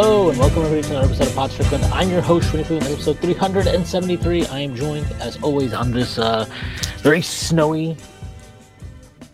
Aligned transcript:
Hello 0.00 0.30
and 0.30 0.38
welcome 0.38 0.62
everybody 0.62 0.82
to 0.82 0.90
another 0.90 1.08
episode 1.08 1.26
of 1.26 1.34
Pod 1.34 1.50
Strickland. 1.50 1.84
I'm 1.86 2.08
your 2.08 2.20
host, 2.20 2.52
Winnie 2.52 2.64
Pooh, 2.64 2.76
episode 2.76 3.18
373. 3.18 4.46
I 4.46 4.60
am 4.60 4.76
joined, 4.76 5.10
as 5.20 5.42
always, 5.42 5.74
on 5.74 5.90
this 5.90 6.18
uh, 6.18 6.44
very 6.98 7.20
snowy 7.20 7.96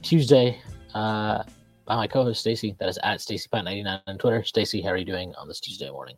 Tuesday 0.01 0.59
uh, 0.95 1.43
by 1.85 1.97
my 1.97 2.07
co-host 2.07 2.41
Stacy. 2.41 2.74
That 2.80 2.88
is 2.88 2.98
at 3.02 3.19
StacyPat99 3.19 4.01
on 4.07 4.16
Twitter. 4.16 4.43
Stacy, 4.43 4.80
how 4.80 4.88
are 4.88 4.97
you 4.97 5.05
doing 5.05 5.35
on 5.35 5.48
this 5.48 5.61
Tuesday 5.61 5.91
morning? 5.91 6.16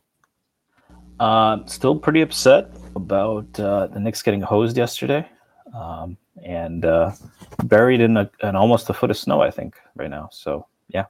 Uh, 1.19 1.65
still 1.65 1.99
pretty 1.99 2.21
upset 2.21 2.71
about 2.95 3.59
uh, 3.59 3.87
the 3.87 3.99
Knicks 3.99 4.21
getting 4.21 4.39
hosed 4.39 4.77
yesterday, 4.77 5.27
um, 5.75 6.15
and 6.45 6.85
uh, 6.85 7.11
buried 7.65 7.99
in, 7.99 8.15
a, 8.15 8.31
in 8.41 8.55
almost 8.55 8.89
a 8.89 8.93
foot 8.93 9.11
of 9.11 9.17
snow. 9.17 9.41
I 9.41 9.51
think 9.51 9.75
right 9.97 10.09
now. 10.09 10.29
So 10.31 10.67
yeah, 10.87 11.07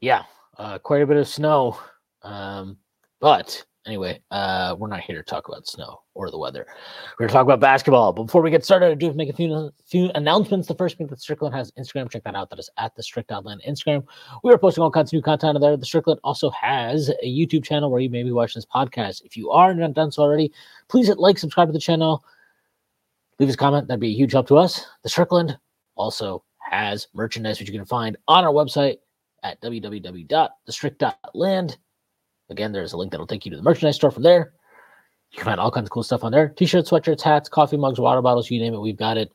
yeah, 0.00 0.24
uh, 0.58 0.78
quite 0.78 1.02
a 1.02 1.06
bit 1.06 1.16
of 1.16 1.28
snow. 1.28 1.78
Um, 2.22 2.78
but 3.20 3.64
anyway, 3.86 4.20
uh, 4.30 4.74
we're 4.78 4.88
not 4.88 5.00
here 5.00 5.16
to 5.16 5.22
talk 5.22 5.48
about 5.48 5.66
snow 5.66 6.00
or 6.14 6.30
the 6.30 6.38
weather. 6.38 6.66
We're 7.12 7.24
going 7.24 7.28
to 7.28 7.32
talk 7.32 7.44
about 7.44 7.60
basketball. 7.60 8.12
But 8.12 8.24
before 8.24 8.42
we 8.42 8.50
get 8.50 8.64
started, 8.64 8.90
I 8.90 8.94
do 8.94 9.12
make 9.12 9.28
a 9.28 9.32
few, 9.32 9.70
few 9.86 10.10
announcements. 10.14 10.68
The 10.68 10.74
first 10.74 10.98
being 10.98 11.08
that 11.08 11.20
Strickland 11.20 11.54
has 11.54 11.70
Instagram. 11.72 12.10
Check 12.10 12.24
that 12.24 12.34
out. 12.34 12.50
That 12.50 12.58
is 12.58 12.70
at 12.78 12.94
the 12.94 13.02
Strict 13.02 13.30
Outland 13.30 13.62
Instagram. 13.66 14.04
We 14.42 14.52
are 14.52 14.58
posting 14.58 14.82
all 14.82 14.90
kinds 14.90 15.10
of 15.10 15.14
new 15.14 15.22
content 15.22 15.56
on 15.56 15.60
there. 15.60 15.76
The 15.76 15.86
Strickland 15.86 16.20
also 16.24 16.50
has 16.50 17.10
a 17.22 17.26
YouTube 17.26 17.64
channel 17.64 17.90
where 17.90 18.00
you 18.00 18.10
may 18.10 18.22
be 18.22 18.32
watching 18.32 18.58
this 18.58 18.66
podcast. 18.66 19.24
If 19.24 19.36
you 19.36 19.50
are 19.50 19.74
not 19.74 19.94
done 19.94 20.10
so 20.10 20.22
already, 20.22 20.52
please 20.88 21.06
hit 21.06 21.18
like, 21.18 21.38
subscribe 21.38 21.68
to 21.68 21.72
the 21.72 21.78
channel, 21.78 22.24
leave 23.38 23.48
us 23.48 23.54
a 23.54 23.58
comment. 23.58 23.88
That'd 23.88 24.00
be 24.00 24.10
a 24.10 24.16
huge 24.16 24.32
help 24.32 24.48
to 24.48 24.58
us. 24.58 24.84
The 25.02 25.08
Strickland 25.08 25.58
also 25.94 26.42
has 26.58 27.08
merchandise, 27.14 27.58
which 27.58 27.68
you 27.68 27.78
can 27.78 27.86
find 27.86 28.16
on 28.28 28.44
our 28.44 28.52
website 28.52 28.96
at 29.42 29.60
www.thestrict.land. 29.60 31.78
Again, 32.48 32.72
there's 32.72 32.92
a 32.92 32.96
link 32.96 33.10
that'll 33.10 33.26
take 33.26 33.44
you 33.44 33.50
to 33.50 33.56
the 33.56 33.62
merchandise 33.62 33.96
store 33.96 34.10
from 34.10 34.22
there. 34.22 34.52
You 35.32 35.38
can 35.38 35.46
find 35.46 35.60
all 35.60 35.70
kinds 35.70 35.86
of 35.86 35.90
cool 35.90 36.02
stuff 36.02 36.24
on 36.24 36.32
there 36.32 36.50
t-shirts, 36.50 36.90
sweatshirts, 36.90 37.22
hats, 37.22 37.48
coffee 37.48 37.76
mugs, 37.76 37.98
water 37.98 38.22
bottles, 38.22 38.50
you 38.50 38.60
name 38.60 38.74
it, 38.74 38.80
we've 38.80 38.96
got 38.96 39.16
it. 39.16 39.32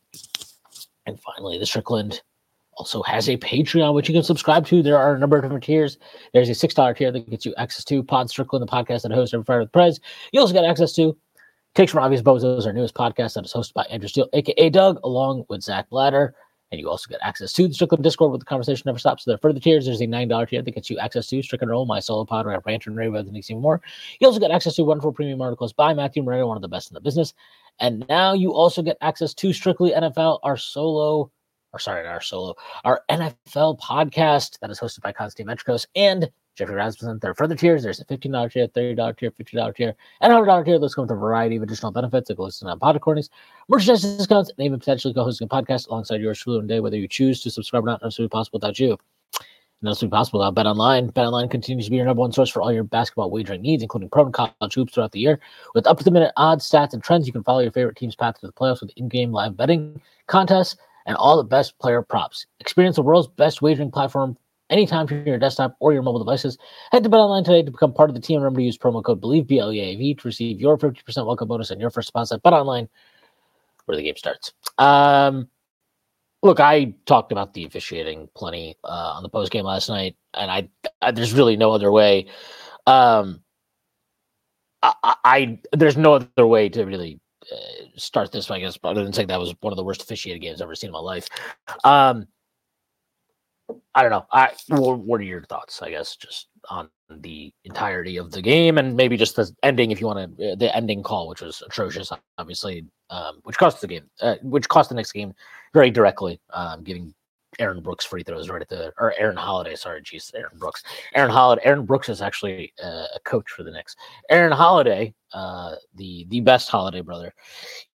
And 1.06 1.20
finally, 1.20 1.58
the 1.58 1.66
Strickland 1.66 2.22
also 2.78 3.04
has 3.04 3.30
a 3.30 3.38
Patreon, 3.38 3.94
which 3.94 4.08
you 4.08 4.14
can 4.14 4.24
subscribe 4.24 4.66
to. 4.68 4.82
There 4.82 4.98
are 4.98 5.14
a 5.14 5.20
number 5.20 5.38
of 5.38 5.44
different 5.44 5.64
tiers. 5.64 5.98
There's 6.34 6.50
a 6.50 6.54
$6 6.54 6.98
tier 6.98 7.12
that 7.12 7.30
gets 7.30 7.46
you 7.46 7.54
access 7.58 7.84
to 7.86 8.02
Pod 8.02 8.30
Strickland, 8.30 8.64
the 8.64 8.72
podcast 8.72 9.04
that 9.04 9.12
I 9.12 9.16
host 9.16 9.34
every 9.34 9.44
Friday 9.44 9.62
with 9.62 9.72
Prez. 9.72 10.00
You 10.32 10.40
also 10.40 10.54
got 10.54 10.66
access 10.66 10.94
to 10.94 11.18
Takes 11.74 11.92
from 11.92 12.04
Obvious 12.04 12.22
Bozos, 12.22 12.66
our 12.66 12.74
newest 12.74 12.96
podcast 12.96 13.36
that 13.36 13.46
is 13.46 13.54
hosted 13.54 13.74
by 13.74 13.84
Andrew 13.84 14.10
Steele, 14.10 14.30
aka 14.34 14.70
Doug, 14.70 15.00
along 15.04 15.46
with 15.50 15.62
Zach 15.62 15.90
Blatter. 15.90 16.36
And 16.72 16.80
you 16.80 16.90
also 16.90 17.10
get 17.10 17.20
access 17.22 17.52
to 17.54 17.68
the 17.68 17.74
Strickland 17.74 18.04
Discord 18.04 18.32
where 18.32 18.40
the 18.40 18.46
conversation 18.46 18.84
never 18.86 18.98
stops. 18.98 19.26
So 19.26 19.32
there 19.32 19.36
are 19.36 19.40
further 19.40 19.60
tiers. 19.60 19.86
There's 19.86 20.00
a 20.00 20.08
$9 20.08 20.48
tier 20.48 20.62
that 20.62 20.72
gets 20.72 20.90
you 20.90 20.98
access 21.00 21.28
to 21.28 21.42
Strickland 21.42 21.70
Roll, 21.70 21.86
my 21.86 22.00
solo 22.00 22.24
pod 22.24 22.46
where 22.46 22.56
I 22.56 22.60
rant 22.66 22.88
and 22.88 22.96
rave 22.96 23.10
about 23.10 23.26
the 23.26 23.32
Knicks 23.32 23.50
even 23.50 23.62
more. 23.62 23.82
You 24.20 24.28
also 24.28 24.40
get 24.40 24.52
access 24.52 24.76
to 24.76 24.84
wonderful 24.86 25.12
premium 25.12 25.42
articles 25.42 25.74
by 25.74 25.94
Matthew 25.94 26.24
Moreira, 26.24 26.48
one 26.48 26.58
of 26.58 26.62
the 26.62 26.70
best 26.70 26.90
in 26.90 26.94
the 26.96 27.02
business. 27.02 27.34
And 27.80 28.06
now 28.08 28.34
you 28.34 28.54
also 28.54 28.82
get 28.82 28.98
access 29.02 29.34
to 29.34 29.52
Strictly 29.52 29.92
NFL, 29.92 30.40
our 30.44 30.56
solo, 30.56 31.30
or 31.74 31.80
sorry, 31.80 32.08
our 32.08 32.22
solo, 32.22 32.56
our 32.86 33.04
NFL 33.10 33.80
podcast 33.80 34.60
that 34.60 34.70
is 34.70 34.80
hosted 34.80 35.02
by 35.02 35.12
Constantine 35.12 35.54
Metricos 35.54 35.88
and 35.96 36.32
Jeffrey 36.56 36.76
Rasmussen. 36.76 37.20
There 37.20 37.32
are 37.32 37.36
further 37.36 37.56
tiers. 37.56 37.84
There's 37.84 38.00
a 38.00 38.06
$15 38.06 38.52
tier, 38.52 38.68
$30 38.68 39.18
tier, 39.18 39.32
$50 39.32 39.76
tier, 39.76 39.96
and 40.20 40.34
$100 40.34 40.66
tier. 40.66 40.80
Those 40.80 40.94
come 40.94 41.04
with 41.04 41.12
a 41.12 41.16
variety 41.16 41.56
of 41.56 41.64
additional 41.64 41.92
benefits 41.92 42.30
like 42.30 42.40
listening 42.40 42.72
on 42.72 42.80
pod 42.80 42.96
recordings, 42.96 43.30
merchandise 43.70 44.02
discounts, 44.02 44.52
and 44.58 44.66
even 44.66 44.80
potentially 44.80 45.14
co-hosting 45.14 45.46
a 45.46 45.50
podcast 45.50 45.88
alongside 45.88 46.22
yours 46.22 46.40
truly 46.40 46.60
and 46.60 46.68
day, 46.68 46.80
whether 46.80 46.98
you 46.98 47.08
choose 47.08 47.42
to 47.42 47.50
subscribe 47.50 47.84
or 47.84 47.88
not. 47.88 48.02
None 48.02 48.12
of 48.18 48.30
possible 48.30 48.58
without 48.58 48.80
you. 48.80 48.98
None 49.82 49.96
of 50.00 50.12
possible 50.12 50.40
without 50.40 50.56
BetOnline. 50.56 51.14
Bet 51.14 51.26
Online 51.26 51.50
continues 51.50 51.86
to 51.86 51.92
be 51.92 51.98
your 51.98 52.06
number 52.06 52.20
one 52.20 52.32
source 52.32 52.50
for 52.50 52.62
all 52.62 52.72
your 52.72 52.84
basketball 52.84 53.32
wagering 53.32 53.64
needs, 53.64 53.82
including 53.82 54.10
pro 54.10 54.26
and 54.26 54.34
college 54.34 54.76
hoops 54.76 54.94
throughout 54.94 55.12
the 55.12 55.20
year. 55.20 55.40
With 55.74 55.88
up 55.88 55.98
to 55.98 56.04
the 56.04 56.12
minute 56.12 56.34
odds, 56.38 56.70
stats, 56.70 56.94
and 56.94 57.02
trends, 57.02 57.26
you 57.26 57.34
can 57.34 57.44
follow 57.44 57.62
your 57.62 57.72
favorite 57.72 57.96
team's 57.96 58.16
path 58.16 58.40
to 58.40 58.46
the 58.46 58.54
playoffs 58.54 58.82
with 58.82 58.92
in-game 58.96 59.32
live 59.32 59.58
betting 59.58 60.00
contests 60.28 60.76
and 61.08 61.16
all 61.18 61.36
the 61.36 61.44
best 61.44 61.80
player 61.80 62.04
props. 62.04 62.46
Experience 62.60 62.98
the 62.98 63.02
world's 63.02 63.28
best 63.28 63.64
wagering 63.64 63.90
platform 63.90 64.38
anytime 64.72 65.06
from 65.06 65.26
your 65.28 65.38
desktop 65.38 65.76
or 65.80 65.94
your 65.94 66.02
mobile 66.02 66.20
devices. 66.20 66.58
Head 66.92 67.04
to 67.04 67.10
BetOnline 67.10 67.46
today 67.46 67.62
to 67.62 67.72
become 67.72 67.94
part 67.94 68.10
of 68.10 68.16
the 68.16 68.22
team. 68.22 68.40
Remember 68.40 68.60
to 68.60 68.66
use 68.66 68.78
promo 68.78 69.04
code 69.04 69.22
Bleav 69.22 69.46
B 69.46 69.60
L 69.60 69.72
E 69.72 69.80
A 69.80 69.96
V 69.96 70.16
to 70.16 70.28
receive 70.28 70.60
your 70.60 70.78
50% 70.78 71.26
welcome 71.26 71.48
bonus 71.48 71.70
and 71.70 71.80
your 71.80 71.90
first 71.90 72.08
deposit 72.08 72.42
BetOnline, 72.42 72.88
where 73.86 73.96
the 73.96 74.04
game 74.04 74.18
starts. 74.18 74.54
Um, 74.78 75.50
look, 76.42 76.60
I 76.60 76.96
talked 77.06 77.32
about 77.32 77.54
the 77.54 77.66
officiating 77.66 78.30
plenty 78.34 78.78
uh, 78.84 79.14
on 79.16 79.24
the 79.24 79.30
post 79.30 79.52
game 79.52 79.66
last 79.66 79.90
night, 79.90 80.16
and 80.34 80.50
I, 80.50 80.70
I, 81.02 81.12
there's 81.12 81.34
really 81.34 81.58
no 81.58 81.72
other 81.72 81.92
way. 81.92 82.28
Um, 82.88 83.42
I, 84.82 85.16
I 85.24 85.60
there's 85.74 85.98
no 85.98 86.14
other 86.14 86.48
way 86.48 86.70
to 86.70 86.86
really 86.86 87.20
uh, 87.52 87.86
start 87.96 88.32
this, 88.32 88.50
I 88.50 88.60
guess, 88.60 88.80
other 88.84 89.04
than 89.04 89.14
saying 89.14 89.28
that 89.28 89.40
was 89.40 89.54
one 89.62 89.74
of 89.74 89.78
the 89.78 89.84
worst 89.84 90.02
officiated 90.02 90.42
games 90.42 90.62
I've 90.62 90.66
ever 90.66 90.76
seen 90.76 90.88
in 90.88 90.94
my 90.94 91.00
life. 91.00 91.28
Um, 91.84 92.28
I 93.96 94.02
don't 94.02 94.12
know. 94.12 94.26
I 94.32 94.52
what 94.70 95.20
are 95.20 95.24
your 95.24 95.44
thoughts? 95.44 95.82
I 95.82 95.92
guess 95.92 96.16
just 96.16 96.48
on 96.70 96.90
the 97.10 97.54
entirety 97.66 98.18
of 98.18 98.32
the 98.32 98.42
game 98.42 98.78
and 98.78 98.96
maybe 98.96 99.18
just 99.18 99.36
the 99.36 99.54
ending, 99.64 99.92
if 99.92 100.00
you 100.00 100.08
want 100.08 100.38
to, 100.38 100.52
uh, 100.52 100.56
the 100.56 100.76
ending 100.76 101.04
call, 101.04 101.28
which 101.28 101.42
was 101.42 101.62
atrocious, 101.66 102.12
obviously, 102.38 102.86
um, 103.10 103.40
which 103.44 103.58
cost 103.58 103.82
the 103.82 103.88
game, 103.88 104.10
uh, 104.22 104.36
which 104.44 104.68
cost 104.70 104.90
the 104.90 104.96
Knicks 104.96 105.12
game 105.12 105.34
very 105.74 105.92
directly, 105.92 106.40
um, 106.54 106.84
giving 106.84 107.14
Aaron 107.60 107.82
Brooks 107.82 108.06
free 108.06 108.24
throws 108.24 108.50
right 108.50 108.62
at 108.62 108.70
the 108.70 108.94
or 108.98 109.14
Aaron 109.18 109.36
Holiday. 109.36 109.76
Sorry, 109.76 110.02
geez, 110.02 110.32
Aaron 110.36 110.58
Brooks. 110.58 110.84
Aaron 111.16 111.32
Holiday. 111.32 111.62
Aaron 111.66 111.86
Brooks 111.86 112.08
is 112.10 112.22
actually 112.22 112.74
uh, 112.82 113.08
a 113.16 113.20
coach 113.26 113.50
for 113.50 113.64
the 113.64 113.72
Knicks. 113.72 113.96
Aaron 114.30 114.52
Holiday, 114.54 115.14
uh, 115.34 115.76
the 115.96 116.26
the 116.30 116.40
best 116.40 116.70
Holiday 116.70 117.02
brother. 117.02 117.34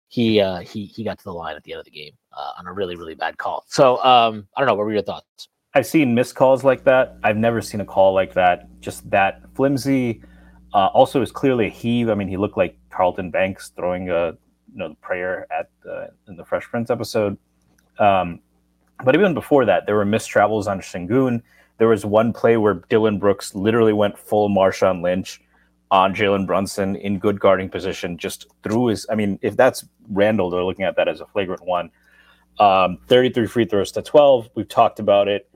He 0.09 0.39
uh, 0.39 0.59
he 0.59 0.85
he 0.85 1.03
got 1.03 1.17
to 1.17 1.23
the 1.23 1.33
line 1.33 1.55
at 1.55 1.63
the 1.63 1.73
end 1.73 1.79
of 1.79 1.85
the 1.85 1.91
game 1.91 2.13
uh, 2.31 2.51
on 2.59 2.67
a 2.67 2.73
really 2.73 2.95
really 2.95 3.15
bad 3.15 3.37
call. 3.37 3.65
So 3.67 4.03
um, 4.03 4.47
I 4.55 4.61
don't 4.61 4.67
know. 4.67 4.75
What 4.75 4.85
were 4.85 4.93
your 4.93 5.01
thoughts? 5.01 5.49
I've 5.73 5.85
seen 5.85 6.15
missed 6.15 6.35
calls 6.35 6.63
like 6.63 6.83
that. 6.85 7.17
I've 7.23 7.37
never 7.37 7.61
seen 7.61 7.81
a 7.81 7.85
call 7.85 8.13
like 8.13 8.33
that. 8.33 8.67
Just 8.81 9.09
that 9.09 9.41
flimsy. 9.55 10.21
Uh, 10.73 10.87
also, 10.87 11.21
is 11.21 11.31
clearly 11.31 11.67
a 11.67 11.69
heave. 11.69 12.09
I 12.09 12.15
mean, 12.15 12.27
he 12.27 12.37
looked 12.37 12.57
like 12.57 12.77
Carlton 12.89 13.31
Banks 13.31 13.71
throwing 13.75 14.09
a 14.09 14.31
you 14.71 14.77
know 14.77 14.95
prayer 15.01 15.47
at 15.51 15.69
the, 15.83 16.09
in 16.27 16.35
the 16.35 16.45
Fresh 16.45 16.65
Prince 16.65 16.89
episode. 16.89 17.37
Um, 17.99 18.39
but 19.03 19.15
even 19.15 19.33
before 19.33 19.65
that, 19.65 19.85
there 19.85 19.95
were 19.95 20.05
missed 20.05 20.29
travels 20.29 20.67
on 20.67 20.79
Sengun. 20.79 21.41
There 21.77 21.87
was 21.87 22.05
one 22.05 22.33
play 22.33 22.57
where 22.57 22.75
Dillon 22.89 23.19
Brooks 23.19 23.53
literally 23.53 23.93
went 23.93 24.17
full 24.17 24.49
Marshawn 24.49 25.01
Lynch 25.01 25.41
on 25.91 26.13
Jalen 26.13 26.45
Brunson 26.45 26.95
in 26.97 27.19
good 27.19 27.39
guarding 27.39 27.69
position, 27.69 28.17
just 28.17 28.47
threw 28.63 28.87
his. 28.87 29.05
I 29.09 29.15
mean, 29.15 29.39
if 29.41 29.55
that's 29.55 29.85
Randall, 30.09 30.49
they're 30.49 30.63
looking 30.63 30.85
at 30.85 30.95
that 30.97 31.07
as 31.07 31.21
a 31.21 31.25
flagrant 31.27 31.63
one. 31.63 31.91
Um, 32.59 32.97
33 33.07 33.47
free 33.47 33.65
throws 33.65 33.91
to 33.93 34.01
12. 34.01 34.49
We've 34.55 34.67
talked 34.67 34.99
about 34.99 35.27
it. 35.27 35.47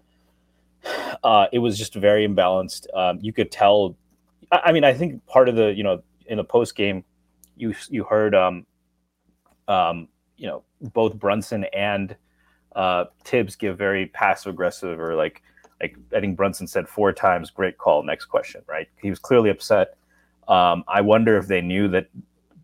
Uh, 1.23 1.45
it 1.51 1.59
was 1.59 1.77
just 1.77 1.93
very 1.93 2.27
imbalanced. 2.27 2.87
Um, 2.95 3.19
you 3.21 3.31
could 3.31 3.51
tell. 3.51 3.95
I, 4.51 4.61
I, 4.65 4.71
mean, 4.71 4.83
I 4.83 4.93
think 4.93 5.23
part 5.27 5.49
of 5.49 5.55
the 5.55 5.73
you 5.73 5.83
know 5.83 6.01
in 6.25 6.37
the 6.37 6.43
post 6.43 6.75
game, 6.75 7.03
you 7.55 7.75
you 7.89 8.03
heard 8.03 8.33
um, 8.33 8.65
um, 9.67 10.07
you 10.37 10.47
know 10.47 10.63
both 10.81 11.13
Brunson 11.13 11.65
and 11.73 12.15
uh, 12.75 13.05
Thibs 13.23 13.55
give 13.55 13.77
very 13.77 14.07
passive 14.07 14.53
aggressive 14.53 14.99
or 14.99 15.15
like 15.15 15.43
like 15.81 15.95
I 16.15 16.19
think 16.19 16.37
Brunson 16.37 16.67
said 16.67 16.87
four 16.87 17.11
times, 17.13 17.49
"Great 17.49 17.77
call." 17.77 18.03
Next 18.03 18.25
question, 18.25 18.61
right? 18.67 18.87
He 19.01 19.09
was 19.09 19.19
clearly 19.19 19.49
upset. 19.49 19.95
Um, 20.47 20.83
I 20.87 21.01
wonder 21.01 21.37
if 21.37 21.47
they 21.47 21.61
knew 21.61 21.87
that 21.89 22.07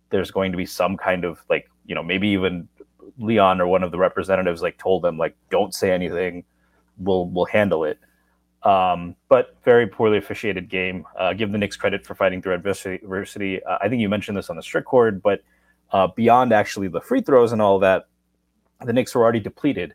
there's 0.09 0.31
going 0.31 0.51
to 0.51 0.57
be 0.57 0.65
some 0.65 0.97
kind 0.97 1.25
of 1.25 1.43
like 1.49 1.69
you 1.85 1.95
know 1.95 2.03
maybe 2.03 2.29
even 2.29 2.67
Leon 3.17 3.61
or 3.61 3.67
one 3.67 3.83
of 3.83 3.91
the 3.91 3.97
representatives 3.97 4.61
like 4.61 4.77
told 4.77 5.03
them 5.03 5.17
like 5.17 5.35
don't 5.49 5.73
say 5.73 5.91
anything, 5.91 6.43
we'll 6.97 7.27
we'll 7.27 7.45
handle 7.45 7.83
it. 7.83 7.99
Um, 8.63 9.15
but 9.29 9.55
very 9.63 9.87
poorly 9.87 10.17
officiated 10.17 10.67
game. 10.69 11.05
Uh, 11.17 11.33
give 11.33 11.51
the 11.51 11.57
Knicks 11.57 11.77
credit 11.77 12.05
for 12.05 12.15
fighting 12.15 12.41
through 12.41 12.55
adversity. 12.55 13.63
Uh, 13.63 13.77
I 13.81 13.87
think 13.87 14.01
you 14.01 14.09
mentioned 14.09 14.37
this 14.37 14.49
on 14.49 14.55
the 14.55 14.63
strict 14.63 14.87
cord, 14.87 15.21
but 15.21 15.41
uh, 15.91 16.07
beyond 16.15 16.51
actually 16.51 16.87
the 16.87 16.99
free 16.99 17.21
throws 17.21 17.51
and 17.51 17.61
all 17.61 17.79
that, 17.79 18.07
the 18.85 18.91
Knicks 18.91 19.15
were 19.15 19.23
already 19.23 19.39
depleted. 19.39 19.93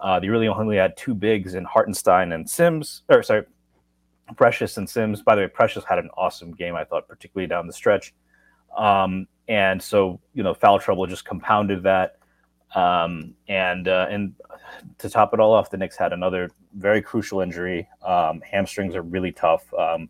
Uh, 0.00 0.20
they 0.20 0.28
really 0.28 0.48
only 0.48 0.76
had 0.76 0.96
two 0.96 1.14
bigs 1.14 1.54
in 1.54 1.64
Hartenstein 1.64 2.32
and 2.32 2.48
Sims, 2.48 3.02
or 3.08 3.22
sorry, 3.22 3.44
Precious 4.36 4.76
and 4.76 4.88
Sims. 4.88 5.22
By 5.22 5.34
the 5.34 5.42
way, 5.42 5.48
Precious 5.48 5.84
had 5.84 5.98
an 5.98 6.10
awesome 6.16 6.52
game, 6.52 6.74
I 6.74 6.84
thought, 6.84 7.08
particularly 7.08 7.48
down 7.48 7.66
the 7.66 7.72
stretch. 7.72 8.14
Um, 8.76 9.26
and 9.48 9.82
so, 9.82 10.20
you 10.32 10.42
know, 10.42 10.54
foul 10.54 10.78
trouble 10.78 11.06
just 11.06 11.24
compounded 11.24 11.82
that. 11.82 12.16
Um, 12.74 13.34
and 13.48 13.86
uh, 13.88 14.06
and 14.10 14.34
to 14.98 15.08
top 15.08 15.32
it 15.32 15.40
all 15.40 15.52
off, 15.52 15.70
the 15.70 15.76
Knicks 15.76 15.96
had 15.96 16.12
another 16.12 16.50
very 16.76 17.00
crucial 17.02 17.40
injury. 17.40 17.88
Um, 18.04 18.40
hamstrings 18.40 18.94
are 18.96 19.02
really 19.02 19.32
tough. 19.32 19.72
Um, 19.74 20.08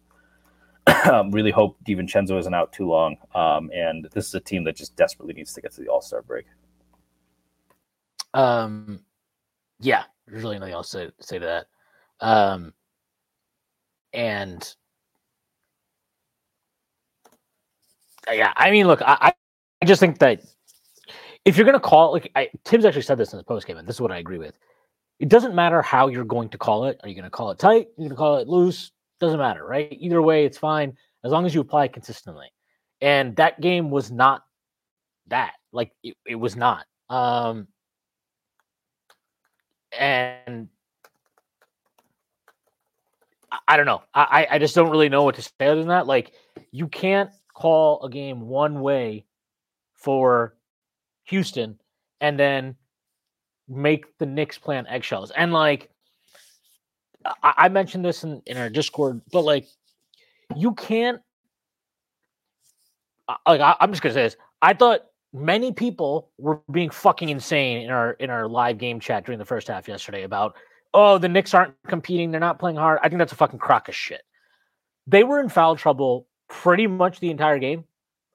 really 1.30 1.50
hope 1.50 1.76
DiVincenzo 1.86 2.38
isn't 2.38 2.54
out 2.54 2.72
too 2.72 2.88
long. 2.88 3.16
Um, 3.34 3.70
and 3.74 4.08
this 4.12 4.26
is 4.26 4.34
a 4.34 4.40
team 4.40 4.64
that 4.64 4.76
just 4.76 4.96
desperately 4.96 5.34
needs 5.34 5.52
to 5.54 5.60
get 5.60 5.72
to 5.74 5.80
the 5.80 5.88
All 5.88 6.00
Star 6.00 6.22
break. 6.22 6.46
Um, 8.32 9.00
yeah, 9.80 10.04
there's 10.26 10.42
really 10.42 10.58
nothing 10.58 10.74
else 10.74 10.90
to 10.90 11.12
say 11.20 11.38
to 11.38 11.46
that. 11.46 11.66
Um, 12.26 12.72
and 14.12 14.74
yeah, 18.30 18.52
I 18.56 18.70
mean, 18.70 18.86
look, 18.86 19.02
I, 19.02 19.34
I 19.82 19.86
just 19.86 20.00
think 20.00 20.18
that 20.20 20.42
if 21.44 21.56
you're 21.56 21.66
going 21.66 21.74
to 21.74 21.80
call 21.80 22.08
it, 22.08 22.12
like 22.12 22.32
I, 22.34 22.50
Thibs 22.64 22.84
actually 22.84 23.02
said 23.02 23.18
this 23.18 23.32
in 23.32 23.38
the 23.38 23.44
post 23.44 23.66
game, 23.66 23.76
and 23.76 23.86
this 23.86 23.96
is 23.96 24.00
what 24.00 24.12
I 24.12 24.18
agree 24.18 24.38
with. 24.38 24.58
It 25.20 25.28
doesn't 25.28 25.54
matter 25.54 25.82
how 25.82 26.08
you're 26.08 26.24
going 26.24 26.48
to 26.50 26.58
call 26.58 26.86
it. 26.86 26.98
Are 27.02 27.08
you 27.08 27.14
going 27.14 27.24
to 27.24 27.30
call 27.30 27.50
it 27.50 27.58
tight? 27.58 27.88
You're 27.96 28.08
going 28.08 28.10
to 28.10 28.16
call 28.16 28.38
it 28.38 28.48
loose? 28.48 28.92
Doesn't 29.20 29.38
matter, 29.38 29.64
right? 29.64 29.88
Either 29.92 30.20
way, 30.20 30.44
it's 30.44 30.58
fine 30.58 30.96
as 31.22 31.32
long 31.32 31.46
as 31.46 31.54
you 31.54 31.60
apply 31.60 31.84
it 31.84 31.92
consistently. 31.92 32.46
And 33.00 33.36
that 33.36 33.60
game 33.60 33.90
was 33.90 34.10
not 34.10 34.42
that. 35.28 35.54
Like 35.72 35.92
it, 36.02 36.16
it 36.26 36.34
was 36.36 36.56
not. 36.56 36.86
Um, 37.08 37.68
and 39.98 40.68
I, 43.50 43.58
I 43.68 43.76
don't 43.76 43.86
know. 43.86 44.02
I 44.14 44.46
I 44.50 44.58
just 44.58 44.74
don't 44.74 44.90
really 44.90 45.08
know 45.08 45.22
what 45.22 45.36
to 45.36 45.42
say 45.42 45.50
other 45.60 45.76
than 45.76 45.88
that. 45.88 46.06
Like 46.06 46.32
you 46.70 46.88
can't 46.88 47.30
call 47.52 48.02
a 48.02 48.10
game 48.10 48.42
one 48.48 48.80
way 48.80 49.24
for 49.94 50.56
Houston 51.24 51.78
and 52.20 52.38
then 52.38 52.76
make 53.68 54.16
the 54.18 54.26
Knicks 54.26 54.58
plan 54.58 54.86
eggshells. 54.86 55.30
And 55.30 55.52
like 55.52 55.90
I, 57.42 57.54
I 57.56 57.68
mentioned 57.68 58.04
this 58.04 58.24
in, 58.24 58.42
in 58.46 58.56
our 58.56 58.70
Discord, 58.70 59.20
but 59.32 59.42
like 59.42 59.66
you 60.56 60.72
can't 60.74 61.20
uh, 63.28 63.36
like 63.46 63.60
I, 63.60 63.76
I'm 63.80 63.90
just 63.90 64.02
gonna 64.02 64.14
say 64.14 64.22
this. 64.22 64.36
I 64.62 64.74
thought 64.74 65.06
many 65.32 65.72
people 65.72 66.30
were 66.38 66.60
being 66.70 66.90
fucking 66.90 67.28
insane 67.28 67.82
in 67.82 67.90
our 67.90 68.12
in 68.12 68.30
our 68.30 68.48
live 68.48 68.78
game 68.78 69.00
chat 69.00 69.24
during 69.24 69.38
the 69.38 69.44
first 69.44 69.68
half 69.68 69.88
yesterday 69.88 70.22
about 70.22 70.54
oh 70.92 71.18
the 71.18 71.28
Knicks 71.28 71.54
aren't 71.54 71.74
competing, 71.86 72.30
they're 72.30 72.40
not 72.40 72.58
playing 72.58 72.76
hard. 72.76 72.98
I 73.02 73.08
think 73.08 73.18
that's 73.18 73.32
a 73.32 73.36
fucking 73.36 73.58
crock 73.58 73.88
of 73.88 73.94
shit. 73.94 74.22
They 75.06 75.24
were 75.24 75.40
in 75.40 75.48
foul 75.48 75.76
trouble 75.76 76.26
pretty 76.48 76.86
much 76.86 77.20
the 77.20 77.30
entire 77.30 77.58
game. 77.58 77.84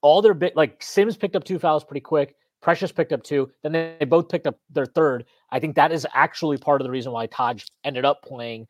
All 0.01 0.21
their 0.21 0.33
bit 0.33 0.55
like 0.55 0.81
Sims 0.81 1.17
picked 1.17 1.35
up 1.35 1.43
two 1.43 1.59
fouls 1.59 1.83
pretty 1.83 2.01
quick. 2.01 2.35
Precious 2.61 2.91
picked 2.91 3.13
up 3.13 3.23
two. 3.23 3.49
Then 3.63 3.71
they, 3.71 3.95
they 3.99 4.05
both 4.05 4.29
picked 4.29 4.47
up 4.47 4.59
their 4.69 4.85
third. 4.85 5.25
I 5.51 5.59
think 5.59 5.75
that 5.75 5.91
is 5.91 6.05
actually 6.13 6.57
part 6.57 6.81
of 6.81 6.85
the 6.85 6.91
reason 6.91 7.11
why 7.11 7.27
Taj 7.27 7.63
ended 7.83 8.05
up 8.05 8.21
playing 8.23 8.67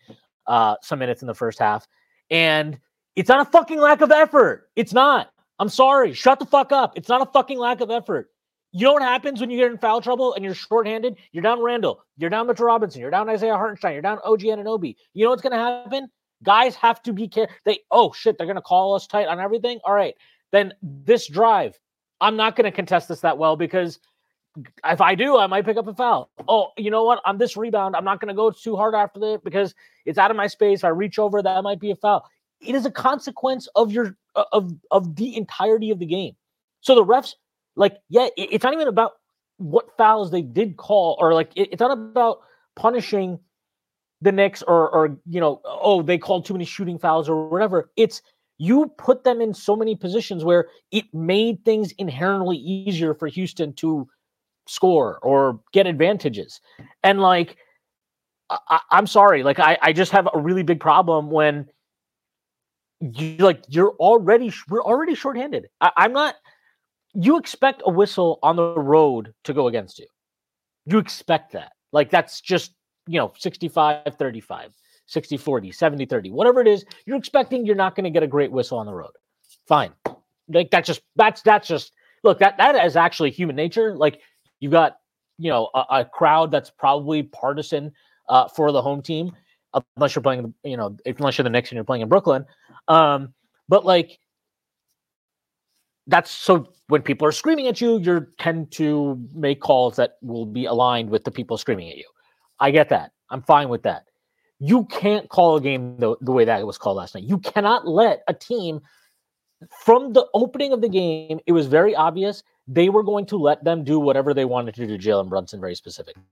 uh, 0.48 0.76
some 0.82 1.00
minutes 1.00 1.22
in 1.22 1.28
the 1.28 1.34
first 1.34 1.60
half. 1.60 1.88
And 2.30 2.80
it's 3.16 3.30
not 3.30 3.48
a 3.48 3.50
fucking 3.50 3.80
lack 3.80 4.02
of 4.02 4.12
effort. 4.12 4.70
It's 4.76 4.94
not. 4.94 5.32
I'm 5.58 5.70
sorry. 5.70 6.14
Shut 6.14 6.40
the 6.40 6.46
fuck 6.46 6.72
up. 6.72 6.94
It's 6.96 7.10
not 7.10 7.22
a 7.22 7.26
fucking 7.32 7.58
lack 7.58 7.82
of 7.82 7.92
effort. 7.92 8.30
You 8.72 8.86
know 8.86 8.94
what 8.94 9.02
happens 9.02 9.42
when 9.42 9.50
you 9.50 9.58
get 9.58 9.72
in 9.72 9.78
foul 9.78 10.00
trouble 10.00 10.34
and 10.36 10.46
you're 10.46 10.54
shorthanded? 10.54 11.16
You're 11.32 11.42
down 11.44 11.62
Randall. 11.62 12.04
You're 12.18 12.30
down 12.30 12.48
Mitchell 12.48 12.68
Robinson. 12.68 13.02
You're 13.02 13.10
down 13.10 13.28
Isaiah 13.28 13.56
Hartenstein. 13.56 13.94
You're 13.94 14.04
down 14.04 14.20
OG 14.24 14.42
Anunoby. 14.42 14.96
You 15.14 15.26
know 15.26 15.32
what's 15.32 15.42
going 15.42 15.54
to 15.54 15.58
happen? 15.58 16.08
Guys 16.44 16.76
have 16.76 17.02
to 17.04 17.14
be 17.14 17.28
careful. 17.28 17.56
They, 17.66 17.80
oh 17.90 18.14
shit, 18.14 18.38
they're 18.38 18.48
going 18.48 18.56
to 18.56 18.62
call 18.62 18.94
us 18.94 19.08
tight 19.08 19.28
on 19.28 19.40
everything. 19.40 19.80
All 19.84 19.94
right. 19.94 20.14
Then 20.52 20.74
this 20.82 21.28
drive, 21.28 21.78
I'm 22.22 22.36
not 22.36 22.56
going 22.56 22.66
to 22.66 22.72
contest 22.72 23.08
this 23.08 23.22
that 23.22 23.38
well 23.38 23.56
because 23.56 24.00
if 24.86 25.02
I 25.02 25.16
do, 25.16 25.38
I 25.38 25.48
might 25.48 25.66
pick 25.66 25.78
up 25.78 25.88
a 25.88 25.94
foul. 25.94 26.30
Oh, 26.48 26.72
you 26.78 26.92
know 26.92 27.04
what? 27.04 27.22
On 27.26 27.38
this 27.38 27.56
rebound, 27.56 27.96
I'm 27.96 28.04
not 28.04 28.20
going 28.20 28.30
to 28.30 28.34
go 28.34 28.52
too 28.52 28.76
hard 28.76 28.96
after 28.96 29.36
it 29.36 29.44
because 29.44 29.74
it's 30.06 30.18
out 30.18 30.32
of 30.32 30.38
my 30.38 30.48
space. 30.48 30.80
If 30.80 30.86
I 30.86 30.90
reach 30.90 31.20
over, 31.20 31.42
that 31.42 31.64
might 31.64 31.80
be 31.80 31.92
a 31.92 31.96
foul. 31.96 32.26
It 32.60 32.76
is 32.76 32.86
a 32.86 32.92
consequence 32.92 33.68
of 33.76 33.92
your 33.92 34.18
of 34.52 34.74
of 34.92 35.16
the 35.16 35.38
entirety 35.38 35.92
of 35.92 36.00
the 36.00 36.06
game. 36.06 36.36
So 36.82 36.96
the 36.96 37.06
refs, 37.06 37.36
like, 37.76 37.98
yeah, 38.10 38.28
it's 38.36 38.64
not 38.64 38.74
even 38.74 38.88
about 38.88 39.14
what 39.58 39.96
fouls 39.98 40.32
they 40.32 40.42
did 40.42 40.78
call, 40.78 41.18
or 41.20 41.34
like, 41.34 41.52
it, 41.56 41.70
it's 41.72 41.80
not 41.80 41.92
about 41.92 42.40
punishing 42.76 43.40
the 44.22 44.32
Knicks 44.32 44.62
or 44.62 44.90
or 44.90 45.18
you 45.30 45.40
know, 45.40 45.62
oh, 45.64 46.02
they 46.02 46.18
called 46.18 46.46
too 46.46 46.54
many 46.54 46.66
shooting 46.66 47.00
fouls 47.00 47.30
or 47.30 47.48
whatever. 47.48 47.90
It's 47.96 48.22
you 48.60 48.94
put 48.98 49.24
them 49.24 49.42
in 49.42 49.54
so 49.54 49.76
many 49.76 49.96
positions 49.96 50.44
where 50.44 50.68
it 50.92 51.06
made 51.14 51.64
things 51.64 51.94
inherently 51.94 52.58
easier 52.58 53.14
for 53.14 53.28
Houston 53.28 53.74
to 53.74 54.08
score 54.68 55.18
or 55.24 55.62
get 55.72 55.88
advantages. 55.88 56.60
And 57.02 57.22
like, 57.22 57.56
I, 58.50 58.82
am 58.92 59.08
sorry, 59.08 59.44
like 59.44 59.60
I, 59.60 59.78
I 59.82 59.94
just 59.94 60.12
have 60.12 60.28
a 60.34 60.40
really 60.40 60.64
big 60.64 60.82
problem 60.82 61.32
when 61.32 61.70
you 63.00 63.38
like 63.38 63.64
you're 63.70 63.96
already 64.00 64.52
we're 64.68 64.84
already 64.84 65.16
shorthanded. 65.16 65.68
I, 65.80 65.92
I'm 65.96 66.14
not. 66.14 66.36
You 67.14 67.38
expect 67.38 67.82
a 67.86 67.92
whistle 67.92 68.40
on 68.44 68.56
the 68.58 68.78
road 68.78 69.34
to 69.46 69.54
go 69.54 69.68
against 69.68 70.00
you. 70.00 70.08
You 70.86 70.98
expect 70.98 71.54
that. 71.54 71.72
Like 71.94 72.10
that's 72.10 72.42
just 72.42 72.74
you 73.08 73.20
know 73.20 73.32
65 73.38 74.16
35 74.18 74.74
60 75.10 75.38
40 75.38 75.72
70 75.72 76.06
30 76.06 76.32
whatever 76.32 76.62
it 76.62 76.68
is 76.68 76.86
you're 77.06 77.18
expecting 77.18 77.66
you're 77.66 77.76
not 77.76 77.96
going 77.96 78.04
to 78.04 78.10
get 78.10 78.24
a 78.24 78.28
great 78.28 78.52
whistle 78.52 78.78
on 78.78 78.86
the 78.86 78.94
road 78.94 79.12
fine 79.68 79.92
like 80.50 80.70
that's 80.72 80.88
just 80.88 81.02
that's 81.16 81.42
that's 81.42 81.68
just 81.68 81.94
look 82.24 82.40
that 82.40 82.58
that 82.58 82.76
is 82.86 82.96
actually 82.96 83.32
human 83.32 83.56
nature 83.56 83.96
like 83.96 84.22
you've 84.60 84.72
got 84.72 84.98
you 85.40 85.50
know 85.50 85.70
a, 85.74 85.86
a 85.92 86.06
crowd 86.06 86.52
that's 86.52 86.70
probably 86.70 87.24
partisan 87.24 87.92
uh, 88.30 88.48
for 88.48 88.72
the 88.72 88.82
home 88.82 89.02
team, 89.02 89.36
unless 89.98 90.16
you're 90.16 90.22
playing 90.22 90.54
you 90.64 90.78
know 90.78 90.96
unless 91.06 91.38
you're 91.38 91.44
the 91.44 91.50
Knicks 91.50 91.70
and 91.70 91.78
you're 91.78 91.84
playing 91.84 92.04
in 92.04 92.10
Brooklyn. 92.10 92.46
Um, 92.88 93.34
but 93.68 93.86
like 93.86 94.20
that's 96.08 96.32
so 96.32 96.72
when 96.88 97.02
people 97.02 97.28
are 97.28 97.32
screaming 97.32 97.68
at 97.68 97.82
you, 97.82 98.00
you 98.00 98.28
tend 98.40 98.72
to 98.72 99.20
make 99.34 99.62
calls 99.62 99.96
that 99.96 100.18
will 100.22 100.46
be 100.46 100.66
aligned 100.66 101.10
with 101.10 101.24
the 101.24 101.32
people 101.32 101.58
screaming 101.58 101.90
at 101.90 101.98
you. 101.98 102.06
I 102.60 102.72
get 102.72 102.90
that. 102.90 103.12
I'm 103.30 103.42
fine 103.44 103.70
with 103.70 103.84
that. 103.84 104.06
You 104.60 104.86
can't 104.86 105.30
call 105.30 105.56
a 105.56 105.62
game 105.62 105.98
the, 105.98 106.16
the 106.22 106.32
way 106.32 106.46
that 106.46 106.60
it 106.60 106.66
was 106.66 106.78
called 106.78 106.98
last 106.98 107.16
night. 107.16 107.24
You 107.24 107.38
cannot 107.38 107.88
let 107.88 108.24
a 108.28 108.34
team 108.34 108.82
from 109.84 110.14
the 110.14 110.26
opening 110.34 110.72
of 110.72 110.82
the 110.82 110.90
game, 110.90 111.40
it 111.46 111.52
was 111.52 111.68
very 111.68 111.96
obvious 111.96 112.44
they 112.68 112.90
were 112.90 113.04
going 113.04 113.26
to 113.26 113.38
let 113.38 113.64
them 113.64 113.84
do 113.84 114.00
whatever 114.00 114.34
they 114.34 114.46
wanted 114.46 114.76
to 114.76 114.86
do 114.86 114.98
to 114.98 115.10
Jalen 115.10 115.28
Brunson 115.28 115.60
very 115.60 115.76
specifically. 115.76 116.24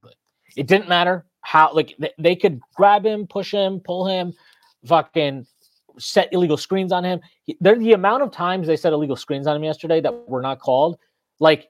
It 0.55 0.67
didn't 0.67 0.87
matter 0.87 1.25
how, 1.41 1.73
like, 1.73 1.97
they, 2.17 2.35
could 2.35 2.61
grab 2.75 3.05
him, 3.05 3.27
push 3.27 3.51
him, 3.51 3.79
pull 3.79 4.07
him, 4.07 4.33
fucking 4.85 5.45
set 5.97 6.31
illegal 6.31 6.57
screens 6.57 6.91
on 6.91 7.03
him. 7.03 7.19
There, 7.59 7.77
the 7.77 7.93
amount 7.93 8.23
of 8.23 8.31
times 8.31 8.67
they 8.67 8.77
set 8.77 8.93
illegal 8.93 9.15
screens 9.15 9.47
on 9.47 9.55
him 9.55 9.63
yesterday 9.63 9.99
that 10.01 10.29
were 10.29 10.41
not 10.41 10.59
called, 10.59 10.97
like, 11.39 11.69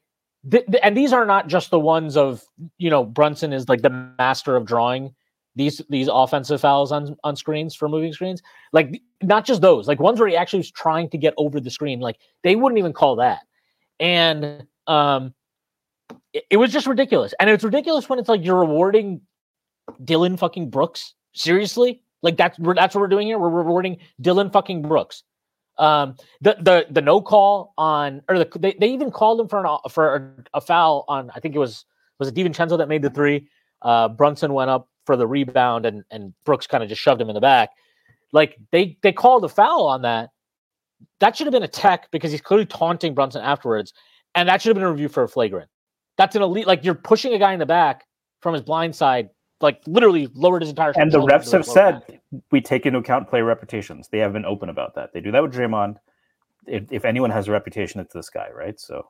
th- 0.49 0.65
th- 0.65 0.81
and 0.83 0.95
these 0.95 1.13
are 1.13 1.25
not 1.25 1.47
just 1.47 1.71
the 1.71 1.79
ones 1.79 2.17
of 2.17 2.43
you 2.77 2.89
know 2.89 3.03
Brunson 3.03 3.53
is 3.53 3.69
like 3.69 3.81
the 3.81 3.89
master 3.89 4.55
of 4.55 4.65
drawing 4.65 5.15
these 5.57 5.81
these 5.89 6.07
offensive 6.11 6.61
fouls 6.61 6.91
on 6.93 7.17
on 7.25 7.35
screens 7.35 7.75
for 7.75 7.89
moving 7.89 8.13
screens. 8.13 8.41
Like 8.71 9.01
not 9.21 9.45
just 9.45 9.61
those, 9.61 9.87
like 9.87 9.99
ones 9.99 10.19
where 10.19 10.29
he 10.29 10.37
actually 10.37 10.59
was 10.59 10.71
trying 10.71 11.09
to 11.09 11.17
get 11.17 11.33
over 11.35 11.59
the 11.59 11.69
screen. 11.69 11.99
Like 11.99 12.17
they 12.43 12.55
wouldn't 12.55 12.79
even 12.79 12.93
call 12.93 13.17
that 13.17 13.41
and 13.99 14.65
um, 14.87 15.33
it, 16.33 16.45
it 16.51 16.57
was 16.57 16.71
just 16.71 16.87
ridiculous. 16.87 17.33
And 17.39 17.49
it's 17.49 17.63
ridiculous 17.63 18.09
when 18.09 18.19
it's 18.19 18.29
like 18.29 18.43
you're 18.43 18.59
rewarding 18.59 19.21
Dillon 20.03 20.37
fucking 20.37 20.69
Brooks. 20.69 21.13
Seriously, 21.33 22.01
like 22.21 22.37
that's 22.37 22.57
that's 22.75 22.95
what 22.95 23.01
we're 23.01 23.07
doing 23.07 23.27
here. 23.27 23.37
We're 23.37 23.49
rewarding 23.49 23.97
Dillon 24.21 24.49
fucking 24.49 24.81
Brooks. 24.81 25.23
Um, 25.77 26.15
the 26.41 26.57
the 26.59 26.87
the 26.89 27.01
no 27.01 27.21
call 27.21 27.73
on 27.77 28.23
or 28.27 28.39
the, 28.39 28.49
they, 28.57 28.75
they 28.79 28.87
even 28.87 29.11
called 29.11 29.39
him 29.39 29.47
for 29.47 29.63
an 29.63 29.77
for 29.91 30.33
a, 30.53 30.61
foul 30.61 31.05
on 31.07 31.29
I 31.35 31.39
think 31.39 31.55
it 31.55 31.59
was 31.59 31.85
was 32.17 32.29
it 32.29 32.35
DiVincenzo 32.35 32.77
that 32.79 32.87
made 32.87 33.03
the 33.03 33.11
three. 33.11 33.47
Uh, 33.83 34.07
Brunson 34.07 34.53
went 34.53 34.71
up 34.71 34.89
for 35.07 35.17
the 35.17 35.25
rebound 35.25 35.87
and 35.87 36.03
and 36.11 36.33
Brooks 36.45 36.67
kind 36.67 36.83
of 36.83 36.89
just 36.89 37.01
shoved 37.01 37.19
him 37.19 37.29
in 37.29 37.33
the 37.33 37.41
back. 37.41 37.69
Like 38.31 38.57
they 38.71 38.97
they 39.01 39.11
called 39.11 39.43
a 39.43 39.49
foul 39.49 39.87
on 39.87 40.03
that, 40.03 40.29
that 41.19 41.35
should 41.35 41.47
have 41.47 41.51
been 41.51 41.63
a 41.63 41.67
tech 41.67 42.09
because 42.11 42.31
he's 42.31 42.41
clearly 42.41 42.65
taunting 42.65 43.15
Brunson 43.15 43.41
afterwards, 43.41 43.93
and 44.35 44.47
that 44.49 44.61
should 44.61 44.69
have 44.69 44.75
been 44.75 44.83
a 44.83 44.91
review 44.91 45.09
for 45.09 45.23
a 45.23 45.29
flagrant. 45.29 45.69
That's 46.17 46.35
an 46.35 46.41
elite. 46.41 46.67
Like 46.67 46.83
you're 46.83 46.95
pushing 46.95 47.33
a 47.33 47.39
guy 47.39 47.53
in 47.53 47.59
the 47.59 47.65
back 47.65 48.05
from 48.41 48.53
his 48.53 48.63
blind 48.63 48.95
side, 48.95 49.29
like 49.61 49.81
literally 49.87 50.27
lowered 50.33 50.61
his 50.61 50.69
entire. 50.69 50.93
And 50.95 51.11
the 51.11 51.21
refs 51.21 51.51
have 51.51 51.65
said 51.65 52.05
back. 52.07 52.21
we 52.51 52.61
take 52.61 52.85
into 52.85 52.99
account 52.99 53.29
player 53.29 53.43
reputations. 53.43 54.09
They 54.09 54.19
have 54.19 54.33
been 54.33 54.45
open 54.45 54.69
about 54.69 54.95
that. 54.95 55.13
They 55.13 55.21
do 55.21 55.31
that 55.31 55.41
with 55.41 55.53
Draymond. 55.53 55.97
If, 56.65 56.83
if 56.91 57.05
anyone 57.05 57.29
has 57.29 57.47
a 57.47 57.51
reputation, 57.51 58.01
it's 58.01 58.13
this 58.13 58.29
guy, 58.29 58.49
right? 58.53 58.77
So, 58.79 59.09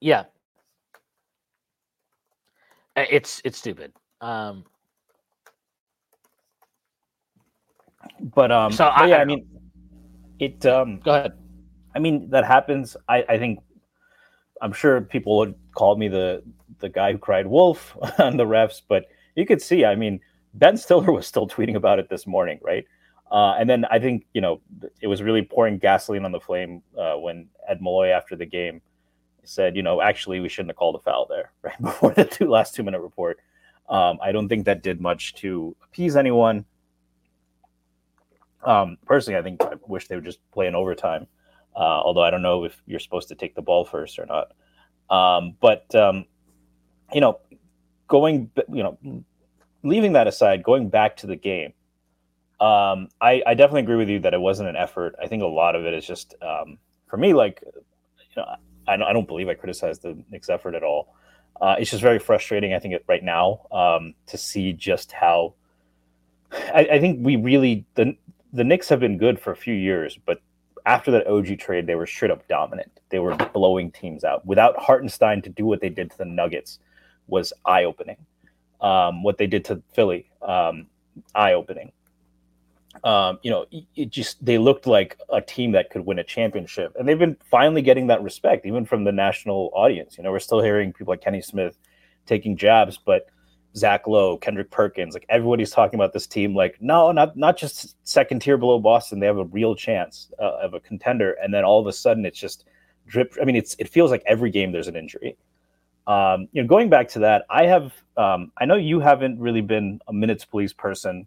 yeah, 0.00 0.24
it's 2.94 3.40
it's 3.44 3.58
stupid. 3.58 3.92
Um, 4.22 4.64
but 8.20 8.50
um, 8.50 8.72
so 8.72 8.86
I, 8.86 9.06
yeah, 9.06 9.16
I 9.16 9.24
mean, 9.26 9.46
it 10.38 10.64
um 10.64 11.00
go 11.00 11.12
ahead 11.14 11.32
I 11.94 11.98
mean, 11.98 12.30
that 12.30 12.44
happens. 12.44 12.96
I, 13.08 13.24
I 13.28 13.38
think 13.38 13.60
I'm 14.60 14.72
sure 14.72 15.00
people 15.00 15.38
would 15.38 15.54
call 15.74 15.96
me 15.96 16.08
the 16.08 16.42
the 16.78 16.88
guy 16.88 17.12
who 17.12 17.18
cried 17.18 17.46
wolf 17.46 17.96
on 18.18 18.36
the 18.36 18.44
refs, 18.44 18.80
but 18.86 19.06
you 19.36 19.46
could 19.46 19.62
see. 19.62 19.84
I 19.84 19.94
mean, 19.94 20.20
Ben 20.54 20.76
Stiller 20.76 21.12
was 21.12 21.26
still 21.26 21.48
tweeting 21.48 21.76
about 21.76 21.98
it 21.98 22.08
this 22.08 22.26
morning, 22.26 22.58
right? 22.62 22.84
Uh, 23.30 23.54
and 23.58 23.68
then 23.68 23.84
I 23.90 23.98
think 23.98 24.26
you 24.34 24.40
know 24.40 24.60
it 25.00 25.06
was 25.06 25.22
really 25.22 25.42
pouring 25.42 25.78
gasoline 25.78 26.24
on 26.24 26.32
the 26.32 26.40
flame 26.40 26.82
uh, 26.98 27.14
when 27.14 27.48
Ed 27.68 27.80
Malloy 27.80 28.08
after 28.08 28.36
the 28.36 28.46
game 28.46 28.80
said, 29.44 29.74
you 29.74 29.82
know, 29.82 30.00
actually 30.00 30.40
we 30.40 30.48
shouldn't 30.48 30.70
have 30.70 30.76
called 30.76 30.94
a 30.94 31.00
foul 31.00 31.26
there 31.28 31.52
right 31.62 31.80
before 31.82 32.12
the 32.14 32.24
two 32.24 32.48
last 32.48 32.74
two 32.74 32.82
minute 32.82 33.00
report. 33.00 33.38
Um, 33.92 34.18
I 34.22 34.32
don't 34.32 34.48
think 34.48 34.64
that 34.64 34.82
did 34.82 35.02
much 35.02 35.34
to 35.34 35.76
appease 35.84 36.16
anyone. 36.16 36.64
Um, 38.64 38.96
personally, 39.04 39.38
I 39.38 39.42
think 39.42 39.62
I 39.62 39.74
wish 39.86 40.08
they 40.08 40.14
would 40.14 40.24
just 40.24 40.38
play 40.50 40.66
in 40.66 40.74
overtime. 40.74 41.26
Uh, 41.76 41.78
although 41.78 42.22
I 42.22 42.30
don't 42.30 42.42
know 42.42 42.64
if 42.64 42.82
you're 42.86 43.00
supposed 43.00 43.28
to 43.28 43.34
take 43.34 43.54
the 43.54 43.60
ball 43.62 43.84
first 43.84 44.18
or 44.18 44.26
not. 44.26 44.52
Um, 45.14 45.56
but 45.60 45.94
um, 45.94 46.24
you 47.12 47.20
know, 47.20 47.40
going 48.08 48.50
you 48.72 48.82
know, 48.82 49.24
leaving 49.82 50.14
that 50.14 50.26
aside, 50.26 50.62
going 50.62 50.88
back 50.88 51.18
to 51.18 51.26
the 51.26 51.36
game, 51.36 51.74
um, 52.60 53.08
I, 53.20 53.42
I, 53.46 53.54
definitely 53.54 53.82
agree 53.82 53.96
with 53.96 54.08
you 54.08 54.20
that 54.20 54.34
it 54.34 54.40
wasn't 54.40 54.68
an 54.68 54.76
effort. 54.76 55.16
I 55.20 55.26
think 55.26 55.42
a 55.42 55.46
lot 55.46 55.74
of 55.74 55.84
it 55.84 55.92
is 55.92 56.06
just 56.06 56.34
um, 56.40 56.78
for 57.08 57.16
me, 57.16 57.34
like 57.34 57.62
you 57.64 57.72
know, 58.36 58.46
I 58.86 58.94
I 58.94 59.12
don't 59.12 59.26
believe 59.26 59.48
I 59.48 59.54
criticized 59.54 60.02
the 60.02 60.16
Knicks 60.30 60.48
effort 60.48 60.74
at 60.74 60.82
all. 60.82 61.14
Uh, 61.60 61.76
it's 61.78 61.90
just 61.90 62.02
very 62.02 62.18
frustrating. 62.18 62.74
I 62.74 62.78
think 62.78 63.00
right 63.06 63.22
now 63.22 63.66
um, 63.70 64.14
to 64.26 64.36
see 64.36 64.72
just 64.72 65.12
how. 65.12 65.54
I, 66.52 66.86
I 66.92 67.00
think 67.00 67.24
we 67.24 67.36
really 67.36 67.84
the 67.94 68.16
the 68.52 68.64
Knicks 68.64 68.88
have 68.88 69.00
been 69.00 69.16
good 69.16 69.40
for 69.40 69.52
a 69.52 69.56
few 69.56 69.74
years, 69.74 70.18
but 70.26 70.40
after 70.84 71.10
that 71.12 71.26
OG 71.26 71.58
trade, 71.58 71.86
they 71.86 71.94
were 71.94 72.06
straight 72.06 72.30
up 72.30 72.46
dominant. 72.48 73.00
They 73.08 73.18
were 73.18 73.34
blowing 73.34 73.90
teams 73.90 74.24
out. 74.24 74.44
Without 74.44 74.76
Hartenstein 74.78 75.42
to 75.42 75.50
do 75.50 75.64
what 75.64 75.80
they 75.80 75.88
did 75.88 76.10
to 76.10 76.18
the 76.18 76.24
Nuggets 76.24 76.78
was 77.26 77.52
eye 77.64 77.84
opening. 77.84 78.16
Um, 78.80 79.22
what 79.22 79.38
they 79.38 79.46
did 79.46 79.64
to 79.66 79.80
Philly, 79.94 80.28
um, 80.42 80.86
eye 81.34 81.52
opening. 81.52 81.92
Um, 83.04 83.38
you 83.42 83.50
know, 83.50 83.66
it 83.96 84.10
just 84.10 84.44
they 84.44 84.58
looked 84.58 84.86
like 84.86 85.18
a 85.30 85.40
team 85.40 85.72
that 85.72 85.90
could 85.90 86.04
win 86.04 86.18
a 86.18 86.24
championship, 86.24 86.94
and 86.98 87.08
they've 87.08 87.18
been 87.18 87.36
finally 87.50 87.82
getting 87.82 88.06
that 88.08 88.22
respect, 88.22 88.66
even 88.66 88.84
from 88.84 89.04
the 89.04 89.12
national 89.12 89.70
audience. 89.74 90.16
You 90.18 90.24
know, 90.24 90.30
we're 90.30 90.38
still 90.40 90.60
hearing 90.60 90.92
people 90.92 91.12
like 91.12 91.22
Kenny 91.22 91.40
Smith 91.40 91.78
taking 92.26 92.56
jabs, 92.56 92.98
but 92.98 93.26
Zach 93.76 94.06
Lowe, 94.06 94.36
Kendrick 94.36 94.70
Perkins, 94.70 95.14
like 95.14 95.26
everybody's 95.28 95.70
talking 95.70 95.98
about 95.98 96.12
this 96.12 96.26
team. 96.26 96.54
Like, 96.54 96.76
no, 96.80 97.12
not 97.12 97.36
not 97.36 97.56
just 97.56 97.96
second 98.06 98.40
tier 98.40 98.56
below 98.56 98.78
Boston. 98.78 99.20
They 99.20 99.26
have 99.26 99.38
a 99.38 99.44
real 99.44 99.74
chance 99.74 100.30
uh, 100.38 100.58
of 100.62 100.74
a 100.74 100.80
contender, 100.80 101.32
and 101.42 101.52
then 101.52 101.64
all 101.64 101.80
of 101.80 101.86
a 101.86 101.92
sudden 101.92 102.26
it's 102.26 102.38
just 102.38 102.64
drip. 103.06 103.34
I 103.40 103.44
mean, 103.44 103.56
it's 103.56 103.74
it 103.78 103.88
feels 103.88 104.10
like 104.10 104.22
every 104.26 104.50
game 104.50 104.72
there's 104.72 104.88
an 104.88 104.96
injury. 104.96 105.36
Um, 106.06 106.48
you 106.52 106.62
know, 106.62 106.68
going 106.68 106.90
back 106.90 107.08
to 107.10 107.20
that, 107.20 107.44
I 107.48 107.66
have. 107.66 107.92
Um, 108.16 108.52
I 108.58 108.66
know 108.66 108.76
you 108.76 109.00
haven't 109.00 109.38
really 109.38 109.62
been 109.62 110.00
a 110.06 110.12
minutes 110.12 110.44
police 110.44 110.74
person. 110.74 111.26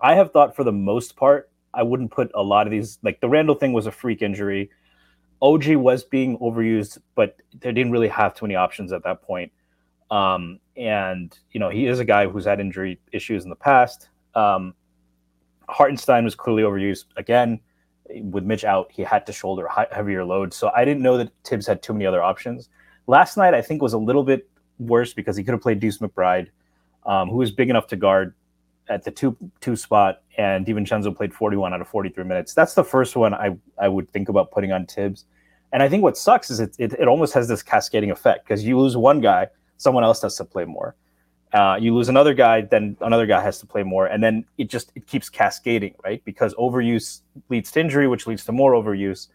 I 0.00 0.14
have 0.14 0.32
thought 0.32 0.56
for 0.56 0.64
the 0.64 0.72
most 0.72 1.16
part, 1.16 1.50
I 1.74 1.82
wouldn't 1.82 2.10
put 2.10 2.30
a 2.34 2.42
lot 2.42 2.66
of 2.66 2.70
these. 2.70 2.98
Like 3.02 3.20
the 3.20 3.28
Randall 3.28 3.54
thing 3.54 3.72
was 3.72 3.86
a 3.86 3.92
freak 3.92 4.22
injury. 4.22 4.70
OG 5.40 5.76
was 5.76 6.04
being 6.04 6.38
overused, 6.38 6.98
but 7.14 7.36
they 7.60 7.72
didn't 7.72 7.92
really 7.92 8.08
have 8.08 8.34
too 8.34 8.44
many 8.44 8.56
options 8.56 8.92
at 8.92 9.04
that 9.04 9.22
point. 9.22 9.52
Um, 10.10 10.58
and 10.76 11.36
you 11.52 11.60
know 11.60 11.68
he 11.68 11.86
is 11.86 12.00
a 12.00 12.04
guy 12.04 12.26
who's 12.26 12.46
had 12.46 12.60
injury 12.60 12.98
issues 13.12 13.44
in 13.44 13.50
the 13.50 13.56
past. 13.56 14.08
Um, 14.34 14.74
Hartenstein 15.68 16.24
was 16.24 16.34
clearly 16.34 16.62
overused 16.62 17.04
again 17.16 17.60
with 18.08 18.44
Mitch 18.44 18.64
out. 18.64 18.90
He 18.90 19.02
had 19.02 19.26
to 19.26 19.32
shoulder 19.32 19.68
heavier 19.92 20.24
load, 20.24 20.54
so 20.54 20.70
I 20.74 20.84
didn't 20.84 21.02
know 21.02 21.18
that 21.18 21.30
Thibs 21.44 21.66
had 21.66 21.82
too 21.82 21.92
many 21.92 22.06
other 22.06 22.22
options. 22.22 22.70
Last 23.06 23.36
night 23.36 23.54
I 23.54 23.60
think 23.60 23.82
was 23.82 23.92
a 23.92 23.98
little 23.98 24.24
bit 24.24 24.48
worse 24.78 25.12
because 25.12 25.36
he 25.36 25.44
could 25.44 25.52
have 25.52 25.60
played 25.60 25.80
Deuce 25.80 25.98
McBride, 25.98 26.48
um, 27.04 27.28
who 27.28 27.36
was 27.36 27.50
big 27.50 27.68
enough 27.68 27.86
to 27.88 27.96
guard 27.96 28.34
at 28.88 29.04
the 29.04 29.10
two 29.10 29.36
two 29.60 29.76
spot, 29.76 30.22
and 30.36 30.66
DiVincenzo 30.66 31.14
played 31.16 31.34
41 31.34 31.74
out 31.74 31.80
of 31.80 31.88
43 31.88 32.24
minutes. 32.24 32.54
That's 32.54 32.74
the 32.74 32.84
first 32.84 33.16
one 33.16 33.34
I 33.34 33.56
I 33.78 33.88
would 33.88 34.10
think 34.10 34.28
about 34.28 34.50
putting 34.50 34.72
on 34.72 34.86
Thibs. 34.86 35.24
And 35.72 35.82
I 35.82 35.88
think 35.88 36.02
what 36.02 36.16
sucks 36.16 36.50
is 36.50 36.60
it 36.60 36.74
it, 36.78 36.92
it 36.94 37.08
almost 37.08 37.34
has 37.34 37.48
this 37.48 37.62
cascading 37.62 38.10
effect 38.10 38.44
because 38.44 38.64
you 38.64 38.78
lose 38.78 38.96
one 38.96 39.20
guy, 39.20 39.48
someone 39.76 40.04
else 40.04 40.22
has 40.22 40.36
to 40.36 40.44
play 40.44 40.64
more. 40.64 40.94
Uh, 41.52 41.78
you 41.80 41.94
lose 41.94 42.10
another 42.10 42.34
guy, 42.34 42.60
then 42.60 42.96
another 43.00 43.24
guy 43.24 43.40
has 43.40 43.58
to 43.58 43.66
play 43.66 43.82
more, 43.82 44.06
and 44.06 44.22
then 44.22 44.44
it 44.58 44.68
just 44.68 44.92
it 44.94 45.06
keeps 45.06 45.28
cascading, 45.28 45.94
right? 46.04 46.22
Because 46.24 46.54
overuse 46.54 47.20
leads 47.48 47.70
to 47.72 47.80
injury, 47.80 48.06
which 48.06 48.26
leads 48.26 48.44
to 48.44 48.52
more 48.52 48.72
overuse. 48.72 49.28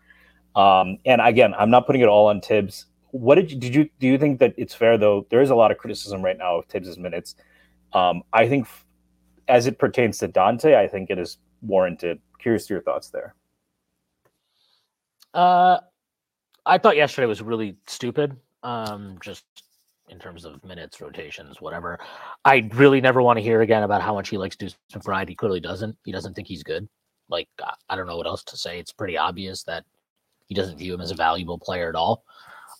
Um, 0.55 0.99
and 1.05 1.21
again, 1.21 1.55
I'm 1.57 1.71
not 1.71 1.87
putting 1.87 2.01
it 2.01 2.07
all 2.07 2.27
on 2.27 2.39
Thibs. 2.41 2.85
What 3.09 3.35
did 3.35 3.51
you 3.51 3.59
did 3.59 3.75
you 3.75 3.89
do 3.99 4.07
you 4.07 4.17
think 4.17 4.39
that 4.39 4.53
it's 4.57 4.73
fair 4.73 4.97
though? 4.97 5.25
There 5.29 5.41
is 5.41 5.49
a 5.49 5.55
lot 5.55 5.71
of 5.71 5.77
criticism 5.77 6.21
right 6.21 6.37
now 6.37 6.57
of 6.59 6.65
Thibs's 6.65 6.99
minutes. 6.99 7.35
Um, 7.93 8.23
I 8.33 8.47
think, 8.47 8.67
as 9.47 9.67
it 9.67 9.79
pertains 9.79 10.17
to 10.19 10.27
Donte, 10.27 10.75
I 10.75 10.87
think 10.87 11.09
it 11.09 11.19
is 11.19 11.37
warranted. 11.61 12.19
Curious 12.39 12.67
to 12.67 12.73
your 12.73 12.83
thoughts 12.83 13.09
there. 13.09 13.35
Uh, 15.33 15.79
I 16.65 16.77
thought 16.77 16.95
yesterday 16.95 17.25
was 17.25 17.41
really 17.41 17.77
stupid. 17.87 18.35
Um, 18.63 19.17
just 19.21 19.43
in 20.09 20.19
terms 20.19 20.45
of 20.45 20.63
minutes, 20.63 21.01
rotations, 21.01 21.59
whatever. 21.59 21.99
I 22.45 22.69
really 22.73 23.01
never 23.01 23.21
want 23.21 23.37
to 23.37 23.43
hear 23.43 23.61
again 23.61 23.83
about 23.83 24.01
how 24.01 24.13
much 24.13 24.29
he 24.29 24.37
likes 24.37 24.55
Deuce 24.55 24.75
McBride. 24.93 25.29
He 25.29 25.35
clearly 25.35 25.59
doesn't. 25.59 25.97
He 26.05 26.11
doesn't 26.11 26.33
think 26.33 26.47
he's 26.47 26.63
good. 26.63 26.87
Like 27.29 27.47
I 27.89 27.95
don't 27.95 28.07
know 28.07 28.17
what 28.17 28.27
else 28.27 28.43
to 28.45 28.57
say. 28.57 28.79
It's 28.79 28.91
pretty 28.91 29.17
obvious 29.17 29.63
that 29.63 29.85
he 30.47 30.55
doesn't 30.55 30.77
view 30.77 30.93
him 30.93 31.01
as 31.01 31.11
a 31.11 31.15
valuable 31.15 31.57
player 31.57 31.89
at 31.89 31.95
all. 31.95 32.23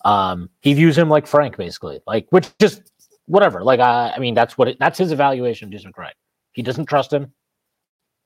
Um, 0.04 0.50
he 0.60 0.74
views 0.74 0.96
him 0.96 1.08
like 1.08 1.26
Frank, 1.26 1.56
basically, 1.56 2.00
like 2.06 2.26
which 2.30 2.50
just 2.58 2.82
whatever. 3.26 3.62
Like 3.62 3.80
I, 3.80 4.12
I 4.14 4.18
mean, 4.18 4.34
that's 4.34 4.56
what 4.56 4.68
it, 4.68 4.76
that's 4.78 4.98
his 4.98 5.12
evaluation 5.12 5.66
of 5.66 5.72
Deuce 5.72 5.84
McBride. 5.84 6.12
He 6.54 6.62
doesn't 6.62 6.86
trust 6.86 7.12
him. 7.12 7.32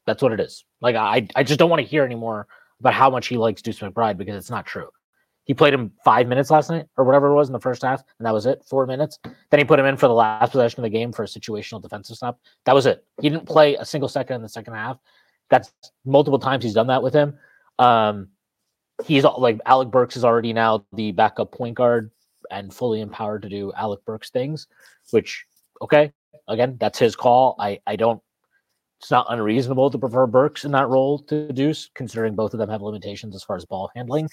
That's 0.07 0.23
what 0.23 0.33
it 0.33 0.41
is. 0.41 0.65
Like 0.81 0.95
I, 0.95 1.27
I 1.35 1.43
just 1.43 1.59
don't 1.59 1.69
want 1.69 1.83
to 1.83 1.89
hear 1.89 2.05
anymore 2.05 2.47
about 2.81 2.95
how 2.95 3.11
much 3.11 3.27
he 3.27 3.37
likes 3.37 3.61
Deuce 3.61 3.81
McBride 3.81 4.17
because 4.17 4.37
it's 4.37 4.51
not 4.51 4.65
true. 4.65 4.89
He 5.45 5.55
played 5.55 5.73
him 5.75 5.93
five 6.05 6.29
minutes 6.29 6.51
last 6.51 6.69
night 6.69 6.87
or 6.99 7.05
whatever 7.05 7.29
it 7.29 7.35
was 7.35 7.49
in 7.49 7.55
the 7.55 7.61
first 7.61 7.83
half, 7.83 8.03
and 8.19 8.27
that 8.27 8.35
was 8.35 8.45
it. 8.45 8.63
Four 8.69 8.87
minutes. 8.87 9.19
Then 9.51 9.59
he 9.59 9.65
put 9.65 9.81
him 9.81 9.87
in 9.87 9.97
for 9.97 10.07
the 10.07 10.15
last 10.15 10.53
possession 10.53 10.81
of 10.81 10.83
the 10.83 10.97
game 10.97 11.11
for 11.11 11.25
a 11.25 11.27
situational 11.27 11.83
defensive 11.83 12.17
stop. 12.17 12.39
That 12.67 12.75
was 12.75 12.85
it. 12.85 13.05
He 13.21 13.31
didn't 13.31 13.47
play 13.47 13.75
a 13.75 13.85
single 13.85 14.11
second 14.11 14.37
in 14.37 14.43
the 14.43 14.49
second 14.49 14.75
half. 14.75 14.99
That's 15.49 15.73
multiple 16.05 16.39
times 16.39 16.65
he's 16.65 16.75
done 16.75 16.89
that 16.89 17.03
with 17.03 17.15
him. 17.15 17.39
Um, 17.79 18.29
he's 19.05 19.25
like 19.25 19.59
Alec 19.65 19.91
Burks 19.91 20.17
is 20.17 20.25
already 20.25 20.53
now 20.53 20.85
the 20.93 21.13
backup 21.13 21.53
point 21.53 21.77
guard 21.77 22.11
and 22.51 22.73
fully 22.73 23.01
empowered 23.01 23.43
to 23.43 23.49
do 23.49 23.73
Alec 23.75 24.05
Burks 24.05 24.31
things, 24.31 24.67
which 25.11 25.47
okay, 25.81 26.13
again, 26.49 26.77
that's 26.81 26.99
his 26.99 27.17
call. 27.17 27.57
I 27.59 27.81
I 27.87 27.97
don't 27.97 28.23
it's 29.01 29.11
not 29.11 29.27
unreasonable 29.29 29.91
to 29.91 29.99
prefer 29.99 30.27
Burks 30.27 30.65
in 30.65 30.73
that 30.73 30.89
role 30.89 31.21
to 31.21 31.53
Deuce, 31.53 31.89
considering 31.95 32.35
both 32.35 32.53
of 32.53 32.59
them 32.59 32.69
have 32.69 32.83
limitations 32.83 33.35
as 33.35 33.45
far 33.45 33.57
as 33.57 33.65
ball 33.65 33.91
handling 33.95 34.29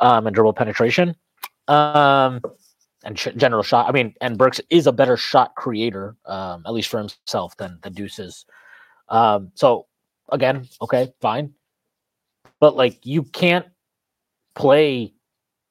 um, 0.00 0.26
and 0.26 0.34
dribble 0.34 0.54
penetration 0.54 1.14
um, 1.68 2.40
and 3.04 3.18
sh- 3.18 3.28
general 3.36 3.62
shot. 3.62 3.86
I 3.86 3.92
mean, 3.92 4.14
and 4.22 4.38
Burks 4.38 4.60
is 4.70 4.86
a 4.86 4.92
better 4.92 5.16
shot 5.16 5.54
creator, 5.56 6.16
um, 6.24 6.62
at 6.66 6.72
least 6.72 6.88
for 6.88 6.98
himself, 6.98 7.56
than 7.58 7.78
the 7.82 7.90
Deuce 7.90 8.18
is. 8.18 8.46
Um, 9.10 9.52
so 9.54 9.86
again, 10.30 10.66
okay, 10.80 11.12
fine, 11.20 11.52
but 12.60 12.76
like 12.76 13.04
you 13.04 13.24
can't 13.24 13.66
play, 14.54 15.12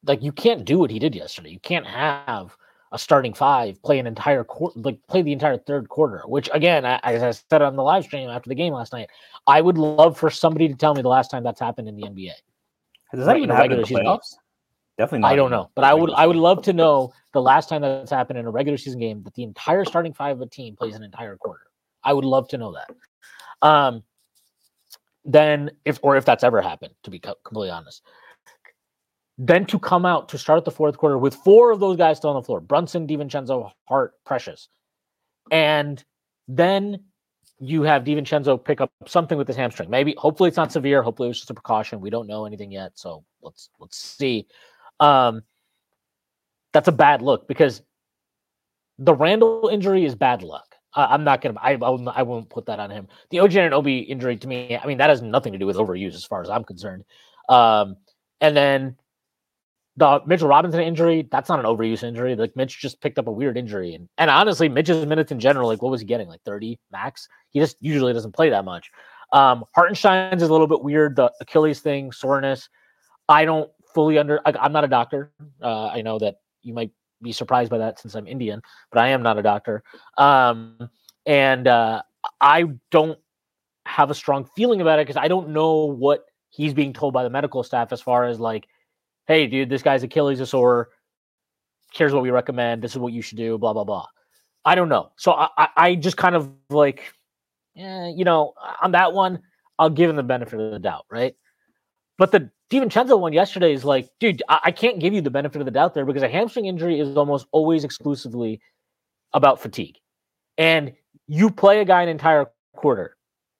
like 0.04 0.22
you 0.22 0.30
can't 0.30 0.64
do 0.64 0.78
what 0.78 0.92
he 0.92 1.00
did 1.00 1.16
yesterday. 1.16 1.50
You 1.50 1.60
can't 1.60 1.86
have 1.86 2.56
a 2.92 2.98
starting 2.98 3.34
five 3.34 3.82
play 3.82 3.98
an 3.98 4.06
entire 4.06 4.44
quarter, 4.44 4.78
like 4.80 4.98
play 5.08 5.22
the 5.22 5.32
entire 5.32 5.58
third 5.58 5.88
quarter. 5.88 6.22
Which 6.26 6.48
again, 6.52 6.84
I, 6.84 6.98
as 7.02 7.22
I 7.22 7.30
said 7.30 7.62
on 7.62 7.76
the 7.76 7.82
live 7.82 8.04
stream 8.04 8.28
after 8.28 8.48
the 8.48 8.54
game 8.54 8.72
last 8.72 8.92
night, 8.92 9.10
I 9.46 9.60
would 9.60 9.78
love 9.78 10.16
for 10.16 10.30
somebody 10.30 10.68
to 10.68 10.74
tell 10.74 10.94
me 10.94 11.02
the 11.02 11.08
last 11.08 11.30
time 11.30 11.42
that's 11.42 11.60
happened 11.60 11.88
in 11.88 11.96
the 11.96 12.04
NBA. 12.04 12.32
Does 13.14 13.26
that 13.26 13.32
right, 13.32 13.42
even 13.42 13.50
happen 13.50 13.72
in 13.72 13.80
the 13.80 13.84
playoffs? 13.84 14.34
Definitely 14.96 15.20
not. 15.20 15.32
I 15.32 15.36
don't 15.36 15.50
know, 15.50 15.70
but 15.74 15.84
I 15.84 15.94
would 15.94 16.10
I 16.10 16.26
would 16.26 16.36
love 16.36 16.62
to 16.62 16.72
know 16.72 17.12
the 17.32 17.42
last 17.42 17.68
time 17.68 17.82
that's 17.82 18.10
happened 18.10 18.38
in 18.38 18.46
a 18.46 18.50
regular 18.50 18.76
season 18.76 18.98
game 18.98 19.22
that 19.22 19.34
the 19.34 19.44
entire 19.44 19.84
starting 19.84 20.12
five 20.12 20.36
of 20.36 20.42
a 20.42 20.46
team 20.46 20.74
plays 20.76 20.96
an 20.96 21.02
entire 21.02 21.36
quarter. 21.36 21.62
I 22.02 22.12
would 22.12 22.24
love 22.24 22.48
to 22.48 22.58
know 22.58 22.74
that. 22.74 23.66
Um, 23.66 24.02
then 25.24 25.70
if 25.84 25.98
or 26.02 26.16
if 26.16 26.24
that's 26.24 26.42
ever 26.42 26.60
happened, 26.60 26.94
to 27.04 27.10
be 27.10 27.18
completely 27.18 27.70
honest. 27.70 28.02
Then 29.38 29.66
to 29.66 29.78
come 29.78 30.04
out 30.04 30.28
to 30.30 30.38
start 30.38 30.64
the 30.64 30.70
fourth 30.72 30.98
quarter 30.98 31.16
with 31.16 31.34
four 31.34 31.70
of 31.70 31.78
those 31.78 31.96
guys 31.96 32.16
still 32.16 32.30
on 32.30 32.36
the 32.36 32.42
floor 32.42 32.60
Brunson, 32.60 33.06
DiVincenzo, 33.06 33.70
Hart, 33.86 34.14
Precious. 34.24 34.68
And 35.50 36.02
then 36.48 37.04
you 37.60 37.82
have 37.82 38.04
DiVincenzo 38.04 38.62
pick 38.64 38.80
up 38.80 38.90
something 39.06 39.38
with 39.38 39.46
his 39.46 39.56
hamstring. 39.56 39.90
Maybe, 39.90 40.14
hopefully, 40.18 40.48
it's 40.48 40.56
not 40.56 40.72
severe. 40.72 41.02
Hopefully, 41.02 41.30
it's 41.30 41.38
just 41.38 41.50
a 41.50 41.54
precaution. 41.54 42.00
We 42.00 42.10
don't 42.10 42.26
know 42.26 42.46
anything 42.46 42.72
yet, 42.72 42.92
so 42.94 43.24
let's 43.42 43.70
let's 43.78 43.96
see. 43.96 44.46
Um, 45.00 45.42
that's 46.72 46.88
a 46.88 46.92
bad 46.92 47.22
look 47.22 47.48
because 47.48 47.82
the 48.98 49.14
Randall 49.14 49.68
injury 49.72 50.04
is 50.04 50.14
bad 50.14 50.42
luck. 50.42 50.74
I'm 50.94 51.22
not 51.22 51.40
gonna. 51.40 51.58
I 51.60 51.72
I 51.74 52.22
won't 52.22 52.48
put 52.50 52.66
that 52.66 52.80
on 52.80 52.90
him. 52.90 53.08
The 53.30 53.40
OG 53.40 53.52
Anunoby 53.52 54.08
injury 54.08 54.36
to 54.36 54.48
me, 54.48 54.76
I 54.76 54.86
mean, 54.86 54.98
that 54.98 55.10
has 55.10 55.22
nothing 55.22 55.52
to 55.52 55.58
do 55.58 55.66
with 55.66 55.76
overuse 55.76 56.14
as 56.14 56.24
far 56.24 56.42
as 56.42 56.50
I'm 56.50 56.64
concerned. 56.64 57.04
Um, 57.48 57.96
And 58.40 58.56
then 58.56 58.96
the 59.98 60.22
Mitchell 60.26 60.48
Robinson 60.48 60.80
injury, 60.80 61.28
that's 61.30 61.48
not 61.48 61.58
an 61.58 61.66
overuse 61.66 62.04
injury. 62.04 62.36
Like 62.36 62.54
Mitch 62.54 62.80
just 62.80 63.00
picked 63.00 63.18
up 63.18 63.26
a 63.26 63.32
weird 63.32 63.58
injury. 63.58 63.94
And, 63.94 64.08
and 64.16 64.30
honestly, 64.30 64.68
Mitch's 64.68 65.04
minutes 65.04 65.32
in 65.32 65.40
general, 65.40 65.66
like 65.66 65.82
what 65.82 65.90
was 65.90 66.00
he 66.00 66.06
getting? 66.06 66.28
Like 66.28 66.40
30 66.44 66.78
max? 66.92 67.28
He 67.50 67.58
just 67.58 67.76
usually 67.80 68.12
doesn't 68.12 68.32
play 68.32 68.48
that 68.50 68.64
much. 68.64 68.90
Um, 69.32 69.64
Hartenstein's 69.74 70.42
is 70.42 70.48
a 70.48 70.52
little 70.52 70.68
bit 70.68 70.82
weird. 70.82 71.16
The 71.16 71.32
Achilles 71.40 71.80
thing, 71.80 72.12
soreness. 72.12 72.68
I 73.28 73.44
don't 73.44 73.70
fully 73.92 74.18
under, 74.18 74.40
I, 74.46 74.66
am 74.66 74.72
not 74.72 74.84
a 74.84 74.88
doctor. 74.88 75.32
Uh, 75.60 75.88
I 75.88 76.02
know 76.02 76.18
that 76.20 76.36
you 76.62 76.74
might 76.74 76.92
be 77.20 77.32
surprised 77.32 77.68
by 77.68 77.78
that 77.78 77.98
since 77.98 78.14
I'm 78.14 78.28
Indian, 78.28 78.62
but 78.92 79.00
I 79.00 79.08
am 79.08 79.22
not 79.22 79.36
a 79.36 79.42
doctor. 79.42 79.82
Um, 80.16 80.90
and 81.26 81.66
uh, 81.66 82.02
I 82.40 82.66
don't 82.92 83.18
have 83.84 84.12
a 84.12 84.14
strong 84.14 84.48
feeling 84.54 84.80
about 84.80 85.00
it 85.00 85.08
because 85.08 85.20
I 85.20 85.26
don't 85.26 85.48
know 85.48 85.86
what 85.86 86.24
he's 86.50 86.72
being 86.72 86.92
told 86.92 87.12
by 87.12 87.24
the 87.24 87.30
medical 87.30 87.64
staff 87.64 87.92
as 87.92 88.00
far 88.00 88.26
as 88.26 88.38
like, 88.38 88.68
hey, 89.28 89.46
dude, 89.46 89.68
this 89.68 89.82
guy's 89.82 90.02
Achilles 90.02 90.40
is 90.40 90.50
sore. 90.50 90.88
Here's 91.92 92.12
what 92.12 92.22
we 92.22 92.30
recommend. 92.30 92.82
This 92.82 92.92
is 92.92 92.98
what 92.98 93.12
you 93.12 93.22
should 93.22 93.38
do. 93.38 93.56
Blah 93.58 93.74
blah 93.74 93.84
blah. 93.84 94.06
I 94.64 94.74
don't 94.74 94.88
know. 94.88 95.12
So 95.16 95.32
I, 95.32 95.48
I, 95.56 95.68
I 95.76 95.94
just 95.94 96.16
kind 96.16 96.34
of 96.34 96.50
like, 96.68 97.14
eh, 97.76 98.08
you 98.08 98.24
know, 98.24 98.54
on 98.82 98.92
that 98.92 99.12
one, 99.12 99.40
I'll 99.78 99.90
give 99.90 100.10
him 100.10 100.16
the 100.16 100.22
benefit 100.22 100.60
of 100.60 100.72
the 100.72 100.78
doubt, 100.78 101.06
right? 101.10 101.34
But 102.18 102.32
the 102.32 102.50
DiVincenzo 102.70 103.18
one 103.18 103.32
yesterday 103.32 103.72
is 103.72 103.84
like, 103.84 104.10
dude, 104.18 104.42
I, 104.48 104.58
I 104.64 104.70
can't 104.72 104.98
give 104.98 105.14
you 105.14 105.20
the 105.20 105.30
benefit 105.30 105.60
of 105.60 105.64
the 105.64 105.70
doubt 105.70 105.94
there 105.94 106.04
because 106.04 106.22
a 106.22 106.28
hamstring 106.28 106.66
injury 106.66 106.98
is 106.98 107.16
almost 107.16 107.46
always 107.52 107.84
exclusively 107.84 108.60
about 109.32 109.60
fatigue. 109.60 109.96
And 110.58 110.92
you 111.28 111.50
play 111.50 111.80
a 111.80 111.84
guy 111.84 112.02
an 112.02 112.08
entire 112.08 112.46
quarter 112.74 113.16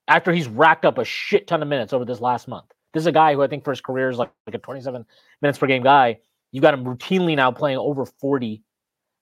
after 0.07 0.31
he's 0.33 0.47
racked 0.47 0.85
up 0.85 0.97
a 0.97 1.05
shit 1.05 1.47
ton 1.47 1.61
of 1.61 1.67
minutes 1.67 1.93
over 1.93 2.03
this 2.03 2.19
last 2.19 2.47
month. 2.47 2.65
This 2.93 3.01
is 3.01 3.07
a 3.07 3.11
guy 3.11 3.33
who 3.33 3.41
I 3.41 3.47
think 3.47 3.63
for 3.63 3.71
his 3.71 3.81
career 3.81 4.09
is 4.09 4.17
like, 4.17 4.31
like 4.47 4.55
a 4.55 4.59
27 4.59 5.05
minutes 5.41 5.59
per 5.59 5.67
game 5.67 5.83
guy. 5.83 6.19
You've 6.51 6.63
got 6.63 6.73
him 6.73 6.83
routinely 6.83 7.35
now 7.35 7.51
playing 7.51 7.77
over 7.77 8.05
40. 8.05 8.63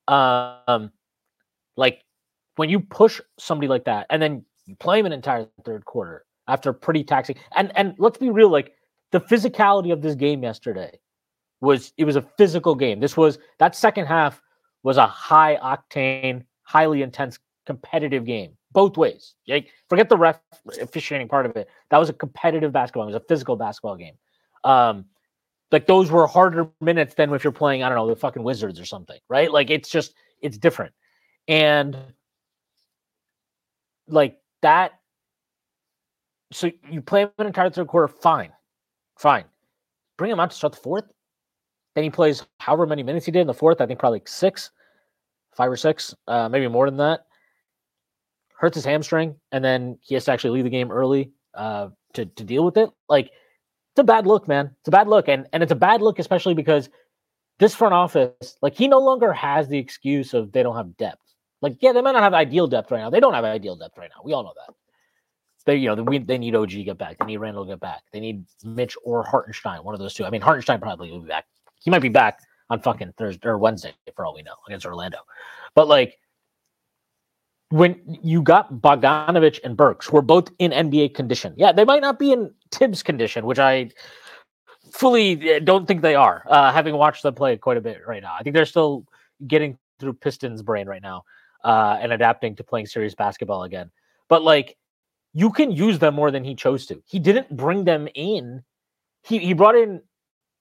Um, 0.07 0.91
like 1.75 2.03
when 2.55 2.69
you 2.69 2.79
push 2.79 3.19
somebody 3.37 3.67
like 3.67 3.85
that, 3.85 4.07
and 4.09 4.21
then 4.21 4.45
you 4.65 4.75
play 4.75 4.99
him 4.99 5.05
an 5.05 5.11
entire 5.11 5.47
third 5.65 5.85
quarter 5.85 6.25
after 6.47 6.71
pretty 6.71 7.03
taxing, 7.03 7.35
and 7.55 7.71
and 7.75 7.95
let's 7.97 8.17
be 8.17 8.29
real, 8.29 8.49
like 8.49 8.73
the 9.11 9.19
physicality 9.19 9.91
of 9.91 10.01
this 10.01 10.15
game 10.15 10.43
yesterday 10.43 10.97
was 11.59 11.93
it 11.97 12.05
was 12.05 12.15
a 12.15 12.21
physical 12.37 12.75
game. 12.75 12.99
This 12.99 13.17
was 13.17 13.37
that 13.59 13.75
second 13.75 14.05
half 14.05 14.41
was 14.83 14.97
a 14.97 15.07
high 15.07 15.57
octane, 15.57 16.43
highly 16.63 17.01
intense 17.01 17.39
competitive 17.65 18.23
game 18.23 18.53
both 18.77 18.95
ways. 18.95 19.33
Like, 19.47 19.71
forget 19.89 20.07
the 20.07 20.15
ref 20.15 20.39
officiating 20.79 21.27
part 21.27 21.47
of 21.47 21.57
it. 21.57 21.67
That 21.89 21.97
was 21.97 22.09
a 22.09 22.13
competitive 22.13 22.71
basketball. 22.71 23.05
Game. 23.05 23.09
It 23.09 23.15
was 23.15 23.23
a 23.23 23.27
physical 23.27 23.55
basketball 23.55 23.95
game. 23.95 24.13
Um, 24.63 25.05
like 25.71 25.87
those 25.87 26.11
were 26.11 26.27
harder 26.27 26.69
minutes 26.79 27.15
than 27.15 27.33
if 27.33 27.43
you're 27.43 27.51
playing, 27.51 27.81
I 27.81 27.89
don't 27.89 27.97
know, 27.97 28.07
the 28.07 28.15
fucking 28.15 28.43
Wizards 28.43 28.79
or 28.79 28.85
something, 28.85 29.17
right? 29.29 29.51
Like 29.51 29.71
it's 29.71 29.89
just 29.89 30.13
it's 30.43 30.59
different. 30.59 30.93
And 31.47 31.97
like 34.07 34.37
that. 34.61 34.91
So 36.51 36.69
you 36.87 37.01
play 37.01 37.23
him 37.23 37.31
an 37.39 37.47
entire 37.47 37.71
third 37.71 37.87
quarter, 37.87 38.07
fine. 38.07 38.51
Fine. 39.17 39.45
Bring 40.19 40.29
him 40.29 40.39
out 40.39 40.51
to 40.51 40.55
start 40.55 40.73
the 40.73 40.79
fourth. 40.79 41.05
Then 41.95 42.03
he 42.03 42.11
plays 42.11 42.45
however 42.59 42.85
many 42.85 43.01
minutes 43.01 43.25
he 43.25 43.31
did 43.31 43.41
in 43.41 43.47
the 43.47 43.55
fourth. 43.55 43.81
I 43.81 43.87
think 43.87 43.99
probably 43.99 44.21
six, 44.27 44.69
five 45.55 45.71
or 45.71 45.77
six, 45.77 46.13
uh, 46.27 46.47
maybe 46.47 46.67
more 46.67 46.85
than 46.85 46.97
that 46.97 47.26
hurts 48.57 48.75
his 48.75 48.85
hamstring, 48.85 49.35
and 49.51 49.63
then 49.63 49.97
he 50.01 50.15
has 50.15 50.25
to 50.25 50.31
actually 50.31 50.51
leave 50.51 50.63
the 50.63 50.69
game 50.69 50.91
early 50.91 51.31
uh, 51.53 51.89
to 52.13 52.25
to 52.25 52.43
deal 52.43 52.65
with 52.65 52.77
it. 52.77 52.89
Like 53.07 53.25
it's 53.25 53.99
a 53.99 54.03
bad 54.03 54.27
look, 54.27 54.47
man. 54.47 54.71
It's 54.79 54.87
a 54.87 54.91
bad 54.91 55.07
look, 55.07 55.27
and 55.27 55.47
and 55.53 55.63
it's 55.63 55.71
a 55.71 55.75
bad 55.75 56.01
look 56.01 56.19
especially 56.19 56.53
because 56.53 56.89
this 57.59 57.73
front 57.73 57.93
office, 57.93 58.57
like 58.61 58.75
he 58.75 58.87
no 58.87 58.99
longer 58.99 59.33
has 59.33 59.67
the 59.67 59.77
excuse 59.77 60.33
of 60.33 60.51
they 60.51 60.63
don't 60.63 60.75
have 60.75 60.97
depth. 60.97 61.21
Like 61.61 61.77
yeah, 61.81 61.91
they 61.91 62.01
might 62.01 62.11
not 62.11 62.23
have 62.23 62.33
ideal 62.33 62.67
depth 62.67 62.91
right 62.91 62.99
now. 62.99 63.09
They 63.09 63.19
don't 63.19 63.33
have 63.33 63.45
ideal 63.45 63.75
depth 63.75 63.97
right 63.97 64.09
now. 64.15 64.21
We 64.23 64.33
all 64.33 64.43
know 64.43 64.53
that. 64.55 64.75
They 65.65 65.75
you 65.75 65.93
know 65.93 65.95
they, 65.95 66.19
they 66.19 66.37
need 66.37 66.55
OG 66.55 66.69
to 66.69 66.83
get 66.83 66.97
back. 66.97 67.17
They 67.19 67.25
need 67.25 67.37
Randall 67.37 67.65
to 67.65 67.71
get 67.71 67.79
back. 67.79 68.03
They 68.13 68.19
need 68.19 68.45
Mitch 68.63 68.95
or 69.03 69.23
Hartenstein, 69.23 69.83
one 69.83 69.93
of 69.93 69.99
those 69.99 70.13
two. 70.13 70.25
I 70.25 70.29
mean 70.29 70.41
Hartenstein 70.41 70.79
probably 70.79 71.11
will 71.11 71.19
be 71.19 71.27
back. 71.27 71.45
He 71.79 71.91
might 71.91 72.01
be 72.01 72.09
back 72.09 72.39
on 72.69 72.79
fucking 72.81 73.13
Thursday 73.17 73.47
or 73.47 73.57
Wednesday 73.57 73.93
for 74.15 74.25
all 74.25 74.33
we 74.33 74.43
know 74.43 74.55
against 74.67 74.85
Orlando. 74.85 75.19
But 75.75 75.87
like 75.87 76.19
when 77.69 77.99
you 78.23 78.41
got 78.41 78.73
Bogdanovic 78.73 79.59
and 79.63 79.75
Burks, 79.75 80.07
who 80.07 80.17
are 80.17 80.21
both 80.21 80.49
in 80.59 80.71
NBA 80.71 81.13
condition. 81.13 81.53
Yeah, 81.57 81.71
they 81.71 81.83
might 81.83 82.01
not 82.01 82.17
be 82.17 82.31
in 82.31 82.51
Thibs 82.71 83.03
condition, 83.03 83.45
which 83.45 83.59
I 83.59 83.89
fully 84.91 85.49
eh, 85.49 85.59
don't 85.59 85.85
think 85.85 86.01
they 86.01 86.15
are, 86.15 86.43
uh, 86.49 86.71
having 86.71 86.95
watched 86.95 87.23
them 87.23 87.35
play 87.35 87.57
quite 87.57 87.77
a 87.77 87.81
bit 87.81 88.01
right 88.07 88.21
now. 88.21 88.35
I 88.39 88.43
think 88.43 88.55
they're 88.55 88.65
still 88.65 89.05
getting 89.47 89.77
through 89.99 90.13
Pistons' 90.13 90.61
brain 90.61 90.87
right 90.87 91.01
now 91.01 91.23
uh, 91.63 91.97
and 91.99 92.13
adapting 92.13 92.55
to 92.55 92.63
playing 92.63 92.85
serious 92.85 93.15
basketball 93.15 93.63
again. 93.63 93.91
But 94.29 94.43
like, 94.43 94.77
you 95.33 95.51
can 95.51 95.71
use 95.71 95.99
them 95.99 96.15
more 96.15 96.31
than 96.31 96.43
he 96.43 96.55
chose 96.55 96.85
to. 96.87 97.01
He 97.05 97.19
didn't 97.19 97.55
bring 97.55 97.83
them 97.83 98.07
in. 98.15 98.63
He 99.23 99.39
he 99.39 99.53
brought 99.53 99.75
in 99.75 100.01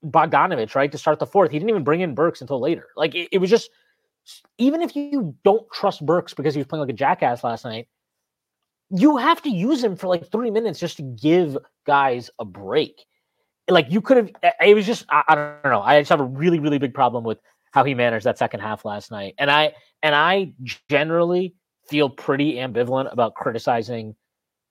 Bogdanovic 0.05 0.75
right 0.75 0.91
to 0.91 0.99
start 0.99 1.19
the 1.19 1.27
fourth. 1.27 1.51
He 1.51 1.59
didn't 1.59 1.71
even 1.71 1.85
bring 1.85 2.01
in 2.01 2.15
Burks 2.15 2.41
until 2.41 2.61
later. 2.61 2.89
Like 2.97 3.15
it, 3.15 3.29
it 3.33 3.39
was 3.39 3.49
just 3.49 3.71
even 4.59 4.83
if 4.83 4.97
you 4.97 5.35
don't 5.45 5.71
trust 5.73 6.05
Burks 6.05 6.35
because 6.35 6.55
he 6.55 6.59
was 6.59 6.67
playing 6.67 6.81
like 6.81 6.91
a 6.91 6.95
jackass 6.95 7.45
last 7.45 7.65
night, 7.65 7.89
you 8.91 9.17
have 9.17 9.43
to 9.43 9.51
use 9.51 9.83
him 9.83 9.97
for 9.97 10.07
like 10.07 10.31
three 10.31 10.51
minutes 10.51 10.79
just 10.79 10.97
to 10.99 11.03
give 11.03 11.57
guys 11.87 12.31
a 12.39 12.45
break. 12.45 13.05
Like 13.69 13.87
you 13.91 14.01
could 14.01 14.17
have, 14.17 14.31
it 14.61 14.75
was 14.75 14.87
just, 14.87 15.07
I, 15.09 15.23
I 15.29 15.35
don't 15.35 15.73
know. 15.73 15.83
I 15.83 16.01
just 16.01 16.11
have 16.11 16.21
a 16.21 16.25
really, 16.25 16.61
really 16.61 16.79
big 16.79 16.95
problem 16.95 17.25
with 17.25 17.39
how 17.73 17.85
he 17.85 17.95
managed 17.95 18.25
that 18.27 18.39
second 18.39 18.61
half 18.61 18.85
last 18.85 19.11
night. 19.11 19.35
And 19.39 19.51
I, 19.51 19.75
and 20.03 20.15
I 20.15 20.53
generally 20.89 21.55
feel 21.89 22.09
pretty 22.09 22.55
ambivalent 22.55 23.13
about 23.13 23.35
criticizing 23.35 24.15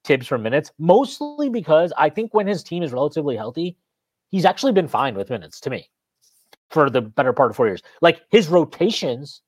Thibs 0.05 0.27
for 0.27 0.37
minutes, 0.37 0.71
mostly 0.77 1.49
because 1.49 1.91
I 1.97 2.09
think 2.09 2.33
when 2.33 2.47
his 2.47 2.63
team 2.63 2.83
is 2.83 2.93
relatively 2.93 3.35
healthy, 3.35 3.77
he's 4.29 4.45
actually 4.45 4.71
been 4.71 4.87
fine 4.87 5.15
with 5.15 5.29
minutes 5.29 5.59
to 5.61 5.69
me 5.69 5.89
for 6.69 6.89
the 6.89 7.01
better 7.01 7.33
part 7.33 7.51
of 7.51 7.55
four 7.55 7.67
years. 7.67 7.81
Like 8.01 8.21
his 8.29 8.47
rotations 8.47 9.41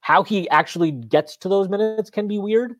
how 0.00 0.22
he 0.22 0.48
actually 0.50 0.90
gets 0.90 1.36
to 1.38 1.48
those 1.48 1.68
minutes 1.68 2.10
can 2.10 2.26
be 2.26 2.38
weird, 2.38 2.74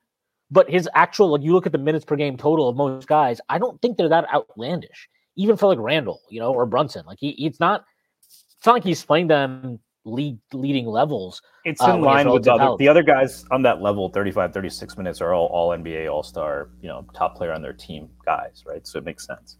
but 0.50 0.70
his 0.70 0.88
actual 0.94 1.28
like 1.30 1.42
you 1.42 1.52
look 1.52 1.66
at 1.66 1.72
the 1.72 1.78
minutes 1.78 2.04
per 2.04 2.16
game 2.16 2.36
total 2.36 2.68
of 2.68 2.76
most 2.76 3.06
guys, 3.06 3.40
I 3.48 3.58
don't 3.58 3.80
think 3.80 3.96
they're 3.96 4.08
that 4.08 4.32
outlandish. 4.32 5.08
Even 5.36 5.56
for 5.56 5.66
like 5.66 5.78
Randall, 5.78 6.20
you 6.28 6.40
know, 6.40 6.52
or 6.52 6.66
Brunson, 6.66 7.04
like 7.06 7.18
he 7.20 7.30
it's 7.44 7.60
not 7.60 7.84
it's 8.22 8.66
not 8.66 8.72
like 8.72 8.84
he's 8.84 9.04
playing 9.04 9.28
them 9.28 9.78
lead 10.04 10.38
leading 10.52 10.86
levels. 10.86 11.40
It's 11.64 11.82
uh, 11.82 11.94
in 11.94 12.00
line 12.02 12.30
with 12.30 12.44
the 12.44 12.52
other, 12.52 12.76
the 12.78 12.88
other 12.88 13.02
guys 13.02 13.44
on 13.50 13.62
that 13.62 13.80
level, 13.80 14.08
35, 14.08 14.52
36 14.52 14.96
minutes 14.96 15.20
are 15.20 15.34
all 15.34 15.46
all 15.46 15.70
NBA 15.70 16.10
all 16.10 16.22
star, 16.22 16.70
you 16.82 16.88
know, 16.88 17.06
top 17.14 17.36
player 17.36 17.52
on 17.52 17.62
their 17.62 17.72
team 17.72 18.08
guys, 18.24 18.64
right? 18.66 18.86
So 18.86 18.98
it 18.98 19.04
makes 19.04 19.26
sense. 19.26 19.56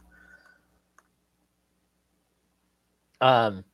Um 3.21 3.65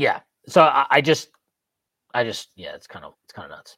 yeah. 0.00 0.20
So 0.48 0.62
I, 0.62 0.86
I 0.90 1.00
just 1.00 1.28
I 2.14 2.24
just 2.24 2.48
yeah, 2.56 2.74
it's 2.74 2.86
kind 2.86 3.04
of 3.04 3.14
it's 3.24 3.32
kind 3.32 3.52
of 3.52 3.58
nuts. 3.58 3.76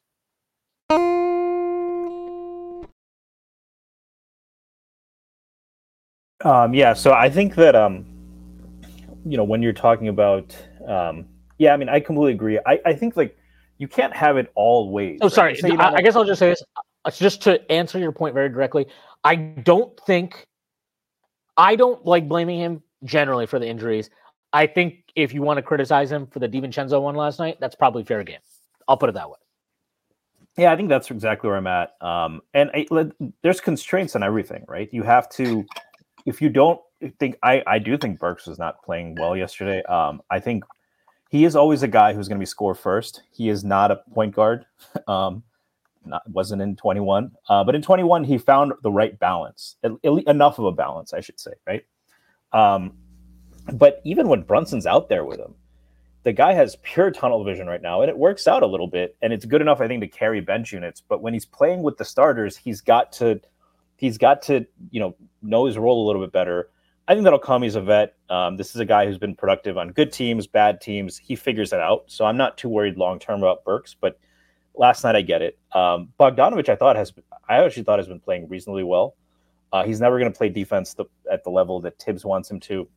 Um, 6.43 6.73
yeah, 6.73 6.93
so 6.93 7.13
I 7.13 7.29
think 7.29 7.55
that 7.55 7.75
um, 7.75 8.05
you 9.25 9.37
know 9.37 9.43
when 9.43 9.61
you're 9.61 9.73
talking 9.73 10.07
about 10.07 10.55
um, 10.87 11.25
yeah, 11.57 11.73
I 11.73 11.77
mean 11.77 11.89
I 11.89 11.99
completely 11.99 12.33
agree. 12.33 12.59
I, 12.65 12.79
I 12.85 12.93
think 12.93 13.17
like 13.17 13.37
you 13.77 13.87
can't 13.87 14.15
have 14.15 14.37
it 14.37 14.51
all 14.55 14.91
ways. 14.91 15.19
Oh, 15.21 15.25
right? 15.25 15.57
sorry. 15.57 15.77
I, 15.77 15.95
I 15.95 16.01
guess 16.01 16.15
I'll 16.15 16.25
just 16.25 16.39
say 16.39 16.49
this, 16.49 16.63
uh, 17.03 17.11
just 17.11 17.41
to 17.43 17.69
answer 17.71 17.99
your 17.99 18.13
point 18.13 18.33
very 18.33 18.49
directly. 18.49 18.87
I 19.25 19.35
don't 19.35 19.99
think 20.07 20.47
I 21.57 21.75
don't 21.75 22.05
like 22.05 22.29
blaming 22.29 22.59
him 22.59 22.81
generally 23.03 23.45
for 23.45 23.59
the 23.59 23.67
injuries. 23.67 24.09
I 24.53 24.67
think 24.67 25.02
if 25.15 25.33
you 25.33 25.41
want 25.41 25.57
to 25.57 25.61
criticize 25.61 26.11
him 26.11 26.27
for 26.27 26.39
the 26.39 26.49
DiVincenzo 26.49 27.01
one 27.01 27.15
last 27.15 27.39
night, 27.39 27.57
that's 27.59 27.75
probably 27.75 28.03
fair 28.03 28.23
game. 28.23 28.39
I'll 28.87 28.97
put 28.97 29.09
it 29.09 29.13
that 29.13 29.29
way. 29.29 29.37
Yeah, 30.57 30.71
I 30.71 30.75
think 30.75 30.89
that's 30.89 31.09
exactly 31.09 31.47
where 31.47 31.57
I'm 31.57 31.67
at. 31.67 31.95
Um, 32.01 32.41
and 32.53 32.69
I, 32.73 32.85
there's 33.41 33.59
constraints 33.59 34.15
on 34.15 34.23
everything, 34.23 34.65
right? 34.67 34.87
You 34.91 35.03
have 35.03 35.29
to, 35.31 35.65
if 36.25 36.41
you 36.41 36.49
don't 36.49 36.79
think, 37.19 37.37
I, 37.41 37.63
I 37.65 37.79
do 37.79 37.97
think 37.97 38.19
Burks 38.19 38.45
was 38.45 38.59
not 38.59 38.83
playing 38.83 39.15
well 39.15 39.35
yesterday. 39.35 39.81
Um, 39.83 40.21
I 40.29 40.39
think 40.39 40.63
he 41.29 41.45
is 41.45 41.55
always 41.55 41.81
a 41.81 41.87
guy 41.87 42.13
who's 42.13 42.27
going 42.27 42.37
to 42.37 42.41
be 42.41 42.45
score 42.45 42.75
first. 42.75 43.23
He 43.31 43.49
is 43.49 43.63
not 43.63 43.91
a 43.91 43.97
point 44.13 44.35
guard. 44.35 44.65
Um, 45.07 45.43
not, 46.05 46.21
wasn't 46.29 46.61
in 46.61 46.75
21, 46.75 47.31
uh, 47.49 47.63
but 47.63 47.75
in 47.75 47.81
21 47.81 48.23
he 48.23 48.37
found 48.37 48.73
the 48.83 48.91
right 48.91 49.17
balance, 49.19 49.77
enough 50.03 50.59
of 50.59 50.65
a 50.65 50.71
balance, 50.71 51.13
I 51.13 51.21
should 51.21 51.39
say, 51.39 51.51
right? 51.65 51.83
Um, 52.51 52.93
but 53.71 54.01
even 54.03 54.27
when 54.27 54.41
Brunson's 54.41 54.85
out 54.85 55.09
there 55.09 55.23
with 55.23 55.39
him, 55.39 55.55
the 56.23 56.33
guy 56.33 56.53
has 56.53 56.77
pure 56.83 57.11
tunnel 57.11 57.43
vision 57.43 57.67
right 57.67 57.81
now, 57.81 58.01
and 58.01 58.09
it 58.09 58.17
works 58.17 58.47
out 58.47 58.63
a 58.63 58.67
little 58.67 58.87
bit, 58.87 59.15
and 59.21 59.33
it's 59.33 59.45
good 59.45 59.61
enough, 59.61 59.81
I 59.81 59.87
think, 59.87 60.01
to 60.01 60.07
carry 60.07 60.41
bench 60.41 60.71
units. 60.71 61.01
But 61.01 61.21
when 61.21 61.33
he's 61.33 61.45
playing 61.45 61.83
with 61.83 61.97
the 61.97 62.05
starters, 62.05 62.55
he's 62.55 62.81
got 62.81 63.11
to 63.13 63.41
he's 63.97 64.17
got 64.17 64.41
to 64.43 64.65
you 64.91 64.99
know 64.99 65.15
know 65.41 65.65
his 65.65 65.77
role 65.77 66.05
a 66.05 66.07
little 66.07 66.21
bit 66.21 66.31
better. 66.31 66.69
I 67.07 67.13
think 67.13 67.25
that'll 67.25 67.39
come. 67.39 67.63
He's 67.63 67.75
a 67.75 67.81
vet. 67.81 68.15
Um, 68.29 68.55
this 68.55 68.69
is 68.73 68.77
a 68.77 68.85
guy 68.85 69.05
who's 69.05 69.17
been 69.17 69.35
productive 69.35 69.77
on 69.77 69.89
good 69.89 70.13
teams, 70.13 70.47
bad 70.47 70.79
teams. 70.79 71.17
He 71.17 71.35
figures 71.35 71.73
it 71.73 71.79
out. 71.79 72.05
So 72.07 72.25
I'm 72.25 72.37
not 72.37 72.57
too 72.57 72.69
worried 72.69 72.97
long 72.97 73.19
term 73.19 73.39
about 73.39 73.65
Burks. 73.65 73.95
But 73.99 74.17
last 74.73 75.03
night 75.03 75.15
I 75.15 75.21
get 75.21 75.41
it. 75.41 75.57
Um, 75.73 76.13
Bogdanovic, 76.17 76.69
I 76.69 76.75
thought 76.75 76.95
has, 76.95 77.11
I 77.49 77.57
actually 77.63 77.83
thought 77.83 77.99
has 77.99 78.07
been 78.07 78.21
playing 78.21 78.47
reasonably 78.47 78.83
well. 78.83 79.15
Uh, 79.73 79.83
he's 79.83 79.99
never 79.99 80.17
going 80.17 80.31
to 80.31 80.37
play 80.37 80.49
defense 80.49 80.93
the, 80.93 81.05
at 81.29 81.43
the 81.43 81.49
level 81.49 81.81
that 81.81 81.99
Thibs 81.99 82.23
wants 82.23 82.49
him 82.49 82.59
to. 82.61 82.87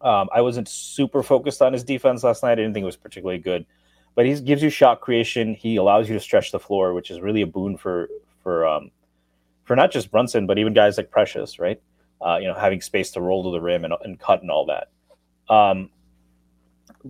Um, 0.00 0.28
I 0.32 0.40
wasn't 0.40 0.68
super 0.68 1.22
focused 1.22 1.60
on 1.60 1.72
his 1.72 1.82
defense 1.82 2.22
last 2.22 2.42
night. 2.42 2.52
I 2.52 2.54
didn't 2.56 2.74
think 2.74 2.82
it 2.82 2.86
was 2.86 2.96
particularly 2.96 3.38
good, 3.38 3.66
but 4.14 4.26
he 4.26 4.40
gives 4.40 4.62
you 4.62 4.70
shot 4.70 5.00
creation. 5.00 5.54
He 5.54 5.76
allows 5.76 6.08
you 6.08 6.14
to 6.14 6.20
stretch 6.20 6.52
the 6.52 6.60
floor, 6.60 6.94
which 6.94 7.10
is 7.10 7.20
really 7.20 7.42
a 7.42 7.46
boon 7.46 7.76
for 7.76 8.08
for 8.42 8.66
um, 8.66 8.90
for 9.64 9.74
not 9.76 9.90
just 9.90 10.10
Brunson, 10.10 10.46
but 10.46 10.58
even 10.58 10.72
guys 10.72 10.96
like 10.96 11.10
Precious, 11.10 11.58
right? 11.58 11.80
Uh, 12.24 12.38
you 12.40 12.46
know, 12.48 12.54
having 12.54 12.80
space 12.80 13.10
to 13.12 13.20
roll 13.20 13.44
to 13.44 13.50
the 13.50 13.60
rim 13.60 13.84
and, 13.84 13.94
and 14.02 14.18
cut 14.18 14.42
and 14.42 14.50
all 14.50 14.66
that. 14.66 14.88
Um, 15.52 15.90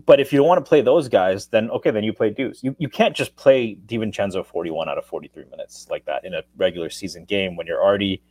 but 0.06 0.20
if 0.20 0.32
you 0.32 0.38
don't 0.38 0.48
want 0.48 0.64
to 0.64 0.68
play 0.68 0.80
those 0.80 1.08
guys, 1.08 1.46
then 1.46 1.70
okay, 1.70 1.90
then 1.90 2.04
you 2.04 2.12
play 2.12 2.30
Deuce. 2.30 2.62
You 2.62 2.74
you 2.78 2.88
can't 2.88 3.16
just 3.16 3.36
play 3.36 3.76
DiVincenzo 3.86 4.44
41 4.44 4.88
out 4.88 4.98
of 4.98 5.04
43 5.04 5.44
minutes 5.50 5.86
like 5.90 6.04
that 6.06 6.24
in 6.24 6.34
a 6.34 6.42
regular 6.56 6.90
season 6.90 7.24
game 7.24 7.56
when 7.56 7.66
you're 7.66 7.82
already 7.82 8.22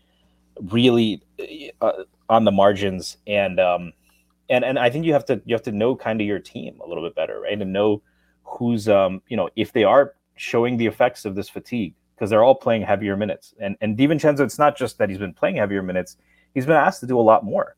really 0.72 1.22
uh, 1.82 2.04
on 2.30 2.46
the 2.46 2.52
margins 2.52 3.18
and 3.28 3.60
um, 3.60 3.94
and 4.50 4.64
and 4.64 4.80
I 4.80 4.90
think 4.90 5.06
you 5.06 5.14
have 5.14 5.26
to 5.26 5.42
you 5.46 5.56
have 5.56 5.64
to 5.64 5.72
know 5.72 5.96
kind 5.96 6.22
of 6.22 6.28
your 6.28 6.40
team 6.40 6.80
a 6.84 6.88
little 6.88 7.04
bit 7.04 7.16
better, 7.16 7.40
right? 7.40 7.60
And 7.60 7.74
know 7.74 8.02
who's 8.44 8.88
um 8.88 9.22
you 9.28 9.38
know 9.38 9.50
if 9.56 9.74
they 9.74 9.84
are 9.84 10.14
showing 10.36 10.78
the 10.78 10.86
effects 10.86 11.26
of 11.26 11.36
this 11.36 11.50
fatigue 11.50 11.94
because 12.16 12.30
they're 12.30 12.44
all 12.44 12.56
playing 12.56 12.82
heavier 12.82 13.16
minutes. 13.18 13.54
And 13.60 13.76
and 13.82 13.98
DiVincenzo, 13.98 14.42
it's 14.42 14.60
not 14.60 14.78
just 14.78 14.98
that 14.98 15.10
he's 15.10 15.20
been 15.20 15.34
playing 15.34 15.58
heavier 15.58 15.84
minutes; 15.84 16.18
he's 16.54 16.66
been 16.66 16.76
asked 16.76 17.00
to 17.02 17.08
do 17.08 17.20
a 17.20 17.22
lot 17.22 17.44
more. 17.44 17.76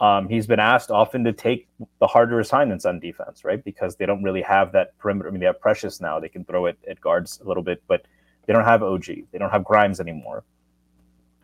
Um, 0.00 0.28
he's 0.28 0.46
been 0.46 0.60
asked 0.60 0.92
often 0.92 1.24
to 1.24 1.32
take 1.32 1.68
the 1.98 2.06
harder 2.06 2.38
assignments 2.38 2.84
on 2.84 3.00
defense, 3.00 3.44
right? 3.44 3.62
Because 3.62 3.96
they 3.96 4.06
don't 4.06 4.22
really 4.22 4.42
have 4.42 4.70
that 4.72 4.96
perimeter. 4.98 5.28
I 5.28 5.32
mean, 5.32 5.40
they 5.40 5.46
have 5.46 5.60
Precious 5.60 6.00
now; 6.00 6.20
they 6.20 6.28
can 6.28 6.44
throw 6.44 6.66
it 6.66 6.78
at 6.88 7.00
guards 7.00 7.40
a 7.44 7.48
little 7.48 7.62
bit, 7.62 7.82
but 7.86 8.06
they 8.46 8.52
don't 8.52 8.64
have 8.64 8.82
OG. 8.82 9.06
They 9.06 9.38
don't 9.38 9.50
have 9.50 9.64
Grimes 9.64 10.00
anymore. 10.00 10.44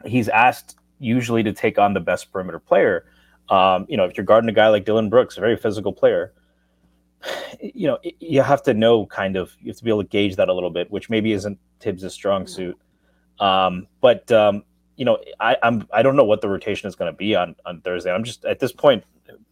He's 0.07 0.29
asked 0.29 0.79
usually 0.99 1.43
to 1.43 1.53
take 1.53 1.79
on 1.79 1.93
the 1.93 2.01
best 2.01 2.33
perimeter 2.33 2.59
player 2.59 3.07
um, 3.49 3.87
you 3.89 3.97
know, 3.97 4.05
if 4.05 4.17
you're 4.17 4.25
guarding 4.25 4.49
a 4.49 4.53
guy 4.53 4.69
like 4.69 4.85
Dillon 4.85 5.11
Brooks, 5.11 5.37
a 5.37 5.41
very 5.41 5.57
physical 5.57 5.93
player, 5.93 6.33
you 7.61 7.87
know, 7.87 7.99
you 8.21 8.43
have 8.43 8.63
to 8.65 8.75
know 8.75 9.07
kind 9.07 9.37
of, 9.37 9.55
you 9.61 9.71
have 9.71 9.79
to 9.79 9.85
be 9.85 9.91
able 9.91 10.03
to 10.03 10.09
gauge 10.09 10.37
that 10.37 10.49
a 10.49 10.53
little 10.53 10.71
bit, 10.71 10.91
which 10.91 11.09
maybe 11.11 11.33
isn't 11.33 11.59
Thibs' 11.81 12.13
strong 12.13 12.47
suit. 12.47 12.79
Um, 13.39 13.87
but, 14.01 14.31
um, 14.31 14.65
you 14.97 15.05
know, 15.05 15.19
I, 15.41 15.57
I'm, 15.63 15.87
I 15.93 16.03
don't 16.03 16.17
know 16.17 16.25
what 16.25 16.41
the 16.41 16.49
rotation 16.49 16.89
is 16.89 16.95
going 16.95 17.13
to 17.13 17.17
be 17.17 17.35
on, 17.35 17.57
on 17.67 17.81
Thursday. 17.81 18.13
I'm 18.13 18.25
just, 18.25 18.45
at 18.45 18.61
this 18.61 18.73
point, 18.73 19.05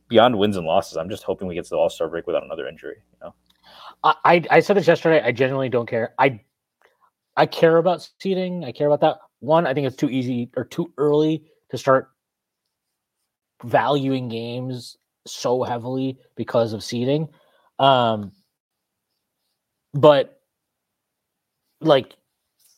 beyond 0.08 0.38
wins 0.38 0.56
and 0.56 0.66
losses, 0.66 0.96
I'm 0.96 1.08
just 1.08 1.22
hoping 1.22 1.48
we 1.48 1.54
get 1.54 1.64
to 1.64 1.70
the 1.70 1.76
All 1.76 1.90
Star 1.90 2.08
break 2.08 2.26
without 2.26 2.44
another 2.44 2.68
injury, 2.68 2.96
you 3.12 3.18
know? 3.20 3.34
I, 4.04 4.44
I 4.50 4.60
said 4.60 4.76
this 4.76 4.88
yesterday. 4.88 5.22
I 5.24 5.30
genuinely 5.30 5.68
don't 5.68 5.88
care. 5.88 6.14
I 6.18 6.40
I 7.36 7.46
care 7.46 7.76
about 7.76 8.08
seating. 8.18 8.64
I 8.64 8.72
care 8.72 8.88
about 8.88 9.00
that. 9.00 9.18
One, 9.38 9.66
I 9.66 9.74
think 9.74 9.86
it's 9.86 9.96
too 9.96 10.10
easy 10.10 10.50
or 10.56 10.64
too 10.64 10.92
early 10.98 11.44
to 11.70 11.78
start 11.78 12.10
valuing 13.64 14.28
games 14.28 14.96
so 15.26 15.62
heavily 15.62 16.18
because 16.36 16.72
of 16.72 16.82
seeding. 16.82 17.28
Um, 17.78 18.32
but 19.94 20.40
like, 21.80 22.16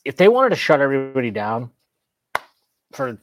if 0.04 0.16
they 0.16 0.28
wanted 0.28 0.50
to 0.50 0.56
shut 0.56 0.80
everybody 0.80 1.30
down 1.30 1.70
for 2.92 3.18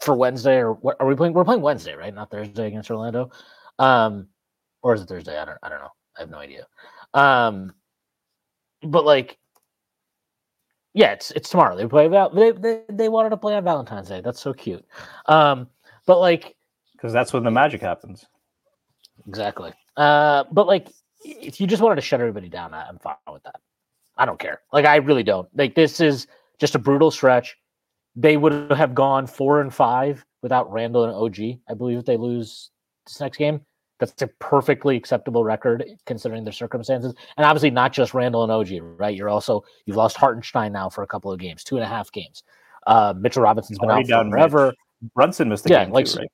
for 0.00 0.14
Wednesday 0.14 0.56
or 0.56 0.74
what 0.74 0.96
are 1.00 1.06
we 1.06 1.14
playing? 1.14 1.32
We're 1.32 1.44
playing 1.44 1.62
Wednesday, 1.62 1.94
right? 1.94 2.14
Not 2.14 2.30
Thursday 2.30 2.66
against 2.66 2.90
Orlando. 2.90 3.30
Um, 3.78 4.28
or 4.82 4.94
is 4.94 5.02
it 5.02 5.08
Thursday? 5.08 5.38
I 5.38 5.44
don't 5.44 5.58
I 5.62 5.68
don't 5.68 5.80
know. 5.80 5.90
I 6.16 6.20
have 6.20 6.30
no 6.30 6.38
idea. 6.38 6.66
Um, 7.14 7.72
but 8.82 9.04
like, 9.04 9.38
yeah, 10.92 11.12
it's 11.12 11.30
it's 11.32 11.48
tomorrow. 11.48 11.76
They 11.76 11.86
play 11.86 12.06
about 12.06 12.34
they, 12.34 12.52
they 12.52 12.82
they 12.90 13.08
wanted 13.08 13.30
to 13.30 13.36
play 13.36 13.54
on 13.54 13.64
Valentine's 13.64 14.08
Day. 14.08 14.20
That's 14.20 14.40
so 14.40 14.52
cute. 14.52 14.84
Um, 15.26 15.68
but 16.06 16.20
like 16.20 16.56
because 17.04 17.12
that's 17.12 17.34
when 17.34 17.44
the 17.44 17.50
magic 17.50 17.82
happens. 17.82 18.24
Exactly. 19.28 19.74
Uh, 19.94 20.44
but 20.50 20.66
like, 20.66 20.88
if 21.22 21.60
you 21.60 21.66
just 21.66 21.82
wanted 21.82 21.96
to 21.96 22.00
shut 22.00 22.18
everybody 22.18 22.48
down, 22.48 22.72
I'm 22.72 22.98
fine 22.98 23.16
with 23.30 23.42
that. 23.42 23.60
I 24.16 24.24
don't 24.24 24.40
care. 24.40 24.62
Like, 24.72 24.86
I 24.86 24.96
really 24.96 25.22
don't. 25.22 25.46
Like, 25.54 25.74
this 25.74 26.00
is 26.00 26.26
just 26.58 26.74
a 26.74 26.78
brutal 26.78 27.10
stretch. 27.10 27.58
They 28.16 28.38
would 28.38 28.72
have 28.72 28.94
gone 28.94 29.26
four 29.26 29.60
and 29.60 29.74
five 29.74 30.24
without 30.40 30.72
Randall 30.72 31.04
and 31.04 31.12
OG. 31.12 31.58
I 31.68 31.74
believe 31.74 31.98
if 31.98 32.06
they 32.06 32.16
lose 32.16 32.70
this 33.06 33.20
next 33.20 33.36
game, 33.36 33.60
that's 34.00 34.22
a 34.22 34.28
perfectly 34.38 34.96
acceptable 34.96 35.44
record 35.44 35.84
considering 36.06 36.42
their 36.42 36.54
circumstances. 36.54 37.12
And 37.36 37.44
obviously, 37.44 37.70
not 37.70 37.92
just 37.92 38.14
Randall 38.14 38.44
and 38.44 38.52
OG, 38.52 38.98
right? 38.98 39.14
You're 39.14 39.28
also 39.28 39.62
you've 39.84 39.98
lost 39.98 40.16
Hartenstein 40.16 40.72
now 40.72 40.88
for 40.88 41.02
a 41.02 41.06
couple 41.06 41.30
of 41.30 41.38
games, 41.38 41.64
two 41.64 41.76
and 41.76 41.84
a 41.84 41.88
half 41.88 42.10
games. 42.12 42.44
Uh, 42.86 43.12
Mitchell 43.14 43.42
Robinson's 43.42 43.78
been 43.78 43.90
Already 43.90 44.10
out 44.10 44.30
forever. 44.30 44.66
Mitch. 44.68 45.12
Brunson 45.14 45.50
missed 45.50 45.64
the 45.64 45.70
yeah, 45.70 45.84
game 45.84 45.92
like, 45.92 46.06
too, 46.06 46.20
right? 46.20 46.28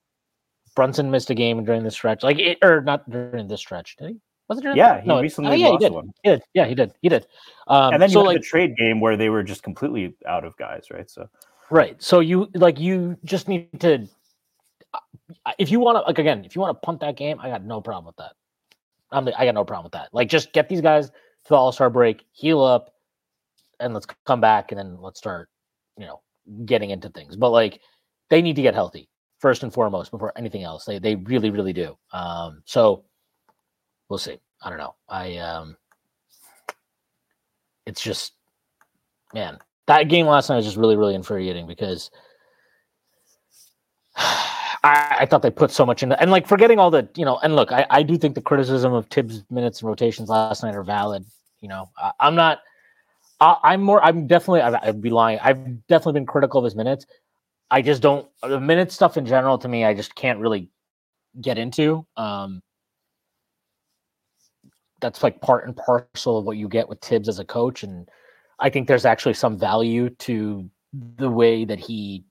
Brunson 0.81 1.11
missed 1.11 1.29
a 1.29 1.35
game 1.35 1.63
during 1.63 1.85
the 1.85 1.91
stretch, 1.91 2.23
like 2.23 2.39
it, 2.39 2.57
or 2.63 2.81
not 2.81 3.09
during 3.11 3.47
this 3.49 3.61
stretch, 3.61 3.97
did 3.97 4.09
he? 4.09 4.17
Was 4.49 4.61
it? 4.61 4.75
yeah, 4.75 5.03
he 5.03 5.07
no, 5.07 5.21
recently 5.21 5.51
oh, 5.51 5.55
yeah, 5.55 5.69
lost 5.69 5.83
he 5.83 5.89
did. 5.89 5.93
one. 5.95 6.13
He 6.23 6.31
did. 6.31 6.43
Yeah, 6.55 6.65
he 6.65 6.75
did. 6.75 6.95
He 7.03 7.11
did. 7.11 7.27
Um, 7.67 7.93
and 7.93 8.03
then 8.03 8.09
you 8.09 8.15
so, 8.15 8.21
had 8.21 8.29
like, 8.29 8.37
the 8.39 8.43
trade 8.43 8.79
game 8.79 8.99
where 8.99 9.15
they 9.15 9.29
were 9.29 9.43
just 9.43 9.63
completely 9.63 10.15
out 10.27 10.47
of 10.47 10.57
guys, 10.57 10.87
right? 10.91 11.11
So, 11.11 11.29
right. 11.69 12.03
So 12.03 12.21
you 12.21 12.49
like 12.55 12.81
you 12.81 13.19
just 13.27 13.47
need 13.47 13.79
to, 13.81 14.09
uh, 14.95 15.53
if 15.59 15.71
you 15.71 15.81
want 15.81 15.97
to, 15.97 16.01
like 16.01 16.19
again, 16.19 16.47
if 16.47 16.57
you 16.57 16.63
want 16.63 16.75
to 16.75 16.81
punt 16.81 17.01
that 17.01 17.15
game, 17.15 17.39
I 17.41 17.51
got 17.51 17.63
no 17.63 17.83
problem 17.83 18.07
with 18.07 18.17
that. 18.17 18.33
I'm, 19.13 19.29
I 19.37 19.45
got 19.45 19.55
no 19.55 19.67
problem 19.67 19.85
with 19.85 19.93
that. 19.93 20.09
Like, 20.15 20.31
just 20.31 20.51
get 20.55 20.71
these 20.71 20.81
guys 20.81 21.11
to 21.11 21.15
the 21.51 21.57
All 21.57 21.73
Star 21.73 21.91
break, 21.91 22.25
heal 22.33 22.63
up, 22.63 22.95
and 23.81 23.93
let's 23.93 24.07
come 24.25 24.41
back, 24.41 24.73
and 24.73 24.79
then 24.79 24.97
let's 24.99 25.19
start, 25.19 25.51
you 25.99 26.07
know, 26.07 26.23
getting 26.65 26.89
into 26.89 27.11
things. 27.11 27.37
But 27.37 27.51
like, 27.51 27.83
they 28.31 28.41
need 28.41 28.57
to 28.57 28.63
get 28.63 28.73
healthy 28.73 29.11
first 29.41 29.63
and 29.63 29.73
foremost 29.73 30.11
before 30.11 30.33
anything 30.37 30.63
else. 30.63 30.85
They 30.85 30.99
they 30.99 31.17
really 31.17 31.51
really 31.51 31.73
do. 31.73 31.97
Um, 32.13 32.63
so 32.65 33.05
we'll 34.09 34.19
see. 34.19 34.39
I 34.63 34.69
don't 34.69 34.79
know. 34.79 34.95
I 35.09 35.37
um, 35.39 35.77
it's 37.87 38.01
just 38.01 38.35
man 39.35 39.59
that 39.87 40.05
game 40.05 40.27
last 40.27 40.49
night 40.49 40.57
was 40.57 40.65
just 40.65 40.77
really 40.77 40.97
really 40.97 41.15
infuriating 41.15 41.67
because. 41.67 42.11
I, 44.83 45.19
I, 45.21 45.27
thought 45.27 45.43
they 45.43 45.51
put 45.51 45.71
so 45.71 45.85
much 45.85 46.03
in, 46.03 46.11
and 46.11 46.31
like 46.31 46.47
forgetting 46.47 46.79
all 46.79 46.91
the, 46.91 47.07
you 47.15 47.27
know, 47.27 47.39
and 47.43 47.55
look, 47.55 47.71
I, 47.71 47.85
I 47.91 48.03
do 48.03 48.17
think 48.17 48.35
the 48.35 48.41
criticism 48.41 48.95
of 48.95 49.07
Thibs 49.09 49.45
minutes 49.51 49.83
and 49.83 49.89
rotations 49.91 50.31
last 50.31 50.63
night 50.63 50.75
are 50.75 50.83
valid. 50.83 51.23
You 51.61 51.69
know, 51.69 51.91
I, 51.99 52.13
am 52.21 52.35
not, 52.35 52.61
I, 53.43 53.75
am 53.75 53.83
more, 53.83 54.03
I'm 54.03 54.27
definitely, 54.27 54.63
I, 54.63 54.89
I'd 54.89 55.03
be 55.03 55.11
lying. 55.11 55.39
I've 55.43 55.87
definitely 55.87 56.15
been 56.15 56.25
critical 56.25 56.61
of 56.61 56.65
his 56.65 56.75
minutes. 56.75 57.05
I 57.71 57.83
just 57.83 58.03
don't 58.03 58.29
the 58.43 58.61
minute 58.61 58.93
stuff 58.93 59.17
in 59.17 59.27
general 59.27 59.59
to 59.59 59.69
me 59.69 59.85
I 59.85 59.95
just 59.95 60.15
can't 60.15 60.41
really 60.41 60.71
get 61.41 61.59
into. 61.59 62.07
Um 62.17 62.63
that's 65.01 65.23
like 65.23 65.41
part 65.41 65.67
and 65.67 65.77
parcel 65.77 66.39
of 66.39 66.45
what 66.45 66.59
you 66.59 66.69
get 66.69 66.89
with 66.89 67.01
Thibs 67.01 67.29
as 67.29 67.39
a 67.39 67.45
coach 67.45 67.83
and 67.83 68.09
I 68.59 68.69
think 68.69 68.87
there's 68.87 69.07
actually 69.07 69.35
some 69.35 69.59
value 69.59 70.11
to 70.11 70.69
the 70.93 71.31
way 71.31 71.65
that 71.65 71.79
he 71.79 72.25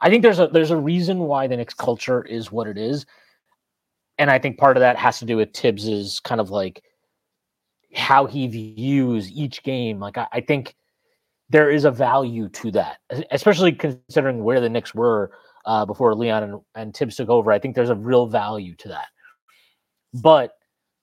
I 0.00 0.10
think 0.10 0.22
there's 0.22 0.38
a 0.38 0.48
there's 0.48 0.70
a 0.70 0.76
reason 0.76 1.20
why 1.20 1.46
the 1.46 1.56
Knicks 1.56 1.74
culture 1.74 2.22
is 2.22 2.52
what 2.52 2.66
it 2.66 2.76
is. 2.76 3.06
And 4.18 4.30
I 4.30 4.38
think 4.38 4.58
part 4.58 4.76
of 4.76 4.82
that 4.82 4.96
has 4.96 5.18
to 5.20 5.24
do 5.24 5.36
with 5.36 5.54
Thibs's 5.54 6.20
kind 6.20 6.40
of 6.40 6.50
like 6.50 6.82
how 7.94 8.26
he 8.26 8.46
views 8.46 9.30
each 9.30 9.62
game. 9.62 9.98
Like 10.00 10.18
I, 10.18 10.28
I 10.32 10.40
think 10.40 10.74
there 11.50 11.70
is 11.70 11.84
a 11.84 11.90
value 11.90 12.48
to 12.50 12.70
that, 12.72 12.98
especially 13.30 13.72
considering 13.72 14.42
where 14.42 14.60
the 14.60 14.68
Knicks 14.68 14.94
were 14.94 15.32
uh, 15.66 15.84
before 15.84 16.14
Leon 16.14 16.42
and, 16.42 16.60
and 16.74 16.96
Thibs 16.96 17.16
took 17.16 17.28
over. 17.28 17.52
I 17.52 17.58
think 17.58 17.74
there's 17.74 17.90
a 17.90 17.94
real 17.94 18.26
value 18.26 18.74
to 18.76 18.88
that. 18.88 19.06
But 20.14 20.52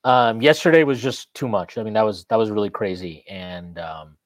um, 0.03 0.41
yesterday 0.41 0.83
was 0.83 1.01
just 1.01 1.33
too 1.33 1.47
much. 1.47 1.77
I 1.77 1.83
mean, 1.83 1.93
that 1.93 2.05
was 2.05 2.25
that 2.25 2.37
was 2.37 2.49
really 2.49 2.69
crazy. 2.69 3.23
And 3.29 3.77
um, 3.77 4.17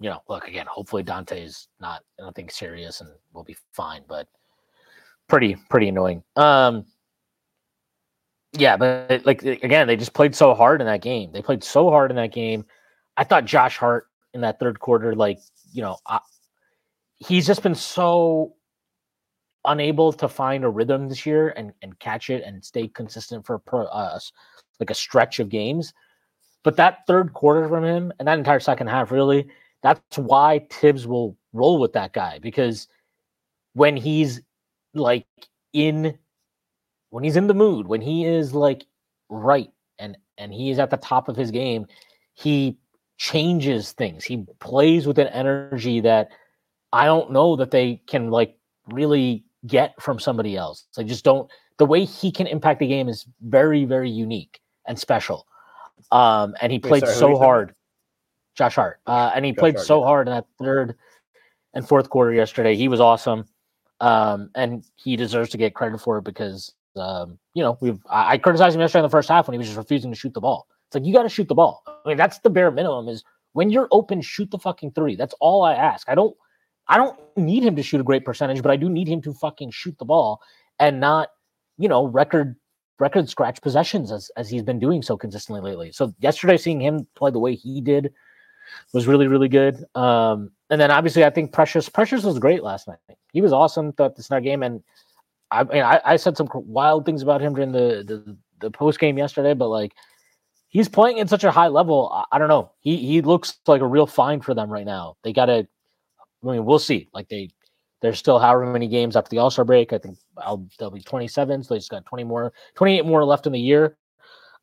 you 0.00 0.08
know, 0.08 0.22
look 0.28 0.46
again. 0.46 0.66
Hopefully, 0.68 1.04
Donte 1.04 1.44
is 1.44 1.68
not 1.80 2.02
nothing 2.18 2.48
serious 2.48 3.00
and 3.00 3.10
we'll 3.32 3.44
be 3.44 3.56
fine. 3.72 4.02
But 4.08 4.28
pretty 5.28 5.56
pretty 5.68 5.88
annoying. 5.88 6.22
Um, 6.36 6.86
yeah, 8.52 8.76
but 8.76 9.26
like 9.26 9.42
again, 9.42 9.86
they 9.86 9.96
just 9.96 10.14
played 10.14 10.34
so 10.34 10.54
hard 10.54 10.80
in 10.80 10.86
that 10.86 11.02
game. 11.02 11.32
They 11.32 11.42
played 11.42 11.62
so 11.62 11.90
hard 11.90 12.10
in 12.10 12.16
that 12.16 12.32
game. 12.32 12.64
I 13.16 13.24
thought 13.24 13.44
Josh 13.44 13.76
Hart 13.76 14.07
in 14.34 14.40
that 14.42 14.58
third 14.58 14.80
quarter. 14.80 15.14
Like, 15.14 15.38
you 15.72 15.82
know, 15.82 15.96
I, 16.06 16.20
he's 17.16 17.46
just 17.46 17.62
been 17.62 17.74
so 17.74 18.54
unable 19.64 20.12
to 20.12 20.28
find 20.28 20.64
a 20.64 20.68
rhythm 20.68 21.08
this 21.08 21.26
year 21.26 21.50
and, 21.50 21.72
and 21.82 21.98
catch 21.98 22.30
it 22.30 22.42
and 22.44 22.64
stay 22.64 22.88
consistent 22.88 23.44
for 23.44 23.60
uh, 23.70 24.18
like 24.80 24.90
a 24.90 24.94
stretch 24.94 25.40
of 25.40 25.48
games. 25.48 25.92
But 26.64 26.76
that 26.76 27.06
third 27.06 27.32
quarter 27.32 27.68
from 27.68 27.84
him 27.84 28.12
and 28.18 28.28
that 28.28 28.38
entire 28.38 28.60
second 28.60 28.88
half, 28.88 29.10
really, 29.10 29.48
that's 29.82 30.18
why 30.18 30.66
Thibs 30.70 31.06
will 31.06 31.36
roll 31.52 31.78
with 31.78 31.92
that 31.92 32.12
guy 32.12 32.38
because 32.40 32.88
when 33.74 33.96
he's 33.96 34.40
like 34.94 35.26
in 35.72 36.18
when 37.10 37.24
he's 37.24 37.36
in 37.36 37.46
the 37.46 37.54
mood, 37.54 37.86
when 37.86 38.00
he 38.00 38.24
is 38.24 38.52
like 38.54 38.84
right 39.28 39.70
and 39.98 40.16
and 40.36 40.52
he 40.52 40.70
is 40.70 40.78
at 40.78 40.90
the 40.90 40.96
top 40.96 41.28
of 41.28 41.36
his 41.36 41.50
game, 41.50 41.86
he 42.34 42.76
changes 43.18 43.92
things. 43.92 44.24
He 44.24 44.46
plays 44.60 45.06
with 45.06 45.18
an 45.18 45.26
energy 45.28 46.00
that 46.00 46.30
I 46.92 47.04
don't 47.04 47.32
know 47.32 47.56
that 47.56 47.70
they 47.70 48.00
can 48.06 48.30
like 48.30 48.56
really 48.86 49.44
get 49.66 50.00
from 50.00 50.18
somebody 50.18 50.56
else. 50.56 50.86
I 50.96 51.02
just 51.02 51.24
don't 51.24 51.50
the 51.76 51.86
way 51.86 52.04
he 52.04 52.32
can 52.32 52.46
impact 52.46 52.80
the 52.80 52.86
game 52.86 53.08
is 53.08 53.26
very, 53.42 53.84
very 53.84 54.10
unique 54.10 54.60
and 54.86 54.98
special. 54.98 55.46
Um, 56.10 56.54
and 56.60 56.72
he 56.72 56.78
played 56.78 57.02
Wait, 57.02 57.14
sorry, 57.14 57.34
so 57.34 57.38
hard. 57.38 57.74
Josh 58.54 58.74
Hart. 58.74 59.00
Uh, 59.06 59.30
and 59.34 59.44
he 59.44 59.52
Josh 59.52 59.58
played 59.58 59.74
Hart, 59.74 59.86
so 59.86 60.00
yeah. 60.00 60.06
hard 60.06 60.28
in 60.28 60.34
that 60.34 60.46
third 60.58 60.96
and 61.74 61.86
fourth 61.86 62.10
quarter 62.10 62.32
yesterday. 62.32 62.74
He 62.74 62.88
was 62.88 63.00
awesome. 63.00 63.44
Um, 64.00 64.50
and 64.54 64.84
he 64.94 65.16
deserves 65.16 65.50
to 65.50 65.58
get 65.58 65.74
credit 65.74 66.00
for 66.00 66.18
it 66.18 66.24
because 66.24 66.72
um, 66.96 67.38
you 67.54 67.62
know, 67.62 67.78
we've 67.80 68.00
I, 68.08 68.32
I 68.32 68.38
criticized 68.38 68.74
him 68.74 68.80
yesterday 68.80 69.00
in 69.00 69.04
the 69.04 69.10
first 69.10 69.28
half 69.28 69.46
when 69.46 69.54
he 69.54 69.58
was 69.58 69.68
just 69.68 69.78
refusing 69.78 70.10
to 70.10 70.16
shoot 70.16 70.34
the 70.34 70.40
ball. 70.40 70.66
It's 70.88 70.94
like 70.94 71.04
you 71.04 71.12
got 71.12 71.24
to 71.24 71.28
shoot 71.28 71.48
the 71.48 71.54
ball. 71.54 71.82
I 71.86 72.08
mean, 72.08 72.16
that's 72.16 72.38
the 72.38 72.50
bare 72.50 72.70
minimum. 72.70 73.08
Is 73.08 73.22
when 73.52 73.70
you're 73.70 73.88
open, 73.90 74.22
shoot 74.22 74.50
the 74.50 74.58
fucking 74.58 74.92
three. 74.92 75.16
That's 75.16 75.34
all 75.38 75.62
I 75.62 75.74
ask. 75.74 76.08
I 76.08 76.14
don't 76.14 76.34
I 76.88 76.96
don't 76.96 77.18
need 77.36 77.62
him 77.62 77.76
to 77.76 77.82
shoot 77.82 78.00
a 78.00 78.04
great 78.04 78.24
percentage, 78.24 78.62
but 78.62 78.70
I 78.70 78.76
do 78.76 78.88
need 78.88 79.08
him 79.08 79.20
to 79.22 79.34
fucking 79.34 79.70
shoot 79.70 79.98
the 79.98 80.06
ball 80.06 80.40
and 80.80 81.00
not, 81.00 81.28
you 81.76 81.88
know, 81.88 82.06
record 82.06 82.56
record 82.98 83.28
scratch 83.28 83.60
possessions 83.60 84.10
as 84.10 84.30
as 84.36 84.48
he's 84.48 84.62
been 84.62 84.78
doing 84.78 85.02
so 85.02 85.16
consistently 85.16 85.60
lately. 85.60 85.92
So 85.92 86.14
yesterday, 86.20 86.56
seeing 86.56 86.80
him 86.80 87.06
play 87.14 87.30
the 87.30 87.38
way 87.38 87.54
he 87.54 87.80
did 87.80 88.12
was 88.94 89.06
really 89.06 89.26
really 89.26 89.48
good. 89.48 89.84
Um, 89.94 90.52
and 90.70 90.80
then 90.80 90.90
obviously, 90.90 91.24
I 91.24 91.30
think 91.30 91.52
Precious 91.52 91.88
Precious 91.88 92.24
was 92.24 92.38
great 92.38 92.62
last 92.62 92.88
night. 92.88 92.98
He 93.32 93.42
was 93.42 93.52
awesome 93.52 93.92
throughout 93.92 94.16
this 94.16 94.30
night 94.30 94.44
game, 94.44 94.62
and 94.62 94.82
I 95.50 95.64
mean, 95.64 95.82
I, 95.82 96.00
I 96.04 96.16
said 96.16 96.36
some 96.36 96.48
wild 96.54 97.04
things 97.04 97.22
about 97.22 97.42
him 97.42 97.54
during 97.54 97.72
the 97.72 98.02
the, 98.06 98.36
the 98.60 98.70
post 98.70 98.98
game 98.98 99.18
yesterday, 99.18 99.52
but 99.52 99.68
like 99.68 99.92
he's 100.68 100.88
playing 100.88 101.20
at 101.20 101.28
such 101.28 101.44
a 101.44 101.50
high 101.50 101.68
level. 101.68 102.10
I, 102.12 102.36
I, 102.36 102.38
don't 102.38 102.48
know. 102.48 102.72
He 102.80 102.96
he 102.96 103.22
looks 103.22 103.58
like 103.66 103.80
a 103.80 103.86
real 103.86 104.06
find 104.06 104.44
for 104.44 104.54
them 104.54 104.70
right 104.70 104.86
now. 104.86 105.16
They 105.24 105.32
got 105.32 105.46
to. 105.46 105.66
I 106.42 106.46
mean, 106.46 106.64
we'll 106.64 106.78
see. 106.78 107.08
Like 107.12 107.28
they, 107.28 107.50
there's 108.00 108.18
still 108.18 108.38
however 108.38 108.66
many 108.66 108.86
games 108.86 109.16
after 109.16 109.30
the 109.30 109.38
All 109.38 109.50
Star 109.50 109.64
break. 109.64 109.92
I 109.92 109.98
think 109.98 110.18
I'll, 110.36 110.68
they'll 110.78 110.90
be 110.90 111.00
27, 111.00 111.64
so 111.64 111.74
they 111.74 111.78
just 111.78 111.90
got 111.90 112.06
20 112.06 112.24
more, 112.24 112.52
28 112.76 113.04
more 113.04 113.24
left 113.24 113.46
in 113.46 113.52
the 113.52 113.60
year. 113.60 113.96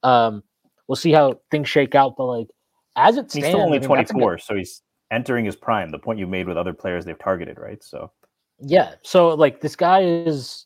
Um, 0.03 0.43
we'll 0.87 0.95
see 0.95 1.11
how 1.11 1.39
things 1.51 1.67
shake 1.67 1.95
out. 1.95 2.15
But 2.15 2.25
like 2.25 2.47
as 2.95 3.17
it 3.17 3.29
stands, 3.29 3.33
he's 3.33 3.45
still 3.45 3.61
only 3.61 3.77
I 3.77 3.81
mean, 3.81 3.87
24, 3.87 4.37
so 4.37 4.55
he's 4.55 4.81
entering 5.11 5.43
his 5.43 5.55
prime. 5.55 5.89
The 5.89 5.99
point 5.99 6.19
you 6.19 6.27
made 6.27 6.47
with 6.47 6.57
other 6.57 6.73
players 6.73 7.03
they've 7.03 7.19
targeted, 7.19 7.59
right? 7.59 7.83
So 7.83 8.11
yeah, 8.59 8.95
so 9.03 9.29
like 9.29 9.59
this 9.59 9.75
guy 9.75 10.03
is 10.03 10.65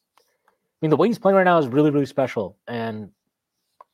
I 0.82 0.86
mean, 0.86 0.92
the 0.92 0.98
way 0.98 1.08
he's 1.08 1.20
playing 1.20 1.36
right 1.36 1.44
now 1.44 1.58
is 1.58 1.68
really, 1.68 1.92
really 1.92 2.06
special. 2.06 2.58
And 2.68 3.10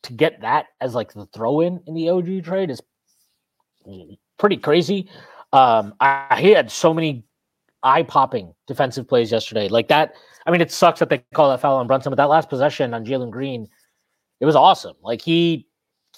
to 0.06 0.14
get 0.14 0.42
that 0.42 0.68
as 0.82 0.96
like 0.96 1.14
the 1.14 1.26
throw 1.28 1.62
in 1.62 1.82
in 1.88 1.94
the 1.94 2.10
OG 2.10 2.44
trade 2.44 2.70
is 2.70 2.82
pretty 4.38 4.58
crazy. 4.58 5.10
Um, 5.54 5.94
I, 6.00 6.38
he 6.40 6.52
had 6.52 6.72
so 6.72 6.94
many 6.94 7.24
eye 7.84 8.04
popping 8.04 8.54
defensive 8.68 9.08
plays 9.08 9.32
yesterday. 9.32 9.68
Like 9.68 9.88
that. 9.90 10.16
I 10.48 10.52
mean, 10.52 10.62
it 10.62 10.72
sucks 10.72 11.00
that 11.00 11.10
they 11.10 11.24
call 11.34 11.50
that 11.50 11.60
foul 11.60 11.78
on 11.78 11.88
Brunson, 11.88 12.12
but 12.12 12.18
that 12.18 12.30
last 12.30 12.50
possession 12.50 12.94
on 12.94 13.04
Jalen 13.04 13.32
Green, 13.32 13.68
it 14.40 14.46
was 14.46 14.56
awesome. 14.56 14.96
Like 15.02 15.22
he 15.22 15.68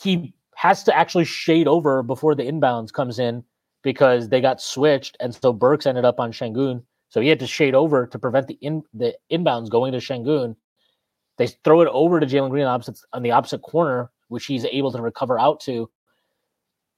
he 0.01 0.33
has 0.55 0.83
to 0.83 0.95
actually 0.95 1.25
shade 1.25 1.67
over 1.67 2.03
before 2.03 2.35
the 2.35 2.43
inbounds 2.43 2.91
comes 2.91 3.19
in 3.19 3.43
because 3.83 4.27
they 4.29 4.41
got 4.41 4.61
switched, 4.61 5.15
and 5.19 5.33
so 5.33 5.53
Burks 5.53 5.85
ended 5.85 6.03
up 6.03 6.19
on 6.19 6.31
Sengun 6.31 6.83
so 7.09 7.21
he 7.21 7.29
had 7.29 7.39
to 7.39 7.47
shade 7.47 7.75
over 7.75 8.05
to 8.07 8.19
prevent 8.19 8.47
the 8.47 8.57
in 8.61 8.83
the 8.93 9.15
inbounds 9.31 9.69
going 9.69 9.91
to 9.93 9.99
Sengun. 9.99 10.55
They 11.37 11.47
throw 11.47 11.81
it 11.81 11.89
over 11.91 12.19
to 12.19 12.25
Jalen 12.25 12.49
Green 12.49 12.65
opposite, 12.65 12.99
on 13.13 13.23
the 13.23 13.31
opposite 13.31 13.61
corner, 13.61 14.11
which 14.27 14.45
he's 14.45 14.65
able 14.65 14.91
to 14.91 15.01
recover 15.01 15.39
out 15.39 15.59
to. 15.61 15.89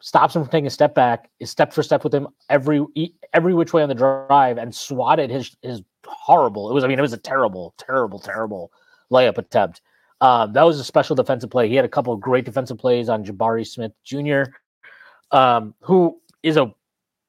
Stops 0.01 0.35
him 0.35 0.43
from 0.43 0.51
taking 0.51 0.67
a 0.67 0.71
step 0.71 0.95
back, 0.95 1.29
is 1.39 1.49
step 1.49 1.73
for 1.73 1.83
step 1.83 2.05
with 2.05 2.13
him 2.13 2.27
every 2.49 2.85
every 3.33 3.53
which 3.53 3.73
way 3.73 3.83
on 3.83 3.89
the 3.89 3.95
drive, 3.95 4.57
and 4.57 4.73
swatted 4.73 5.29
his 5.29 5.57
his 5.61 5.81
horrible. 6.05 6.69
It 6.69 6.73
was, 6.73 6.83
I 6.83 6.87
mean, 6.87 6.97
it 6.97 7.01
was 7.01 7.13
a 7.13 7.17
terrible, 7.17 7.73
terrible, 7.77 8.19
terrible 8.19 8.71
layup 9.11 9.37
attempt. 9.37 9.81
Um, 10.21 10.53
that 10.53 10.63
was 10.63 10.79
a 10.79 10.83
special 10.83 11.15
defensive 11.15 11.49
play. 11.49 11.69
He 11.69 11.75
had 11.75 11.85
a 11.85 11.89
couple 11.89 12.13
of 12.13 12.19
great 12.19 12.45
defensive 12.45 12.77
plays 12.77 13.09
on 13.09 13.23
Jabari 13.23 13.65
Smith 13.65 13.93
Jr., 14.03 14.51
um, 15.31 15.73
who 15.81 16.19
is 16.43 16.57
a 16.57 16.73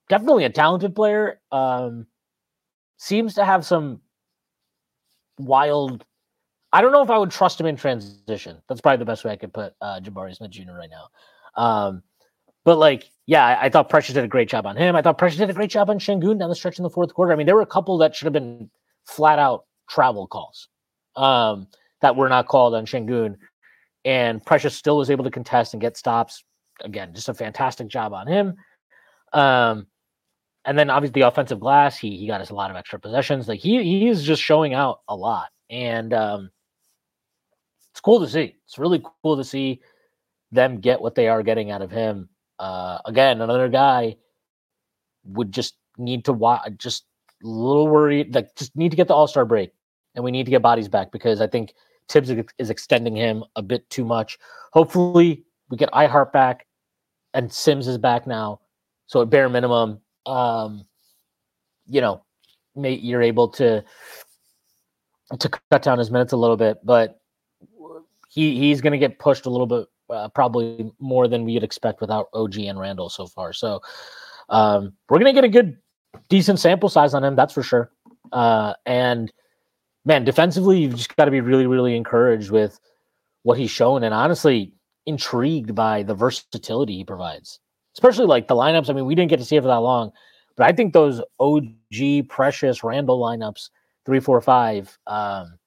definitely 0.09 0.45
a 0.45 0.51
talented 0.51 0.95
player. 0.95 1.41
Um, 1.53 2.07
seems 2.99 3.35
to 3.35 3.45
have 3.45 3.65
some 3.65 4.01
wild. 5.39 6.05
I 6.73 6.83
don't 6.83 6.93
know 6.93 7.03
if 7.03 7.11
I 7.11 7.19
would 7.19 7.31
trust 7.31 7.61
him 7.61 7.67
in 7.67 7.77
transition. 7.77 8.59
That's 8.69 8.81
probably 8.81 8.99
the 8.99 9.05
best 9.05 9.25
way 9.25 9.33
I 9.33 9.37
could 9.37 9.53
put 9.53 9.75
uh, 9.81 10.01
Jabari 10.01 10.35
Smith 10.37 10.51
Jr. 10.51 10.73
right 10.73 10.91
now. 10.91 11.63
Um, 11.63 12.03
but 12.65 12.79
like, 12.79 13.11
yeah, 13.27 13.45
I, 13.45 13.65
I, 13.65 13.69
thought 13.69 13.89
Precious 13.89 14.15
did 14.15 14.25
a 14.25 14.29
great 14.29 14.49
job 14.49 14.67
on 14.67 14.77
him. 14.77 14.95
I 14.95 15.03
thought 15.03 15.19
Precious 15.19 15.39
did 15.39 15.51
a 15.51 15.55
great 15.55 15.71
job 15.71 15.91
on 15.91 15.99
Sengun 15.99 16.39
down 16.39 16.49
the 16.49 16.55
stretch 16.55 16.79
in 16.79 16.83
the 16.85 16.91
fourth 16.91 17.15
quarter. 17.15 17.33
I 17.33 17.37
mean, 17.37 17.47
there 17.47 17.57
were 17.57 17.63
a 17.63 17.67
couple 17.67 17.99
that 17.99 18.15
should 18.15 18.27
have 18.27 18.33
been 18.33 18.71
flat 19.07 19.39
out 19.39 19.65
travel 19.89 20.27
calls 20.27 20.69
um, 21.17 21.67
that 22.03 22.15
were 22.17 22.29
not 22.29 22.47
called 22.47 22.75
on 22.75 22.87
Sengun, 22.87 23.37
and 24.05 24.45
Precious 24.45 24.77
still 24.77 24.99
was 24.99 25.11
able 25.11 25.25
to 25.25 25.31
contest 25.31 25.75
and 25.75 25.81
get 25.81 25.97
stops. 25.97 26.45
Again, 26.83 27.13
just 27.15 27.29
a 27.29 27.35
fantastic 27.35 27.89
job 27.89 28.13
on 28.13 28.27
him. 28.27 28.55
Um, 29.33 29.87
and 30.65 30.79
then 30.79 30.91
obviously 30.91 31.21
the 31.21 31.27
offensive 31.27 31.61
glass, 31.61 31.99
he 31.99 32.17
he 32.17 32.27
got 32.27 32.41
us 32.41 32.51
a 32.51 32.55
lot 32.55 32.71
of 32.71 32.77
extra 32.77 32.99
possessions. 32.99 33.49
Like 33.49 33.61
he 33.61 33.83
he 33.83 34.09
is 34.09 34.23
just 34.23 34.43
showing 34.43 34.75
out 34.75 35.01
a 35.09 35.17
lot, 35.17 35.49
and 35.69 36.13
um, 36.13 36.51
it's 38.01 38.05
cool 38.07 38.21
to 38.21 38.29
see. 38.29 38.57
It's 38.65 38.79
really 38.79 39.03
cool 39.23 39.37
to 39.37 39.45
see 39.45 39.83
them 40.51 40.81
get 40.81 41.03
what 41.03 41.15
they 41.15 41.29
are 41.29 41.43
getting 41.43 41.71
out 41.71 41.83
of 41.83 41.91
him. 41.91 42.31
Uh, 42.59 42.99
again, 43.05 43.43
another 43.43 43.69
guy 43.69 44.17
would 45.25 45.53
just 45.53 45.75
need 45.99 46.25
to 46.25 46.33
watch. 46.33 46.63
Just 46.79 47.05
a 47.45 47.47
little 47.47 47.89
worried, 47.89 48.35
like 48.35 48.57
just 48.57 48.75
need 48.75 48.89
to 48.89 48.97
get 48.97 49.07
the 49.07 49.13
All 49.13 49.27
Star 49.27 49.45
break, 49.45 49.73
and 50.15 50.25
we 50.25 50.31
need 50.31 50.45
to 50.45 50.51
get 50.51 50.63
bodies 50.63 50.89
back 50.89 51.13
because 51.13 51.43
I 51.43 51.47
think 51.47 51.75
Thibs 52.09 52.31
is 52.59 52.71
extending 52.71 53.15
him 53.15 53.45
a 53.55 53.61
bit 53.61 53.89
too 53.91 54.07
much. 54.07 54.39
Hopefully, 54.73 55.45
we 55.69 55.77
get 55.77 55.91
iHeart 55.91 56.33
back, 56.33 56.67
and 57.35 57.53
Sims 57.53 57.87
is 57.87 57.99
back 57.99 58.27
now. 58.27 58.61
So 59.09 59.21
at 59.21 59.29
bare 59.29 59.51
minimum, 59.51 60.01
um, 60.25 60.87
you 61.87 62.01
know, 62.01 62.23
you're 62.75 63.21
able 63.21 63.49
to 63.49 63.85
to 65.39 65.49
cut 65.71 65.83
down 65.83 65.99
his 65.99 66.11
minutes 66.11 66.33
a 66.33 66.39
little 66.39 66.57
bit, 66.57 66.79
but 66.83 67.20
he 68.31 68.59
he's 68.59 68.81
going 68.81 68.93
to 68.93 68.99
get 68.99 69.19
pushed 69.19 69.45
a 69.45 69.51
little 69.51 69.67
bit, 69.67 69.87
uh, 70.09 70.29
probably 70.29 70.91
more 70.99 71.29
than 71.29 71.45
we'd 71.45 71.63
expect 71.63 72.01
without 72.01 72.29
OG 72.33 72.59
and 72.61 72.81
Randall 72.81 73.11
so 73.11 73.27
far. 73.27 73.53
So 73.53 73.81
um, 74.49 74.95
we're 75.09 75.19
going 75.19 75.35
to 75.35 75.39
get 75.39 75.45
a 75.45 75.49
good, 75.49 75.77
decent 76.29 76.59
sample 76.59 76.89
size 76.89 77.13
on 77.15 77.23
him, 77.23 77.37
that's 77.37 77.53
for 77.53 77.63
sure. 77.63 77.93
Uh, 78.33 78.75
and 78.87 79.31
man, 80.05 80.25
defensively, 80.25 80.81
you've 80.81 80.97
just 80.97 81.15
got 81.17 81.27
to 81.27 81.31
be 81.31 81.41
really, 81.41 81.67
really 81.67 81.95
encouraged 81.95 82.51
with 82.51 82.81
what 83.43 83.59
he's 83.59 83.71
shown, 83.71 84.05
and 84.05 84.15
honestly, 84.15 84.73
intrigued 85.07 85.75
by 85.75 86.03
the 86.03 86.15
versatility 86.15 86.97
he 86.97 87.05
provides 87.05 87.61
especially 87.95 88.27
like 88.27 88.49
the 88.49 88.55
lineups. 88.55 88.91
I 88.91 88.93
mean, 88.93 89.07
we 89.07 89.15
didn't 89.15 89.31
get 89.31 89.39
to 89.39 89.45
see 89.45 89.57
it 89.57 89.63
for 89.63 89.69
that 89.69 89.77
long, 89.77 90.13
but 90.57 90.67
I 90.67 90.73
think 90.73 90.93
those 90.93 91.21
OG 91.39 92.29
Precious 92.29 92.85
Randall 92.85 93.21
lineups, 93.21 93.71
three, 94.07 94.21
four, 94.21 94.41
five, 94.41 94.97
um, 95.07 95.59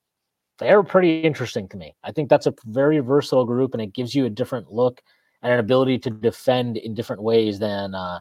they're 0.63 0.83
pretty 0.83 1.19
interesting 1.19 1.67
to 1.69 1.77
me. 1.77 1.95
I 2.03 2.11
think 2.11 2.29
that's 2.29 2.47
a 2.47 2.53
very 2.65 2.99
versatile 2.99 3.45
group, 3.45 3.73
and 3.73 3.81
it 3.81 3.93
gives 3.93 4.15
you 4.15 4.25
a 4.25 4.29
different 4.29 4.71
look 4.71 5.01
and 5.41 5.51
an 5.51 5.59
ability 5.59 5.99
to 5.99 6.09
defend 6.09 6.77
in 6.77 6.93
different 6.93 7.21
ways 7.21 7.59
than 7.59 7.93
uh, 7.93 8.19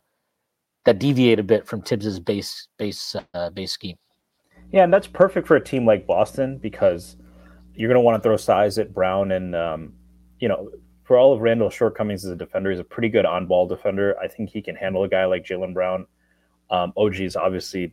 that 0.85 0.99
deviate 0.99 1.39
a 1.39 1.43
bit 1.43 1.67
from 1.67 1.83
Thibs's 1.83 2.21
base 2.21 2.69
base 2.79 3.17
uh, 3.35 3.51
base 3.51 3.73
scheme. 3.73 3.97
Yeah, 4.73 4.85
and 4.85 4.93
that's 4.93 5.07
perfect 5.07 5.47
for 5.47 5.57
a 5.57 5.65
team 5.65 5.87
like 5.87 6.07
Boston 6.07 6.59
because 6.59 7.17
you're 7.75 7.89
going 7.89 8.01
to 8.01 8.05
want 8.05 8.23
to 8.23 8.27
throw 8.27 8.37
size 8.37 8.79
at 8.79 8.93
Brown 8.93 9.33
and 9.33 9.55
um, 9.55 9.93
you 10.41 10.49
know 10.49 10.71
for 11.05 11.19
all 11.19 11.33
of 11.33 11.41
Randall's 11.41 11.75
shortcomings 11.75 12.25
as 12.25 12.31
a 12.31 12.37
defender, 12.37 12.71
he's 12.71 12.81
a 12.81 12.85
pretty 12.85 13.09
good 13.09 13.27
on 13.27 13.47
ball 13.47 13.67
defender. 13.67 14.17
I 14.21 14.29
think 14.29 14.51
he 14.51 14.63
can 14.63 14.77
handle 14.77 15.05
a 15.05 15.09
guy 15.09 15.25
like 15.25 15.45
Jaylen 15.45 15.75
Brown. 15.75 16.07
Um, 16.71 16.93
OG 16.97 17.21
is 17.21 17.37
obviously 17.37 17.93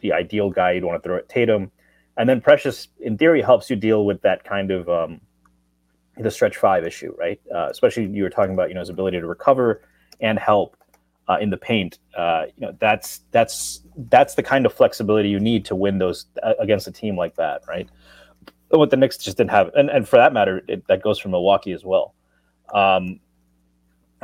the 0.00 0.12
ideal 0.12 0.50
guy 0.50 0.72
you'd 0.72 0.84
want 0.84 1.00
to 1.00 1.06
throw 1.06 1.18
at 1.18 1.28
Tatum. 1.28 1.70
And 2.16 2.28
then 2.28 2.40
Precious, 2.40 2.88
in 3.00 3.16
theory, 3.16 3.42
helps 3.42 3.70
you 3.70 3.76
deal 3.76 4.04
with 4.04 4.22
that 4.22 4.44
kind 4.44 4.70
of 4.70 4.88
um, 4.88 5.20
the 6.18 6.30
stretch 6.30 6.56
five 6.56 6.84
issue, 6.84 7.14
right? 7.18 7.40
Uh, 7.54 7.68
especially 7.70 8.06
you 8.06 8.22
were 8.22 8.30
talking 8.30 8.52
about, 8.52 8.68
you 8.68 8.74
know, 8.74 8.80
his 8.80 8.90
ability 8.90 9.20
to 9.20 9.26
recover 9.26 9.82
and 10.20 10.38
help 10.38 10.76
uh, 11.28 11.38
in 11.40 11.50
the 11.50 11.56
paint. 11.56 11.98
Uh, 12.16 12.44
you 12.56 12.66
know, 12.66 12.76
that's 12.78 13.20
that's 13.30 13.80
that's 14.10 14.34
the 14.34 14.42
kind 14.42 14.66
of 14.66 14.72
flexibility 14.72 15.28
you 15.28 15.40
need 15.40 15.64
to 15.66 15.74
win 15.74 15.98
those 15.98 16.26
uh, 16.42 16.54
against 16.58 16.86
a 16.86 16.92
team 16.92 17.16
like 17.16 17.36
that, 17.36 17.62
right? 17.68 17.88
What 18.68 18.90
the 18.90 18.96
Knicks 18.96 19.18
just 19.18 19.36
didn't 19.36 19.50
have, 19.50 19.70
and, 19.74 19.90
and 19.90 20.08
for 20.08 20.16
that 20.16 20.32
matter, 20.32 20.62
it, 20.66 20.86
that 20.88 21.02
goes 21.02 21.18
for 21.18 21.28
Milwaukee 21.28 21.72
as 21.72 21.84
well. 21.84 22.14
Um, 22.72 23.20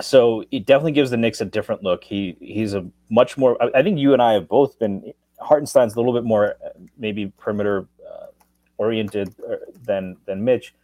so 0.01 0.45
it 0.51 0.65
definitely 0.65 0.93
gives 0.93 1.11
the 1.11 1.17
Knicks 1.17 1.41
a 1.41 1.45
different 1.45 1.83
look. 1.83 2.05
He 2.05 2.37
he's 2.41 2.75
a 2.75 2.89
much 3.11 3.37
more. 3.37 3.59
I, 3.77 3.83
think 3.83 3.99
you 3.99 4.13
and 4.13 4.23
I 4.23 4.35
have 4.35 4.49
both 4.49 4.79
been. 4.79 5.13
Hartenstein's 5.41 5.95
a 5.95 5.97
little 5.97 6.13
bit 6.13 6.25
more 6.25 6.57
maybe 6.97 7.33
perimeter 7.39 7.89
uh, 8.07 8.27
oriented 8.77 9.35
uh, 9.49 9.57
than 9.85 10.17
than 10.27 10.45
Mitch. 10.45 10.75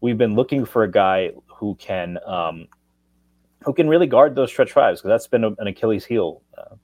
We've 0.00 0.18
been 0.18 0.34
looking 0.34 0.64
for 0.64 0.82
a 0.82 0.90
guy 0.90 1.32
who 1.46 1.74
can 1.76 2.18
um, 2.26 2.68
who 3.64 3.72
can 3.72 3.88
really 3.88 4.06
guard 4.06 4.34
those 4.34 4.50
stretch 4.50 4.72
fives 4.72 5.00
because 5.00 5.08
that's 5.08 5.26
been 5.26 5.44
a, 5.44 5.50
an 5.58 5.66
Achilles 5.66 6.04
heel. 6.04 6.42
Uh, 6.56 6.76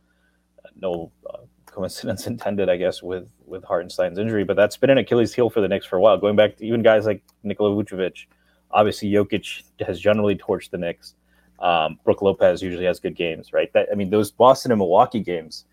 no 0.81 1.13
uh, 1.29 1.39
coincidence 1.67 2.27
intended, 2.27 2.69
I 2.69 2.77
guess, 2.77 3.03
with 3.03 3.29
with 3.47 3.65
Hartenstein's 3.65 4.19
injury, 4.19 4.45
but 4.45 4.57
that's 4.57 4.77
been 4.77 4.91
an 4.91 4.99
Achilles 4.99 5.35
heel 5.35 5.51
for 5.51 5.61
the 5.61 5.69
Knicks 5.69 5.87
for 5.87 5.97
a 5.97 6.01
while. 6.01 6.17
Going 6.17 6.37
back 6.37 6.57
to 6.57 6.67
even 6.67 6.83
guys 6.83 7.07
like 7.07 7.23
Nikola 7.43 7.71
Vucevic, 7.71 8.27
obviously 8.71 9.11
Jokic 9.11 9.63
has 9.87 10.01
generally 10.01 10.37
torched 10.37 10.71
the 10.71 10.79
Knicks. 10.79 11.15
Um, 11.59 11.99
Brook 12.05 12.23
Lopez 12.23 12.63
usually 12.63 12.87
has 12.87 13.01
good 13.01 13.15
games, 13.17 13.53
right? 13.53 13.71
That 13.73 13.89
I 13.93 13.95
mean, 13.95 14.11
those 14.11 14.31
Boston 14.31 14.73
and 14.73 14.79
Milwaukee 14.79 15.21
games 15.21 15.67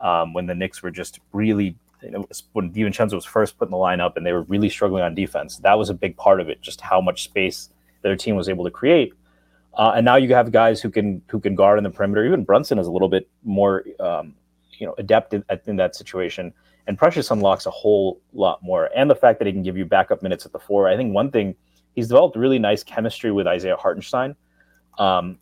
um, 0.00 0.32
when 0.32 0.46
the 0.46 0.54
Knicks 0.54 0.82
were 0.82 0.90
just 0.90 1.20
really, 1.32 1.76
you 2.02 2.10
know, 2.10 2.26
when 2.52 2.72
DiVincenzo 2.72 3.14
was 3.14 3.24
first 3.24 3.58
put 3.58 3.68
in 3.68 3.72
the 3.72 3.76
lineup 3.76 4.16
and 4.16 4.24
they 4.24 4.32
were 4.32 4.42
really 4.42 4.68
struggling 4.68 5.02
on 5.02 5.14
defense, 5.14 5.58
that 5.58 5.78
was 5.78 5.90
a 5.90 5.94
big 5.94 6.16
part 6.16 6.40
of 6.40 6.48
it. 6.48 6.60
Just 6.62 6.80
how 6.80 7.00
much 7.00 7.24
space 7.24 7.70
their 8.02 8.16
team 8.16 8.36
was 8.36 8.48
able 8.48 8.64
to 8.64 8.70
create. 8.70 9.12
Uh, 9.74 9.92
and 9.94 10.04
now 10.04 10.16
you 10.16 10.34
have 10.34 10.50
guys 10.50 10.80
who 10.80 10.90
can 10.90 11.22
who 11.28 11.38
can 11.38 11.54
guard 11.54 11.78
in 11.78 11.84
the 11.84 11.90
perimeter. 11.90 12.24
Even 12.26 12.44
Brunson 12.44 12.78
is 12.78 12.86
a 12.86 12.90
little 12.90 13.08
bit 13.08 13.28
more, 13.44 13.84
um, 14.00 14.34
you 14.78 14.86
know, 14.86 14.94
adept 14.98 15.32
in, 15.34 15.44
in 15.66 15.76
that 15.76 15.94
situation. 15.94 16.52
And 16.86 16.98
Precious 16.98 17.30
unlocks 17.30 17.66
a 17.66 17.70
whole 17.70 18.20
lot 18.32 18.62
more. 18.62 18.90
And 18.96 19.08
the 19.08 19.14
fact 19.14 19.38
that 19.38 19.46
he 19.46 19.52
can 19.52 19.62
give 19.62 19.76
you 19.76 19.84
backup 19.84 20.22
minutes 20.22 20.44
at 20.44 20.52
the 20.52 20.58
four. 20.58 20.88
I 20.88 20.96
think 20.96 21.14
one 21.14 21.30
thing 21.30 21.54
he's 21.94 22.08
developed 22.08 22.36
really 22.36 22.58
nice 22.58 22.82
chemistry 22.82 23.30
with 23.30 23.46
Isaiah 23.46 23.76
Hartenstein. 23.76 24.34
Um, 24.98 25.38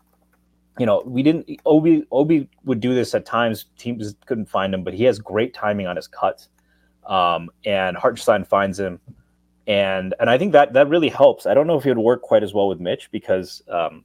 you 0.79 0.87
know, 0.87 1.03
we 1.05 1.23
didn't 1.23 1.49
Obi 1.67 2.05
Obi 2.13 2.49
would 2.65 2.81
do 2.81 2.95
this 2.95 3.15
at 3.15 3.27
times. 3.27 3.67
Teams 3.77 4.15
couldn't 4.27 4.49
find 4.49 4.73
him, 4.73 4.85
but 4.85 4.95
he 4.95 5.05
has 5.05 5.19
great 5.19 5.53
timing 5.53 5.87
on 5.87 5.97
his 5.97 6.07
cuts. 6.07 6.49
Um, 7.07 7.51
and 7.65 7.97
Hartenstein 7.97 8.45
finds 8.45 8.79
him, 8.79 9.01
and 9.67 10.15
and 10.21 10.31
I 10.31 10.39
think 10.39 10.53
that 10.53 10.73
that 10.75 10.89
really 10.89 11.09
helps. 11.09 11.47
I 11.47 11.55
don't 11.55 11.67
know 11.67 11.77
if 11.77 11.85
he 11.85 11.91
would 11.91 11.99
work 11.99 12.23
quite 12.23 12.43
as 12.43 12.55
well 12.55 12.69
with 12.69 12.81
Mitch 12.81 13.11
because 13.11 13.63
um, 13.69 14.05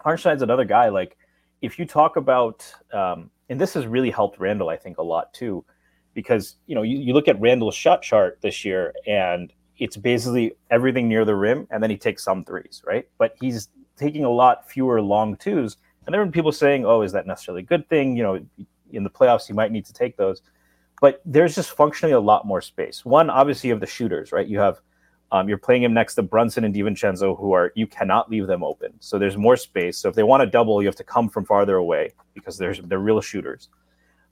Hartenstein's 0.00 0.42
another 0.42 0.64
guy. 0.64 0.88
Like 0.88 1.16
if 1.62 1.78
you 1.78 1.86
talk 1.86 2.16
about, 2.16 2.70
um, 2.92 3.30
and 3.48 3.60
this 3.60 3.74
has 3.74 3.86
really 3.86 4.10
helped 4.10 4.40
Randle, 4.40 4.68
I 4.68 4.76
think 4.76 4.98
a 4.98 5.02
lot 5.02 5.32
too, 5.32 5.64
because 6.12 6.56
you 6.66 6.74
know 6.74 6.82
you, 6.82 6.98
you 6.98 7.12
look 7.12 7.28
at 7.28 7.40
Randle's 7.40 7.74
shot 7.76 8.02
chart 8.02 8.38
this 8.42 8.64
year, 8.64 8.94
and 9.06 9.52
it's 9.78 9.96
basically 9.96 10.54
everything 10.70 11.08
near 11.08 11.24
the 11.24 11.36
rim, 11.36 11.68
and 11.70 11.82
then 11.82 11.90
he 11.90 11.96
takes 11.96 12.24
some 12.24 12.44
threes, 12.44 12.82
right? 12.84 13.06
But 13.18 13.36
he's 13.40 13.68
taking 13.96 14.24
a 14.24 14.30
lot 14.30 14.68
fewer 14.68 15.00
long 15.00 15.36
twos. 15.36 15.76
And 16.06 16.12
there 16.12 16.24
were 16.24 16.30
people 16.30 16.52
saying, 16.52 16.84
"Oh, 16.84 17.02
is 17.02 17.12
that 17.12 17.26
necessarily 17.26 17.62
a 17.62 17.66
good 17.66 17.88
thing?" 17.88 18.16
You 18.16 18.22
know, 18.22 18.46
in 18.92 19.04
the 19.04 19.10
playoffs, 19.10 19.48
you 19.48 19.54
might 19.54 19.72
need 19.72 19.86
to 19.86 19.92
take 19.92 20.16
those. 20.16 20.42
But 21.00 21.20
there's 21.24 21.54
just 21.54 21.70
functionally 21.70 22.14
a 22.14 22.20
lot 22.20 22.46
more 22.46 22.60
space. 22.60 23.04
One, 23.04 23.30
obviously, 23.30 23.70
have 23.70 23.80
the 23.80 23.86
shooters, 23.86 24.32
right? 24.32 24.46
You 24.46 24.58
have 24.60 24.80
um, 25.32 25.48
you're 25.48 25.58
playing 25.58 25.82
him 25.82 25.92
next 25.92 26.14
to 26.14 26.22
Brunson 26.22 26.64
and 26.64 26.74
DiVincenzo, 26.74 27.38
who 27.38 27.52
are 27.52 27.72
you 27.74 27.86
cannot 27.86 28.30
leave 28.30 28.46
them 28.46 28.62
open. 28.62 28.92
So 29.00 29.18
there's 29.18 29.36
more 29.36 29.56
space. 29.56 29.98
So 29.98 30.08
if 30.08 30.14
they 30.14 30.22
want 30.22 30.42
to 30.42 30.46
double, 30.46 30.80
you 30.80 30.86
have 30.86 30.96
to 30.96 31.04
come 31.04 31.28
from 31.28 31.44
farther 31.44 31.76
away 31.76 32.12
because 32.34 32.56
there's 32.56 32.80
they're 32.82 32.98
real 33.00 33.20
shooters. 33.20 33.68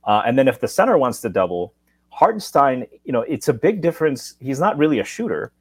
Uh, 0.04 0.22
and 0.24 0.38
then 0.38 0.48
if 0.48 0.60
the 0.60 0.68
center 0.68 0.98
wants 0.98 1.20
to 1.22 1.28
double, 1.28 1.74
Hartenstein, 2.10 2.86
you 3.04 3.12
know, 3.12 3.22
it's 3.22 3.48
a 3.48 3.52
big 3.52 3.80
difference. 3.80 4.36
He's 4.38 4.60
not 4.60 4.76
really 4.76 4.98
a 4.98 5.04
shooter, 5.04 5.52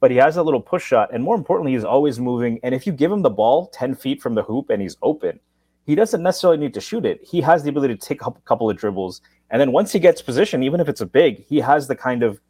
but 0.00 0.10
he 0.10 0.16
has 0.16 0.38
a 0.38 0.42
little 0.42 0.60
push 0.60 0.84
shot, 0.84 1.12
and 1.12 1.22
more 1.22 1.36
importantly, 1.36 1.72
he's 1.72 1.84
always 1.84 2.18
moving. 2.18 2.58
And 2.62 2.74
if 2.74 2.86
you 2.86 2.92
give 2.92 3.12
him 3.12 3.22
the 3.22 3.30
ball 3.30 3.68
ten 3.68 3.94
feet 3.94 4.22
from 4.22 4.34
the 4.34 4.42
hoop 4.42 4.70
and 4.70 4.80
he's 4.80 4.96
open, 5.02 5.38
he 5.86 5.94
doesn't 5.94 6.22
necessarily 6.22 6.58
need 6.58 6.74
to 6.74 6.80
shoot 6.80 7.04
it. 7.04 7.20
He 7.22 7.40
has 7.42 7.62
the 7.62 7.68
ability 7.68 7.96
to 7.96 8.06
take 8.06 8.24
a 8.24 8.32
couple 8.44 8.68
of 8.68 8.76
dribbles, 8.76 9.20
and 9.50 9.60
then 9.60 9.72
once 9.72 9.92
he 9.92 9.98
gets 9.98 10.22
position, 10.22 10.62
even 10.62 10.80
if 10.80 10.88
it's 10.88 11.02
a 11.02 11.06
big, 11.06 11.44
he 11.46 11.58
has 11.58 11.86
the 11.86 11.94
kind 11.94 12.22
of 12.22 12.40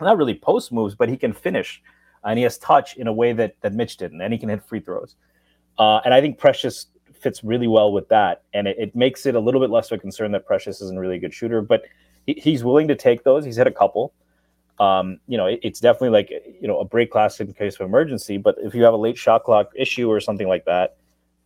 not 0.00 0.18
really 0.18 0.34
post 0.34 0.70
moves, 0.70 0.94
but 0.94 1.08
he 1.08 1.16
can 1.16 1.32
finish, 1.32 1.82
and 2.24 2.38
he 2.38 2.42
has 2.42 2.58
touch 2.58 2.96
in 2.96 3.06
a 3.06 3.12
way 3.12 3.32
that 3.32 3.56
that 3.62 3.72
Mitch 3.72 3.96
didn't, 3.96 4.20
and 4.20 4.32
he 4.32 4.38
can 4.38 4.50
hit 4.50 4.62
free 4.62 4.80
throws. 4.80 5.16
Uh, 5.78 6.00
and 6.04 6.12
I 6.12 6.20
think 6.20 6.38
Precious 6.38 6.86
fits 7.14 7.42
really 7.42 7.66
well 7.66 7.92
with 7.92 8.08
that, 8.10 8.42
and 8.52 8.68
it, 8.68 8.76
it, 8.78 8.96
makes 8.96 9.26
it 9.26 9.34
a 9.34 9.40
little 9.40 9.60
bit 9.60 9.70
less 9.70 9.90
of 9.90 9.98
a 9.98 10.00
concern 10.00 10.32
that 10.32 10.46
Precious 10.46 10.80
isn't 10.82 10.98
really 10.98 11.16
a 11.16 11.18
good 11.18 11.32
shooter, 11.32 11.62
but 11.62 11.84
he, 12.26 12.34
he's 12.34 12.64
willing 12.64 12.88
to 12.88 12.94
take 12.94 13.24
those. 13.24 13.44
He's 13.44 13.56
hit 13.56 13.66
a 13.66 13.72
couple 13.72 14.12
um, 14.78 15.18
you 15.26 15.36
know, 15.36 15.46
it, 15.46 15.60
it's 15.62 15.80
definitely 15.80 16.10
like 16.10 16.30
you 16.60 16.68
know 16.68 16.78
a 16.80 16.84
break 16.84 17.10
glass 17.12 17.40
in 17.40 17.52
case 17.52 17.74
of 17.76 17.82
emergency. 17.82 18.36
But 18.36 18.56
if 18.58 18.74
you 18.74 18.84
have 18.84 18.94
a 18.94 18.98
late 18.98 19.16
shot 19.16 19.44
clock 19.44 19.70
issue 19.74 20.10
or 20.10 20.20
something 20.20 20.48
like 20.48 20.64
that, 20.66 20.96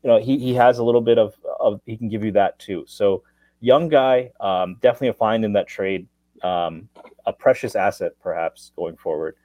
you 0.03 0.09
know, 0.09 0.19
he 0.19 0.39
he 0.39 0.55
has 0.55 0.79
a 0.79 0.85
little 0.85 1.01
bit 1.01 1.19
of 1.19 1.35
of 1.61 1.81
he 1.87 1.97
can 1.97 2.09
give 2.09 2.25
you 2.25 2.33
that 2.33 2.59
too. 2.59 2.85
So 2.87 3.23
young 3.61 3.89
guy, 3.89 4.31
um, 4.41 4.77
definitely 4.81 5.09
a 5.09 5.15
find 5.15 5.45
in 5.45 5.53
that 5.53 5.69
trade, 5.69 6.09
um, 6.43 6.89
a 7.27 7.33
precious 7.33 7.77
asset 7.77 8.13
perhaps 8.23 8.73
going 8.77 8.97
forward, 8.97 9.37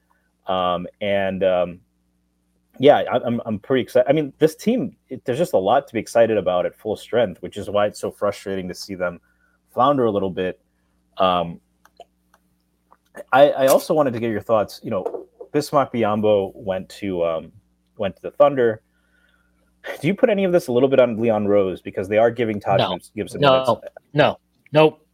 um, 0.48 0.88
and 1.02 1.44
um, 1.44 1.80
yeah, 2.80 2.98
I, 2.98 3.20
I'm 3.24 3.42
I'm 3.46 3.60
pretty 3.60 3.84
excited. 3.84 4.10
I 4.10 4.14
mean, 4.14 4.34
this 4.40 4.56
team, 4.56 4.96
it, 5.10 5.24
there's 5.26 5.38
just 5.38 5.54
a 5.54 5.58
lot 5.58 5.88
to 5.88 5.94
be 5.94 6.00
excited 6.00 6.38
about 6.38 6.66
at 6.66 6.76
full 6.76 6.96
strength, 6.96 7.42
which 7.42 7.58
is 7.58 7.70
why 7.70 7.86
it's 7.86 8.00
so 8.00 8.12
frustrating 8.12 8.68
to 8.68 8.74
see 8.74 8.96
them 8.96 9.20
flounder 9.74 10.06
a 10.06 10.12
little 10.12 10.32
bit. 10.32 10.60
Um, 11.18 11.62
I, 13.32 13.52
I 13.52 13.68
also 13.68 13.94
wanted 13.94 14.14
to 14.14 14.20
get 14.20 14.32
your 14.32 14.42
thoughts. 14.42 14.80
You 14.84 14.92
know, 14.92 15.28
Bismack 15.54 15.92
Biyombo 15.94 16.52
went 16.56 16.90
to 16.90 17.24
um, 17.24 17.52
went 17.98 18.16
to 18.18 18.22
the 18.22 18.32
Thunder. 18.32 18.82
Do 20.02 20.08
you 20.08 20.16
put 20.16 20.30
any 20.30 20.44
of 20.44 20.52
this 20.52 20.68
a 20.68 20.72
little 20.72 20.90
bit 20.90 21.00
on 21.00 21.20
Leon 21.20 21.48
Rose 21.48 21.82
because 21.82 22.08
they 22.08 22.18
are 22.18 22.32
giving 22.32 22.60
Taj 22.60 22.80
no. 22.80 22.98
Gibson? 23.16 23.40
No, 23.42 23.52
minutes. 23.52 23.92
no, 24.14 24.40
nope, 24.74 25.06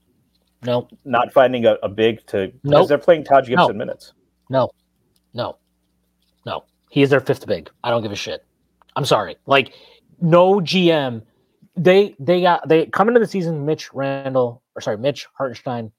no. 0.63 0.87
Not 1.03 1.33
finding 1.33 1.65
a, 1.65 1.73
a 1.83 1.89
big 1.89 2.25
to 2.27 2.51
nope. 2.63 2.87
they're 2.87 2.97
playing 2.97 3.23
Taj 3.25 3.47
Gibson 3.47 3.73
no. 3.73 3.73
minutes. 3.73 4.13
No, 4.49 4.71
no, 5.33 5.57
no. 6.45 6.63
He 6.89 7.01
is 7.01 7.09
their 7.09 7.21
fifth 7.21 7.45
big. 7.45 7.69
I 7.83 7.89
don't 7.89 8.01
give 8.01 8.11
a 8.11 8.15
shit. 8.15 8.45
I'm 8.95 9.05
sorry. 9.05 9.37
Like 9.45 9.73
no 10.21 10.59
GM. 10.59 11.23
They 11.75 12.15
they 12.19 12.41
got 12.41 12.67
they 12.67 12.85
come 12.87 13.07
into 13.07 13.19
the 13.19 13.27
season. 13.27 13.65
Mitch 13.65 13.93
Randle 13.93 14.61
or 14.75 14.81
sorry 14.81 14.97
Mitch 14.97 15.27
Hartenstein 15.37 15.91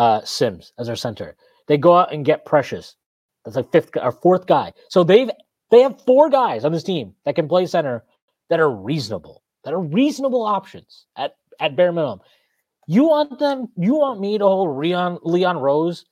uh, 0.00 0.24
Sims 0.24 0.72
as 0.78 0.86
their 0.86 0.96
center. 0.96 1.36
They 1.68 1.76
go 1.76 1.94
out 1.94 2.12
and 2.12 2.24
get 2.24 2.46
Precious. 2.46 2.96
That's 3.44 3.56
like 3.56 3.70
fifth 3.70 3.90
or 4.00 4.12
fourth 4.12 4.46
guy. 4.46 4.72
So 4.88 5.04
they've 5.04 5.30
they 5.70 5.82
have 5.82 6.00
four 6.06 6.30
guys 6.30 6.64
on 6.64 6.72
this 6.72 6.82
team 6.82 7.14
that 7.24 7.34
can 7.34 7.46
play 7.46 7.66
center 7.66 8.02
that 8.48 8.60
are 8.60 8.70
reasonable, 8.70 9.42
that 9.62 9.74
are 9.74 9.80
reasonable 9.80 10.42
options 10.42 11.06
at 11.16 11.36
at 11.60 11.76
bare 11.76 11.92
minimum. 11.92 12.20
You 12.86 13.04
want 13.04 13.38
them? 13.38 13.68
You 13.76 13.94
want 13.94 14.20
me 14.20 14.38
to 14.38 14.44
hold 14.44 14.78
Leon 14.78 15.18
Leon 15.22 15.58
Rose 15.58 16.06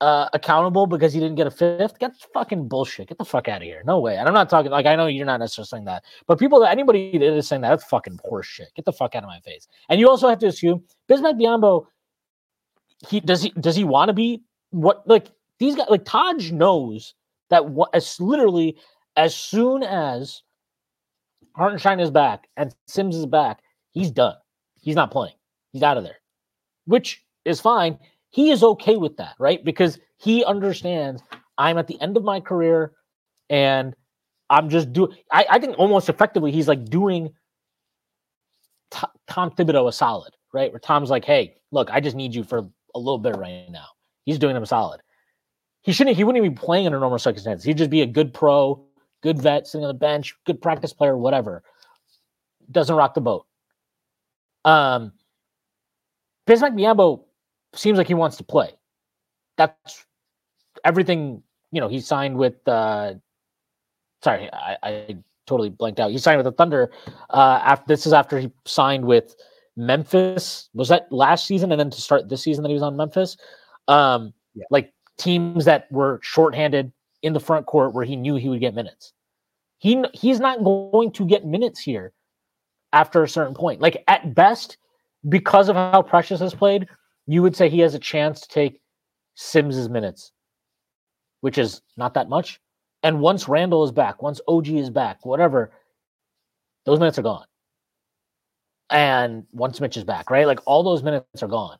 uh, 0.00 0.28
accountable 0.32 0.86
because 0.86 1.12
he 1.12 1.20
didn't 1.20 1.36
get 1.36 1.46
a 1.46 1.50
fifth? 1.50 1.98
Get 1.98 2.12
fucking 2.32 2.66
bullshit. 2.66 3.08
Get 3.08 3.18
the 3.18 3.24
fuck 3.24 3.48
out 3.48 3.58
of 3.58 3.64
here. 3.64 3.82
No 3.84 4.00
way. 4.00 4.16
And 4.16 4.26
I'm 4.26 4.34
not 4.34 4.48
talking 4.48 4.70
like 4.70 4.86
I 4.86 4.96
know 4.96 5.08
you're 5.08 5.26
not 5.26 5.40
necessarily 5.40 5.68
saying 5.68 5.84
that, 5.84 6.04
but 6.26 6.38
people 6.38 6.58
that 6.60 6.70
anybody 6.70 7.18
that 7.18 7.36
is 7.36 7.46
saying 7.46 7.60
that 7.62 7.68
that's 7.68 7.84
fucking 7.84 8.18
horse 8.24 8.46
shit. 8.46 8.68
Get 8.74 8.86
the 8.86 8.92
fuck 8.94 9.14
out 9.14 9.24
of 9.24 9.28
my 9.28 9.40
face. 9.40 9.68
And 9.90 10.00
you 10.00 10.08
also 10.08 10.26
have 10.26 10.38
to 10.38 10.46
assume 10.46 10.82
Bismack 11.08 11.38
Biyombo 11.38 11.86
he 13.08 13.20
does 13.20 13.42
he 13.42 13.50
does 13.50 13.76
he 13.76 13.84
want 13.84 14.08
to 14.08 14.12
be 14.12 14.42
what 14.70 15.06
like 15.06 15.28
these 15.58 15.76
guys 15.76 15.86
like 15.88 16.04
Taj 16.04 16.50
knows 16.50 17.14
that 17.50 17.66
what 17.68 17.90
as 17.94 18.20
literally 18.20 18.76
as 19.16 19.34
soon 19.34 19.82
as 19.82 20.42
Hartenstein 21.56 22.00
is 22.00 22.10
back 22.10 22.48
and 22.56 22.74
Sims 22.86 23.16
is 23.16 23.26
back, 23.26 23.60
he's 23.92 24.10
done. 24.10 24.34
He's 24.80 24.96
not 24.96 25.10
playing. 25.10 25.34
He's 25.72 25.82
out 25.82 25.96
of 25.96 26.04
there, 26.04 26.18
which 26.84 27.24
is 27.44 27.60
fine. 27.60 27.98
He 28.30 28.50
is 28.50 28.62
okay 28.62 28.96
with 28.96 29.16
that, 29.16 29.34
right? 29.38 29.64
Because 29.64 29.98
he 30.18 30.44
understands 30.44 31.22
I'm 31.58 31.78
at 31.78 31.86
the 31.86 32.00
end 32.00 32.16
of 32.16 32.24
my 32.24 32.40
career 32.40 32.92
and 33.48 33.94
I'm 34.50 34.68
just 34.68 34.92
doing, 34.92 35.16
I, 35.32 35.58
think 35.58 35.78
almost 35.78 36.08
effectively, 36.08 36.52
he's 36.52 36.68
like 36.68 36.84
doing 36.84 37.30
T- 38.90 39.06
Tom 39.26 39.50
Thibodeau 39.50 39.88
a 39.88 39.92
solid, 39.92 40.34
right? 40.52 40.70
Where 40.70 40.78
Tom's 40.78 41.10
like, 41.10 41.24
hey, 41.24 41.56
look, 41.72 41.90
I 41.90 42.00
just 42.00 42.16
need 42.16 42.34
you 42.34 42.44
for 42.44 42.68
a 42.96 42.98
little 42.98 43.18
bit 43.18 43.36
right 43.36 43.66
now. 43.70 43.86
He's 44.24 44.38
doing 44.38 44.54
them 44.54 44.66
solid. 44.66 45.00
He 45.82 45.92
shouldn't. 45.92 46.16
He 46.16 46.24
wouldn't 46.24 46.42
even 46.42 46.54
be 46.54 46.60
playing 46.60 46.86
under 46.86 46.98
normal 46.98 47.18
circumstances. 47.18 47.64
He'd 47.64 47.78
just 47.78 47.90
be 47.90 48.02
a 48.02 48.06
good 48.06 48.34
pro, 48.34 48.84
good 49.22 49.40
vet, 49.40 49.66
sitting 49.66 49.84
on 49.84 49.88
the 49.88 49.94
bench, 49.94 50.34
good 50.44 50.60
practice 50.60 50.92
player, 50.92 51.16
whatever. 51.16 51.62
Doesn't 52.70 52.96
rock 52.96 53.14
the 53.14 53.20
boat. 53.20 53.46
Um, 54.64 55.12
Bismack 56.48 56.74
Biyombo 56.74 57.22
seems 57.74 57.98
like 57.98 58.08
he 58.08 58.14
wants 58.14 58.36
to 58.38 58.44
play. 58.44 58.70
That's 59.56 60.04
everything. 60.84 61.42
You 61.70 61.80
know, 61.80 61.88
he 61.88 62.00
signed 62.00 62.36
with. 62.36 62.66
uh 62.66 63.14
Sorry, 64.24 64.50
I, 64.52 64.76
I 64.82 65.16
totally 65.46 65.68
blanked 65.68 66.00
out. 66.00 66.10
He 66.10 66.18
signed 66.18 66.38
with 66.38 66.46
the 66.46 66.52
Thunder. 66.52 66.90
Uh, 67.30 67.60
after 67.62 67.84
this 67.86 68.06
is 68.06 68.12
after 68.12 68.40
he 68.40 68.50
signed 68.64 69.04
with 69.04 69.36
Memphis. 69.76 70.68
Was 70.74 70.88
that 70.88 71.10
last 71.10 71.46
season? 71.46 71.72
And 71.72 71.80
then 71.80 71.90
to 71.90 72.00
start 72.00 72.28
this 72.28 72.42
season 72.42 72.62
that 72.62 72.68
he 72.68 72.74
was 72.74 72.82
on 72.82 72.96
Memphis, 72.96 73.36
um, 73.88 74.32
yeah. 74.54 74.64
like 74.70 74.92
teams 75.18 75.64
that 75.64 75.90
were 75.90 76.20
shorthanded 76.22 76.92
in 77.22 77.32
the 77.32 77.40
front 77.40 77.66
court 77.66 77.94
where 77.94 78.04
he 78.04 78.16
knew 78.16 78.36
he 78.36 78.48
would 78.48 78.60
get 78.60 78.74
minutes. 78.74 79.12
He 79.78 80.02
he's 80.14 80.40
not 80.40 80.64
going 80.64 81.12
to 81.12 81.26
get 81.26 81.44
minutes 81.44 81.80
here 81.80 82.12
after 82.92 83.22
a 83.22 83.28
certain 83.28 83.54
point. 83.54 83.80
Like 83.80 84.02
at 84.08 84.34
best, 84.34 84.78
because 85.28 85.68
of 85.68 85.76
how 85.76 86.02
Precious 86.02 86.40
has 86.40 86.54
played, 86.54 86.86
you 87.26 87.42
would 87.42 87.54
say 87.54 87.68
he 87.68 87.80
has 87.80 87.94
a 87.94 87.98
chance 87.98 88.40
to 88.40 88.48
take 88.48 88.80
Sims's 89.34 89.88
minutes 89.88 90.32
which 91.40 91.58
is 91.58 91.80
not 91.96 92.14
that 92.14 92.28
much. 92.28 92.60
And 93.02 93.20
once 93.20 93.48
Randle 93.48 93.84
is 93.84 93.92
back, 93.92 94.22
once 94.22 94.40
OG 94.48 94.68
is 94.68 94.90
back, 94.90 95.24
whatever, 95.24 95.70
those 96.84 96.98
minutes 96.98 97.18
are 97.18 97.22
gone. 97.22 97.44
And 98.90 99.44
once 99.52 99.80
Mitch 99.80 99.96
is 99.96 100.04
back, 100.04 100.30
right? 100.30 100.46
Like 100.46 100.60
all 100.64 100.82
those 100.82 101.02
minutes 101.02 101.42
are 101.42 101.48
gone. 101.48 101.78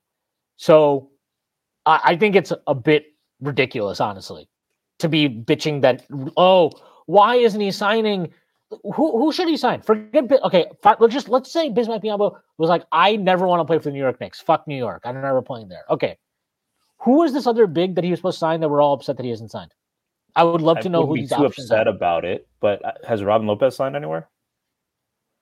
So 0.57 1.11
I, 1.84 2.00
I 2.04 2.16
think 2.16 2.34
it's 2.34 2.52
a 2.66 2.74
bit 2.74 3.07
ridiculous, 3.40 4.00
honestly, 4.00 4.48
to 4.98 5.09
be 5.09 5.28
bitching 5.28 5.82
that, 5.82 6.04
oh, 6.36 6.72
why 7.07 7.36
isn't 7.36 7.61
he 7.61 7.70
signing? 7.70 8.32
Who 8.70 9.16
who 9.16 9.32
should 9.32 9.46
he 9.46 9.57
sign? 9.57 9.82
Forget 9.82 10.30
okay. 10.42 10.66
Let's 10.98 11.14
just 11.14 11.28
let's 11.28 11.52
say 11.52 11.70
Bismack 11.70 12.02
Biyombo 12.02 12.36
was 12.59 12.68
like, 12.68 12.82
I 12.90 13.14
never 13.14 13.46
want 13.46 13.61
to 13.61 13.64
play 13.64 13.78
for 13.78 13.84
the 13.84 13.92
New 13.92 14.00
York 14.00 14.20
Knicks. 14.20 14.40
Fuck 14.40 14.66
New 14.66 14.76
York. 14.76 15.02
I'm 15.04 15.14
never 15.20 15.40
playing 15.40 15.68
there. 15.68 15.84
Okay, 15.88 16.18
who 16.98 17.22
is 17.22 17.32
this 17.32 17.46
other 17.46 17.68
big 17.68 17.94
that 17.94 18.02
he 18.02 18.11
was 18.11 18.18
supposed 18.18 18.36
to 18.36 18.40
sign 18.40 18.61
that 18.61 18.68
we're 18.68 18.82
all 18.82 18.94
upset 18.94 19.16
that 19.18 19.22
he 19.22 19.30
hasn't 19.30 19.52
signed? 19.52 19.72
I 20.34 20.42
would 20.42 20.61
love 20.61 20.80
to 20.80 20.88
I 20.88 20.92
know 20.92 21.07
who 21.07 21.14
be 21.14 21.26
too 21.26 21.46
upset 21.46 21.86
are. 21.86 21.90
about 21.90 22.24
it. 22.24 22.48
But 22.61 22.84
uh, 22.84 22.92
has 23.07 23.22
Robin 23.22 23.46
Lopez 23.46 23.76
signed 23.76 23.94
anywhere? 23.94 24.28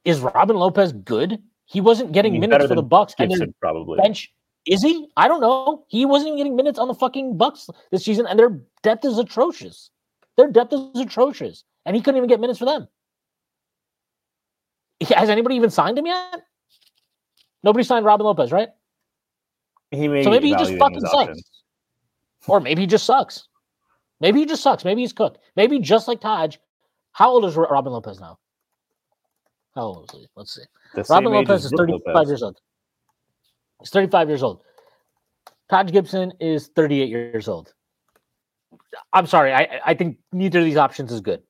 Is 0.05 0.21
Robin 0.21 0.57
Lopez 0.57 0.93
good? 0.93 1.43
He 1.67 1.81
wasn't 1.81 2.13
getting 2.13 2.39
minutes 2.39 2.67
for 2.67 2.75
the 2.75 2.83
Bucks. 2.83 3.15
And 3.19 3.31
Gibson, 3.31 3.55
probably. 3.61 3.99
bench 4.01 4.33
is 4.67 4.83
he? 4.83 5.09
I 5.17 5.29
don't 5.29 5.41
know. 5.41 5.85
He 5.89 6.07
wasn't 6.07 6.29
even 6.29 6.39
getting 6.39 6.57
minutes 6.57 6.79
on 6.79 6.89
the 6.89 6.95
fucking 6.95 7.37
Bucks 7.37 7.69
this 7.91 8.05
season, 8.05 8.27
and 8.27 8.39
their 8.39 8.61
depth 8.83 9.05
is 9.05 9.19
atrocious. 9.19 9.91
Their 10.37 10.51
depth 10.51 10.73
is 10.73 11.01
atrocious, 11.01 11.65
and 11.87 11.95
he 11.95 12.03
couldn't 12.03 12.17
even 12.17 12.29
get 12.29 12.41
minutes 12.41 12.59
for 12.59 12.65
them. 12.65 12.89
Has 15.09 15.29
anybody 15.29 15.57
even 15.57 15.71
signed 15.71 15.99
him 15.99 16.07
yet? 16.07 16.43
Nobody 17.63 17.85
signed 17.85 18.07
Robin 18.07 18.27
Lopez, 18.27 18.53
right? 18.53 18.69
He 19.91 20.09
may 20.09 20.25
So 20.25 20.31
maybe 20.31 20.49
he 20.49 20.55
just 20.55 20.77
fucking 20.77 21.01
sucks. 21.01 21.15
options. 21.15 21.51
Or 22.47 22.61
maybe 22.61 22.83
he 22.83 22.87
just 22.87 23.05
sucks. 23.05 23.49
Maybe 24.21 24.41
he 24.41 24.47
just 24.47 24.63
sucks. 24.63 24.85
Maybe 24.85 25.03
he's 25.03 25.13
cooked. 25.13 25.39
Maybe 25.57 25.79
just 25.79 26.09
like 26.09 26.21
Taj. 26.21 26.57
How 27.13 27.31
old 27.31 27.45
is 27.45 27.57
Robin 27.57 27.93
Lopez 27.93 28.21
now? 28.21 28.39
How 29.75 29.83
old 29.83 30.11
is 30.13 30.21
he? 30.21 30.27
Let's 30.37 30.55
see. 30.55 30.63
Robin 31.09 31.33
Lopez 31.33 31.65
is 31.65 31.73
35 31.77 32.01
Lopez. 32.07 32.29
years 32.29 32.43
old. 32.43 32.61
He's 33.81 33.91
35 33.91 34.29
years 34.29 34.43
old. 34.43 34.63
Taj 35.71 35.91
Gibson 35.91 36.33
is 36.41 36.69
38 36.69 37.09
years 37.09 37.49
old. 37.49 37.73
I'm 39.13 39.27
sorry. 39.27 39.53
I, 39.53 39.81
I 39.85 39.95
think 39.95 40.19
neither 40.33 40.61
of 40.61 40.65
these 40.65 40.77
options 40.77 41.13
is 41.13 41.21
good. 41.21 41.43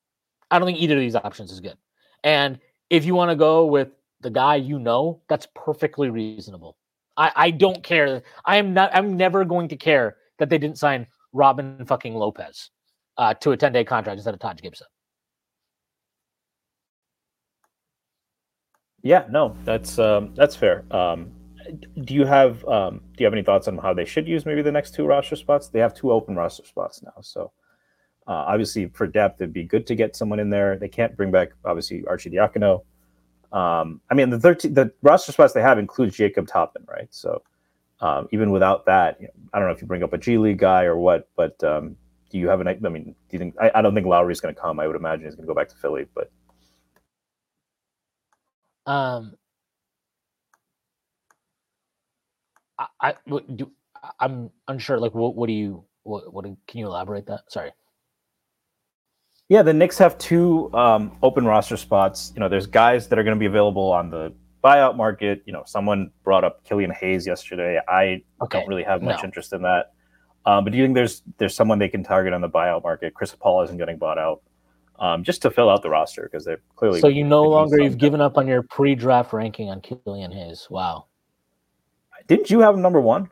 I 0.50 0.58
don't 0.58 0.66
think 0.66 0.78
either 0.78 0.94
of 0.94 1.00
these 1.00 1.16
options 1.16 1.50
is 1.50 1.60
good. 1.60 1.76
And 2.22 2.58
if 2.90 3.04
you 3.04 3.14
want 3.14 3.30
to 3.30 3.36
go 3.36 3.66
with 3.66 3.88
the 4.20 4.30
guy 4.30 4.56
you 4.56 4.78
know, 4.78 5.20
that's 5.28 5.46
perfectly 5.54 6.10
reasonable. 6.10 6.76
I, 7.16 7.32
I 7.34 7.50
don't 7.50 7.82
care. 7.82 8.22
I 8.44 8.56
am 8.56 8.74
not. 8.74 8.90
I'm 8.94 9.16
never 9.16 9.44
going 9.44 9.68
to 9.68 9.76
care 9.76 10.16
that 10.38 10.48
they 10.48 10.58
didn't 10.58 10.78
sign 10.78 11.06
Robin 11.32 11.84
fucking 11.86 12.14
Lopez 12.14 12.70
uh, 13.18 13.34
to 13.34 13.52
a 13.52 13.56
10 13.56 13.72
day 13.72 13.84
contract 13.84 14.16
instead 14.16 14.34
of 14.34 14.40
Taj 14.40 14.60
Gibson. 14.60 14.86
Yeah, 19.04 19.26
no, 19.30 19.54
that's 19.64 19.98
um, 19.98 20.34
that's 20.34 20.56
fair. 20.56 20.82
Um, 20.90 21.30
do 22.04 22.14
you 22.14 22.24
have 22.24 22.64
um, 22.64 23.02
do 23.14 23.22
you 23.22 23.26
have 23.26 23.34
any 23.34 23.42
thoughts 23.42 23.68
on 23.68 23.76
how 23.76 23.92
they 23.92 24.06
should 24.06 24.26
use 24.26 24.46
maybe 24.46 24.62
the 24.62 24.72
next 24.72 24.94
two 24.94 25.04
roster 25.04 25.36
spots? 25.36 25.68
They 25.68 25.78
have 25.78 25.94
two 25.94 26.10
open 26.10 26.34
roster 26.34 26.64
spots 26.64 27.02
now, 27.02 27.12
so 27.20 27.52
uh, 28.26 28.32
obviously 28.48 28.86
for 28.86 29.06
depth, 29.06 29.42
it'd 29.42 29.52
be 29.52 29.62
good 29.62 29.86
to 29.88 29.94
get 29.94 30.16
someone 30.16 30.40
in 30.40 30.48
there. 30.48 30.78
They 30.78 30.88
can't 30.88 31.14
bring 31.18 31.30
back 31.30 31.50
obviously 31.66 32.00
Arcidiacono. 32.02 32.82
Um, 33.52 34.00
I 34.10 34.14
mean, 34.14 34.30
the 34.30 34.40
thirteen 34.40 34.72
the 34.72 34.90
roster 35.02 35.32
spots 35.32 35.52
they 35.52 35.60
have 35.60 35.78
includes 35.78 36.16
Jacob 36.16 36.48
Toppin, 36.48 36.86
right? 36.88 37.08
So 37.10 37.42
um, 38.00 38.26
even 38.32 38.50
without 38.52 38.86
that, 38.86 39.20
you 39.20 39.26
know, 39.26 39.34
I 39.52 39.58
don't 39.58 39.68
know 39.68 39.74
if 39.74 39.82
you 39.82 39.86
bring 39.86 40.02
up 40.02 40.14
a 40.14 40.18
G 40.18 40.38
League 40.38 40.58
guy 40.58 40.84
or 40.84 40.96
what, 40.96 41.28
but 41.36 41.62
um, 41.62 41.94
do 42.30 42.38
you 42.38 42.48
have 42.48 42.62
an? 42.62 42.68
I 42.68 42.74
mean, 42.88 43.04
do 43.04 43.14
you 43.32 43.38
think? 43.38 43.54
I, 43.60 43.70
I 43.74 43.82
don't 43.82 43.94
think 43.94 44.06
Lowry's 44.06 44.40
going 44.40 44.54
to 44.54 44.60
come. 44.60 44.80
I 44.80 44.86
would 44.86 44.96
imagine 44.96 45.26
he's 45.26 45.34
going 45.34 45.46
to 45.46 45.52
go 45.52 45.54
back 45.54 45.68
to 45.68 45.76
Philly, 45.76 46.06
but 46.14 46.30
Um, 48.86 49.34
I, 52.78 52.86
I 53.00 53.14
what 53.24 53.56
do 53.56 53.70
I'm 54.20 54.50
unsure. 54.68 54.98
Like, 54.98 55.14
what 55.14 55.34
what 55.34 55.46
do 55.46 55.52
you 55.52 55.84
what 56.02 56.32
what 56.32 56.44
can 56.44 56.80
you 56.80 56.86
elaborate 56.86 57.26
that? 57.26 57.40
Sorry. 57.48 57.72
Yeah, 59.48 59.62
the 59.62 59.74
Knicks 59.74 59.98
have 59.98 60.16
two 60.16 60.72
um, 60.74 61.16
open 61.22 61.44
roster 61.44 61.76
spots. 61.76 62.32
You 62.34 62.40
know, 62.40 62.48
there's 62.48 62.66
guys 62.66 63.08
that 63.08 63.18
are 63.18 63.22
going 63.22 63.36
to 63.36 63.40
be 63.40 63.46
available 63.46 63.92
on 63.92 64.08
the 64.10 64.32
buyout 64.62 64.96
market. 64.96 65.42
You 65.44 65.52
know, 65.52 65.62
someone 65.66 66.10
brought 66.22 66.44
up 66.44 66.64
Killian 66.64 66.90
Hayes 66.90 67.26
yesterday. 67.26 67.78
I 67.86 68.22
Okay. 68.42 68.58
don't 68.58 68.68
really 68.68 68.84
have 68.84 69.02
much 69.02 69.18
no. 69.18 69.24
interest 69.24 69.52
in 69.52 69.62
that. 69.62 69.92
Um, 70.46 70.64
but 70.64 70.72
do 70.72 70.78
you 70.78 70.84
think 70.84 70.94
there's 70.94 71.22
there's 71.38 71.54
someone 71.54 71.78
they 71.78 71.88
can 71.88 72.02
target 72.02 72.32
on 72.32 72.40
the 72.40 72.48
buyout 72.48 72.82
market? 72.82 73.14
Chris 73.14 73.34
Paul 73.34 73.62
isn't 73.62 73.76
getting 73.76 73.98
bought 73.98 74.18
out, 74.18 74.42
um, 74.98 75.24
just 75.24 75.42
to 75.42 75.50
fill 75.50 75.70
out 75.70 75.82
the 75.82 75.90
roster 75.90 76.22
because 76.22 76.44
they're 76.44 76.60
clearly. 76.76 77.00
So 77.00 77.08
you 77.08 77.24
no 77.24 77.42
longer 77.44 77.80
you've 77.80 77.98
given 77.98 78.20
up 78.20 78.36
on 78.38 78.46
your 78.46 78.62
pre-draft 78.62 79.32
ranking 79.32 79.70
on 79.70 79.80
Killian 79.80 80.30
Hayes. 80.32 80.66
Wow. 80.70 81.06
Didn't 82.26 82.50
you 82.50 82.60
have 82.60 82.74
him 82.74 82.82
number 82.82 83.00
one? 83.00 83.30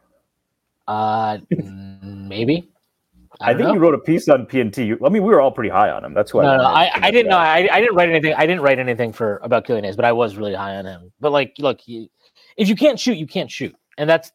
Uh, 0.86 1.38
maybe. 2.02 2.68
I, 3.40 3.52
don't 3.52 3.58
think 3.58 3.68
know. 3.68 3.74
you 3.74 3.80
wrote 3.80 3.94
a 3.94 3.98
piece 3.98 4.28
on 4.28 4.46
PNT. 4.46 4.96
I 5.04 5.08
mean, 5.08 5.22
we 5.22 5.30
were 5.30 5.40
all 5.40 5.50
pretty 5.50 5.70
high 5.70 5.90
on 5.90 6.04
him. 6.04 6.14
That's 6.14 6.30
who 6.30 6.42
No, 6.42 6.56
no, 6.56 6.64
wanted 6.64 6.90
I, 6.94 7.06
I 7.06 7.10
didn't 7.10 7.30
know. 7.30 7.38
I, 7.38 7.68
I 7.72 7.80
didn't 7.80 7.94
write 7.96 8.10
anything. 8.10 8.34
I 8.34 8.46
didn't 8.46 8.62
write 8.62 8.78
anything 8.78 9.12
for 9.12 9.40
about 9.42 9.64
Killian 9.64 9.84
Hayes, 9.84 9.96
but 9.96 10.04
I 10.04 10.12
was 10.12 10.36
really 10.36 10.54
high 10.54 10.76
on 10.76 10.84
him. 10.84 11.12
But 11.18 11.32
like, 11.32 11.54
look, 11.58 11.80
you, 11.86 12.08
if 12.56 12.68
you 12.68 12.76
can't 12.76 13.00
shoot, 13.00 13.16
you 13.16 13.26
can't 13.26 13.50
shoot, 13.50 13.74
and 13.96 14.08
that's. 14.08 14.32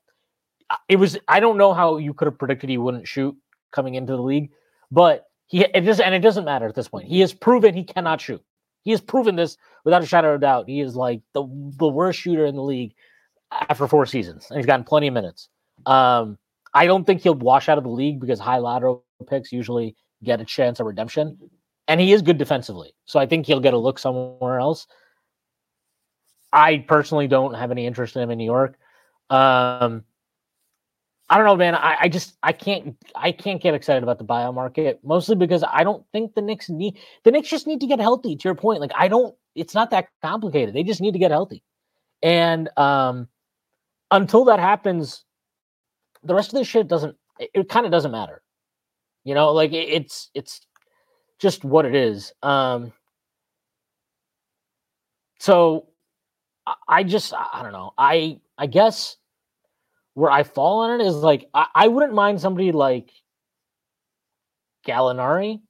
It 0.89 0.97
was. 0.97 1.17
I 1.27 1.39
don't 1.39 1.57
know 1.57 1.73
how 1.73 1.97
you 1.97 2.13
could 2.13 2.25
have 2.25 2.37
predicted 2.37 2.69
he 2.69 2.77
wouldn't 2.77 3.07
shoot 3.07 3.35
coming 3.71 3.95
into 3.95 4.13
the 4.13 4.21
league, 4.21 4.49
but 4.91 5.26
he 5.47 5.61
it 5.61 5.81
does, 5.81 5.99
and 5.99 6.13
it 6.13 6.19
doesn't 6.19 6.45
matter 6.45 6.67
at 6.67 6.75
this 6.75 6.87
point. 6.87 7.07
He 7.07 7.19
has 7.21 7.33
proven 7.33 7.73
he 7.73 7.83
cannot 7.83 8.21
shoot. 8.21 8.43
He 8.83 8.91
has 8.91 9.01
proven 9.01 9.35
this 9.35 9.57
without 9.83 10.03
a 10.03 10.05
shadow 10.05 10.29
of 10.29 10.35
a 10.35 10.39
doubt. 10.39 10.69
He 10.69 10.81
is 10.81 10.95
like 10.95 11.21
the 11.33 11.43
the 11.77 11.87
worst 11.87 12.19
shooter 12.19 12.45
in 12.45 12.55
the 12.55 12.63
league 12.63 12.93
after 13.51 13.87
four 13.87 14.05
seasons, 14.05 14.47
and 14.49 14.57
he's 14.57 14.65
gotten 14.65 14.83
plenty 14.83 15.07
of 15.07 15.13
minutes. 15.13 15.49
Um, 15.85 16.37
I 16.73 16.85
don't 16.85 17.05
think 17.05 17.21
he'll 17.21 17.35
wash 17.35 17.69
out 17.69 17.77
of 17.77 17.83
the 17.83 17.89
league 17.89 18.19
because 18.19 18.39
high 18.39 18.59
lateral 18.59 19.05
picks 19.27 19.51
usually 19.51 19.95
get 20.23 20.41
a 20.41 20.45
chance 20.45 20.79
of 20.79 20.85
redemption. 20.85 21.37
And 21.87 22.01
he 22.01 22.11
is 22.11 22.21
good 22.21 22.37
defensively. 22.37 22.93
So 23.05 23.19
I 23.19 23.25
think 23.25 23.45
he'll 23.45 23.61
get 23.61 23.73
a 23.73 23.77
look 23.77 23.97
somewhere 23.97 24.59
else. 24.59 24.87
I 26.51 26.85
personally 26.87 27.27
don't 27.27 27.53
have 27.53 27.71
any 27.71 27.85
interest 27.85 28.15
in 28.15 28.21
him 28.21 28.31
in 28.31 28.37
New 28.37 28.45
York. 28.45 28.77
Um, 29.29 30.03
I 31.29 31.37
don't 31.37 31.45
know, 31.45 31.57
man. 31.57 31.75
I, 31.75 31.97
I 32.01 32.09
just 32.09 32.37
I 32.41 32.53
can't 32.53 32.95
I 33.15 33.31
can't 33.31 33.61
get 33.61 33.73
excited 33.73 34.01
about 34.01 34.17
the 34.17 34.23
bio 34.23 34.51
market 34.51 34.99
mostly 35.03 35.35
because 35.35 35.63
I 35.69 35.83
don't 35.83 36.05
think 36.13 36.35
the 36.35 36.41
Knicks 36.41 36.69
need 36.69 36.97
the 37.23 37.31
Knicks 37.31 37.49
just 37.49 37.67
need 37.67 37.81
to 37.81 37.87
get 37.87 37.99
healthy. 37.99 38.35
To 38.35 38.47
your 38.47 38.55
point, 38.55 38.79
like 38.79 38.91
I 38.95 39.07
don't. 39.07 39.35
It's 39.53 39.73
not 39.73 39.89
that 39.91 40.07
complicated. 40.21 40.73
They 40.73 40.83
just 40.83 41.01
need 41.01 41.13
to 41.13 41.19
get 41.19 41.31
healthy, 41.31 41.63
and 42.23 42.69
um, 42.77 43.27
until 44.11 44.45
that 44.45 44.59
happens, 44.59 45.25
the 46.23 46.33
rest 46.33 46.53
of 46.53 46.59
this 46.59 46.67
shit 46.67 46.87
doesn't. 46.87 47.17
It, 47.39 47.49
it 47.53 47.69
kind 47.69 47.85
of 47.85 47.91
doesn't 47.91 48.11
matter. 48.11 48.41
You 49.25 49.35
know, 49.35 49.51
like 49.51 49.73
it, 49.73 49.89
it's 49.89 50.29
it's 50.33 50.61
just 51.39 51.65
what 51.65 51.85
it 51.85 51.95
is. 51.95 52.31
Um, 52.41 52.93
so 55.39 55.87
I, 56.65 56.75
I 56.87 57.03
just 57.03 57.33
I 57.33 57.47
I 57.51 57.63
don't 57.63 57.73
know. 57.73 57.93
I 57.97 58.39
I 58.57 58.67
guess 58.67 59.17
where 60.17 60.31
I 60.31 60.41
fall 60.41 60.79
on 60.79 60.99
it 60.99 61.05
is 61.05 61.13
like 61.17 61.47
I, 61.53 61.67
I 61.75 61.87
wouldn't 61.89 62.15
mind 62.15 62.41
somebody 62.41 62.71
like 62.71 63.11
Gallinari. 64.83 65.61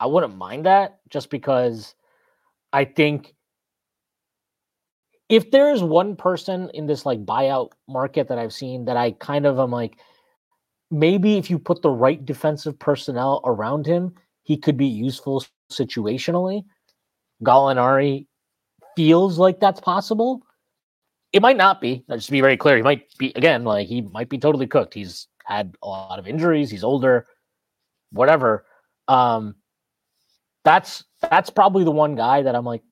I 0.00 0.06
wouldn't 0.06 0.36
mind 0.36 0.66
that 0.66 0.98
just 1.10 1.30
because 1.30 1.94
I 2.72 2.84
think 2.84 3.32
if 5.28 5.52
there 5.52 5.72
is 5.72 5.80
one 5.80 6.16
person 6.16 6.72
in 6.74 6.88
this 6.88 7.06
like 7.06 7.24
buyout 7.24 7.70
market 7.88 8.26
that 8.26 8.36
I've 8.36 8.52
seen 8.52 8.86
that 8.86 8.96
I 8.96 9.12
kind 9.12 9.46
of 9.46 9.60
am 9.60 9.70
like, 9.70 9.96
maybe 10.90 11.36
if 11.36 11.48
you 11.48 11.56
put 11.56 11.82
the 11.82 11.90
right 11.90 12.24
defensive 12.26 12.76
personnel 12.80 13.42
around 13.44 13.86
him, 13.86 14.12
he 14.42 14.56
could 14.56 14.76
be 14.76 14.88
useful 14.88 15.44
situationally. 15.70 16.64
Gallinari 17.44 18.26
feels 18.96 19.38
like 19.38 19.60
that's 19.60 19.80
possible. 19.80 20.42
It 21.32 21.42
might 21.42 21.56
not 21.56 21.80
be. 21.80 22.04
Just 22.10 22.30
be 22.30 22.40
very 22.40 22.56
clear. 22.56 22.76
He 22.76 22.82
might 22.82 23.06
be 23.18 23.32
again, 23.36 23.64
like 23.64 23.88
he 23.88 24.02
might 24.02 24.28
be 24.28 24.38
totally 24.38 24.66
cooked. 24.66 24.94
He's 24.94 25.28
had 25.44 25.74
a 25.82 25.88
lot 25.88 26.18
of 26.18 26.26
injuries. 26.26 26.70
He's 26.70 26.84
older, 26.84 27.26
whatever. 28.10 28.66
Um, 29.08 29.54
that's 30.64 31.04
that's 31.30 31.50
probably 31.50 31.84
the 31.84 31.90
one 31.90 32.14
guy 32.14 32.42
that 32.42 32.54
I'm 32.54 32.64
like, 32.64 32.82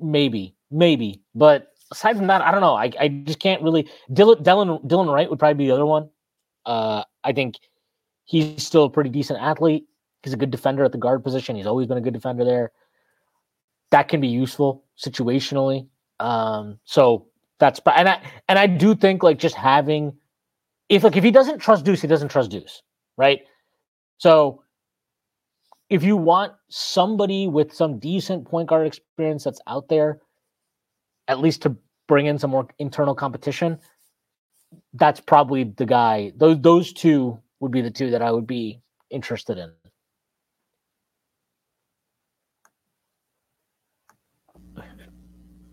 maybe, 0.00 0.54
maybe. 0.70 1.22
But 1.34 1.68
aside 1.90 2.16
from 2.16 2.26
that, 2.26 2.42
I 2.42 2.50
don't 2.50 2.60
know. 2.60 2.74
I, 2.74 2.92
I 3.00 3.08
just 3.08 3.40
can't 3.40 3.62
really. 3.62 3.88
Dylan 4.10 4.42
Dylan 4.42 4.84
Delon 4.86 5.12
Wright 5.12 5.28
would 5.28 5.38
probably 5.38 5.54
be 5.54 5.66
the 5.66 5.74
other 5.74 5.86
one. 5.86 6.10
Uh, 6.66 7.02
I 7.24 7.32
think 7.32 7.56
he's 8.24 8.64
still 8.66 8.84
a 8.84 8.90
pretty 8.90 9.10
decent 9.10 9.40
athlete. 9.40 9.86
He's 10.22 10.32
a 10.34 10.36
good 10.36 10.50
defender 10.50 10.84
at 10.84 10.92
the 10.92 10.98
guard 10.98 11.24
position. 11.24 11.56
He's 11.56 11.66
always 11.66 11.86
been 11.86 11.96
a 11.98 12.02
good 12.02 12.12
defender 12.12 12.44
there. 12.44 12.72
That 13.90 14.08
can 14.08 14.20
be 14.20 14.28
useful 14.28 14.84
situationally. 14.98 15.88
Um, 16.20 16.78
so 16.84 17.27
that's 17.58 17.80
and 17.86 18.08
I 18.08 18.20
and 18.48 18.58
I 18.58 18.66
do 18.66 18.94
think 18.94 19.22
like 19.22 19.38
just 19.38 19.54
having 19.54 20.16
if 20.88 21.04
like 21.04 21.16
if 21.16 21.24
he 21.24 21.30
doesn't 21.30 21.58
trust 21.58 21.84
Deuce, 21.84 22.00
he 22.00 22.08
doesn't 22.08 22.28
trust 22.28 22.50
Deuce, 22.50 22.82
right? 23.16 23.40
So 24.18 24.62
if 25.90 26.02
you 26.02 26.16
want 26.16 26.52
somebody 26.68 27.48
with 27.48 27.72
some 27.72 27.98
decent 27.98 28.46
point 28.46 28.68
guard 28.68 28.86
experience 28.86 29.44
that's 29.44 29.60
out 29.66 29.88
there, 29.88 30.20
at 31.28 31.40
least 31.40 31.62
to 31.62 31.76
bring 32.06 32.26
in 32.26 32.38
some 32.38 32.50
more 32.50 32.68
internal 32.78 33.14
competition, 33.14 33.78
that's 34.94 35.20
probably 35.20 35.64
the 35.64 35.86
guy. 35.86 36.32
Those 36.36 36.60
those 36.60 36.92
two 36.92 37.38
would 37.60 37.72
be 37.72 37.80
the 37.80 37.90
two 37.90 38.10
that 38.10 38.22
I 38.22 38.30
would 38.30 38.46
be 38.46 38.80
interested 39.10 39.58
in. 39.58 39.72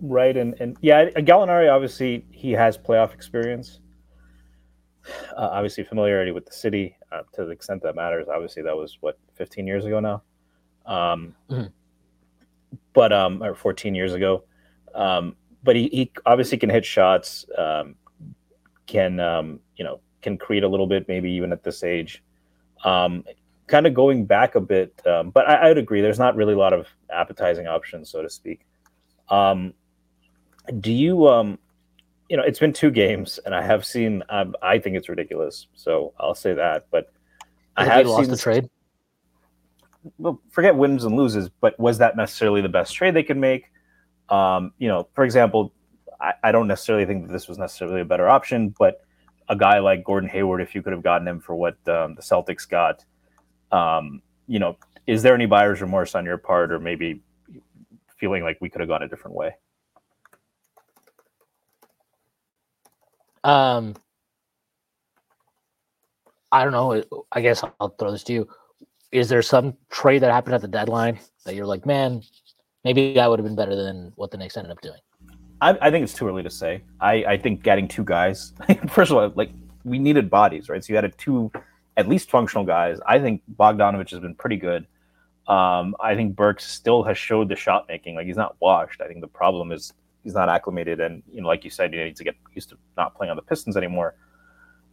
Right, 0.08 0.38
and 0.38 0.56
and 0.60 0.78
yeah, 0.82 1.10
Gallinari 1.10 1.72
obviously 1.72 2.26
he 2.32 2.52
has 2.52 2.78
playoff 2.78 3.14
experience. 3.14 3.80
Uh, 5.36 5.50
obviously, 5.52 5.84
familiarity 5.84 6.32
with 6.32 6.46
the 6.46 6.52
city 6.52 6.96
uh, 7.12 7.22
to 7.34 7.46
the 7.46 7.52
extent 7.52 7.82
that 7.84 7.96
matters. 7.96 8.28
Obviously, 8.28 8.64
that 8.64 8.76
was 8.76 8.98
what 9.02 9.18
15 9.36 9.66
years 9.66 9.86
ago 9.86 10.00
now, 10.00 10.24
um, 10.86 11.36
mm-hmm. 11.50 11.66
but 12.94 13.12
um, 13.14 13.42
or 13.42 13.56
14 13.56 13.96
years 13.96 14.14
ago. 14.14 14.44
Um, 14.94 15.36
but 15.64 15.76
he, 15.76 15.90
he 15.90 16.12
obviously 16.26 16.58
can 16.58 16.70
hit 16.70 16.86
shots, 16.86 17.46
um, 17.58 17.96
can 18.86 19.20
um, 19.20 19.60
you 19.76 19.86
know 19.86 20.02
can 20.22 20.38
create 20.38 20.64
a 20.64 20.68
little 20.68 20.88
bit, 20.88 21.08
maybe 21.08 21.32
even 21.32 21.52
at 21.52 21.64
this 21.64 21.84
age. 21.84 22.24
Um, 22.84 23.24
kind 23.68 23.88
of 23.88 23.96
going 23.96 24.26
back 24.26 24.54
a 24.54 24.62
bit, 24.62 25.02
um, 25.08 25.32
but 25.32 25.48
I, 25.50 25.56
I, 25.56 25.68
would 25.70 25.80
agree. 25.80 26.02
There's 26.02 26.20
not 26.20 26.36
really 26.36 26.54
a 26.54 26.58
lot 26.58 26.74
of 26.74 26.88
appetizing 27.12 27.66
options, 27.66 28.12
so 28.12 28.22
to 28.22 28.30
speak. 28.30 28.62
Um, 29.30 29.74
do 30.80 30.92
you 30.92 31.28
um 31.28 31.58
you 32.30 32.38
know 32.38 32.44
it's 32.44 32.60
been 32.60 32.74
two 32.74 32.92
games 32.92 33.40
and 33.46 33.54
i 33.54 33.62
have 33.62 33.86
seen 33.86 34.24
um, 34.30 34.56
i 34.62 34.80
think 34.80 34.96
it's 34.96 35.10
ridiculous 35.10 35.68
so 35.76 36.14
i'll 36.20 36.36
say 36.36 36.54
that 36.54 36.88
but 36.92 37.12
i 37.78 37.86
have 37.86 38.08
lost 38.08 38.30
the 38.30 38.38
trade? 38.38 38.70
Well 40.18 40.40
forget 40.50 40.76
wins 40.76 41.04
and 41.04 41.16
loses 41.16 41.50
but 41.50 41.80
was 41.80 41.98
that 41.98 42.16
necessarily 42.16 42.62
the 42.62 42.70
best 42.70 42.94
trade 42.94 43.16
they 43.16 43.24
could 43.24 43.38
make? 43.38 43.72
Um 44.30 44.72
you 44.78 44.88
know 44.88 45.08
for 45.14 45.24
example 45.24 45.74
I, 46.20 46.34
I 46.44 46.52
don't 46.52 46.68
necessarily 46.68 47.06
think 47.06 47.28
that 47.28 47.34
this 47.34 47.48
was 47.48 47.58
necessarily 47.58 48.02
a 48.02 48.06
better 48.06 48.30
option 48.30 48.70
but 48.78 49.02
a 49.50 49.56
guy 49.56 49.80
like 49.80 50.04
gordon 50.04 50.30
hayward 50.30 50.62
if 50.62 50.76
you 50.76 50.82
could 50.82 50.94
have 50.94 51.04
gotten 51.04 51.28
him 51.28 51.40
for 51.40 51.56
what 51.56 51.76
um, 51.88 52.16
the 52.16 52.22
celtics 52.22 52.68
got 52.70 53.04
um 53.72 54.22
you 54.48 54.60
know 54.60 54.78
is 55.08 55.22
there 55.22 55.36
any 55.36 55.46
buyer's 55.46 55.82
remorse 55.82 56.16
on 56.16 56.26
your 56.26 56.38
part 56.38 56.72
or 56.72 56.80
maybe 56.80 57.22
feeling 58.18 58.44
like 58.44 58.58
we 58.62 58.70
could 58.70 58.82
have 58.82 58.88
gone 58.88 59.04
a 59.04 59.08
different 59.08 59.36
way 59.36 59.56
Um, 63.46 63.96
I 66.52 66.64
don't 66.64 66.74
know. 66.74 67.26
I 67.32 67.42
guess 67.42 67.64
I'll 67.80 67.90
throw 67.90 68.12
this 68.12 68.24
to 68.24 68.34
you. 68.34 68.50
Is 69.12 69.30
there 69.30 69.44
some 69.44 69.78
trade 69.92 70.20
that 70.24 70.32
happened 70.32 70.56
at 70.56 70.62
the 70.62 70.68
deadline 70.68 71.20
that 71.46 71.54
you're 71.54 71.68
like, 71.68 71.86
man, 71.86 72.24
maybe 72.84 73.14
that 73.14 73.30
would 73.30 73.38
have 73.38 73.46
been 73.46 73.56
better 73.56 73.76
than 73.76 74.12
what 74.16 74.32
the 74.32 74.38
Knicks 74.38 74.58
ended 74.58 74.72
up 74.72 74.82
doing? 74.82 75.00
I, 75.62 75.78
I 75.80 75.92
think 75.92 76.04
it's 76.04 76.14
too 76.14 76.28
early 76.28 76.42
to 76.42 76.50
say. 76.50 76.82
I, 77.00 77.14
I 77.26 77.38
think 77.38 77.62
getting 77.62 77.88
two 77.88 78.04
guys, 78.04 78.54
first 78.90 79.12
of 79.12 79.18
all, 79.18 79.32
like 79.36 79.52
we 79.84 80.00
needed 80.00 80.30
bodies, 80.30 80.68
right? 80.68 80.84
So 80.84 80.92
you 80.92 80.96
had 80.96 81.06
a 81.06 81.10
two, 81.10 81.52
at 81.98 82.10
least 82.10 82.32
functional 82.32 82.66
guys. 82.66 83.00
I 83.06 83.20
think 83.20 83.44
Bogdanovic 83.56 84.10
has 84.10 84.20
been 84.20 84.36
pretty 84.36 84.58
good. 84.58 84.88
Um, 85.48 85.96
I 86.00 86.16
think 86.16 86.36
Burks 86.36 86.66
still 86.66 87.04
has 87.04 87.18
showed 87.18 87.48
the 87.48 87.56
shot 87.56 87.86
making. 87.88 88.16
Like 88.16 88.26
he's 88.26 88.38
not 88.38 88.56
washed. 88.60 89.02
I 89.02 89.08
think 89.08 89.22
the 89.22 89.28
problem 89.28 89.72
is 89.72 89.94
he's 90.26 90.34
not 90.34 90.50
acclimated, 90.50 91.00
and 91.00 91.24
you 91.32 91.42
know, 91.42 91.48
like 91.48 91.64
you 91.64 91.70
said, 91.70 91.94
you 91.94 92.04
need 92.04 92.18
to 92.18 92.24
get 92.26 92.36
used 92.54 92.70
to 92.70 92.78
not 92.98 93.16
playing 93.16 93.30
on 93.30 93.38
the 93.38 93.44
Pistons 93.44 93.78
anymore. 93.78 94.16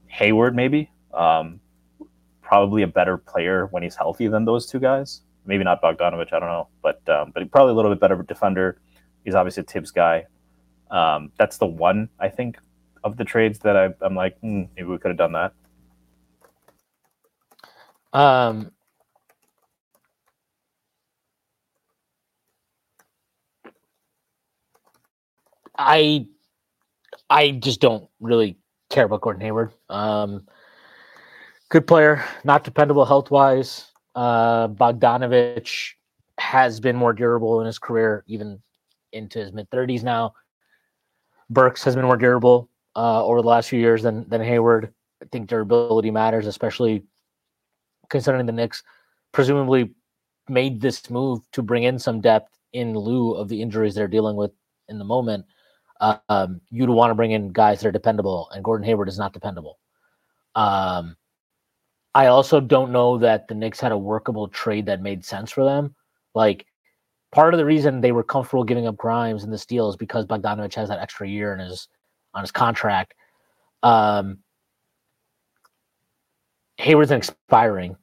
Hayward, 0.06 0.54
maybe, 0.54 0.92
um, 1.14 1.58
probably 2.42 2.82
a 2.82 2.86
better 2.86 3.16
player 3.16 3.66
when 3.72 3.82
he's 3.82 3.96
healthy 3.96 4.28
than 4.28 4.44
those 4.44 4.66
two 4.66 4.78
guys. 4.78 5.22
Maybe 5.46 5.64
not 5.64 5.82
Bogdanovic, 5.82 6.32
I 6.32 6.38
don't 6.38 6.50
know, 6.50 6.68
but 6.82 7.00
um, 7.08 7.32
but 7.34 7.50
probably 7.50 7.72
a 7.72 7.74
little 7.74 7.90
bit 7.90 7.98
better 7.98 8.22
defender. 8.22 8.80
He's 9.24 9.34
obviously 9.34 9.62
a 9.62 9.64
Thibs 9.64 9.90
guy. 9.90 10.26
Um, 10.90 11.32
that's 11.38 11.56
the 11.56 11.66
one 11.66 12.10
I 12.20 12.28
think 12.28 12.58
of 13.02 13.16
the 13.16 13.24
trades 13.24 13.58
that 13.60 13.76
I, 13.76 14.04
am 14.04 14.14
like, 14.14 14.38
hmm, 14.40 14.64
maybe 14.76 14.88
we 14.88 14.98
could 14.98 15.08
have 15.08 15.18
done 15.18 15.32
that. 15.32 15.54
Um, 18.12 18.70
I 25.82 26.26
I 27.28 27.50
just 27.50 27.80
don't 27.80 28.08
really 28.20 28.58
care 28.90 29.04
about 29.04 29.20
Gordon 29.20 29.42
Hayward. 29.42 29.72
Um, 29.88 30.46
good 31.70 31.86
player, 31.86 32.24
not 32.44 32.64
dependable 32.64 33.04
health 33.04 33.30
wise. 33.30 33.90
Uh, 34.14 34.68
Bogdanovic 34.68 35.92
has 36.38 36.80
been 36.80 36.96
more 36.96 37.12
durable 37.12 37.60
in 37.60 37.66
his 37.66 37.78
career, 37.78 38.24
even 38.26 38.60
into 39.12 39.38
his 39.38 39.52
mid 39.52 39.68
30s 39.70 40.02
now. 40.02 40.34
Burks 41.50 41.84
has 41.84 41.96
been 41.96 42.04
more 42.04 42.16
durable 42.16 42.68
uh, 42.96 43.24
over 43.24 43.42
the 43.42 43.48
last 43.48 43.68
few 43.68 43.80
years 43.80 44.02
than 44.02 44.28
than 44.28 44.40
Hayward. 44.40 44.92
I 45.20 45.26
think 45.32 45.48
durability 45.48 46.10
matters, 46.10 46.46
especially 46.46 47.04
considering 48.08 48.46
the 48.46 48.52
Knicks 48.52 48.82
presumably 49.32 49.94
made 50.48 50.80
this 50.80 51.08
move 51.08 51.40
to 51.52 51.62
bring 51.62 51.84
in 51.84 51.98
some 51.98 52.20
depth 52.20 52.58
in 52.72 52.96
lieu 52.96 53.32
of 53.32 53.48
the 53.48 53.62
injuries 53.62 53.94
they're 53.94 54.08
dealing 54.08 54.36
with 54.36 54.50
in 54.88 54.98
the 54.98 55.04
moment 55.04 55.46
um, 56.02 56.60
you'd 56.70 56.90
want 56.90 57.10
to 57.10 57.14
bring 57.14 57.30
in 57.30 57.52
guys 57.52 57.80
that 57.80 57.88
are 57.88 57.92
dependable, 57.92 58.50
and 58.50 58.64
Gordon 58.64 58.84
Hayward 58.86 59.08
is 59.08 59.18
not 59.18 59.32
dependable. 59.32 59.78
Um, 60.54 61.16
I 62.14 62.26
also 62.26 62.60
don't 62.60 62.92
know 62.92 63.18
that 63.18 63.48
the 63.48 63.54
Knicks 63.54 63.80
had 63.80 63.92
a 63.92 63.98
workable 63.98 64.48
trade 64.48 64.86
that 64.86 65.00
made 65.00 65.24
sense 65.24 65.50
for 65.50 65.64
them. 65.64 65.94
Like, 66.34 66.66
part 67.30 67.54
of 67.54 67.58
the 67.58 67.64
reason 67.64 68.00
they 68.00 68.12
were 68.12 68.24
comfortable 68.24 68.64
giving 68.64 68.86
up 68.86 68.96
Grimes 68.96 69.44
in 69.44 69.50
this 69.50 69.64
deal 69.64 69.88
is 69.88 69.96
because 69.96 70.26
Bogdanovic 70.26 70.74
has 70.74 70.88
that 70.88 70.98
extra 70.98 71.28
year 71.28 71.54
in 71.54 71.60
his 71.60 71.88
on 72.34 72.42
his 72.42 72.50
contract. 72.50 73.14
Um, 73.82 74.38
Hayward's 76.78 77.10
expiring. 77.10 77.96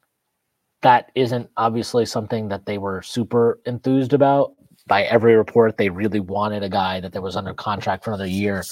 That 0.82 1.10
isn't 1.14 1.50
obviously 1.56 2.06
something 2.06 2.48
that 2.48 2.64
they 2.64 2.78
were 2.78 3.02
super 3.02 3.60
enthused 3.66 4.14
about 4.14 4.54
by 4.90 5.04
every 5.04 5.36
report, 5.36 5.76
they 5.76 5.88
really 5.88 6.18
wanted 6.18 6.64
a 6.64 6.68
guy 6.68 6.98
that 6.98 7.12
there 7.12 7.22
was 7.22 7.36
under 7.36 7.54
contract 7.54 8.02
for 8.02 8.10
another 8.10 8.26
year 8.26 8.64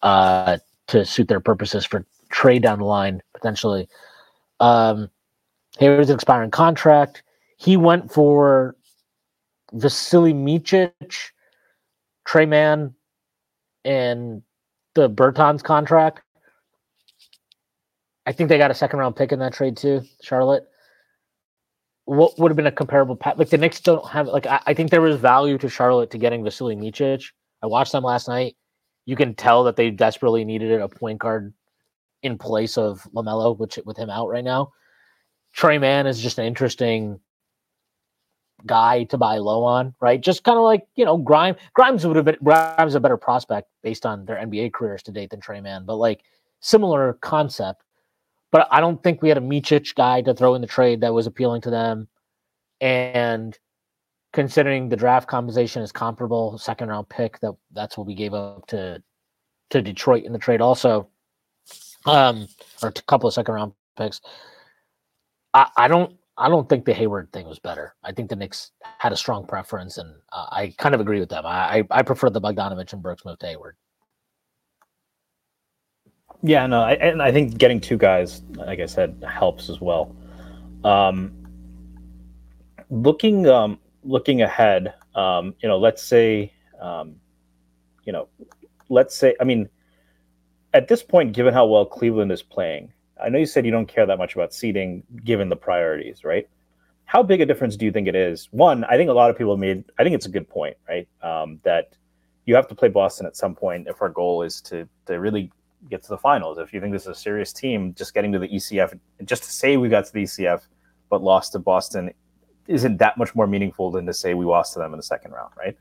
uh, 0.00 0.56
to 0.86 1.04
suit 1.04 1.28
their 1.28 1.40
purposes 1.40 1.84
for 1.84 2.06
trade 2.30 2.62
down 2.62 2.78
the 2.78 2.86
line 2.86 3.22
potentially. 3.34 3.86
Um, 4.60 5.10
here's 5.78 6.08
an 6.08 6.14
expiring 6.14 6.50
contract. 6.50 7.22
He 7.58 7.76
went 7.76 8.10
for 8.10 8.76
Vasilije 9.74 10.34
Micic, 10.34 11.30
Tre 12.24 12.46
Mann, 12.46 12.94
and 13.84 14.42
the 14.94 15.10
Bertans 15.10 15.62
contract. 15.62 16.22
I 18.24 18.32
think 18.32 18.48
they 18.48 18.56
got 18.56 18.70
a 18.70 18.74
second 18.74 19.00
round 19.00 19.16
pick 19.16 19.32
in 19.32 19.38
that 19.40 19.52
trade 19.52 19.76
too, 19.76 20.00
Charlotte 20.22 20.66
what 22.04 22.38
would 22.38 22.50
have 22.50 22.56
been 22.56 22.66
a 22.66 22.72
comparable 22.72 23.16
path? 23.16 23.38
Like 23.38 23.50
the 23.50 23.58
Knicks 23.58 23.80
don't 23.80 24.06
have 24.08 24.26
like 24.26 24.46
I, 24.46 24.60
I, 24.66 24.74
think 24.74 24.90
there 24.90 25.00
was 25.00 25.16
value 25.16 25.58
to 25.58 25.68
Charlotte 25.68 26.10
to 26.10 26.18
getting 26.18 26.42
Vasilije 26.42 26.78
Micic. 26.78 27.24
I 27.62 27.66
watched 27.66 27.92
them 27.92 28.04
last 28.04 28.28
night. 28.28 28.56
You 29.04 29.16
can 29.16 29.34
tell 29.34 29.64
that 29.64 29.76
they 29.76 29.90
desperately 29.90 30.44
needed 30.44 30.80
a 30.80 30.88
point 30.88 31.18
guard 31.18 31.52
in 32.22 32.38
place 32.38 32.76
of 32.78 33.06
Lamelo, 33.14 33.56
which 33.58 33.78
with 33.84 33.96
him 33.96 34.10
out 34.10 34.28
right 34.28 34.44
now. 34.44 34.72
Tre 35.52 35.78
Mann 35.78 36.06
is 36.06 36.20
just 36.20 36.38
an 36.38 36.44
interesting 36.44 37.20
guy 38.64 39.04
to 39.04 39.18
buy 39.18 39.38
low 39.38 39.64
on, 39.64 39.94
right? 40.00 40.20
Just 40.20 40.44
kind 40.44 40.56
of 40.56 40.64
like 40.64 40.86
you 40.96 41.04
know, 41.04 41.16
Grimes. 41.16 41.58
Grimes 41.74 42.06
would 42.06 42.16
have 42.16 42.24
been 42.24 42.38
Grimes 42.42 42.94
a 42.94 43.00
better 43.00 43.16
prospect 43.16 43.68
based 43.82 44.06
on 44.06 44.24
their 44.24 44.36
NBA 44.36 44.72
careers 44.72 45.02
to 45.04 45.12
date 45.12 45.30
than 45.30 45.40
Tre 45.40 45.60
Mann, 45.60 45.84
but 45.84 45.96
like 45.96 46.22
similar 46.60 47.14
concept. 47.20 47.82
But 48.52 48.68
I 48.70 48.80
don't 48.80 49.02
think 49.02 49.22
we 49.22 49.28
had 49.28 49.38
a 49.38 49.42
Micic 49.42 49.94
guy 49.94 50.20
to 50.22 50.34
throw 50.34 50.54
in 50.54 50.60
the 50.60 50.66
trade 50.66 51.00
that 51.00 51.12
was 51.12 51.26
appealing 51.26 51.62
to 51.62 51.70
them. 51.70 52.06
And 52.80 53.58
considering 54.32 54.88
the 54.88 54.96
draft 54.96 55.26
compensation 55.26 55.82
is 55.82 55.90
comparable, 55.90 56.58
second 56.58 56.90
round 56.90 57.08
pick, 57.08 57.40
that 57.40 57.54
that's 57.72 57.98
what 57.98 58.06
we 58.06 58.14
gave 58.14 58.34
up 58.34 58.66
to 58.68 59.02
to 59.70 59.82
Detroit 59.82 60.24
in 60.24 60.32
the 60.32 60.38
trade 60.38 60.60
also. 60.60 61.08
Um, 62.04 62.46
or 62.82 62.88
a 62.90 62.92
couple 62.92 63.28
of 63.28 63.34
second 63.34 63.54
round 63.54 63.72
picks. 63.96 64.20
I, 65.54 65.68
I 65.76 65.88
don't 65.88 66.16
I 66.36 66.48
don't 66.48 66.68
think 66.68 66.84
the 66.84 66.94
Hayward 66.94 67.32
thing 67.32 67.46
was 67.46 67.58
better. 67.58 67.94
I 68.02 68.12
think 68.12 68.28
the 68.28 68.36
Knicks 68.36 68.72
had 68.98 69.12
a 69.12 69.16
strong 69.16 69.46
preference, 69.46 69.98
and 69.98 70.14
uh, 70.32 70.46
I 70.50 70.74
kind 70.78 70.94
of 70.94 71.00
agree 71.00 71.20
with 71.20 71.28
them. 71.28 71.44
I, 71.46 71.84
I, 71.90 72.02
prefer 72.02 72.30
the 72.30 72.40
Bogdanovic 72.40 72.92
and 72.92 73.02
Burks 73.02 73.24
move 73.24 73.38
to 73.40 73.46
Hayward. 73.46 73.76
Yeah, 76.42 76.66
no, 76.66 76.82
I, 76.82 76.94
and 76.94 77.22
I 77.22 77.30
think 77.30 77.56
getting 77.58 77.80
two 77.80 77.96
guys, 77.96 78.42
like 78.54 78.80
I 78.80 78.86
said, 78.86 79.24
helps 79.28 79.68
as 79.68 79.80
well. 79.80 80.14
Um, 80.84 81.32
looking 82.90 83.46
um, 83.46 83.78
looking 84.02 84.42
ahead, 84.42 84.94
um, 85.14 85.54
you 85.60 85.68
know, 85.68 85.78
let's 85.78 86.02
say, 86.02 86.52
um, 86.80 87.14
you 88.04 88.12
know, 88.12 88.28
let's 88.88 89.14
say, 89.14 89.36
I 89.40 89.44
mean, 89.44 89.68
at 90.74 90.88
this 90.88 91.02
point, 91.02 91.32
given 91.32 91.54
how 91.54 91.66
well 91.66 91.86
Cleveland 91.86 92.32
is 92.32 92.42
playing, 92.42 92.92
I 93.22 93.28
know 93.28 93.38
you 93.38 93.46
said 93.46 93.64
you 93.64 93.70
don't 93.70 93.86
care 93.86 94.06
that 94.06 94.18
much 94.18 94.34
about 94.34 94.52
seeding, 94.52 95.04
given 95.24 95.48
the 95.48 95.56
priorities, 95.56 96.24
right? 96.24 96.48
how 97.12 97.22
big 97.22 97.42
a 97.42 97.46
difference 97.46 97.76
do 97.76 97.84
you 97.84 97.92
think 97.92 98.08
it 98.08 98.14
is? 98.14 98.48
One, 98.52 98.84
I 98.84 98.96
think 98.96 99.10
a 99.10 99.12
lot 99.12 99.28
of 99.28 99.36
people 99.36 99.58
made. 99.58 99.84
I 99.98 100.02
think 100.02 100.14
it's 100.14 100.24
a 100.24 100.30
good 100.30 100.48
point, 100.48 100.78
right? 100.88 101.06
Um, 101.22 101.60
that 101.62 101.94
you 102.46 102.54
have 102.54 102.66
to 102.68 102.74
play 102.74 102.88
Boston 102.88 103.26
at 103.26 103.36
some 103.36 103.54
point 103.54 103.86
if 103.86 104.00
our 104.00 104.08
goal 104.08 104.42
is 104.42 104.62
to 104.62 104.88
to 105.04 105.20
really 105.20 105.52
get 105.88 106.02
to 106.02 106.08
the 106.08 106.18
finals. 106.18 106.58
If 106.58 106.72
you 106.72 106.80
think 106.80 106.92
this 106.92 107.02
is 107.02 107.08
a 107.08 107.14
serious 107.14 107.52
team, 107.52 107.94
just 107.94 108.14
getting 108.14 108.32
to 108.32 108.38
the 108.38 108.48
ECF, 108.48 108.98
just 109.24 109.44
to 109.44 109.50
say 109.50 109.76
we 109.76 109.88
got 109.88 110.06
to 110.06 110.12
the 110.12 110.22
ECF 110.22 110.62
but 111.08 111.22
lost 111.22 111.52
to 111.52 111.58
Boston 111.58 112.12
isn't 112.68 112.96
that 112.98 113.18
much 113.18 113.34
more 113.34 113.46
meaningful 113.46 113.90
than 113.90 114.06
to 114.06 114.14
say 114.14 114.34
we 114.34 114.44
lost 114.44 114.72
to 114.74 114.78
them 114.78 114.92
in 114.92 114.96
the 114.96 115.02
second 115.02 115.32
round, 115.32 115.52
right? 115.56 115.76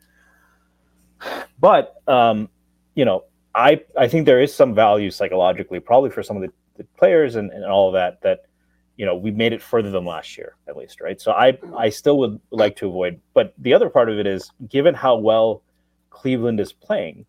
But 1.60 2.02
um, 2.08 2.49
you 2.95 3.06
know, 3.06 3.26
I 3.56 3.82
I 3.97 4.08
think 4.08 4.26
there 4.26 4.41
is 4.41 4.54
some 4.54 4.74
value 4.74 5.12
psychologically, 5.12 5.80
probably 5.80 6.10
for 6.10 6.24
some 6.24 6.36
of 6.36 6.41
the, 6.41 6.52
the 6.78 6.84
players 6.97 7.36
and, 7.36 7.52
and 7.52 7.66
all 7.66 7.88
of 7.88 7.93
that, 7.93 8.22
that 8.22 8.45
you 8.97 9.06
know 9.06 9.16
we 9.16 9.32
made 9.32 9.54
it 9.54 9.62
further 9.62 9.91
than 9.91 10.06
last 10.06 10.38
year 10.38 10.56
at 10.68 10.76
least, 10.76 11.02
right? 11.02 11.22
So 11.22 11.32
I 11.32 11.58
I 11.78 11.89
still 11.89 12.18
would 12.18 12.39
like 12.49 12.76
to 12.78 12.88
avoid. 12.88 13.22
But 13.34 13.54
the 13.58 13.74
other 13.74 13.89
part 13.89 14.10
of 14.10 14.18
it 14.18 14.26
is, 14.28 14.52
given 14.68 14.93
how 14.95 15.16
well 15.16 15.62
Cleveland 16.10 16.60
is 16.60 16.74
playing, 16.74 17.26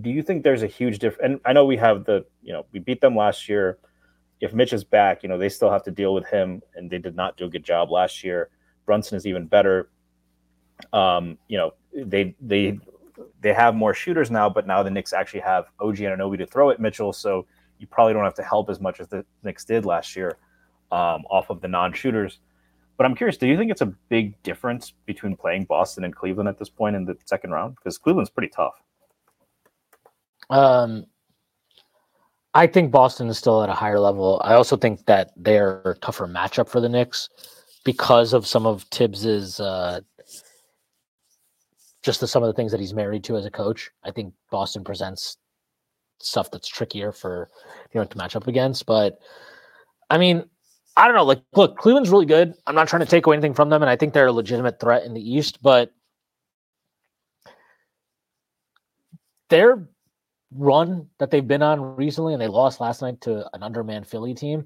do 0.00 0.10
you 0.10 0.22
think 0.22 0.42
there's 0.42 0.62
a 0.62 0.66
huge 0.68 0.98
difference? 0.98 1.22
And 1.24 1.40
I 1.44 1.52
know 1.52 1.64
we 1.64 1.76
have 1.76 2.04
the 2.04 2.24
you 2.42 2.52
know 2.52 2.66
we 2.72 2.78
beat 2.78 3.00
them 3.00 3.16
last 3.16 3.48
year. 3.48 3.78
If 4.40 4.52
Mitch 4.54 4.72
is 4.72 4.84
back, 4.84 5.22
you 5.22 5.28
know 5.28 5.38
they 5.38 5.48
still 5.48 5.70
have 5.70 5.82
to 5.84 5.90
deal 5.90 6.14
with 6.14 6.26
him, 6.26 6.62
and 6.74 6.90
they 6.90 6.98
did 6.98 7.14
not 7.14 7.36
do 7.36 7.44
a 7.44 7.48
good 7.48 7.64
job 7.64 7.90
last 7.90 8.24
year. 8.24 8.50
Brunson 8.86 9.16
is 9.16 9.26
even 9.26 9.46
better. 9.46 9.90
Um, 10.92 11.38
you 11.48 11.58
know 11.58 11.74
they 11.94 12.34
they 12.40 12.78
they 13.40 13.52
have 13.52 13.74
more 13.74 13.94
shooters 13.94 14.30
now, 14.30 14.48
but 14.48 14.66
now 14.66 14.82
the 14.82 14.90
Knicks 14.90 15.12
actually 15.12 15.40
have 15.40 15.66
OG 15.80 15.96
Anunoby 15.96 16.38
to 16.38 16.46
throw 16.46 16.70
at 16.70 16.80
Mitchell, 16.80 17.12
so 17.12 17.46
you 17.78 17.86
probably 17.86 18.14
don't 18.14 18.24
have 18.24 18.34
to 18.34 18.42
help 18.42 18.70
as 18.70 18.80
much 18.80 19.00
as 19.00 19.08
the 19.08 19.24
Knicks 19.42 19.64
did 19.64 19.84
last 19.84 20.16
year 20.16 20.38
um, 20.90 21.24
off 21.30 21.50
of 21.50 21.60
the 21.60 21.68
non-shooters. 21.68 22.38
But 22.96 23.06
I'm 23.06 23.14
curious, 23.14 23.36
do 23.36 23.46
you 23.46 23.56
think 23.56 23.70
it's 23.70 23.80
a 23.80 23.86
big 23.86 24.40
difference 24.42 24.92
between 25.06 25.36
playing 25.36 25.64
Boston 25.64 26.04
and 26.04 26.14
Cleveland 26.14 26.48
at 26.48 26.58
this 26.58 26.68
point 26.68 26.94
in 26.94 27.04
the 27.04 27.16
second 27.24 27.50
round? 27.50 27.74
Because 27.76 27.98
Cleveland's 27.98 28.30
pretty 28.30 28.48
tough. 28.48 28.80
Um, 30.52 31.06
I 32.52 32.66
think 32.66 32.92
Boston 32.92 33.28
is 33.28 33.38
still 33.38 33.62
at 33.62 33.70
a 33.70 33.74
higher 33.74 33.98
level. 33.98 34.40
I 34.44 34.52
also 34.52 34.76
think 34.76 35.06
that 35.06 35.32
they're 35.34 35.80
a 35.86 35.94
tougher 35.96 36.26
matchup 36.26 36.68
for 36.68 36.78
the 36.78 36.90
Knicks 36.90 37.30
because 37.84 38.34
of 38.34 38.46
some 38.46 38.66
of 38.66 38.82
Thibs's 38.84 39.60
uh, 39.60 40.00
just 42.02 42.20
the, 42.20 42.26
some 42.28 42.42
of 42.42 42.48
the 42.48 42.52
things 42.52 42.70
that 42.70 42.80
he's 42.80 42.92
married 42.92 43.24
to 43.24 43.36
as 43.38 43.46
a 43.46 43.50
coach. 43.50 43.90
I 44.04 44.10
think 44.10 44.34
Boston 44.50 44.84
presents 44.84 45.38
stuff 46.18 46.50
that's 46.50 46.68
trickier 46.68 47.12
for 47.12 47.48
you 47.94 48.00
know 48.00 48.04
to 48.04 48.18
match 48.18 48.36
up 48.36 48.46
against. 48.46 48.84
But 48.84 49.20
I 50.10 50.18
mean, 50.18 50.44
I 50.98 51.06
don't 51.06 51.16
know. 51.16 51.24
Like, 51.24 51.40
look, 51.54 51.78
Cleveland's 51.78 52.10
really 52.10 52.26
good. 52.26 52.52
I'm 52.66 52.74
not 52.74 52.88
trying 52.88 53.00
to 53.00 53.06
take 53.06 53.24
away 53.24 53.36
anything 53.36 53.54
from 53.54 53.70
them, 53.70 53.80
and 53.82 53.88
I 53.88 53.96
think 53.96 54.12
they're 54.12 54.26
a 54.26 54.32
legitimate 54.32 54.78
threat 54.78 55.04
in 55.04 55.14
the 55.14 55.34
East. 55.34 55.62
But 55.62 55.92
their 59.48 59.88
run 60.56 61.08
that 61.18 61.30
they've 61.30 61.46
been 61.46 61.62
on 61.62 61.80
recently, 61.96 62.32
and 62.32 62.42
they 62.42 62.48
lost 62.48 62.80
last 62.80 63.02
night 63.02 63.20
to 63.22 63.48
an 63.54 63.62
undermanned 63.62 64.06
Philly 64.06 64.34
team. 64.34 64.64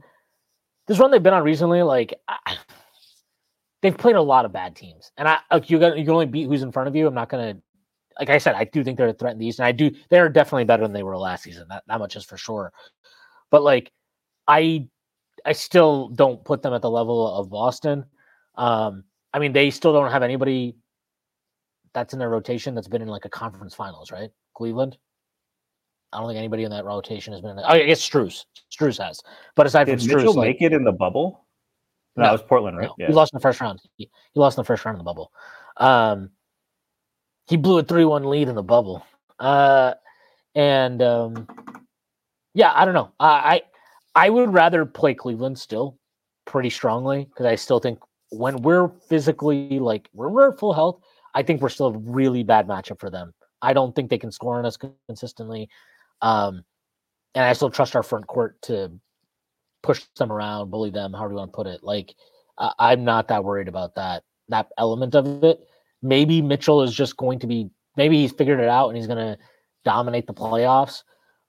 This 0.86 0.98
run 0.98 1.10
they've 1.10 1.22
been 1.22 1.34
on 1.34 1.42
recently, 1.42 1.82
like. 1.82 2.14
I, 2.28 2.56
they've 3.82 3.96
played 3.96 4.16
a 4.16 4.22
lot 4.22 4.44
of 4.44 4.52
bad 4.52 4.74
teams, 4.74 5.12
and 5.16 5.28
I 5.28 5.38
like 5.50 5.70
you 5.70 5.78
got 5.78 5.96
you 5.96 6.04
can 6.04 6.12
only 6.12 6.26
beat 6.26 6.48
who's 6.48 6.62
in 6.62 6.72
front 6.72 6.88
of 6.88 6.96
you. 6.96 7.06
I'm 7.06 7.14
not 7.14 7.28
gonna, 7.28 7.56
like 8.18 8.30
I 8.30 8.38
said, 8.38 8.54
I 8.56 8.64
do 8.64 8.82
think 8.82 8.98
they're 8.98 9.08
a 9.08 9.12
threat 9.12 9.34
in 9.34 9.38
the 9.38 9.46
East, 9.46 9.58
and 9.60 9.66
I 9.66 9.72
do 9.72 9.92
they're 10.10 10.28
definitely 10.28 10.64
better 10.64 10.82
than 10.82 10.92
they 10.92 11.02
were 11.02 11.16
last 11.16 11.44
season. 11.44 11.66
That 11.68 11.84
that 11.86 12.00
much 12.00 12.16
is 12.16 12.24
for 12.24 12.36
sure. 12.36 12.72
But 13.50 13.62
like, 13.62 13.92
I 14.48 14.88
I 15.44 15.52
still 15.52 16.08
don't 16.08 16.44
put 16.44 16.62
them 16.62 16.74
at 16.74 16.82
the 16.82 16.90
level 16.90 17.32
of 17.32 17.50
Boston. 17.50 18.06
Um, 18.56 19.04
I 19.32 19.38
mean, 19.38 19.52
they 19.52 19.70
still 19.70 19.92
don't 19.92 20.10
have 20.10 20.22
anybody 20.22 20.76
that's 21.94 22.12
in 22.12 22.18
their 22.18 22.30
rotation 22.30 22.74
that's 22.74 22.88
been 22.88 23.02
in 23.02 23.08
like 23.08 23.24
a 23.24 23.30
conference 23.30 23.74
finals, 23.74 24.10
right? 24.10 24.30
Cleveland. 24.54 24.98
I 26.12 26.18
don't 26.18 26.28
think 26.28 26.38
anybody 26.38 26.64
in 26.64 26.70
that 26.70 26.84
rotation 26.84 27.32
has 27.32 27.42
been. 27.42 27.52
In 27.52 27.58
oh, 27.58 27.68
I 27.68 27.84
guess 27.84 28.00
Strus. 28.00 28.44
Strus 28.70 29.02
has, 29.04 29.20
but 29.54 29.66
aside 29.66 29.84
Did 29.84 30.00
from 30.00 30.08
Mitchell 30.08 30.34
like, 30.34 30.46
make 30.46 30.62
it 30.62 30.72
in 30.72 30.84
the 30.84 30.92
bubble? 30.92 31.44
No, 32.16 32.24
No, 32.24 32.28
it 32.30 32.32
was 32.32 32.42
Portland, 32.42 32.78
right? 32.78 32.90
no, 32.98 33.06
He 33.06 33.12
lost 33.12 33.32
in 33.32 33.36
the 33.36 33.42
first 33.42 33.60
round. 33.60 33.80
He, 33.96 34.08
he 34.32 34.40
lost 34.40 34.56
in 34.56 34.62
the 34.62 34.66
first 34.66 34.84
round 34.84 34.96
in 34.96 34.98
the 34.98 35.04
bubble. 35.04 35.32
Um, 35.76 36.30
he 37.48 37.56
blew 37.56 37.78
a 37.78 37.82
three-one 37.82 38.24
lead 38.24 38.48
in 38.48 38.54
the 38.54 38.62
bubble. 38.62 39.04
Uh, 39.38 39.94
and 40.54 41.02
um, 41.02 41.46
yeah, 42.54 42.72
I 42.74 42.84
don't 42.84 42.94
know. 42.94 43.12
I, 43.20 43.62
I 44.16 44.26
I 44.26 44.30
would 44.30 44.52
rather 44.52 44.86
play 44.86 45.14
Cleveland 45.14 45.58
still 45.58 45.98
pretty 46.46 46.70
strongly 46.70 47.24
because 47.24 47.44
I 47.44 47.54
still 47.56 47.78
think 47.78 47.98
when 48.30 48.62
we're 48.62 48.88
physically 49.08 49.78
like 49.78 50.08
when 50.12 50.32
we're 50.32 50.50
at 50.50 50.58
full 50.58 50.72
health, 50.72 51.00
I 51.34 51.42
think 51.42 51.60
we're 51.60 51.68
still 51.68 51.88
a 51.88 51.98
really 51.98 52.42
bad 52.42 52.66
matchup 52.66 52.98
for 52.98 53.10
them. 53.10 53.34
I 53.60 53.74
don't 53.74 53.94
think 53.94 54.08
they 54.08 54.18
can 54.18 54.32
score 54.32 54.58
on 54.58 54.64
us 54.64 54.78
consistently. 55.06 55.68
Um, 56.22 56.64
and 57.34 57.44
I 57.44 57.52
still 57.52 57.70
trust 57.70 57.94
our 57.94 58.02
front 58.02 58.26
court 58.26 58.60
to 58.62 58.90
push 59.82 60.04
them 60.16 60.32
around, 60.32 60.70
bully 60.70 60.90
them, 60.90 61.12
however 61.12 61.32
you 61.32 61.38
want 61.38 61.52
to 61.52 61.56
put 61.56 61.66
it. 61.66 61.82
Like 61.82 62.14
I 62.58 62.72
I'm 62.78 63.04
not 63.04 63.28
that 63.28 63.44
worried 63.44 63.68
about 63.68 63.94
that 63.96 64.24
that 64.48 64.68
element 64.78 65.14
of 65.14 65.44
it. 65.44 65.60
Maybe 66.02 66.42
Mitchell 66.42 66.82
is 66.82 66.94
just 66.94 67.16
going 67.16 67.38
to 67.40 67.46
be 67.46 67.70
maybe 67.96 68.18
he's 68.18 68.32
figured 68.32 68.60
it 68.60 68.68
out 68.68 68.88
and 68.88 68.96
he's 68.96 69.06
going 69.06 69.18
to 69.18 69.38
dominate 69.84 70.26
the 70.26 70.34
playoffs. 70.34 71.02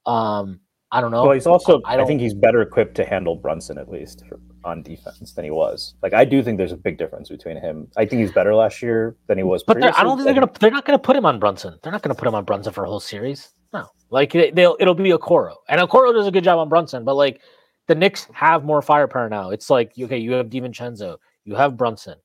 Um, 0.05 0.61
I 0.91 1.01
don't 1.01 1.11
know. 1.11 1.24
Well, 1.24 1.34
he's 1.34 1.47
also. 1.47 1.82
I 1.86 1.97
I, 1.97 2.05
think 2.05 2.22
he's 2.22 2.34
better 2.34 2.61
equipped 2.61 2.95
to 2.95 3.05
handle 3.05 3.36
Brunson 3.36 3.78
at 3.78 3.89
least 3.89 4.24
for, 4.28 4.39
on 4.68 4.84
defense 4.84 5.32
than 5.34 5.45
he 5.45 5.51
was. 5.51 5.95
Like 6.03 6.13
I 6.13 6.26
do 6.26 6.43
think 6.43 6.57
there's 6.57 6.72
a 6.72 6.78
big 6.78 6.97
difference 6.97 7.30
between 7.30 7.57
him. 7.57 7.88
I 7.95 8.05
think 8.05 8.22
he's 8.22 8.32
better 8.32 8.53
last 8.53 8.82
year 8.82 9.15
than 9.28 9.38
he 9.38 9.43
was. 9.43 9.63
But 9.63 9.82
I 9.82 10.03
don't 10.03 10.18
think 10.18 10.26
they're 10.26 10.34
gonna. 10.34 10.51
They're 10.59 10.72
not 10.72 10.86
gonna 10.86 10.99
put 10.99 11.15
him 11.15 11.26
on 11.26 11.39
Brunson. 11.39 11.80
They're 11.82 11.91
not 11.91 12.03
gonna 12.03 12.15
put 12.15 12.28
him 12.28 12.36
on 12.36 12.43
Brunson 12.43 12.74
for 12.74 12.84
a 12.84 12.88
whole 12.88 12.99
series. 12.99 13.49
No, 13.74 13.88
like 14.09 14.34
they, 14.34 14.51
they'll. 14.51 14.76
It'll 14.80 14.93
be 14.93 15.09
Okoro, 15.09 15.55
and 15.70 15.82
Okoro 15.82 16.13
does 16.13 16.28
a 16.28 16.32
good 16.32 16.43
job 16.43 16.59
on 16.59 16.70
Brunson. 16.70 17.03
But 17.03 17.15
like 17.15 17.41
the 17.88 17.95
Knicks 17.95 18.28
have 18.34 18.65
more 18.65 18.82
firepower 18.82 19.30
now. 19.30 19.49
It's 19.49 19.70
like 19.70 19.93
okay, 19.97 20.18
you 20.18 20.34
have 20.34 20.47
Divincenzo, 20.47 21.18
you 21.45 21.55
have 21.55 21.78
Brunson. 21.78 22.15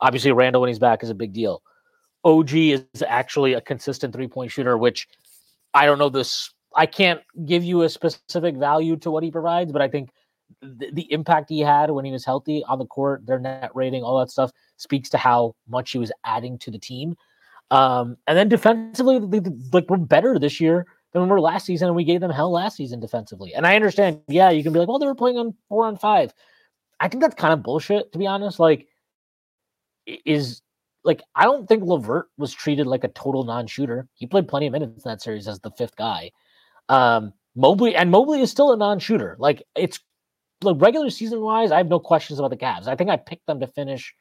Obviously, 0.00 0.32
Randle 0.32 0.62
when 0.62 0.68
he's 0.68 0.78
back 0.78 1.02
is 1.02 1.10
a 1.10 1.14
big 1.14 1.32
deal. 1.32 1.62
OG 2.24 2.54
is 2.54 2.84
actually 3.06 3.54
a 3.54 3.60
consistent 3.60 4.14
three 4.14 4.28
point 4.28 4.50
shooter, 4.50 4.78
which 4.78 5.08
I 5.74 5.86
don't 5.86 5.98
know 5.98 6.08
this. 6.08 6.52
I 6.76 6.86
can't 6.86 7.20
give 7.46 7.64
you 7.64 7.82
a 7.82 7.88
specific 7.88 8.56
value 8.56 8.96
to 8.98 9.10
what 9.10 9.24
he 9.24 9.30
provides, 9.30 9.72
but 9.72 9.82
I 9.82 9.88
think 9.88 10.10
the, 10.62 10.90
the 10.92 11.12
impact 11.12 11.50
he 11.50 11.60
had 11.60 11.90
when 11.90 12.04
he 12.04 12.12
was 12.12 12.24
healthy 12.24 12.64
on 12.68 12.78
the 12.78 12.86
court, 12.86 13.26
their 13.26 13.38
net 13.38 13.70
rating, 13.74 14.02
all 14.02 14.18
that 14.18 14.30
stuff 14.30 14.50
speaks 14.76 15.08
to 15.10 15.18
how 15.18 15.54
much 15.68 15.92
he 15.92 15.98
was 15.98 16.12
adding 16.24 16.58
to 16.58 16.70
the 16.70 16.78
team. 16.78 17.16
Um, 17.70 18.16
and 18.26 18.36
then 18.36 18.48
defensively, 18.48 19.18
like 19.72 19.88
we're 19.88 19.98
better 19.98 20.38
this 20.38 20.60
year 20.60 20.86
than 21.12 21.22
we 21.22 21.28
were 21.28 21.40
last 21.40 21.66
season, 21.66 21.88
and 21.88 21.96
we 21.96 22.04
gave 22.04 22.20
them 22.20 22.30
hell 22.30 22.50
last 22.50 22.76
season 22.76 23.00
defensively. 23.00 23.54
And 23.54 23.66
I 23.66 23.76
understand, 23.76 24.20
yeah, 24.28 24.50
you 24.50 24.62
can 24.62 24.72
be 24.72 24.78
like, 24.78 24.88
well, 24.88 24.98
they 24.98 25.06
were 25.06 25.14
playing 25.14 25.38
on 25.38 25.54
four 25.68 25.86
on 25.86 25.96
five. 25.96 26.32
I 27.00 27.08
think 27.08 27.22
that's 27.22 27.34
kind 27.34 27.52
of 27.52 27.62
bullshit, 27.62 28.12
to 28.12 28.18
be 28.18 28.26
honest. 28.26 28.58
Like, 28.58 28.88
is 30.24 30.62
like 31.04 31.22
I 31.34 31.44
don't 31.44 31.68
think 31.68 31.84
Levert 31.84 32.28
was 32.38 32.52
treated 32.52 32.86
like 32.86 33.04
a 33.04 33.08
total 33.08 33.44
non-shooter. 33.44 34.08
He 34.14 34.26
played 34.26 34.48
plenty 34.48 34.66
of 34.66 34.72
minutes 34.72 35.04
in 35.04 35.10
that 35.10 35.22
series 35.22 35.48
as 35.48 35.60
the 35.60 35.70
fifth 35.72 35.96
guy. 35.96 36.30
Um, 36.88 37.32
Mobley 37.54 37.94
and 37.94 38.10
Mobley 38.10 38.40
is 38.40 38.50
still 38.50 38.72
a 38.72 38.76
non-shooter. 38.76 39.36
Like 39.38 39.62
it's 39.74 40.00
like 40.62 40.80
regular 40.80 41.10
season 41.10 41.40
wise, 41.40 41.70
I 41.70 41.78
have 41.78 41.88
no 41.88 42.00
questions 42.00 42.38
about 42.38 42.50
the 42.50 42.56
Cavs. 42.56 42.88
I 42.88 42.96
think 42.96 43.10
I 43.10 43.16
picked 43.16 43.46
them 43.46 43.60
to 43.60 43.66
finish. 43.66 44.14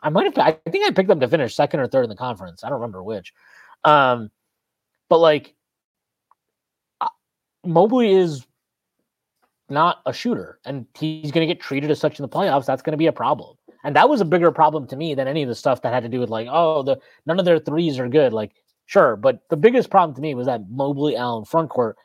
I 0.00 0.08
might 0.08 0.24
have. 0.24 0.38
I 0.38 0.70
think 0.70 0.86
I 0.86 0.90
picked 0.90 1.08
them 1.08 1.20
to 1.20 1.28
finish 1.28 1.54
second 1.54 1.80
or 1.80 1.88
third 1.88 2.04
in 2.04 2.10
the 2.10 2.16
conference. 2.16 2.62
I 2.62 2.68
don't 2.68 2.80
remember 2.80 3.02
which. 3.02 3.32
Um, 3.84 4.30
but 5.08 5.18
like, 5.18 5.54
uh, 7.00 7.08
Mobley 7.64 8.12
is 8.12 8.46
not 9.68 10.00
a 10.06 10.12
shooter, 10.12 10.60
and 10.64 10.86
he's 10.96 11.32
going 11.32 11.46
to 11.46 11.52
get 11.52 11.62
treated 11.62 11.90
as 11.90 11.98
such 11.98 12.18
in 12.18 12.22
the 12.22 12.28
playoffs. 12.28 12.66
That's 12.66 12.82
going 12.82 12.92
to 12.92 12.98
be 12.98 13.06
a 13.06 13.12
problem, 13.12 13.56
and 13.82 13.96
that 13.96 14.08
was 14.08 14.20
a 14.20 14.26
bigger 14.26 14.52
problem 14.52 14.86
to 14.88 14.96
me 14.96 15.14
than 15.14 15.26
any 15.26 15.42
of 15.42 15.48
the 15.48 15.54
stuff 15.54 15.82
that 15.82 15.92
had 15.92 16.02
to 16.02 16.08
do 16.08 16.20
with 16.20 16.30
like, 16.30 16.48
oh, 16.50 16.82
the 16.82 16.98
none 17.26 17.38
of 17.38 17.44
their 17.44 17.58
threes 17.58 17.98
are 17.98 18.08
good. 18.08 18.32
Like, 18.32 18.52
sure, 18.86 19.16
but 19.16 19.40
the 19.50 19.56
biggest 19.56 19.90
problem 19.90 20.14
to 20.14 20.22
me 20.22 20.34
was 20.34 20.46
that 20.46 20.68
Mobley 20.70 21.16
Allen 21.16 21.44
front 21.44 21.70
court. 21.70 21.96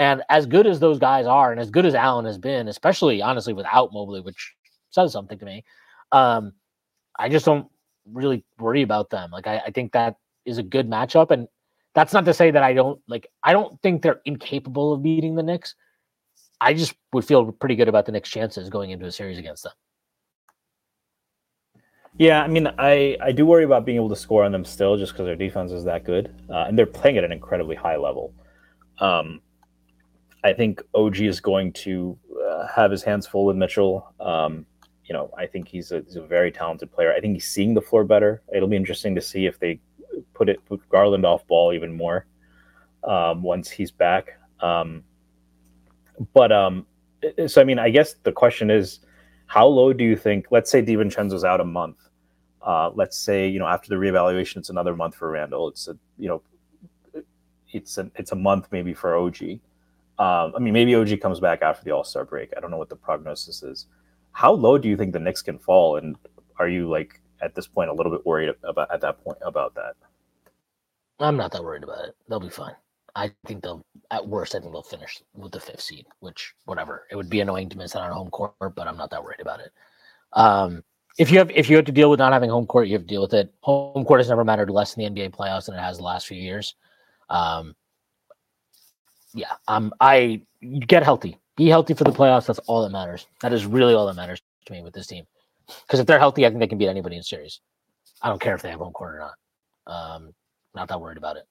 And 0.00 0.22
as 0.30 0.46
good 0.46 0.66
as 0.66 0.80
those 0.80 0.98
guys 0.98 1.26
are, 1.26 1.52
and 1.52 1.60
as 1.60 1.70
good 1.70 1.84
as 1.84 1.94
Allen 1.94 2.24
has 2.24 2.38
been, 2.38 2.68
especially 2.68 3.20
honestly 3.20 3.52
without 3.52 3.92
Mobley, 3.92 4.22
which 4.22 4.54
says 4.88 5.12
something 5.12 5.38
to 5.38 5.44
me, 5.44 5.62
um, 6.10 6.54
I 7.18 7.28
just 7.28 7.44
don't 7.44 7.68
really 8.10 8.42
worry 8.58 8.80
about 8.80 9.10
them. 9.10 9.30
Like 9.30 9.46
I, 9.46 9.58
I 9.66 9.70
think 9.72 9.92
that 9.92 10.16
is 10.46 10.56
a 10.56 10.62
good 10.62 10.88
matchup, 10.88 11.30
and 11.30 11.48
that's 11.94 12.14
not 12.14 12.24
to 12.24 12.32
say 12.32 12.50
that 12.50 12.62
I 12.62 12.72
don't 12.72 12.98
like. 13.08 13.26
I 13.44 13.52
don't 13.52 13.78
think 13.82 14.00
they're 14.00 14.22
incapable 14.24 14.94
of 14.94 15.02
beating 15.02 15.34
the 15.34 15.42
Knicks. 15.42 15.74
I 16.62 16.72
just 16.72 16.94
would 17.12 17.26
feel 17.26 17.52
pretty 17.52 17.76
good 17.76 17.88
about 17.88 18.06
the 18.06 18.12
Knicks' 18.12 18.30
chances 18.30 18.70
going 18.70 18.92
into 18.92 19.04
a 19.04 19.12
series 19.12 19.36
against 19.36 19.64
them. 19.64 19.72
Yeah, 22.16 22.42
I 22.42 22.48
mean, 22.48 22.68
I 22.78 23.18
I 23.20 23.32
do 23.32 23.44
worry 23.44 23.64
about 23.64 23.84
being 23.84 23.96
able 23.96 24.08
to 24.08 24.16
score 24.16 24.44
on 24.44 24.52
them 24.52 24.64
still, 24.64 24.96
just 24.96 25.12
because 25.12 25.26
their 25.26 25.36
defense 25.36 25.72
is 25.72 25.84
that 25.84 26.04
good, 26.04 26.34
uh, 26.48 26.64
and 26.68 26.78
they're 26.78 26.86
playing 26.86 27.18
at 27.18 27.24
an 27.24 27.32
incredibly 27.32 27.76
high 27.76 27.96
level. 27.98 28.32
Um, 28.98 29.42
I 30.42 30.52
think 30.52 30.82
OG 30.94 31.20
is 31.20 31.40
going 31.40 31.72
to 31.74 32.18
uh, 32.48 32.66
have 32.68 32.90
his 32.90 33.02
hands 33.02 33.26
full 33.26 33.44
with 33.44 33.56
Mitchell. 33.56 34.12
Um, 34.20 34.66
you 35.04 35.12
know, 35.12 35.30
I 35.36 35.46
think 35.46 35.68
he's 35.68 35.92
a, 35.92 36.00
he's 36.00 36.16
a 36.16 36.22
very 36.22 36.50
talented 36.50 36.92
player. 36.92 37.12
I 37.12 37.20
think 37.20 37.34
he's 37.34 37.46
seeing 37.46 37.74
the 37.74 37.80
floor 37.80 38.04
better. 38.04 38.42
It'll 38.54 38.68
be 38.68 38.76
interesting 38.76 39.14
to 39.16 39.20
see 39.20 39.46
if 39.46 39.58
they 39.58 39.80
put 40.34 40.48
it 40.48 40.64
put 40.66 40.86
Garland 40.88 41.26
off 41.26 41.46
ball 41.46 41.72
even 41.72 41.96
more 41.96 42.26
um, 43.04 43.42
once 43.42 43.70
he's 43.70 43.90
back. 43.90 44.38
Um, 44.60 45.04
but 46.32 46.52
um, 46.52 46.86
so 47.46 47.60
I 47.60 47.64
mean, 47.64 47.78
I 47.78 47.90
guess 47.90 48.14
the 48.22 48.32
question 48.32 48.70
is, 48.70 49.00
how 49.46 49.66
low 49.66 49.92
do 49.92 50.04
you 50.04 50.16
think? 50.16 50.46
Let's 50.50 50.70
say 50.70 50.82
DiVincenzo's 50.82 51.44
out 51.44 51.60
a 51.60 51.64
month. 51.64 51.96
Uh, 52.62 52.90
let's 52.94 53.16
say 53.16 53.48
you 53.48 53.58
know 53.58 53.66
after 53.66 53.88
the 53.88 53.96
reevaluation, 53.96 54.58
it's 54.58 54.70
another 54.70 54.94
month 54.94 55.14
for 55.14 55.30
Randle. 55.30 55.68
It's 55.68 55.88
a 55.88 55.98
you 56.18 56.28
know, 56.28 56.42
it's 57.72 57.98
a 57.98 58.10
it's 58.16 58.32
a 58.32 58.36
month 58.36 58.68
maybe 58.70 58.94
for 58.94 59.16
OG. 59.16 59.60
Um, 60.20 60.52
I 60.54 60.58
mean, 60.58 60.74
maybe 60.74 60.94
OG 60.94 61.18
comes 61.22 61.40
back 61.40 61.62
after 61.62 61.82
the 61.82 61.92
All 61.92 62.04
Star 62.04 62.26
break. 62.26 62.52
I 62.54 62.60
don't 62.60 62.70
know 62.70 62.76
what 62.76 62.90
the 62.90 62.96
prognosis 62.96 63.62
is. 63.62 63.86
How 64.32 64.52
low 64.52 64.76
do 64.76 64.86
you 64.86 64.96
think 64.96 65.14
the 65.14 65.18
Knicks 65.18 65.40
can 65.40 65.58
fall? 65.58 65.96
And 65.96 66.14
are 66.58 66.68
you 66.68 66.90
like 66.90 67.22
at 67.40 67.54
this 67.54 67.66
point 67.66 67.88
a 67.88 67.94
little 67.94 68.12
bit 68.12 68.26
worried 68.26 68.54
about 68.62 68.92
at 68.92 69.00
that 69.00 69.24
point 69.24 69.38
about 69.40 69.74
that? 69.76 69.94
I'm 71.20 71.38
not 71.38 71.52
that 71.52 71.64
worried 71.64 71.84
about 71.84 72.04
it. 72.04 72.16
They'll 72.28 72.38
be 72.38 72.50
fine. 72.50 72.74
I 73.16 73.32
think 73.46 73.62
they'll, 73.62 73.84
at 74.10 74.26
worst, 74.26 74.54
I 74.54 74.60
think 74.60 74.72
they'll 74.72 74.82
finish 74.82 75.22
with 75.34 75.52
the 75.52 75.60
fifth 75.60 75.80
seed, 75.80 76.06
which, 76.20 76.54
whatever. 76.66 77.06
It 77.10 77.16
would 77.16 77.30
be 77.30 77.40
annoying 77.40 77.70
to 77.70 77.78
miss 77.78 77.96
out 77.96 78.02
on 78.02 78.12
home 78.12 78.30
court, 78.30 78.54
but 78.60 78.86
I'm 78.86 78.98
not 78.98 79.10
that 79.10 79.24
worried 79.24 79.40
about 79.40 79.60
it. 79.60 79.72
Um, 80.34 80.84
if 81.18 81.30
you 81.30 81.38
have 81.38 81.50
if 81.50 81.68
you 81.68 81.76
have 81.76 81.86
to 81.86 81.92
deal 81.92 82.10
with 82.10 82.18
not 82.18 82.32
having 82.32 82.50
home 82.50 82.66
court, 82.66 82.88
you 82.88 82.92
have 82.94 83.02
to 83.02 83.08
deal 83.08 83.22
with 83.22 83.34
it. 83.34 83.52
Home 83.62 84.04
court 84.04 84.20
has 84.20 84.28
never 84.28 84.44
mattered 84.44 84.70
less 84.70 84.96
in 84.96 85.02
the 85.02 85.10
NBA 85.10 85.30
playoffs 85.30 85.66
than 85.66 85.74
it 85.74 85.80
has 85.80 85.96
the 85.96 86.04
last 86.04 86.26
few 86.26 86.40
years. 86.40 86.76
Um, 87.28 87.74
yeah, 89.34 89.54
um, 89.68 89.92
I 90.00 90.42
get 90.86 91.02
healthy, 91.02 91.38
be 91.56 91.66
healthy 91.66 91.94
for 91.94 92.04
the 92.04 92.10
playoffs. 92.10 92.46
That's 92.46 92.58
all 92.60 92.82
that 92.82 92.90
matters. 92.90 93.26
That 93.40 93.52
is 93.52 93.66
really 93.66 93.94
all 93.94 94.06
that 94.06 94.16
matters 94.16 94.40
to 94.66 94.72
me 94.72 94.82
with 94.82 94.94
this 94.94 95.06
team. 95.06 95.26
Because 95.66 96.00
if 96.00 96.06
they're 96.06 96.18
healthy, 96.18 96.46
I 96.46 96.48
think 96.48 96.60
they 96.60 96.66
can 96.66 96.78
beat 96.78 96.88
anybody 96.88 97.16
in 97.16 97.22
series. 97.22 97.60
I 98.22 98.28
don't 98.28 98.40
care 98.40 98.54
if 98.54 98.62
they 98.62 98.70
have 98.70 98.80
home 98.80 98.92
court 98.92 99.14
or 99.14 99.18
not. 99.18 99.34
Um, 99.86 100.34
not 100.74 100.88
that 100.88 101.00
worried 101.00 101.18
about 101.18 101.36
it. 101.36 101.46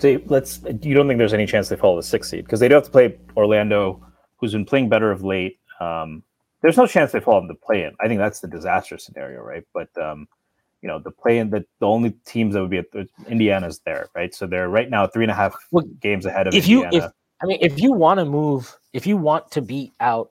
See, 0.00 0.22
let's. 0.26 0.60
You 0.82 0.94
don't 0.94 1.06
think 1.06 1.18
there's 1.18 1.34
any 1.34 1.46
chance 1.46 1.68
they 1.68 1.76
follow 1.76 1.96
the 1.96 2.02
sixth 2.02 2.30
seed 2.30 2.44
because 2.44 2.60
they 2.60 2.68
do 2.68 2.74
have 2.74 2.84
to 2.84 2.90
play 2.90 3.18
Orlando, 3.36 4.04
who's 4.36 4.52
been 4.52 4.64
playing 4.64 4.88
better 4.88 5.10
of 5.12 5.22
late. 5.22 5.58
Um, 5.80 6.22
there's 6.62 6.76
no 6.76 6.86
chance 6.86 7.12
they 7.12 7.20
fall 7.20 7.38
into 7.38 7.52
the 7.52 7.58
play-in. 7.58 7.92
I 8.00 8.08
think 8.08 8.18
that's 8.18 8.40
the 8.40 8.48
disaster 8.48 8.96
scenario, 8.96 9.42
right? 9.42 9.64
But 9.74 9.88
um, 10.00 10.28
you 10.82 10.88
know, 10.88 10.98
the 10.98 11.10
play-in, 11.10 11.48
the, 11.48 11.64
the 11.78 11.86
only 11.86 12.10
teams 12.26 12.54
that 12.54 12.60
would 12.60 12.70
be 12.70 12.78
at 12.78 12.86
Indiana's 13.28 13.80
there, 13.86 14.08
right? 14.14 14.34
So 14.34 14.46
they're 14.46 14.68
right 14.68 14.90
now 14.90 15.06
three 15.06 15.24
and 15.24 15.30
a 15.30 15.34
half 15.34 15.54
well, 15.70 15.84
games 16.00 16.26
ahead 16.26 16.48
of 16.48 16.54
if 16.54 16.64
Indiana. 16.64 16.90
you, 16.92 16.98
if 16.98 17.12
I 17.42 17.46
mean, 17.46 17.58
if 17.60 17.80
you 17.80 17.92
want 17.92 18.18
to 18.18 18.24
move, 18.24 18.76
if 18.92 19.06
you 19.06 19.16
want 19.16 19.50
to 19.52 19.62
beat 19.62 19.92
out, 20.00 20.30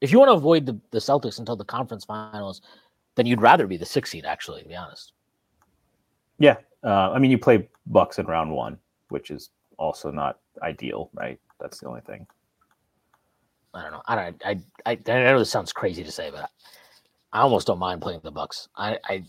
if 0.00 0.10
you 0.10 0.18
want 0.18 0.30
to 0.30 0.34
avoid 0.34 0.66
the, 0.66 0.78
the 0.90 0.98
Celtics 0.98 1.38
until 1.38 1.54
the 1.54 1.64
conference 1.64 2.04
finals, 2.04 2.62
then 3.14 3.26
you'd 3.26 3.42
rather 3.42 3.66
be 3.66 3.76
the 3.76 3.86
six 3.86 4.10
seed, 4.10 4.24
actually, 4.24 4.62
to 4.62 4.68
be 4.68 4.74
honest. 4.74 5.12
Yeah, 6.38 6.56
uh, 6.82 7.10
I 7.10 7.18
mean, 7.18 7.30
you 7.30 7.38
play 7.38 7.68
Bucks 7.86 8.18
in 8.18 8.26
round 8.26 8.50
one, 8.50 8.78
which 9.10 9.30
is 9.30 9.50
also 9.76 10.10
not 10.10 10.38
ideal, 10.62 11.10
right? 11.14 11.38
That's 11.60 11.78
the 11.78 11.88
only 11.88 12.00
thing. 12.00 12.26
I 13.74 13.82
don't 13.82 13.92
know. 13.92 14.02
I 14.06 14.14
don't. 14.14 14.42
I 14.44 14.60
I, 14.86 14.98
I 15.06 15.22
know 15.24 15.38
this 15.38 15.50
sounds 15.50 15.72
crazy 15.72 16.02
to 16.02 16.10
say, 16.10 16.30
but 16.30 16.50
I 17.32 17.40
almost 17.40 17.66
don't 17.66 17.78
mind 17.78 18.00
playing 18.00 18.20
the 18.24 18.30
Bucks. 18.30 18.68
I, 18.76 18.98
I 19.04 19.24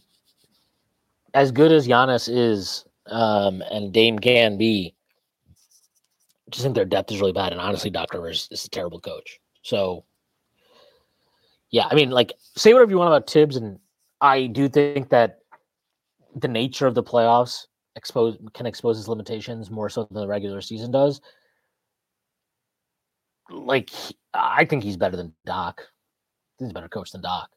as 1.33 1.51
good 1.51 1.71
as 1.71 1.87
Giannis 1.87 2.29
is, 2.29 2.85
um, 3.07 3.61
and 3.71 3.93
Dame 3.93 4.19
can 4.19 4.57
be, 4.57 4.93
I 5.49 6.49
just 6.51 6.63
think 6.63 6.75
their 6.75 6.85
depth 6.85 7.11
is 7.11 7.19
really 7.19 7.31
bad. 7.33 7.51
And 7.51 7.61
honestly, 7.61 7.89
Doc 7.89 8.13
Rivers 8.13 8.47
is 8.51 8.65
a 8.65 8.69
terrible 8.69 8.99
coach. 8.99 9.39
So, 9.63 10.05
yeah, 11.69 11.87
I 11.89 11.95
mean, 11.95 12.09
like, 12.09 12.33
say 12.57 12.73
whatever 12.73 12.91
you 12.91 12.97
want 12.97 13.07
about 13.07 13.29
Thibs, 13.29 13.55
and 13.55 13.79
I 14.19 14.47
do 14.47 14.67
think 14.67 15.09
that 15.09 15.39
the 16.35 16.47
nature 16.47 16.87
of 16.87 16.95
the 16.95 17.03
playoffs 17.03 17.67
expose 17.95 18.37
can 18.53 18.65
expose 18.65 18.97
his 18.97 19.07
limitations 19.07 19.69
more 19.69 19.89
so 19.89 20.05
than 20.05 20.21
the 20.21 20.27
regular 20.27 20.61
season 20.61 20.91
does. 20.91 21.21
Like, 23.49 23.89
I 24.33 24.65
think 24.65 24.83
he's 24.83 24.97
better 24.97 25.17
than 25.17 25.33
Doc. 25.45 25.81
He's 26.57 26.69
a 26.69 26.73
better 26.73 26.87
coach 26.87 27.11
than 27.11 27.21
Doc. 27.21 27.49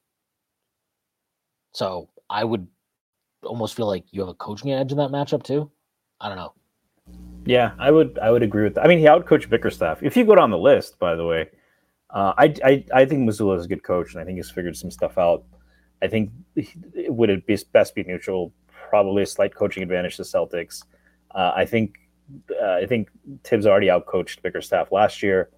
So 1.73 2.09
I 2.31 2.45
would 2.45 2.67
almost 3.45 3.77
feel 3.77 3.87
like 3.87 4.05
you 4.11 4.21
have 4.21 4.29
a 4.29 4.35
coaching 4.35 4.73
edge 4.73 4.93
in 4.93 4.99
that 4.99 5.11
matchup 5.11 5.43
too. 5.43 5.71
I 6.21 6.29
don't 6.29 6.39
know. 6.39 6.55
Yeah, 7.47 7.73
I 7.79 7.91
would 7.91 8.19
I 8.19 8.31
would 8.31 8.43
agree 8.43 8.65
with 8.65 8.75
that. 8.75 8.85
I 8.85 8.89
mean, 8.89 8.99
he 8.99 9.05
outcoached 9.05 9.51
Bickerstaff. 9.51 10.03
If 10.03 10.17
you 10.17 10.25
go 10.25 10.35
down 10.35 10.51
the 10.51 10.59
list, 10.59 10.99
by 10.99 11.15
the 11.15 11.27
way, 11.27 11.51
uh, 12.11 12.33
I, 12.39 12.55
I 12.65 12.85
I 12.95 13.05
think 13.05 13.29
Mazzulla 13.29 13.59
is 13.59 13.67
a 13.67 13.69
good 13.69 13.83
coach, 13.83 14.13
and 14.13 14.23
I 14.23 14.25
think 14.25 14.37
he's 14.37 14.51
figured 14.51 14.77
some 14.77 14.91
stuff 14.91 15.19
out. 15.19 15.45
I 16.03 16.09
think 16.09 16.31
would 17.09 17.31
it 17.31 17.47
be 17.47 17.59
best 17.73 17.95
be 17.95 18.03
neutral? 18.05 18.53
Probably 18.89 19.23
a 19.23 19.27
slight 19.27 19.55
coaching 19.55 19.83
advantage 19.83 20.17
to 20.17 20.23
Celtics. 20.23 20.85
Uh, 21.35 21.53
I 21.55 21.67
think 21.67 21.97
uh, 22.63 22.75
I 22.75 22.87
think 22.87 23.11
Thibs 23.43 23.67
already 23.67 23.89
outcoached 23.89 24.41
Bickerstaff 24.43 24.93
last 24.93 25.23
year. 25.23 25.51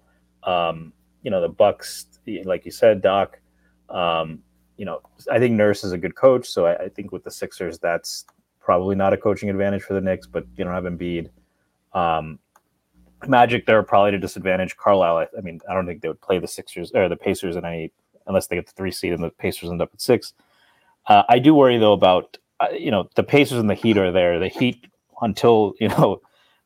Um, 0.43 0.91
you 1.21 1.31
know 1.31 1.41
the 1.41 1.49
Bucks, 1.49 2.07
like 2.43 2.65
you 2.65 2.71
said, 2.71 3.01
Doc. 3.01 3.39
Um, 3.89 4.43
you 4.77 4.85
know, 4.85 5.01
I 5.31 5.39
think 5.39 5.55
Nurse 5.55 5.83
is 5.83 5.91
a 5.91 5.97
good 5.97 6.15
coach, 6.15 6.47
so 6.47 6.65
I, 6.65 6.85
I, 6.85 6.89
think 6.89 7.11
with 7.11 7.23
the 7.23 7.31
Sixers, 7.31 7.79
that's 7.79 8.25
probably 8.59 8.95
not 8.95 9.11
a 9.13 9.17
coaching 9.17 9.49
advantage 9.49 9.81
for 9.81 9.93
the 9.93 10.01
Knicks. 10.01 10.27
But 10.27 10.45
you 10.55 10.63
don't 10.63 10.73
have 10.73 10.83
Embiid. 10.83 11.29
Um, 11.93 12.39
Magic, 13.25 13.65
they're 13.65 13.81
probably 13.81 14.09
at 14.09 14.13
a 14.13 14.19
disadvantage. 14.19 14.77
Carlisle, 14.77 15.17
I, 15.17 15.27
I, 15.37 15.41
mean, 15.41 15.59
I 15.67 15.73
don't 15.73 15.87
think 15.87 16.01
they 16.01 16.07
would 16.07 16.21
play 16.21 16.37
the 16.37 16.47
Sixers 16.47 16.91
or 16.93 17.09
the 17.09 17.15
Pacers 17.15 17.55
in 17.55 17.65
any 17.65 17.91
unless 18.27 18.47
they 18.47 18.55
get 18.55 18.67
the 18.67 18.73
three 18.73 18.91
seed 18.91 19.13
and 19.13 19.23
the 19.23 19.29
Pacers 19.29 19.69
end 19.69 19.81
up 19.81 19.89
at 19.93 20.01
six. 20.01 20.33
Uh, 21.07 21.23
I 21.29 21.39
do 21.39 21.55
worry 21.55 21.77
though 21.77 21.93
about 21.93 22.37
uh, 22.59 22.67
you 22.71 22.91
know 22.91 23.09
the 23.15 23.23
Pacers 23.23 23.59
and 23.59 23.69
the 23.69 23.75
Heat 23.75 23.97
are 23.97 24.11
there. 24.11 24.39
The 24.39 24.49
Heat 24.49 24.87
until 25.21 25.73
you 25.79 25.87
know 25.89 26.21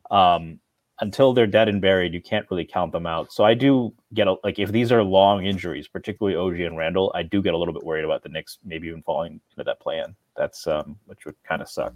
um, 0.10 0.60
until 1.02 1.34
they're 1.34 1.48
dead 1.48 1.68
and 1.68 1.82
buried, 1.82 2.14
you 2.14 2.22
can't 2.22 2.46
really 2.50 2.64
count 2.64 2.92
them 2.92 3.08
out. 3.08 3.34
So 3.34 3.44
I 3.44 3.56
do 3.56 3.92
get 4.14 4.28
a, 4.28 4.36
like 4.44 4.60
if 4.60 4.72
these 4.72 4.92
are 4.92 5.04
long 5.04 5.46
injuries, 5.46 5.88
particularly 5.88 6.38
OG 6.38 6.62
and 6.62 6.78
Randle, 6.78 7.12
I 7.16 7.24
do 7.24 7.42
get 7.42 7.54
a 7.54 7.58
little 7.58 7.74
bit 7.74 7.84
worried 7.84 8.06
about 8.06 8.24
the 8.24 8.30
Knicks 8.30 8.60
maybe 8.64 8.88
even 8.88 9.02
falling 9.02 9.42
into 9.52 9.64
that 9.64 9.80
plan. 9.80 10.16
That's 10.38 10.68
um, 10.68 10.96
which 11.08 11.26
would 11.26 11.36
kind 11.44 11.62
of 11.62 11.70
suck. 11.70 11.96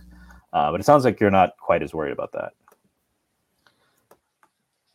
Uh, 0.54 0.72
but 0.72 0.80
it 0.80 0.84
sounds 0.84 1.06
like 1.06 1.20
you're 1.20 1.32
not 1.32 1.56
quite 1.58 1.84
as 1.84 1.94
worried 1.94 2.12
about 2.12 2.32
that. 2.34 2.54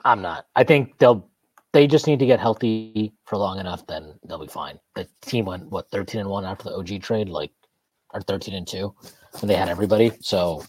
I'm 0.04 0.20
not. 0.20 0.46
I 0.56 0.64
think 0.64 0.98
they'll 0.98 1.28
they 1.72 1.86
just 1.86 2.08
need 2.08 2.18
to 2.18 2.26
get 2.26 2.40
healthy 2.40 3.12
for 3.24 3.36
long 3.36 3.60
enough, 3.60 3.86
then 3.86 4.14
they'll 4.26 4.40
be 4.40 4.48
fine. 4.48 4.80
The 4.96 5.06
team 5.20 5.44
went 5.44 5.70
what 5.70 5.88
13 5.90 6.22
and 6.22 6.28
one 6.28 6.44
after 6.44 6.64
the 6.64 6.74
OG 6.74 7.02
trade, 7.02 7.28
like 7.28 7.52
or 8.12 8.20
13 8.20 8.54
and 8.54 8.66
two 8.66 8.92
when 9.38 9.46
they 9.46 9.54
had 9.54 9.68
everybody. 9.68 10.10
So 10.20 10.64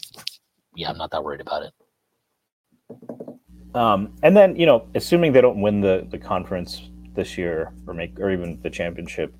yeah, 0.76 0.90
I'm 0.90 0.98
not 0.98 1.10
that 1.10 1.24
worried 1.24 1.40
about 1.40 1.64
it. 1.64 1.72
Um, 3.74 4.12
and 4.22 4.36
then 4.36 4.56
you 4.56 4.66
know, 4.66 4.86
assuming 4.94 5.32
they 5.32 5.40
don't 5.40 5.60
win 5.60 5.80
the 5.80 6.06
the 6.10 6.18
conference 6.18 6.90
this 7.14 7.36
year 7.36 7.72
or 7.86 7.94
make 7.94 8.18
or 8.18 8.30
even 8.30 8.60
the 8.62 8.70
championship, 8.70 9.34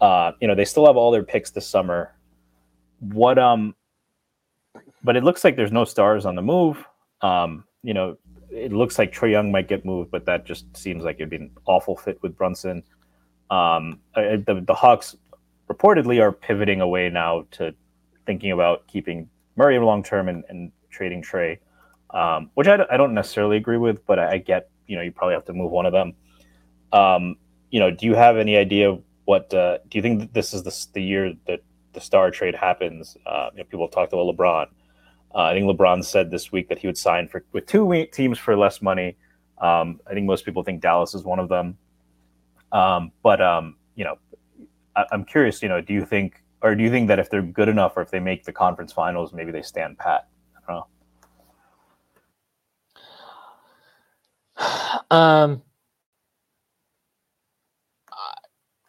uh, 0.00 0.32
you 0.40 0.48
know, 0.48 0.54
they 0.54 0.64
still 0.64 0.86
have 0.86 0.96
all 0.96 1.10
their 1.10 1.22
picks 1.22 1.50
this 1.50 1.66
summer. 1.66 2.14
What 3.00 3.38
um, 3.38 3.74
but 5.02 5.16
it 5.16 5.24
looks 5.24 5.44
like 5.44 5.56
there's 5.56 5.72
no 5.72 5.84
stars 5.84 6.26
on 6.26 6.34
the 6.34 6.42
move. 6.42 6.84
Um, 7.20 7.64
you 7.82 7.94
know, 7.94 8.16
it 8.50 8.72
looks 8.72 8.98
like 8.98 9.12
Trae 9.12 9.32
Young 9.32 9.52
might 9.52 9.68
get 9.68 9.84
moved, 9.84 10.10
but 10.10 10.24
that 10.26 10.46
just 10.46 10.74
seems 10.76 11.04
like 11.04 11.16
it'd 11.16 11.30
be 11.30 11.36
an 11.36 11.50
awful 11.66 11.96
fit 11.96 12.20
with 12.22 12.36
Brunson. 12.36 12.82
Um, 13.50 14.00
the, 14.14 14.64
the 14.66 14.74
Hawks 14.74 15.16
reportedly 15.68 16.20
are 16.20 16.32
pivoting 16.32 16.80
away 16.80 17.10
now 17.10 17.46
to 17.52 17.74
thinking 18.26 18.52
about 18.52 18.86
keeping 18.86 19.28
Murray 19.56 19.78
long 19.78 20.02
term 20.02 20.28
and, 20.28 20.44
and 20.48 20.72
trading 20.90 21.22
Trae 21.22 21.58
um, 22.14 22.50
which 22.54 22.68
I, 22.68 22.78
I, 22.90 22.96
don't 22.96 23.12
necessarily 23.12 23.56
agree 23.56 23.76
with, 23.76 24.06
but 24.06 24.18
I, 24.18 24.38
get 24.38 24.70
you 24.86 24.96
know 24.96 25.02
you 25.02 25.10
probably 25.10 25.34
have 25.34 25.44
to 25.46 25.52
move 25.52 25.70
one 25.72 25.84
of 25.84 25.92
them. 25.92 26.14
Um, 26.92 27.36
you 27.70 27.80
know, 27.80 27.90
do 27.90 28.06
you 28.06 28.14
have 28.14 28.38
any 28.38 28.56
idea 28.56 28.96
what 29.24 29.52
uh, 29.52 29.78
do 29.88 29.98
you 29.98 30.02
think 30.02 30.32
this 30.32 30.54
is 30.54 30.62
the, 30.62 30.86
the 30.92 31.02
year 31.02 31.34
that 31.46 31.60
the 31.92 32.00
star 32.00 32.30
trade 32.30 32.54
happens? 32.54 33.16
Uh, 33.26 33.50
you 33.52 33.58
know, 33.58 33.64
people 33.64 33.88
talked 33.88 34.12
about 34.12 34.34
LeBron. 34.34 34.66
Uh, 35.34 35.38
I 35.38 35.54
think 35.54 35.66
LeBron 35.66 36.04
said 36.04 36.30
this 36.30 36.52
week 36.52 36.68
that 36.68 36.78
he 36.78 36.86
would 36.86 36.96
sign 36.96 37.26
for 37.26 37.44
with 37.52 37.66
two 37.66 38.06
teams 38.12 38.38
for 38.38 38.56
less 38.56 38.80
money. 38.80 39.16
Um, 39.58 40.00
I 40.06 40.14
think 40.14 40.26
most 40.26 40.44
people 40.44 40.62
think 40.62 40.80
Dallas 40.80 41.14
is 41.14 41.24
one 41.24 41.40
of 41.40 41.48
them. 41.48 41.76
Um, 42.70 43.12
but 43.22 43.40
um, 43.40 43.76
you 43.96 44.04
know, 44.04 44.18
I, 44.94 45.06
I'm 45.10 45.24
curious. 45.24 45.62
You 45.62 45.68
know, 45.68 45.80
do 45.80 45.94
you 45.94 46.04
think, 46.04 46.42
or 46.62 46.74
do 46.74 46.82
you 46.84 46.90
think 46.90 47.08
that 47.08 47.18
if 47.18 47.30
they're 47.30 47.42
good 47.42 47.68
enough, 47.68 47.96
or 47.96 48.02
if 48.02 48.10
they 48.10 48.20
make 48.20 48.44
the 48.44 48.52
conference 48.52 48.92
finals, 48.92 49.32
maybe 49.32 49.50
they 49.50 49.62
stand 49.62 49.98
pat? 49.98 50.28
I 50.56 50.60
don't 50.66 50.76
know. 50.76 50.86
Um, 55.10 55.62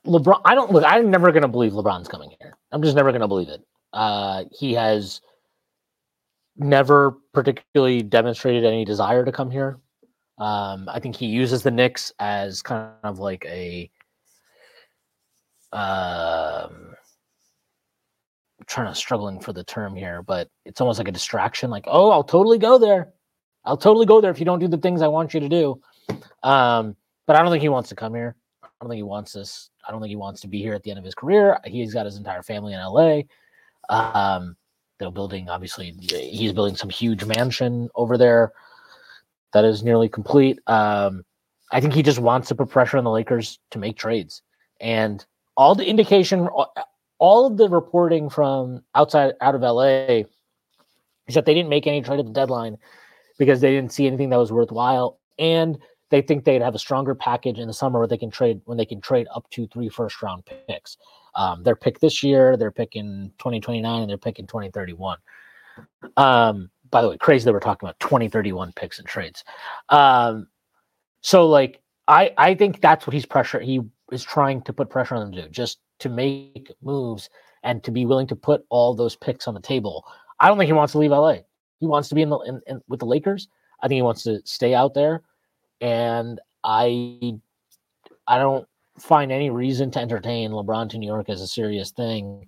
LeBron, 0.05 0.41
I 0.45 0.55
don't 0.55 0.71
look. 0.71 0.83
I'm 0.85 1.09
never 1.09 1.31
going 1.31 1.41
to 1.41 1.47
believe 1.47 1.73
LeBron's 1.73 2.07
coming 2.07 2.31
here. 2.39 2.57
I'm 2.71 2.81
just 2.81 2.95
never 2.95 3.11
going 3.11 3.21
to 3.21 3.27
believe 3.27 3.49
it. 3.49 3.61
Uh, 3.93 4.45
he 4.51 4.73
has 4.73 5.21
never 6.57 7.17
particularly 7.33 8.01
demonstrated 8.01 8.65
any 8.65 8.85
desire 8.85 9.25
to 9.25 9.31
come 9.31 9.49
here. 9.49 9.79
Um, 10.37 10.87
I 10.89 10.99
think 10.99 11.15
he 11.15 11.27
uses 11.27 11.63
the 11.63 11.71
Knicks 11.71 12.13
as 12.19 12.61
kind 12.61 12.91
of 13.03 13.19
like 13.19 13.45
a 13.45 13.89
um 15.71 16.93
trying 18.67 18.87
to 18.87 18.95
struggling 18.95 19.39
for 19.39 19.53
the 19.53 19.63
term 19.63 19.95
here, 19.95 20.21
but 20.21 20.49
it's 20.65 20.81
almost 20.81 20.99
like 20.99 21.07
a 21.07 21.11
distraction. 21.11 21.69
Like, 21.69 21.85
oh, 21.87 22.11
I'll 22.11 22.23
totally 22.23 22.57
go 22.57 22.77
there. 22.77 23.13
I'll 23.65 23.77
totally 23.77 24.05
go 24.05 24.21
there 24.21 24.31
if 24.31 24.39
you 24.39 24.45
don't 24.45 24.59
do 24.59 24.67
the 24.67 24.77
things 24.77 25.01
I 25.01 25.07
want 25.07 25.33
you 25.33 25.39
to 25.39 25.49
do. 25.49 25.81
Um, 26.43 26.95
but 27.25 27.35
I 27.35 27.41
don't 27.41 27.51
think 27.51 27.61
he 27.61 27.69
wants 27.69 27.89
to 27.89 27.95
come 27.95 28.13
here. 28.13 28.35
I 28.63 28.67
don't 28.81 28.89
think 28.89 28.97
he 28.97 29.03
wants 29.03 29.33
this. 29.33 29.69
I 29.87 29.91
don't 29.91 30.01
think 30.01 30.09
he 30.09 30.15
wants 30.15 30.41
to 30.41 30.47
be 30.47 30.61
here 30.61 30.73
at 30.73 30.83
the 30.83 30.91
end 30.91 30.99
of 30.99 31.05
his 31.05 31.15
career. 31.15 31.59
He's 31.65 31.93
got 31.93 32.05
his 32.05 32.17
entire 32.17 32.43
family 32.43 32.73
in 32.73 32.79
LA. 32.79 33.21
Um, 33.89 34.55
they're 34.99 35.11
building, 35.11 35.49
obviously, 35.49 35.91
he's 35.91 36.53
building 36.53 36.75
some 36.75 36.89
huge 36.89 37.23
mansion 37.25 37.89
over 37.95 38.17
there 38.17 38.53
that 39.53 39.65
is 39.65 39.83
nearly 39.83 40.09
complete. 40.09 40.59
Um, 40.67 41.23
I 41.71 41.81
think 41.81 41.93
he 41.93 42.03
just 42.03 42.19
wants 42.19 42.47
to 42.49 42.55
put 42.55 42.69
pressure 42.69 42.97
on 42.97 43.03
the 43.03 43.11
Lakers 43.11 43.59
to 43.71 43.79
make 43.79 43.97
trades. 43.97 44.41
And 44.79 45.25
all 45.57 45.75
the 45.75 45.85
indication, 45.85 46.47
all 47.17 47.45
of 47.47 47.57
the 47.57 47.69
reporting 47.69 48.29
from 48.29 48.83
outside 48.93 49.33
out 49.41 49.55
of 49.55 49.61
LA 49.61 50.23
is 51.27 51.33
that 51.33 51.45
they 51.45 51.53
didn't 51.53 51.69
make 51.69 51.87
any 51.87 52.01
trade 52.01 52.19
at 52.19 52.25
the 52.25 52.31
deadline 52.31 52.77
because 53.37 53.61
they 53.61 53.71
didn't 53.71 53.91
see 53.91 54.07
anything 54.07 54.29
that 54.29 54.37
was 54.37 54.51
worthwhile. 54.51 55.19
And 55.37 55.77
they 56.09 56.21
think 56.21 56.43
they'd 56.43 56.61
have 56.61 56.75
a 56.75 56.79
stronger 56.79 57.15
package 57.15 57.59
in 57.59 57.67
the 57.67 57.73
summer 57.73 57.99
where 57.99 58.07
they 58.07 58.17
can 58.17 58.29
trade 58.29 58.61
when 58.65 58.77
they 58.77 58.85
can 58.85 59.01
trade 59.01 59.27
up 59.33 59.49
to 59.51 59.67
three 59.67 59.89
first 59.89 60.21
round 60.21 60.43
picks. 60.45 60.97
Um, 61.35 61.63
their 61.63 61.75
pick 61.75 61.99
this 61.99 62.23
year, 62.23 62.55
they're 62.55 62.71
picking 62.71 63.31
2029, 63.39 64.01
and 64.01 64.09
they're 64.09 64.17
picking 64.17 64.47
2031. 64.47 65.17
Um, 66.15 66.69
by 66.91 67.01
the 67.01 67.09
way, 67.09 67.17
crazy 67.17 67.43
that 67.45 67.51
we're 67.51 67.59
talking 67.59 67.87
about 67.87 67.99
2031 67.99 68.71
picks 68.75 68.99
and 68.99 69.07
trades. 69.07 69.43
Um, 69.89 70.47
so 71.21 71.47
like 71.47 71.81
I 72.07 72.31
I 72.37 72.55
think 72.55 72.81
that's 72.81 73.07
what 73.07 73.13
he's 73.13 73.25
pressure 73.25 73.59
he 73.59 73.81
is 74.11 74.23
trying 74.23 74.61
to 74.61 74.73
put 74.73 74.89
pressure 74.89 75.15
on 75.15 75.21
them 75.21 75.31
to 75.33 75.41
do, 75.43 75.49
just 75.49 75.79
to 75.99 76.09
make 76.09 76.71
moves 76.83 77.29
and 77.63 77.83
to 77.83 77.91
be 77.91 78.05
willing 78.05 78.27
to 78.27 78.35
put 78.35 78.63
all 78.69 78.93
those 78.93 79.15
picks 79.15 79.47
on 79.47 79.55
the 79.55 79.59
table. 79.59 80.05
I 80.39 80.47
don't 80.47 80.57
think 80.57 80.67
he 80.67 80.73
wants 80.73 80.91
to 80.91 80.99
leave 80.99 81.11
LA. 81.11 81.39
He 81.79 81.87
wants 81.87 82.09
to 82.09 82.15
be 82.15 82.21
in 82.21 82.29
the 82.29 82.39
in, 82.39 82.61
in, 82.67 82.81
with 82.87 82.99
the 82.99 83.05
Lakers. 83.05 83.47
I 83.81 83.87
think 83.87 83.97
he 83.97 84.01
wants 84.01 84.23
to 84.23 84.41
stay 84.45 84.73
out 84.73 84.93
there 84.93 85.21
and 85.81 86.39
I 86.63 87.39
I 88.27 88.37
don't 88.37 88.67
find 88.99 89.31
any 89.31 89.49
reason 89.49 89.91
to 89.91 89.99
entertain 89.99 90.51
LeBron 90.51 90.89
to 90.89 90.97
New 90.97 91.07
York 91.07 91.29
as 91.29 91.41
a 91.41 91.47
serious 91.47 91.91
thing 91.91 92.47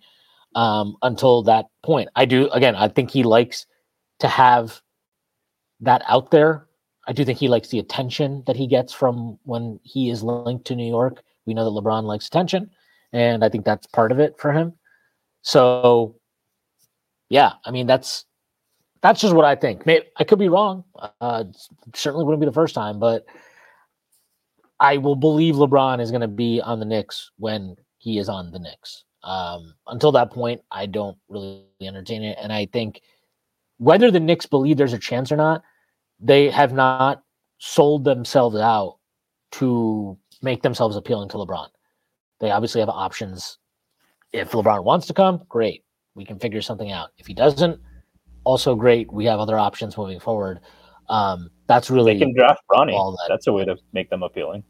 um, 0.56 0.98
until 1.02 1.44
that 1.44 1.66
point. 1.84 2.10
I 2.16 2.26
do 2.26 2.50
again. 2.50 2.76
I 2.76 2.88
think 2.88 3.12
he 3.12 3.24
likes 3.24 3.66
to 4.20 4.28
have 4.28 4.82
that 5.82 6.02
out 6.08 6.32
there. 6.32 6.66
I 7.08 7.14
do 7.14 7.24
think 7.24 7.38
he 7.38 7.48
likes 7.48 7.70
the 7.70 7.80
attention 7.80 8.44
that 8.48 8.56
he 8.56 8.68
gets 8.68 8.92
from 8.94 9.38
when 9.44 9.80
he 9.84 10.10
is 10.10 10.24
linked 10.24 10.66
to 10.66 10.76
New 10.76 10.88
York. 10.88 11.22
We 11.46 11.54
know 11.54 11.64
that 11.64 11.82
LeBron 11.82 12.04
likes 12.04 12.28
attention, 12.28 12.70
and 13.14 13.44
I 13.44 13.50
think 13.50 13.66
that's 13.66 13.88
part 13.88 14.12
of 14.12 14.20
it 14.20 14.36
for 14.40 14.52
him. 14.52 14.74
So, 15.42 16.16
yeah, 17.30 17.54
I 17.66 17.72
mean 17.72 17.88
that's 17.88 18.26
that's 19.02 19.22
just 19.22 19.34
what 19.34 19.46
I 19.46 19.56
think. 19.56 19.86
Maybe, 19.86 20.06
I 20.18 20.24
could 20.24 20.40
be 20.40 20.50
wrong. 20.50 20.84
Uh, 21.22 21.46
certainly 21.94 22.26
wouldn't 22.26 22.42
be 22.42 22.46
the 22.46 22.52
first 22.52 22.76
time, 22.76 23.00
but 23.00 23.26
I 24.80 24.98
will 24.98 25.16
believe 25.16 25.56
LeBron 25.56 26.02
is 26.02 26.12
going 26.12 26.22
to 26.22 26.28
be 26.28 26.62
on 26.62 26.80
the 26.80 26.86
Knicks 26.86 27.32
when 27.38 27.76
he 27.98 28.18
is 28.18 28.30
on 28.30 28.52
the 28.52 28.60
Knicks. 28.60 29.04
Um, 29.24 29.74
until 29.88 30.12
that 30.14 30.32
point, 30.32 30.62
I 30.72 30.86
don't 30.86 31.18
really 31.30 31.66
entertain 31.82 32.24
it. 32.24 32.38
And 32.42 32.54
I 32.54 32.68
think 32.68 33.02
whether 33.78 34.12
the 34.12 34.20
Knicks 34.20 34.46
believe 34.46 34.78
there's 34.78 34.94
a 34.94 35.00
chance 35.00 35.32
or 35.32 35.38
not, 35.38 35.64
they 36.20 36.50
have 36.50 36.74
not 36.74 37.24
sold 37.60 38.04
themselves 38.04 38.56
out 38.58 38.98
to 39.54 40.18
make 40.42 40.62
themselves 40.62 40.96
appealing 40.96 41.30
to 41.30 41.38
LeBron. 41.38 41.68
They 42.40 42.52
obviously 42.52 42.82
have 42.82 42.90
options. 42.90 43.58
If 44.32 44.52
LeBron 44.52 44.84
wants 44.84 45.08
to 45.08 45.14
come, 45.14 45.42
great. 45.50 45.84
We 46.16 46.26
can 46.26 46.40
figure 46.40 46.62
something 46.62 46.92
out. 46.92 47.10
If 47.18 47.28
he 47.28 47.34
doesn't, 47.34 47.80
also 48.48 48.76
great. 48.76 49.12
We 49.12 49.26
have 49.26 49.40
other 49.42 49.60
options 49.60 49.98
moving 49.98 50.22
forward. 50.22 50.62
Um, 51.10 51.50
that's 51.68 51.92
really 51.92 52.14
they 52.14 52.20
can 52.20 52.34
draft 52.34 52.62
Bronny. 52.72 52.94
That. 52.94 53.26
That's 53.28 53.48
a 53.48 53.54
way 53.54 53.66
to 53.66 53.76
make 53.92 54.10
them 54.10 54.24
appealing. 54.24 54.64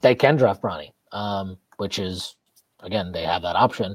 They 0.00 0.14
can 0.14 0.36
draft 0.36 0.62
Bronny, 0.62 0.92
um, 1.12 1.58
which 1.76 1.98
is 1.98 2.36
again 2.80 3.12
they 3.12 3.22
have 3.22 3.42
that 3.42 3.54
option. 3.54 3.94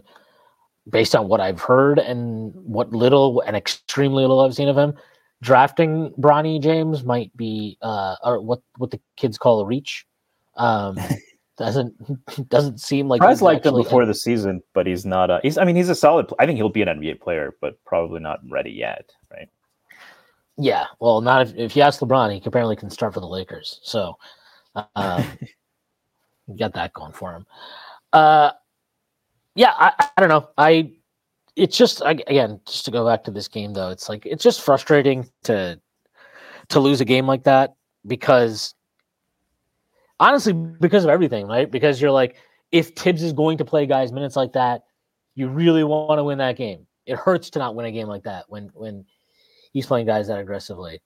Based 0.89 1.16
on 1.16 1.28
what 1.28 1.39
I've 1.39 1.60
heard 1.60 1.99
and 1.99 2.54
what 2.56 2.91
little 2.91 3.41
and 3.41 3.56
extremely 3.56 4.22
little 4.22 4.39
I've 4.39 4.56
seen 4.56 4.68
of 4.68 4.78
him, 4.78 4.93
drafting 5.41 6.12
Bronny 6.20 6.62
James 6.62 7.04
might 7.04 7.36
be 7.36 7.78
uh, 7.82 8.16
or 8.24 8.39
what 8.39 8.62
what 8.78 8.91
the 8.91 8.99
kids 9.18 9.38
call 9.38 9.62
a 9.62 9.66
reach. 9.66 10.06
Um, 10.58 10.97
doesn't 11.62 12.49
doesn't 12.49 12.80
seem 12.80 13.07
like 13.07 13.20
Price 13.20 13.41
liked 13.41 13.66
him 13.66 13.76
before 13.76 14.05
the 14.05 14.14
season, 14.14 14.62
but 14.74 14.88
he's 14.88 15.05
not. 15.05 15.30
A, 15.30 15.39
he's 15.43 15.57
I 15.57 15.64
mean 15.64 15.76
he's 15.76 15.89
a 15.89 15.95
solid. 15.95 16.32
I 16.39 16.45
think 16.45 16.57
he'll 16.57 16.70
be 16.70 16.82
an 16.82 16.88
NBA 16.88 17.22
player, 17.22 17.55
but 17.62 17.84
probably 17.86 18.20
not 18.20 18.39
ready 18.49 18.72
yet, 18.72 19.12
right? 19.32 19.49
Yeah, 20.57 20.86
well, 20.99 21.22
not 21.22 21.47
if, 21.47 21.55
if 21.55 21.76
you 21.76 21.82
ask 21.82 21.99
LeBron, 22.01 22.34
he 22.34 22.41
apparently 22.45 22.76
can 22.76 22.89
start 22.89 23.14
for 23.14 23.20
the 23.20 23.28
Lakers, 23.28 23.80
so 23.84 24.18
um, 24.95 25.24
got 26.59 26.74
that 26.74 26.93
going 26.93 27.14
for 27.14 27.34
him. 27.34 27.45
Uh, 28.12 28.51
yeah, 29.55 29.74
I, 29.78 30.09
I 30.18 30.20
don't 30.20 30.30
know. 30.30 30.49
I 30.57 30.91
it's 31.55 31.78
just 31.78 32.01
again 32.05 32.59
just 32.66 32.86
to 32.86 32.91
go 32.91 33.05
back 33.05 33.24
to 33.26 33.32
this 33.32 33.47
game 33.47 33.74
though, 33.74 33.89
it's 33.89 34.09
like 34.09 34.26
it's 34.26 34.43
just 34.43 34.62
frustrating 34.62 35.30
to 35.43 35.80
to 36.70 36.80
lose 36.80 37.01
a 37.01 37.05
game 37.05 37.28
like 37.28 37.43
that 37.43 37.76
because 38.07 38.74
honestly 40.22 40.53
because 40.53 41.03
of 41.03 41.09
everything, 41.09 41.47
right? 41.47 41.69
Because 41.69 41.99
you're 41.99 42.11
like, 42.11 42.38
if 42.72 42.89
Thibs 42.89 43.24
is 43.24 43.34
going 43.34 43.57
to 43.57 43.65
play 43.65 43.86
guys 43.86 44.13
minutes 44.13 44.36
like 44.38 44.53
that, 44.53 44.84
you 45.36 45.49
really 45.49 45.84
want 45.84 46.19
to 46.19 46.24
win 46.24 46.38
that 46.38 46.55
game. 46.55 46.86
It 47.05 47.17
hurts 47.17 47.49
to 47.51 47.59
not 47.59 47.76
win 47.76 47.88
a 47.88 47.91
game 47.91 48.07
like 48.07 48.24
that 48.24 48.45
when 48.47 48.69
when 48.74 49.05
he's 49.74 49.88
playing 49.88 50.05
guys 50.05 50.28
that 50.28 50.39
aggressively. 50.39 51.01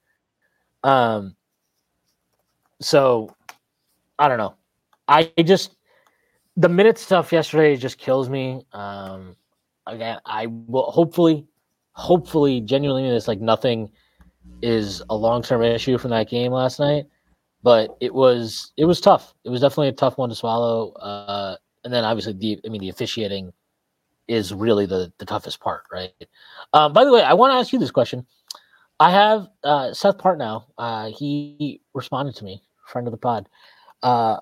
Um. 0.84 1.36
So, 2.82 3.34
I 4.20 4.28
don't 4.28 4.38
know. 4.38 4.56
I 5.08 5.32
just 5.44 5.78
the 6.58 6.68
minute 6.68 6.98
stuff 6.98 7.32
yesterday 7.32 7.76
just 7.78 7.98
kills 7.98 8.30
me. 8.30 8.62
Um. 8.74 9.36
Again, 9.88 10.20
I 10.26 10.48
will 10.48 10.92
hopefully, 10.92 11.46
hopefully, 11.94 12.60
genuinely, 12.60 13.08
it's 13.08 13.28
like 13.28 13.40
nothing 13.40 13.90
is 14.62 15.02
a 15.10 15.16
long 15.16 15.42
term 15.42 15.64
issue 15.64 15.98
from 15.98 16.12
that 16.12 16.28
game 16.28 16.52
last 16.52 16.80
night 16.80 17.06
but 17.66 17.98
it 18.00 18.14
was 18.14 18.72
it 18.78 18.86
was 18.86 19.02
tough. 19.02 19.34
It 19.44 19.50
was 19.50 19.60
definitely 19.60 19.88
a 19.88 19.94
tough 19.94 20.20
one 20.20 20.30
to 20.30 20.36
swallow. 20.36 20.92
Uh, 20.92 21.56
and 21.84 21.92
then 21.92 22.06
obviously 22.06 22.34
the 22.34 22.60
I 22.64 22.70
mean 22.70 22.80
the 22.80 22.90
officiating 22.90 23.52
is 24.28 24.54
really 24.54 24.86
the 24.86 25.12
the 25.18 25.26
toughest 25.26 25.60
part, 25.60 25.84
right? 25.92 26.14
Um, 26.74 26.94
by 26.94 27.04
the 27.04 27.12
way, 27.12 27.24
I 27.24 27.34
want 27.34 27.52
to 27.52 27.56
ask 27.56 27.74
you 27.74 27.80
this 27.80 27.90
question. 27.90 28.28
I 29.00 29.10
have 29.10 29.48
uh, 29.64 29.94
Seth 29.94 30.20
Partnow. 30.20 30.66
Uh, 30.78 31.10
he 31.10 31.82
responded 31.96 32.36
to 32.36 32.46
me, 32.46 32.62
friend 32.86 33.08
of 33.08 33.12
the 33.12 33.18
pod, 33.18 33.50
uh, 34.04 34.38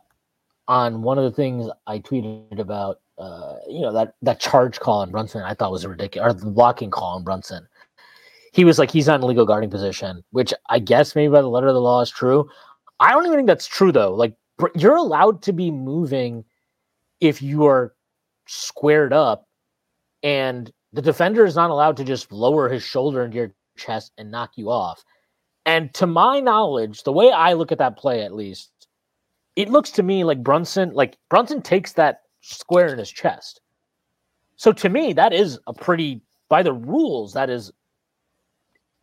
on 0.68 1.02
one 1.02 1.18
of 1.18 1.24
the 1.24 1.32
things 1.32 1.72
I 1.88 2.00
tweeted 2.00 2.60
about. 2.60 3.00
Uh, 3.18 3.56
you 3.70 3.80
know 3.80 3.94
that 3.94 4.16
that 4.22 4.42
charge 4.42 4.82
call 4.82 5.00
on 5.00 5.12
Brunson. 5.12 5.44
I 5.44 5.54
thought 5.54 5.72
was 5.72 5.86
ridiculous, 5.86 6.30
or 6.30 6.34
the 6.34 6.52
blocking 6.52 6.92
call 6.92 7.16
on 7.16 7.24
Brunson. 7.24 7.68
He 8.52 8.66
was 8.66 8.78
like 8.78 8.92
he's 8.92 9.08
not 9.08 9.22
in 9.22 9.28
legal 9.28 9.46
guarding 9.46 9.70
position, 9.70 10.24
which 10.32 10.54
I 10.70 10.80
guess 10.80 11.16
maybe 11.16 11.32
by 11.32 11.42
the 11.42 11.48
letter 11.48 11.68
of 11.68 11.74
the 11.74 11.82
law 11.82 12.02
is 12.02 12.10
true. 12.10 12.50
I 13.00 13.12
don't 13.12 13.26
even 13.26 13.38
think 13.38 13.48
that's 13.48 13.68
true 13.68 13.92
though. 13.92 14.14
Like 14.14 14.36
you're 14.76 14.96
allowed 14.96 15.42
to 15.44 15.54
be 15.54 15.72
moving 15.72 16.46
if 17.20 17.42
you 17.42 17.66
are 17.66 17.96
squared 18.46 19.14
up, 19.14 19.48
and 20.22 20.72
the 20.92 21.02
defender 21.02 21.46
is 21.46 21.56
not 21.56 21.70
allowed 21.70 21.98
to 21.98 22.04
just 22.04 22.32
lower 22.32 22.70
his 22.70 22.84
shoulder 22.84 23.24
into 23.24 23.38
your 23.38 23.54
chest 23.78 24.12
and 24.18 24.32
knock 24.32 24.52
you 24.56 24.70
off. 24.70 25.04
And 25.66 25.94
to 25.96 26.06
my 26.06 26.40
knowledge, 26.40 27.04
the 27.04 27.14
way 27.14 27.32
I 27.32 27.54
look 27.54 27.72
at 27.72 27.78
that 27.78 27.98
play, 27.98 28.22
at 28.22 28.34
least, 28.34 28.72
it 29.56 29.70
looks 29.70 29.92
to 29.92 30.04
me 30.04 30.24
like 30.24 30.44
Brunson, 30.44 30.94
like 30.94 31.18
Brunson 31.30 31.62
takes 31.62 31.94
that 31.94 32.22
square 32.42 32.88
in 32.88 33.00
his 33.00 33.10
chest. 33.10 33.62
So 34.56 34.72
to 34.74 34.90
me, 34.90 35.14
that 35.14 35.34
is 35.34 35.60
a 35.68 35.74
pretty, 35.74 36.22
by 36.50 36.64
the 36.64 36.74
rules, 36.74 37.34
that 37.34 37.50
is 37.50 37.72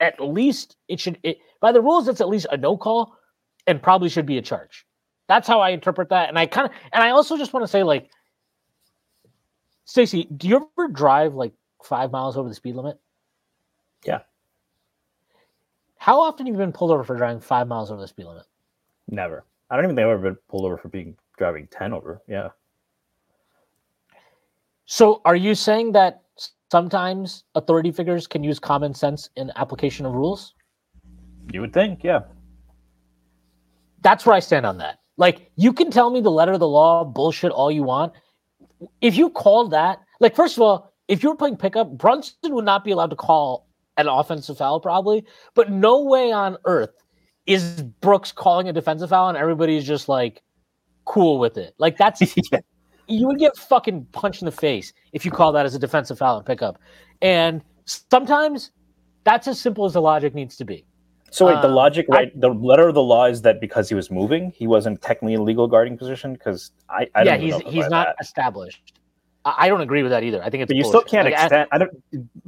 at 0.01 0.20
least 0.20 0.76
it 0.88 1.01
should, 1.01 1.18
it, 1.22 1.38
by 1.61 1.72
the 1.72 1.80
rules, 1.80 2.09
it's 2.09 2.20
at 2.20 2.28
least 2.28 2.47
a 2.51 2.57
no 2.57 2.76
call 2.76 3.16
and 3.67 3.83
probably 3.83 4.09
should 4.09 4.27
be 4.27 4.39
a 4.39 4.43
charge. 4.43 4.87
That's 5.29 5.47
how 5.47 5.61
I 5.61 5.71
interpret 5.71 6.09
that. 6.09 6.29
And 6.29 6.39
I 6.39 6.47
kind 6.47 6.67
of, 6.69 6.73
and 6.93 7.03
I 7.03 7.11
also 7.11 7.37
just 7.37 7.53
want 7.53 7.63
to 7.63 7.69
say, 7.69 7.83
like, 7.83 8.11
Stacy, 9.85 10.25
do 10.37 10.49
you 10.49 10.69
ever 10.77 10.89
drive 10.89 11.35
like 11.35 11.53
five 11.85 12.11
miles 12.11 12.37
over 12.37 12.49
the 12.49 12.55
speed 12.55 12.77
limit? 12.77 12.99
Yeah. 14.05 14.21
How 15.99 16.21
often 16.21 16.47
have 16.47 16.55
you 16.55 16.59
been 16.59 16.73
pulled 16.73 16.91
over 16.91 17.05
for 17.05 17.17
driving 17.17 17.41
five 17.41 17.69
miles 17.69 17.91
over 17.91 18.01
the 18.01 18.09
speed 18.09 18.27
limit? 18.27 18.45
Never. 19.09 19.45
I 19.71 19.77
don't 19.77 19.85
even 19.85 19.97
think 19.97 20.07
I've 20.07 20.13
ever 20.13 20.31
been 20.31 20.39
pulled 20.49 20.65
over 20.65 20.77
for 20.77 20.89
being 20.89 21.17
driving 21.39 21.69
10 21.69 21.93
over. 21.93 22.21
Yeah. 22.27 22.49
So 24.87 25.21
are 25.25 25.37
you 25.37 25.55
saying 25.55 25.93
that 25.93 26.23
sometimes 26.71 27.45
authority 27.55 27.93
figures 27.93 28.27
can 28.27 28.43
use 28.43 28.59
common 28.59 28.95
sense 28.95 29.31
in 29.37 29.53
application 29.57 30.07
of 30.07 30.15
rules? 30.15 30.55
You 31.53 31.61
would 31.61 31.73
think, 31.73 32.03
yeah 32.03 32.21
that's 34.03 34.27
where 34.27 34.35
I 34.35 34.41
stand 34.41 34.67
on 34.67 34.79
that. 34.79 34.99
Like, 35.17 35.51
you 35.57 35.73
can 35.73 35.91
tell 35.91 36.11
me 36.11 36.21
the 36.21 36.31
letter 36.31 36.53
of 36.53 36.61
the 36.61 36.69
law 36.69 37.05
bullshit 37.05 37.53
all 37.53 37.71
you 37.71 37.83
want. 37.83 38.13
if 39.03 39.17
you 39.17 39.29
call 39.31 39.69
that, 39.69 40.01
like, 40.21 40.35
first 40.35 40.57
of 40.57 40.63
all, 40.63 40.93
if 41.09 41.23
you 41.23 41.29
were 41.29 41.37
playing 41.37 41.57
pickup, 41.57 41.91
Brunson 41.99 42.55
would 42.55 42.65
not 42.65 42.85
be 42.85 42.93
allowed 42.93 43.11
to 43.11 43.17
call 43.17 43.67
an 43.97 44.09
offensive 44.09 44.57
foul, 44.57 44.81
probably, 44.81 45.27
but 45.55 45.71
no 45.71 46.03
way 46.03 46.33
on 46.33 46.57
earth 46.65 46.95
is 47.47 47.83
Brooks 48.01 48.33
calling 48.33 48.69
a 48.69 48.73
defensive 48.73 49.11
foul 49.11 49.29
and 49.29 49.37
everybody's 49.37 49.85
just 49.85 50.09
like 50.09 50.43
cool 51.05 51.39
with 51.39 51.59
it. 51.59 51.75
Like, 51.79 51.99
that's 51.99 52.23
yeah. 52.53 52.61
you 53.09 53.27
would 53.27 53.39
get 53.39 53.57
fucking 53.57 54.07
punched 54.13 54.41
in 54.41 54.47
the 54.47 54.53
face 54.53 54.93
if 55.13 55.25
you 55.25 55.31
call 55.31 55.53
that 55.53 55.67
as 55.67 55.75
a 55.75 55.79
defensive 55.79 56.19
foul 56.19 56.39
and 56.39 56.47
pickup. 56.47 56.79
And 57.21 57.63
sometimes 57.85 58.71
that's 59.25 59.49
as 59.49 59.61
simple 59.61 59.85
as 59.85 59.93
the 59.93 60.01
logic 60.01 60.35
needs 60.35 60.57
to 60.57 60.65
be. 60.65 60.87
So 61.31 61.47
wait, 61.47 61.61
the 61.62 61.68
Um, 61.68 61.74
logic, 61.74 62.07
I- 62.11 62.14
right? 62.16 62.41
the 62.41 62.49
letter 62.49 62.89
of 62.89 62.95
the 62.95 63.03
law 63.03 63.26
is 63.26 63.43
that 63.43 63.61
because 63.61 63.89
he 63.89 63.95
was 63.95 64.11
moving, 64.11 64.51
he 64.53 64.66
wasn't 64.66 65.01
technically 65.01 65.35
in 65.35 65.45
legal 65.45 65.66
guarding 65.68 65.97
position. 65.97 66.33
Because 66.33 66.72
I, 66.89 67.09
I 67.14 67.24
yeah, 67.24 67.37
don't 67.37 67.41
he's 67.41 67.57
he's 67.61 67.89
not 67.89 68.09
that. 68.09 68.16
established. 68.20 68.93
I, 69.45 69.55
I 69.59 69.68
don't 69.68 69.81
agree 69.81 70.03
with 70.03 70.11
that 70.11 70.22
either. 70.24 70.43
I 70.43 70.51
think 70.51 70.62
it's 70.62 70.68
But 70.70 70.76
you 70.76 70.85
still 70.85 71.03
can't 71.03 71.24
Like, 71.26 71.35
extend. 71.35 71.68
I 71.72 71.78
don't. 71.78 71.91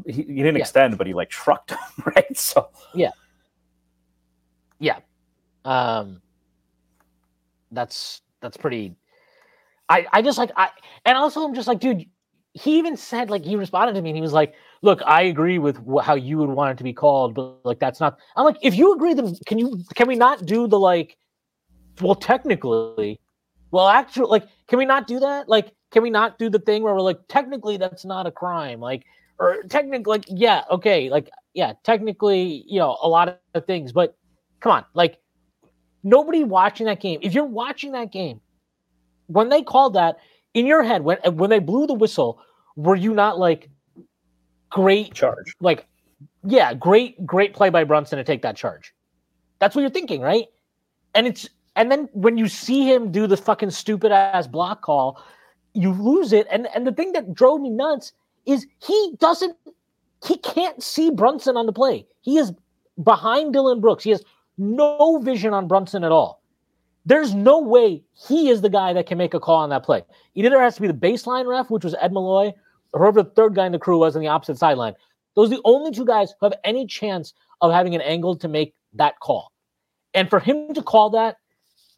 He, 0.07 0.23
he 0.23 0.23
didn't 0.23 0.57
Yeah. 0.57 0.63
extend, 0.63 0.99
but 0.99 1.07
he 1.07 1.15
like 1.15 1.31
trucked 1.31 1.71
him, 1.71 1.79
right? 2.17 2.37
So 2.37 2.69
yeah, 2.95 3.11
yeah 4.81 4.99
um 5.65 6.21
that's 7.71 8.21
that's 8.41 8.57
pretty 8.57 8.97
i 9.89 10.05
i 10.13 10.21
just 10.21 10.39
like 10.39 10.51
i 10.57 10.71
and 11.05 11.17
also 11.17 11.45
i'm 11.45 11.55
just 11.55 11.69
like 11.69 11.79
dude 11.79 12.05
he 12.53 12.79
even 12.79 12.97
said 12.97 13.31
like 13.31 13.45
he 13.45 13.55
responded 13.55 13.95
to 13.95 14.03
me 14.03 14.11
and 14.11 14.17
he 14.17 14.21
was 14.21 14.33
like 14.33 14.55
look 14.83 15.01
i 15.07 15.23
agree 15.23 15.59
with 15.59 15.77
wh- 15.87 16.03
how 16.03 16.15
you 16.15 16.39
would 16.39 16.49
want 16.49 16.71
it 16.71 16.79
to 16.79 16.85
be 16.85 16.93
called 16.93 17.35
but 17.35 17.65
like 17.65 17.79
that's 17.79 18.01
not 18.01 18.19
i'm 18.37 18.45
like 18.45 18.59
if 18.63 18.75
you 18.75 18.95
agree 18.95 19.15
then 19.15 19.35
can 19.47 19.59
you 19.59 19.83
can 19.95 20.07
we 20.07 20.17
not 20.17 20.45
do 20.45 20.67
the 20.67 20.79
like 20.79 21.17
well 22.01 22.15
technically 22.15 23.19
well 23.71 23.89
actually 23.89 24.27
like 24.27 24.47
can 24.73 24.79
we 24.79 24.87
not 24.87 25.07
do 25.07 25.21
that? 25.21 25.51
Like 25.51 25.71
can 25.91 26.03
we 26.03 26.09
not 26.09 26.39
do 26.39 26.49
the 26.49 26.59
thing 26.59 26.83
where 26.83 26.95
we're 26.95 27.03
like 27.03 27.21
technically 27.29 27.77
that's 27.77 28.07
not 28.07 28.27
a 28.27 28.31
crime 28.31 28.81
like 28.81 29.05
or 29.39 29.63
technically 29.69 30.11
like 30.11 30.25
yeah 30.29 30.63
okay 30.71 31.11
like 31.11 31.29
yeah 31.53 31.75
technically 31.85 32.65
you 32.67 32.79
know 32.79 32.97
a 33.03 33.07
lot 33.07 33.39
of 33.53 33.67
things 33.67 33.93
but 33.93 34.17
come 34.61 34.73
on 34.73 34.85
like 34.95 35.19
nobody 36.03 36.43
watching 36.43 36.87
that 36.87 37.01
game 37.01 37.19
if 37.23 37.35
you're 37.35 37.45
watching 37.45 37.93
that 37.93 38.11
game 38.11 38.41
when 39.27 39.51
they 39.51 39.63
called 39.63 39.93
that 39.93 40.17
in 40.55 40.65
your 40.65 40.83
head 40.83 41.03
when 41.03 41.19
when 41.35 41.51
they 41.51 41.59
blew 41.59 41.87
the 41.87 41.93
whistle 41.93 42.41
were 42.77 42.97
you 42.97 43.13
not 43.13 43.39
like 43.39 43.69
great 44.73 45.13
charge. 45.15 45.55
like 45.61 45.87
yeah 46.45 46.73
great 46.75 47.25
great 47.27 47.53
play 47.55 47.69
by 47.71 47.85
brunson 47.85 48.17
to 48.19 48.25
take 48.25 48.43
that 48.43 48.57
charge. 48.57 48.93
That's 49.59 49.77
what 49.77 49.83
you're 49.83 49.91
thinking 49.91 50.21
right? 50.21 50.47
And 51.15 51.27
it's 51.27 51.49
and 51.77 51.91
then 51.91 52.09
when 52.13 52.37
you 52.39 52.49
see 52.49 52.91
him 52.91 53.13
do 53.13 53.27
the 53.27 53.37
fucking 53.37 53.71
stupid 53.71 54.13
ass 54.13 54.47
block 54.47 54.83
call 54.83 55.23
you 55.75 55.93
lose 55.93 56.33
it. 56.33 56.47
And 56.51 56.69
and 56.75 56.87
the 56.87 56.93
thing 56.93 57.13
that 57.13 57.33
drove 57.35 57.61
me 57.61 57.71
nuts 57.71 58.13
is 58.47 58.67
he 58.79 59.15
doesn't 59.19 59.57
he 60.27 60.37
can't 60.39 60.83
see 60.83 61.11
brunson 61.11 61.57
on 61.57 61.67
the 61.67 61.73
play. 61.73 62.07
He 62.21 62.39
is 62.39 62.53
behind 63.03 63.53
dillon 63.53 63.81
brooks. 63.81 64.05
He 64.05 64.11
has 64.11 64.23
no 64.59 65.19
vision 65.23 65.53
on 65.55 65.67
brunson 65.67 66.05
at 66.05 66.13
all. 66.13 66.43
There's 67.05 67.35
no 67.35 67.59
way 67.59 68.03
he 68.29 68.49
is 68.49 68.61
the 68.61 68.71
guy 68.71 68.93
that 68.93 69.07
can 69.07 69.19
make 69.19 69.35
a 69.35 69.41
call 69.41 69.57
on 69.57 69.71
that 69.71 69.83
play. 69.83 70.05
It 70.35 70.45
either 70.45 70.61
has 70.61 70.77
to 70.77 70.81
be 70.83 70.87
the 70.87 70.95
baseline 70.95 71.47
ref, 71.47 71.69
which 71.69 71.85
was 71.85 71.97
Ed 72.01 72.13
Malloy, 72.13 72.53
whoever 72.93 73.23
the 73.23 73.31
third 73.31 73.55
guy 73.55 73.67
in 73.67 73.73
the 73.73 73.79
crew 73.79 73.99
was 73.99 74.17
on 74.17 74.23
the 74.23 74.29
opposite 74.29 74.59
sideline. 74.59 74.95
Those 75.35 75.51
are 75.51 75.57
the 75.57 75.63
only 75.65 75.91
two 75.91 76.05
guys 76.05 76.35
who 76.39 76.47
have 76.47 76.59
any 76.65 76.87
chance 76.87 77.33
of 77.61 77.73
having 77.73 77.95
an 77.95 78.01
angle 78.01 78.37
to 78.37 78.49
make 78.49 78.75
that 78.95 79.19
call. 79.21 79.51
And 80.15 80.29
for 80.29 80.41
him 80.41 80.75
to 80.75 80.83
call 80.83 81.11
that 81.11 81.37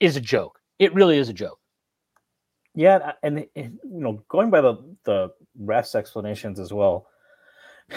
is 0.01 0.17
a 0.17 0.21
joke. 0.21 0.61
It 0.79 0.95
really 0.95 1.19
is 1.19 1.29
a 1.29 1.33
joke. 1.33 1.59
Yeah, 2.75 3.13
and, 3.23 3.47
and 3.57 3.79
you 3.85 4.01
know, 4.01 4.25
going 4.29 4.51
by 4.51 4.61
the 4.61 4.77
the 5.05 5.31
refs' 5.61 5.95
explanations 5.95 6.59
as 6.59 6.73
well. 6.73 7.07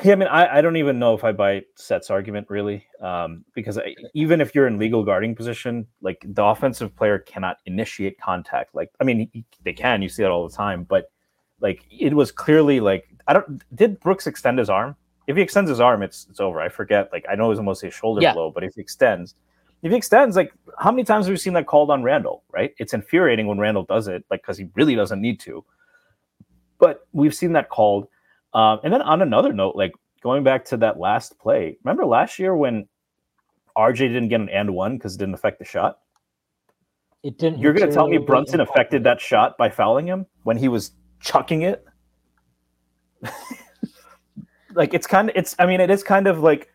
Yeah, 0.03 0.13
I 0.13 0.15
mean, 0.15 0.27
I, 0.27 0.57
I 0.57 0.61
don't 0.61 0.75
even 0.75 0.99
know 0.99 1.13
if 1.13 1.23
I 1.23 1.31
buy 1.31 1.63
Seth's 1.75 2.09
argument 2.09 2.47
really, 2.49 2.85
um, 3.01 3.45
because 3.55 3.77
I, 3.77 3.95
even 4.13 4.41
if 4.41 4.53
you're 4.53 4.67
in 4.67 4.77
legal 4.77 5.03
guarding 5.03 5.33
position, 5.33 5.87
like 6.01 6.23
the 6.27 6.43
offensive 6.43 6.95
player 6.95 7.19
cannot 7.19 7.57
initiate 7.65 8.19
contact. 8.19 8.75
Like, 8.75 8.91
I 8.99 9.05
mean, 9.05 9.29
he- 9.31 9.45
they 9.63 9.73
can, 9.73 10.01
you 10.01 10.09
see 10.09 10.23
that 10.23 10.31
all 10.31 10.47
the 10.47 10.55
time, 10.55 10.83
but 10.83 11.09
like 11.59 11.83
it 11.89 12.13
was 12.13 12.31
clearly 12.31 12.79
like 12.79 13.07
I 13.27 13.33
don't. 13.33 13.61
Did 13.75 13.99
Brooks 13.99 14.27
extend 14.27 14.59
his 14.59 14.69
arm? 14.69 14.95
If 15.27 15.35
he 15.35 15.41
extends 15.41 15.69
his 15.69 15.79
arm, 15.79 16.03
it's 16.03 16.27
it's 16.29 16.39
over. 16.39 16.61
I 16.61 16.69
forget. 16.69 17.09
Like 17.11 17.25
I 17.29 17.35
know 17.35 17.45
it 17.45 17.49
was 17.49 17.61
mostly 17.61 17.89
a 17.89 17.91
shoulder 17.91 18.21
Yeah. 18.21 18.33
blow, 18.33 18.51
but 18.51 18.63
if 18.63 18.75
he 18.75 18.81
extends, 18.81 19.35
if 19.81 19.91
he 19.91 19.97
extends, 19.97 20.35
like 20.35 20.53
how 20.79 20.91
many 20.91 21.03
times 21.03 21.25
have 21.25 21.33
we 21.33 21.37
seen 21.37 21.53
that 21.53 21.65
called 21.65 21.89
on 21.91 22.03
Randle? 22.03 22.43
Right? 22.51 22.73
It's 22.77 22.93
infuriating 22.93 23.47
when 23.47 23.57
Randle 23.59 23.83
does 23.83 24.07
it, 24.07 24.23
like 24.31 24.41
because 24.41 24.57
he 24.57 24.69
really 24.75 24.95
doesn't 24.95 25.19
need 25.21 25.39
to. 25.41 25.65
But 26.79 27.07
we've 27.11 27.35
seen 27.35 27.53
that 27.53 27.69
called. 27.69 28.07
Um, 28.53 28.79
and 28.83 28.93
then 28.93 29.01
on 29.01 29.21
another 29.21 29.51
note, 29.51 29.75
like 29.75 29.93
going 30.21 30.43
back 30.43 30.63
to 30.65 30.77
that 30.77 30.99
last 30.99 31.37
play, 31.39 31.77
remember 31.83 32.05
last 32.05 32.39
year 32.39 32.55
when 32.55 32.87
RJ 33.77 33.97
didn't 33.97 34.29
get 34.29 34.41
an 34.41 34.49
and 34.49 34.73
one 34.73 34.97
because 34.97 35.15
it 35.15 35.17
didn't 35.17 35.33
affect 35.33 35.59
the 35.59 35.65
shot? 35.65 35.99
It 37.23 37.37
didn't. 37.37 37.59
You're 37.59 37.73
going 37.73 37.87
to 37.87 37.93
tell 37.93 38.07
me 38.07 38.17
Brunson 38.17 38.61
affected 38.61 39.03
that 39.03 39.19
shot 39.19 39.57
by 39.57 39.69
fouling 39.69 40.07
him 40.07 40.25
when 40.43 40.55
he 40.55 40.67
was 40.67 40.91
chucking 41.19 41.63
it? 41.63 41.85
like 44.73 44.93
it's 44.93 45.07
kind 45.07 45.29
of 45.29 45.35
it's 45.35 45.55
I 45.59 45.65
mean 45.65 45.81
it 45.81 45.89
is 45.89 46.03
kind 46.03 46.27
of 46.27 46.39
like 46.39 46.69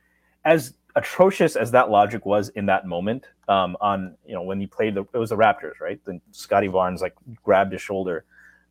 as 0.44 0.74
atrocious 0.96 1.56
as 1.56 1.70
that 1.70 1.90
logic 1.90 2.26
was 2.26 2.50
in 2.50 2.66
that 2.66 2.86
moment 2.86 3.26
um 3.48 3.76
on 3.80 4.14
you 4.26 4.34
know 4.34 4.42
when 4.42 4.60
he 4.60 4.66
played 4.66 4.94
the 4.94 5.02
it 5.14 5.18
was 5.18 5.30
the 5.30 5.36
Raptors, 5.36 5.80
right? 5.80 6.00
Then 6.04 6.20
Scotty 6.32 6.68
Barnes 6.68 7.00
like 7.00 7.14
grabbed 7.42 7.72
his 7.72 7.82
shoulder. 7.82 8.24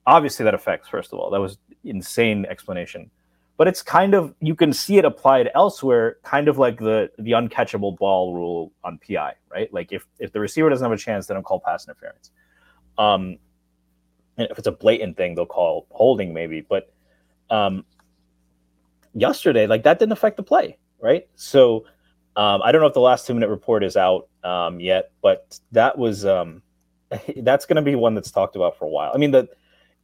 Obviously 0.05 0.43
that 0.43 0.53
affects 0.53 0.87
first 0.87 1.13
of 1.13 1.19
all. 1.19 1.29
That 1.31 1.39
was 1.39 1.57
insane 1.83 2.45
explanation. 2.45 3.09
But 3.57 3.67
it's 3.67 3.83
kind 3.83 4.13
of 4.15 4.33
you 4.41 4.55
can 4.55 4.73
see 4.73 4.97
it 4.97 5.05
applied 5.05 5.49
elsewhere, 5.53 6.17
kind 6.23 6.47
of 6.47 6.57
like 6.57 6.79
the 6.79 7.11
the 7.19 7.31
uncatchable 7.31 7.97
ball 7.97 8.33
rule 8.33 8.71
on 8.83 8.99
PI, 9.07 9.33
right? 9.51 9.71
Like 9.73 9.91
if 9.91 10.07
if 10.19 10.31
the 10.31 10.39
receiver 10.39 10.69
doesn't 10.69 10.83
have 10.83 10.91
a 10.91 10.97
chance, 10.97 11.27
they 11.27 11.33
don't 11.33 11.43
call 11.43 11.59
pass 11.59 11.85
interference. 11.87 12.31
Um, 12.97 13.37
and 14.41 14.51
if 14.51 14.57
it's 14.57 14.67
a 14.67 14.71
blatant 14.71 15.17
thing, 15.17 15.35
they'll 15.35 15.45
call 15.45 15.87
holding 15.91 16.33
maybe. 16.33 16.61
But 16.61 16.91
um, 17.49 17.85
yesterday, 19.13 19.67
like 19.67 19.83
that 19.83 19.99
didn't 19.99 20.13
affect 20.13 20.37
the 20.37 20.43
play, 20.43 20.77
right? 20.99 21.27
So 21.35 21.85
um, 22.35 22.61
I 22.63 22.71
don't 22.71 22.81
know 22.81 22.87
if 22.87 22.93
the 22.93 23.01
last 23.01 23.27
two 23.27 23.33
minute 23.33 23.49
report 23.49 23.83
is 23.83 23.97
out 23.97 24.27
um, 24.43 24.79
yet, 24.79 25.11
but 25.21 25.59
that 25.71 25.97
was 25.97 26.25
um, 26.25 26.61
that's 27.37 27.65
going 27.65 27.75
to 27.75 27.81
be 27.81 27.95
one 27.95 28.15
that's 28.15 28.31
talked 28.31 28.55
about 28.55 28.77
for 28.77 28.85
a 28.85 28.89
while. 28.89 29.11
I 29.13 29.17
mean, 29.17 29.31
the 29.31 29.47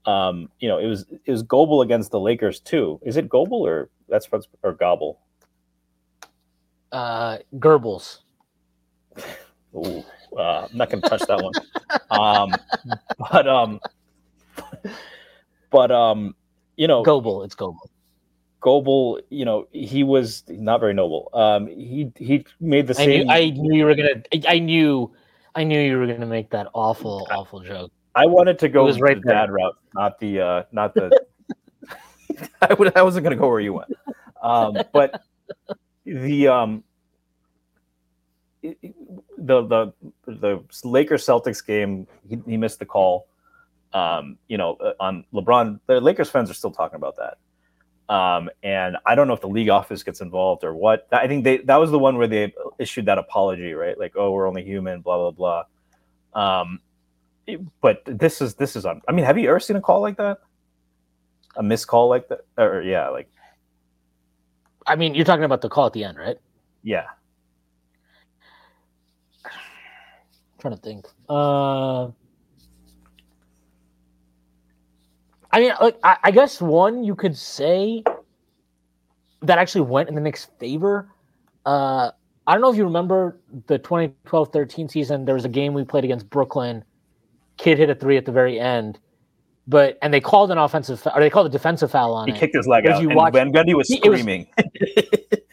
um, 0.10 0.50
you 0.60 0.70
know, 0.70 0.78
it 0.78 0.88
was 0.88 1.06
it 1.26 1.32
was 1.32 1.44
Goebel 1.44 1.82
against 1.82 2.12
the 2.12 2.20
Lakers 2.20 2.60
too. 2.60 3.00
Is 3.04 3.18
it 3.18 3.28
Goebel 3.28 3.66
or 3.66 3.90
that's 4.08 4.32
what's 4.32 4.48
or 4.64 4.74
Gobble? 4.74 5.20
Uh, 6.92 7.40
Goebbels. 7.56 8.20
Ooh, 9.76 10.04
uh, 10.38 10.68
I'm 10.70 10.78
not 10.78 10.90
going 10.90 11.02
to 11.02 11.10
touch 11.10 11.28
that 11.28 11.42
one. 11.42 11.54
Um, 12.10 12.54
but 13.32 13.48
um, 13.48 13.80
but 15.70 15.92
um, 15.92 16.36
you 16.76 16.88
know, 16.88 17.04
Goebel. 17.04 17.44
It's 17.44 17.56
Goebel. 17.56 17.90
Goebel, 18.60 19.22
you 19.30 19.46
know, 19.46 19.68
he 19.72 20.04
was 20.04 20.44
not 20.48 20.80
very 20.80 20.94
noble. 20.94 21.30
Um, 21.34 21.68
he 21.68 22.12
he 22.18 22.46
made 22.60 22.88
the 22.88 22.94
I 22.94 23.06
same. 23.06 23.28
knew, 23.28 23.34
I 23.34 23.50
knew 23.52 23.76
you 23.76 23.86
were 23.86 23.96
gonna. 23.96 24.24
I 24.48 24.60
knew. 24.60 25.14
I 25.56 25.64
knew 25.64 25.80
you 25.80 25.98
were 25.98 26.08
gonna 26.08 26.26
make 26.26 26.50
that 26.52 26.68
awful, 26.74 27.28
awful 27.32 27.62
joke. 27.62 27.92
I 28.16 28.26
wanted 28.26 28.58
to 28.60 28.70
go 28.70 28.86
was 28.86 29.00
right 29.00 29.22
the 29.22 29.30
dad 29.30 29.52
route, 29.52 29.78
not 29.94 30.20
the 30.20 30.42
uh, 30.42 30.64
not 30.72 30.94
the. 30.94 31.12
I 32.62 32.74
would. 32.74 32.96
I 32.98 33.04
wasn't 33.04 33.24
going 33.24 33.36
to 33.36 33.40
go 33.40 33.48
where 33.48 33.60
you 33.60 33.74
went, 33.74 33.92
um, 34.42 34.78
but 34.92 35.22
the 36.06 36.48
um, 36.48 36.84
the 38.62 38.74
the 39.38 39.94
the 40.26 40.64
Lakers 40.84 41.26
Celtics 41.26 41.66
game, 41.66 42.08
he, 42.28 42.40
he 42.46 42.58
missed 42.58 42.80
the 42.80 42.86
call. 42.86 43.28
Um, 43.94 44.38
you 44.48 44.58
know, 44.58 44.76
uh, 44.76 44.94
on 45.00 45.24
LeBron, 45.34 45.80
the 45.88 46.02
Lakers 46.02 46.30
fans 46.30 46.50
are 46.50 46.54
still 46.54 46.72
talking 46.72 46.98
about 46.98 47.16
that. 47.18 47.38
Um, 48.14 48.50
and 48.64 48.98
I 49.06 49.16
don't 49.16 49.28
know 49.28 49.34
if 49.34 49.42
the 49.42 49.50
league 49.50 49.70
office 49.70 50.04
gets 50.04 50.22
involved 50.22 50.64
or 50.64 50.74
what. 50.74 51.08
I 51.12 51.28
think 51.28 51.44
they 51.44 51.58
that 51.60 51.78
was 51.78 51.92
the 51.92 52.00
one 52.00 52.18
where 52.18 52.28
they 52.28 52.54
issued 52.80 53.06
that 53.06 53.18
apology, 53.18 53.74
right? 53.74 53.98
Like, 53.98 54.14
oh, 54.16 54.32
we're 54.32 54.48
only 54.48 54.64
human, 54.64 55.02
blah 55.02 55.32
blah 55.32 55.64
blah. 56.34 56.62
Um, 56.64 56.80
but 57.82 58.02
this 58.06 58.42
is 58.42 58.56
this 58.56 58.76
is 58.76 58.86
on. 58.86 59.02
I 59.08 59.12
mean, 59.12 59.26
have 59.26 59.38
you 59.38 59.50
ever 59.50 59.60
seen 59.60 59.76
a 59.76 59.82
call 59.82 60.02
like 60.02 60.18
that? 60.18 60.40
A 61.56 61.64
missed 61.64 61.88
call 61.88 62.08
like 62.08 62.30
that, 62.30 62.42
or 62.58 62.82
yeah, 62.82 63.10
like 63.10 63.30
I 64.86 64.96
mean, 64.96 65.16
you're 65.16 65.26
talking 65.26 65.44
about 65.44 65.62
the 65.62 65.70
call 65.70 65.88
at 65.88 65.94
the 65.94 66.04
end, 66.04 66.18
right? 66.18 66.38
yeah. 66.84 67.08
trying 70.60 70.76
to 70.76 70.82
think. 70.82 71.06
Uh, 71.28 72.10
I 75.58 75.60
mean, 75.60 75.74
like, 75.82 75.98
I, 76.04 76.18
I 76.26 76.32
guess 76.32 76.62
one 76.62 77.04
you 77.04 77.16
could 77.16 77.36
say 77.36 78.04
that 79.42 79.58
actually 79.58 79.82
went 79.82 80.08
in 80.08 80.14
the 80.14 80.22
Knicks' 80.22 80.46
favor. 80.60 81.10
Uh, 81.66 82.12
I 82.46 82.54
don't 82.54 82.62
know 82.62 82.70
if 82.70 82.78
you 82.78 82.84
remember 82.84 83.40
the 83.66 83.80
2012-13 83.80 84.92
season. 84.92 85.26
There 85.26 85.34
was 85.34 85.46
a 85.46 85.50
game 85.50 85.74
we 85.74 85.84
played 85.84 86.04
against 86.04 86.30
Brooklyn. 86.30 86.84
Kid 87.58 87.80
hit 87.80 87.90
a 87.90 87.96
three 87.96 88.18
at 88.18 88.26
the 88.26 88.32
very 88.32 88.60
end, 88.60 89.00
but 89.68 89.98
and 90.04 90.14
they 90.14 90.20
called 90.22 90.52
an 90.52 90.60
offensive 90.60 91.02
or 91.16 91.20
they 91.20 91.30
called 91.32 91.48
a 91.48 91.50
defensive 91.50 91.90
foul 91.90 92.14
on 92.14 92.28
he 92.28 92.36
it. 92.36 92.40
kicked 92.40 92.56
his 92.56 92.68
leg 92.68 92.86
out, 92.86 93.02
you 93.02 93.08
and 93.10 93.18
watch- 93.18 93.34
Van 93.34 93.52
Gundy 93.52 93.74
was 93.74 93.88
He- 93.88 94.00
it 94.04 94.10
was- 94.10 94.20
screaming. 94.20 94.48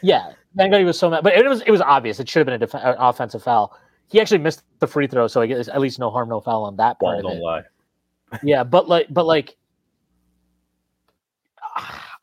Yeah, 0.02 0.32
Van 0.54 0.70
Gundy 0.70 0.84
was 0.84 0.98
so 0.98 1.08
mad, 1.08 1.22
but 1.24 1.32
it 1.32 1.48
was 1.48 1.62
it 1.62 1.70
was 1.70 1.80
obvious. 1.80 2.20
It 2.20 2.28
should 2.28 2.40
have 2.40 2.44
been 2.46 2.56
a 2.56 2.58
def- 2.66 2.74
uh, 2.74 2.94
offensive 2.98 3.42
foul. 3.42 3.74
He 4.08 4.20
actually 4.20 4.36
missed 4.36 4.62
the 4.80 4.86
free 4.86 5.06
throw, 5.06 5.28
so 5.28 5.40
I 5.40 5.46
guess 5.46 5.66
at 5.66 5.80
least 5.80 5.98
no 5.98 6.10
harm, 6.10 6.28
no 6.28 6.42
foul 6.42 6.64
on 6.64 6.76
that 6.76 7.00
part 7.00 7.16
of 7.16 7.22
don't 7.22 7.38
it. 7.38 7.40
lie. 7.42 7.62
Yeah, 8.42 8.64
but 8.64 8.86
like, 8.86 9.06
but 9.08 9.24
like, 9.24 9.56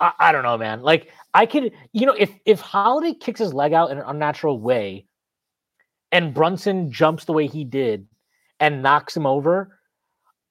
I, 0.02 0.12
I 0.20 0.32
don't 0.32 0.43
know, 0.43 0.58
man. 0.58 0.82
Like, 0.82 1.10
I 1.34 1.45
could, 1.45 1.72
you 1.93 2.06
know, 2.06 2.16
if 2.18 2.32
if 2.45 2.60
Holiday 2.60 3.14
kicks 3.14 3.39
his 3.39 3.54
leg 3.54 3.72
out 3.72 3.91
in 3.91 3.97
an 3.99 4.04
unnatural 4.06 4.60
way, 4.60 5.06
and 6.12 6.34
Brunson 6.34 6.91
jumps 6.91 7.26
the 7.26 7.34
way 7.34 7.47
he 7.47 7.64
did 7.64 8.08
and 8.60 8.84
knocks 8.84 9.16
him 9.16 9.26
over, 9.26 9.80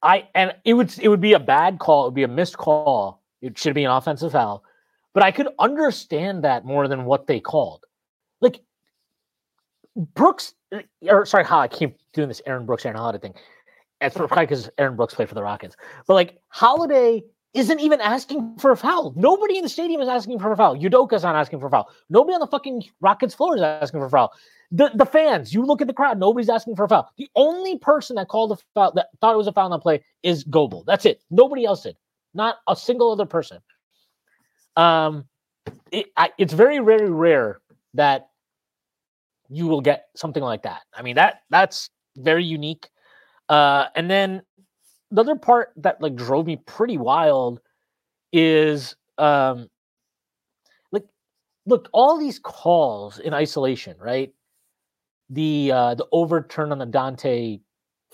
I 0.03 0.29
and 0.35 0.55
it 0.65 0.75
would 0.75 0.97
it 0.99 1.09
would 1.09 1.21
be 1.21 1.35
a 1.35 1.41
bad 1.41 1.79
call. 1.79 2.05
It 2.05 2.09
would 2.09 2.15
be 2.15 2.23
a 2.23 2.29
missed 2.29 2.57
call. 2.57 3.23
It 3.43 3.59
should 3.59 3.75
be 3.75 3.85
an 3.85 3.91
offensive 3.91 4.33
foul, 4.33 4.63
but 5.13 5.23
I 5.23 5.33
could 5.33 5.49
understand 5.59 6.45
that 6.45 6.65
more 6.65 6.89
than 6.89 7.05
what 7.05 7.27
they 7.27 7.41
called. 7.41 7.85
Like 8.41 8.61
Brooks, 9.97 10.55
uh, 10.73 10.81
or 11.03 11.27
sorry, 11.27 11.45
how 11.45 11.59
I 11.59 11.69
keep 11.69 11.99
doing 12.13 12.29
this 12.29 12.41
Aaron 12.47 12.65
Brooks, 12.65 12.87
Aaron 12.87 12.99
Holiday 12.99 13.19
thing. 13.19 13.35
It's 14.01 14.17
probably 14.17 14.47
because 14.47 14.71
Aaron 14.79 14.97
Brooks 14.97 15.15
played 15.15 15.29
for 15.29 15.35
the 15.35 15.43
Rockets. 15.43 15.77
But 16.07 16.15
like 16.15 16.39
Holiday 16.49 17.23
isn't 17.53 17.81
even 17.81 18.01
asking 18.01 18.57
for 18.59 18.71
a 18.71 18.77
foul. 18.77 19.13
Nobody 19.17 19.57
in 19.57 19.63
the 19.63 19.69
stadium 19.69 20.01
is 20.01 20.09
asking 20.09 20.39
for 20.39 20.53
a 20.53 20.57
foul. 20.57 20.77
Udoka's 20.77 21.25
not 21.25 21.35
asking 21.35 21.59
for 21.59 21.67
a 21.67 21.71
foul. 21.71 21.91
Nobody 22.09 22.35
on 22.35 22.41
the 22.41 22.47
fucking 22.47 22.85
Rockets 23.01 23.35
floor 23.35 23.57
is 23.57 23.63
asking 23.63 24.01
for 24.01 24.07
a 24.07 24.11
foul. 24.11 24.33
The 24.71 24.91
the 24.95 25.05
fans, 25.05 25.53
you 25.53 25.65
look 25.65 25.81
at 25.81 25.89
the 25.89 25.93
crowd, 25.93 26.19
nobody's 26.19 26.49
asking 26.49 26.77
for 26.77 26.85
a 26.85 26.89
foul. 26.89 27.11
The 27.19 27.29
only 27.35 27.79
person 27.79 28.17
that 28.17 28.29
called 28.29 28.53
a 28.53 28.57
foul 28.75 28.93
that 28.93 29.09
thought 29.21 29.35
it 29.35 29.39
was 29.39 29.49
a 29.49 29.53
foul 29.53 29.65
on 29.65 29.71
that 29.73 29.81
play 29.81 30.05
is 30.23 30.45
Goebel. 30.45 30.85
That's 30.87 31.05
it. 31.05 31.23
Nobody 31.31 31.65
else 31.65 31.83
did. 31.83 31.97
Not 32.35 32.57
a 32.69 32.77
single 32.77 33.11
other 33.11 33.27
person. 33.27 33.59
Um, 34.77 35.25
it, 35.91 36.07
I, 36.17 36.31
it's 36.39 36.53
very 36.53 36.79
very 36.79 37.11
rare 37.11 37.61
that 37.95 38.29
you 39.49 39.67
will 39.67 39.81
get 39.81 40.07
something 40.15 40.43
like 40.43 40.63
that. 40.63 40.83
I 40.95 41.03
mean 41.03 41.17
that 41.17 41.43
that's 41.51 41.91
very 42.17 42.45
unique. 42.45 42.89
Uh, 43.49 43.87
and 43.97 44.09
then 44.09 44.43
the 45.11 45.21
other 45.21 45.37
part 45.37 45.73
that 45.77 46.01
like 46.01 46.15
drove 46.15 46.47
me 46.47 46.57
pretty 46.57 46.99
wild 46.99 47.61
is 48.33 48.95
um 49.19 49.69
like 50.93 51.05
look 51.67 51.89
all 51.93 52.19
these 52.19 52.39
calls 52.39 53.19
in 53.19 53.35
isolation 53.35 53.97
right? 53.99 54.33
The 55.31 55.73
uh 55.73 55.95
the 55.95 56.07
overturn 56.13 56.73
on 56.73 56.79
the 56.79 56.87
dante 56.87 57.61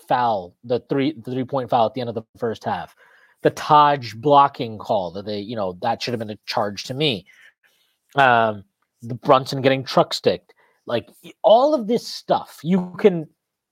foul 0.07 0.55
the 0.63 0.79
three 0.89 1.13
the 1.13 1.31
three 1.31 1.43
point 1.43 1.69
foul 1.69 1.87
at 1.87 1.93
the 1.93 2.01
end 2.01 2.09
of 2.09 2.15
the 2.15 2.23
first 2.37 2.63
half 2.63 2.95
the 3.43 3.49
taj 3.51 4.13
blocking 4.13 4.77
call 4.77 5.11
that 5.11 5.25
they 5.25 5.39
you 5.39 5.55
know 5.55 5.77
that 5.81 6.01
should 6.01 6.13
have 6.13 6.19
been 6.19 6.29
a 6.29 6.37
charge 6.45 6.83
to 6.83 6.93
me 6.93 7.25
um 8.15 8.63
the 9.01 9.15
brunson 9.15 9.61
getting 9.61 9.83
truck 9.83 10.13
sticked 10.13 10.53
like 10.85 11.09
all 11.43 11.73
of 11.73 11.87
this 11.87 12.07
stuff 12.07 12.59
you 12.63 12.93
can 12.99 13.27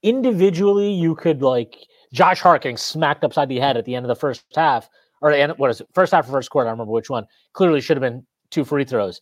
individually 0.06 0.93
you 0.93 1.16
could 1.16 1.41
like 1.41 1.88
Josh 2.14 2.39
Hart 2.39 2.62
getting 2.62 2.78
smacked 2.78 3.26
upside 3.26 3.49
the 3.49 3.60
head 3.60 3.76
at 3.76 3.84
the 3.84 3.95
end 3.95 4.06
of 4.06 4.08
the 4.08 4.16
first 4.16 4.45
half, 4.56 4.89
or 5.20 5.36
what 5.58 5.72
is 5.72 5.82
it? 5.82 5.88
First 5.93 6.14
half 6.14 6.30
or 6.30 6.32
first 6.32 6.51
quarter? 6.51 6.68
I 6.68 6.72
don't 6.72 6.78
remember 6.78 6.93
which 6.93 7.10
one. 7.10 7.26
Clearly 7.53 7.82
should 7.82 7.97
have 7.97 8.01
been 8.01 8.26
two 8.51 8.64
free 8.64 8.86
throws. 8.86 9.20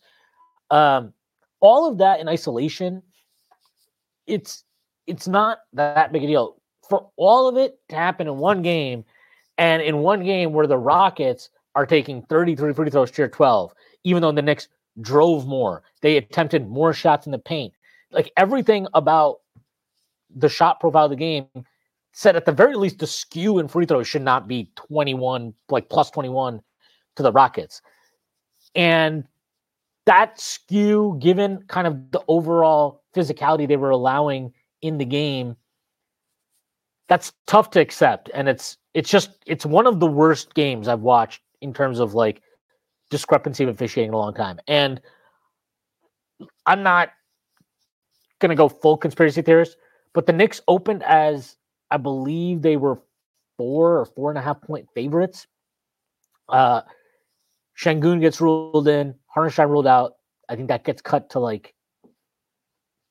Um, 0.70 1.12
all 1.60 1.90
of 1.90 1.98
that 1.98 2.20
in 2.20 2.28
isolation, 2.28 3.02
it's 4.26 4.64
it's 5.06 5.26
not 5.26 5.58
that 5.72 6.12
big 6.12 6.22
a 6.22 6.26
deal. 6.26 6.56
For 6.88 7.08
all 7.16 7.48
of 7.48 7.56
it 7.56 7.78
to 7.88 7.96
happen 7.96 8.28
in 8.28 8.36
one 8.36 8.60
game, 8.60 9.04
and 9.56 9.80
in 9.82 9.98
one 9.98 10.22
game 10.22 10.52
where 10.52 10.66
the 10.66 10.78
Rockets 10.78 11.48
are 11.74 11.86
taking 11.86 12.22
33 12.22 12.74
free 12.74 12.90
throws 12.90 13.10
to 13.12 13.22
your 13.22 13.28
12, 13.28 13.72
even 14.04 14.20
though 14.20 14.32
the 14.32 14.42
Knicks 14.42 14.68
drove 15.00 15.46
more, 15.46 15.82
they 16.02 16.18
attempted 16.18 16.68
more 16.68 16.92
shots 16.92 17.26
in 17.26 17.32
the 17.32 17.38
paint. 17.38 17.72
Like 18.12 18.30
everything 18.36 18.86
about 18.94 19.40
the 20.34 20.48
shot 20.48 20.80
profile 20.80 21.04
of 21.04 21.10
the 21.10 21.16
game 21.16 21.46
said 22.12 22.36
at 22.36 22.44
the 22.44 22.52
very 22.52 22.76
least 22.76 22.98
the 22.98 23.06
skew 23.06 23.58
in 23.58 23.68
free 23.68 23.86
throws 23.86 24.06
should 24.06 24.22
not 24.22 24.46
be 24.46 24.70
21 24.76 25.52
like 25.68 25.88
plus 25.88 26.10
21 26.10 26.60
to 27.16 27.22
the 27.22 27.32
rockets. 27.32 27.82
And 28.74 29.24
that 30.06 30.40
skew 30.40 31.18
given 31.20 31.64
kind 31.68 31.86
of 31.86 32.10
the 32.12 32.22
overall 32.28 33.02
physicality 33.14 33.66
they 33.66 33.76
were 33.76 33.90
allowing 33.90 34.52
in 34.82 34.98
the 34.98 35.04
game 35.04 35.56
that's 37.08 37.32
tough 37.46 37.70
to 37.70 37.80
accept. 37.80 38.30
And 38.32 38.48
it's 38.48 38.78
it's 38.94 39.10
just 39.10 39.30
it's 39.46 39.66
one 39.66 39.86
of 39.86 39.98
the 40.00 40.06
worst 40.06 40.54
games 40.54 40.88
i've 40.88 41.00
watched 41.00 41.42
in 41.60 41.74
terms 41.74 41.98
of 41.98 42.14
like 42.14 42.42
discrepancy 43.10 43.64
of 43.64 43.70
officiating 43.70 44.10
in 44.10 44.14
a 44.14 44.18
long 44.18 44.34
time. 44.34 44.60
And 44.68 45.00
i'm 46.66 46.82
not 46.82 47.10
going 48.38 48.50
to 48.50 48.54
go 48.54 48.68
full 48.68 48.96
conspiracy 48.96 49.42
theorist 49.42 49.76
but 50.14 50.26
the 50.26 50.32
Knicks 50.32 50.60
opened 50.66 51.02
as 51.02 51.56
I 51.90 51.98
believe 51.98 52.62
they 52.62 52.76
were 52.76 52.98
four 53.58 53.98
or 53.98 54.06
four 54.06 54.30
and 54.30 54.38
a 54.38 54.42
half 54.42 54.60
point 54.62 54.88
favorites. 54.94 55.46
Uh 56.48 56.82
Sengun 57.76 58.20
gets 58.20 58.40
ruled 58.40 58.88
in, 58.88 59.14
Hartenstein 59.26 59.68
ruled 59.68 59.86
out. 59.86 60.14
I 60.48 60.56
think 60.56 60.68
that 60.68 60.84
gets 60.84 61.02
cut 61.02 61.30
to 61.30 61.40
like 61.40 61.74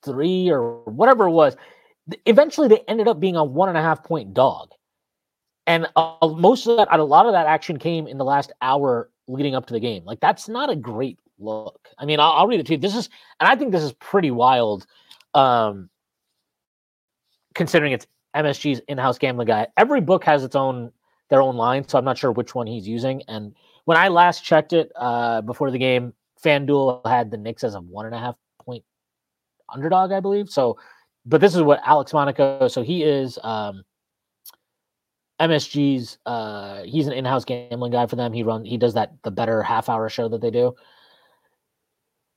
three 0.03 0.49
or 0.49 0.83
whatever 0.85 1.27
it 1.27 1.31
was. 1.31 1.55
Eventually, 2.25 2.67
they 2.67 2.81
ended 2.87 3.07
up 3.07 3.19
being 3.19 3.35
a 3.35 3.43
one 3.43 3.69
and 3.69 3.77
a 3.77 3.81
half 3.81 4.03
point 4.03 4.33
dog, 4.33 4.71
and 5.67 5.87
uh, 5.95 6.15
most 6.21 6.67
of 6.67 6.77
that, 6.77 6.87
a 6.91 7.03
lot 7.03 7.25
of 7.25 7.33
that 7.33 7.47
action 7.47 7.77
came 7.77 8.07
in 8.07 8.17
the 8.17 8.25
last 8.25 8.51
hour 8.61 9.09
leading 9.27 9.55
up 9.55 9.65
to 9.67 9.73
the 9.73 9.79
game. 9.79 10.03
Like 10.03 10.19
that's 10.19 10.49
not 10.49 10.69
a 10.69 10.75
great 10.75 11.17
look. 11.39 11.87
I 11.97 12.05
mean, 12.05 12.19
I'll, 12.19 12.31
I'll 12.31 12.47
read 12.47 12.59
it 12.59 12.65
to 12.67 12.73
you. 12.73 12.77
This 12.77 12.95
is, 12.95 13.09
and 13.39 13.47
I 13.47 13.55
think 13.55 13.71
this 13.71 13.83
is 13.83 13.93
pretty 13.93 14.31
wild. 14.31 14.85
Um, 15.33 15.89
considering 17.53 17.91
it's 17.91 18.07
MSG's 18.35 18.81
in-house 18.87 19.17
gambling 19.17 19.47
guy. 19.47 19.67
Every 19.77 20.01
book 20.01 20.23
has 20.23 20.43
its 20.43 20.55
own 20.55 20.91
their 21.29 21.41
own 21.41 21.55
line, 21.55 21.87
so 21.87 21.97
I'm 21.97 22.05
not 22.05 22.17
sure 22.17 22.31
which 22.31 22.53
one 22.53 22.67
he's 22.67 22.87
using. 22.87 23.21
And 23.27 23.55
when 23.85 23.97
I 23.97 24.07
last 24.07 24.43
checked 24.43 24.73
it 24.73 24.91
uh, 24.95 25.41
before 25.41 25.71
the 25.71 25.77
game, 25.77 26.13
FanDuel 26.43 27.05
had 27.07 27.31
the 27.31 27.37
Knicks 27.37 27.63
as 27.63 27.75
a 27.75 27.81
one 27.81 28.05
and 28.05 28.13
a 28.13 28.19
half 28.19 28.35
point 28.63 28.83
underdog, 29.73 30.11
I 30.11 30.19
believe. 30.19 30.49
So, 30.49 30.77
but 31.25 31.41
this 31.41 31.55
is 31.55 31.61
what 31.61 31.79
Alex 31.85 32.13
Monaco. 32.13 32.67
So 32.67 32.81
he 32.81 33.03
is 33.03 33.39
um, 33.43 33.83
MSG's. 35.39 36.17
Uh, 36.25 36.83
he's 36.83 37.07
an 37.07 37.13
in-house 37.13 37.45
gambling 37.45 37.91
guy 37.91 38.05
for 38.07 38.15
them. 38.15 38.33
He 38.33 38.43
run. 38.43 38.65
He 38.65 38.77
does 38.77 38.93
that 38.95 39.13
the 39.23 39.31
better 39.31 39.63
half-hour 39.63 40.09
show 40.09 40.27
that 40.29 40.41
they 40.41 40.51
do. 40.51 40.75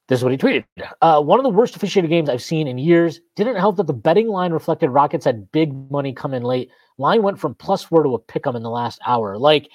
This 0.08 0.20
is 0.20 0.24
what 0.24 0.30
he 0.32 0.38
tweeted. 0.38 0.64
Uh, 1.02 1.20
one 1.20 1.40
of 1.40 1.42
the 1.42 1.50
worst 1.50 1.74
officiated 1.74 2.10
games 2.10 2.28
I've 2.28 2.42
seen 2.42 2.68
in 2.68 2.78
years. 2.78 3.20
Didn't 3.34 3.56
help 3.56 3.76
that 3.76 3.88
the 3.88 3.92
betting 3.92 4.28
line 4.28 4.52
reflected 4.52 4.90
Rockets 4.90 5.24
had 5.24 5.50
big 5.50 5.72
money 5.90 6.12
come 6.12 6.32
in 6.32 6.44
late. 6.44 6.70
Line 6.98 7.22
went 7.22 7.40
from 7.40 7.54
plus 7.56 7.82
four 7.82 8.02
to 8.04 8.14
a 8.14 8.18
pick 8.18 8.44
pick 8.44 8.46
'em 8.46 8.54
in 8.56 8.62
the 8.62 8.70
last 8.70 9.00
hour. 9.04 9.36
Like, 9.36 9.68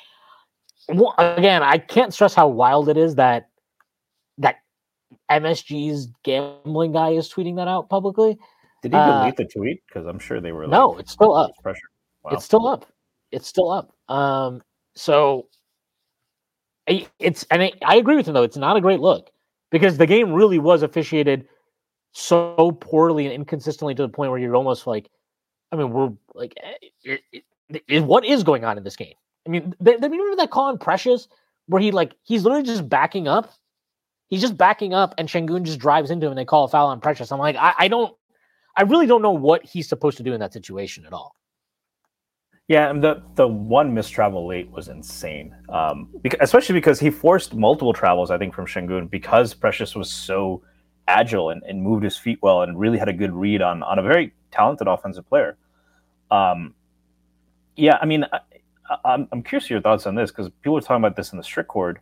wha- 0.88 1.14
again, 1.18 1.64
I 1.64 1.78
can't 1.78 2.14
stress 2.14 2.34
how 2.34 2.48
wild 2.48 2.88
it 2.88 2.95
is 2.98 3.16
that 3.16 3.49
that 4.38 4.58
MSG's 5.30 6.08
gambling 6.24 6.94
guy 6.94 7.10
is 7.10 7.32
tweeting 7.32 7.58
that 7.58 7.68
out 7.68 7.90
publicly. 7.90 8.38
Did 8.82 8.94
he 8.94 8.98
Uh, 8.98 9.20
delete 9.20 9.36
the 9.36 9.45
tweet? 9.45 9.84
Because 9.86 10.08
I'm 10.08 10.18
sure 10.18 10.40
they 10.40 10.53
were. 10.53 10.64
Like, 10.64 10.72
No, 10.72 10.98
it's 10.98 11.12
still 11.12 11.36
up. 11.36 11.52
Pressure. 11.62 11.90
Wow. 12.24 12.32
It's 12.32 12.45
still 12.45 12.68
up. 12.68 12.86
It's 13.32 13.48
still 13.48 13.70
up. 13.70 13.94
Um, 14.08 14.64
so 14.95 15.48
it's 16.88 17.45
and 17.52 17.62
I, 17.62 17.72
I 17.86 17.95
agree 17.98 18.16
with 18.16 18.28
him 18.28 18.34
though. 18.34 18.44
It's 18.44 18.58
not 18.58 18.78
a 18.78 18.82
great 18.82 18.99
look 18.99 19.30
because 19.72 19.98
the 19.98 20.06
game 20.07 20.34
really 20.34 20.60
was 20.60 20.84
officiated 20.84 21.48
so 22.11 22.72
poorly 22.80 23.26
and 23.26 23.34
inconsistently 23.34 23.95
to 23.95 24.02
the 24.03 24.10
point 24.10 24.31
where 24.31 24.39
you're 24.39 24.56
almost 24.56 24.85
like, 24.85 25.10
I 25.72 25.77
mean, 25.77 25.91
we're 25.91 26.11
like, 26.34 26.53
eh, 26.61 26.73
it, 27.03 27.22
it, 27.31 27.84
it- 27.88 28.03
what 28.03 28.26
is 28.26 28.43
going 28.43 28.65
on 28.65 28.77
in 28.77 28.84
this 28.84 28.95
game? 28.95 29.14
I 29.48 29.49
mean, 29.49 29.73
they, 29.80 29.95
they 29.95 30.07
remember 30.07 30.35
that 30.35 30.52
call 30.52 30.65
on 30.65 30.77
Precious 30.77 31.27
where 31.68 31.81
he 31.81 31.91
like 31.91 32.15
he's 32.23 32.43
literally 32.43 32.64
just 32.64 32.88
backing 32.88 33.27
up. 33.27 33.53
He's 34.27 34.41
just 34.41 34.56
backing 34.57 34.93
up, 34.93 35.14
and 35.18 35.27
Sengun 35.27 35.64
just 35.64 35.80
drives 35.80 36.10
into 36.10 36.26
him, 36.26 36.31
and 36.31 36.38
they 36.38 36.45
call 36.45 36.64
a 36.64 36.68
foul 36.69 36.88
on 36.88 37.02
Precious. 37.02 37.31
I'm 37.34 37.39
like, 37.39 37.57
I, 37.57 37.73
I 37.77 37.88
don't, 37.89 38.15
I 38.77 38.84
really 38.84 39.06
don't 39.06 39.22
know 39.22 39.31
what 39.31 39.65
he's 39.65 39.89
supposed 39.89 40.15
to 40.18 40.23
do 40.23 40.31
in 40.34 40.39
that 40.39 40.53
situation 40.53 41.06
at 41.06 41.11
all. 41.11 41.35
Yeah, 42.67 42.93
the 42.93 43.21
the 43.35 43.47
one 43.47 43.93
missed 43.93 44.13
travel 44.13 44.47
late 44.47 44.71
was 44.71 44.88
insane. 44.88 45.53
Um, 45.69 46.09
because, 46.21 46.39
especially 46.41 46.73
because 46.73 46.99
he 46.99 47.09
forced 47.09 47.53
multiple 47.53 47.93
travels, 47.93 48.31
I 48.31 48.38
think, 48.38 48.53
from 48.53 48.65
Sengun 48.65 49.09
because 49.09 49.53
Precious 49.53 49.95
was 49.95 50.09
so 50.11 50.63
agile 51.07 51.49
and, 51.49 51.61
and 51.63 51.81
moved 51.81 52.03
his 52.03 52.17
feet 52.17 52.39
well 52.41 52.61
and 52.61 52.79
really 52.79 52.97
had 52.97 53.09
a 53.09 53.13
good 53.13 53.33
read 53.33 53.61
on 53.61 53.83
on 53.83 53.99
a 53.99 54.01
very 54.03 54.33
talented 54.51 54.88
offensive 54.88 55.27
player. 55.27 55.57
Um, 56.29 56.73
yeah, 57.75 57.97
I 58.01 58.05
mean, 58.05 58.25
I, 58.31 58.97
I'm 59.03 59.27
I'm 59.31 59.43
curious 59.43 59.69
your 59.69 59.81
thoughts 59.81 60.07
on 60.07 60.15
this 60.15 60.31
because 60.31 60.49
people 60.61 60.77
are 60.77 60.81
talking 60.81 61.03
about 61.03 61.15
this 61.17 61.31
in 61.33 61.38
the 61.38 61.43
strict 61.43 61.67
cord. 61.69 61.99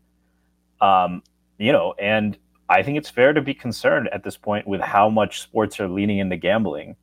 Um, 0.81 1.23
you 1.57 1.72
know, 1.72 1.94
and 1.99 2.38
I 2.69 2.84
think 2.84 2.98
it's 2.98 3.10
fair 3.10 3.34
to 3.34 3.41
be 3.41 3.53
concerned 3.53 4.10
at 4.14 4.23
this 4.23 4.38
point 4.38 4.68
with 4.68 4.81
how 4.81 5.10
much 5.10 5.41
sports 5.41 5.80
are 5.80 5.88
leaning 5.90 6.19
into 6.19 6.38
gambling 6.38 6.95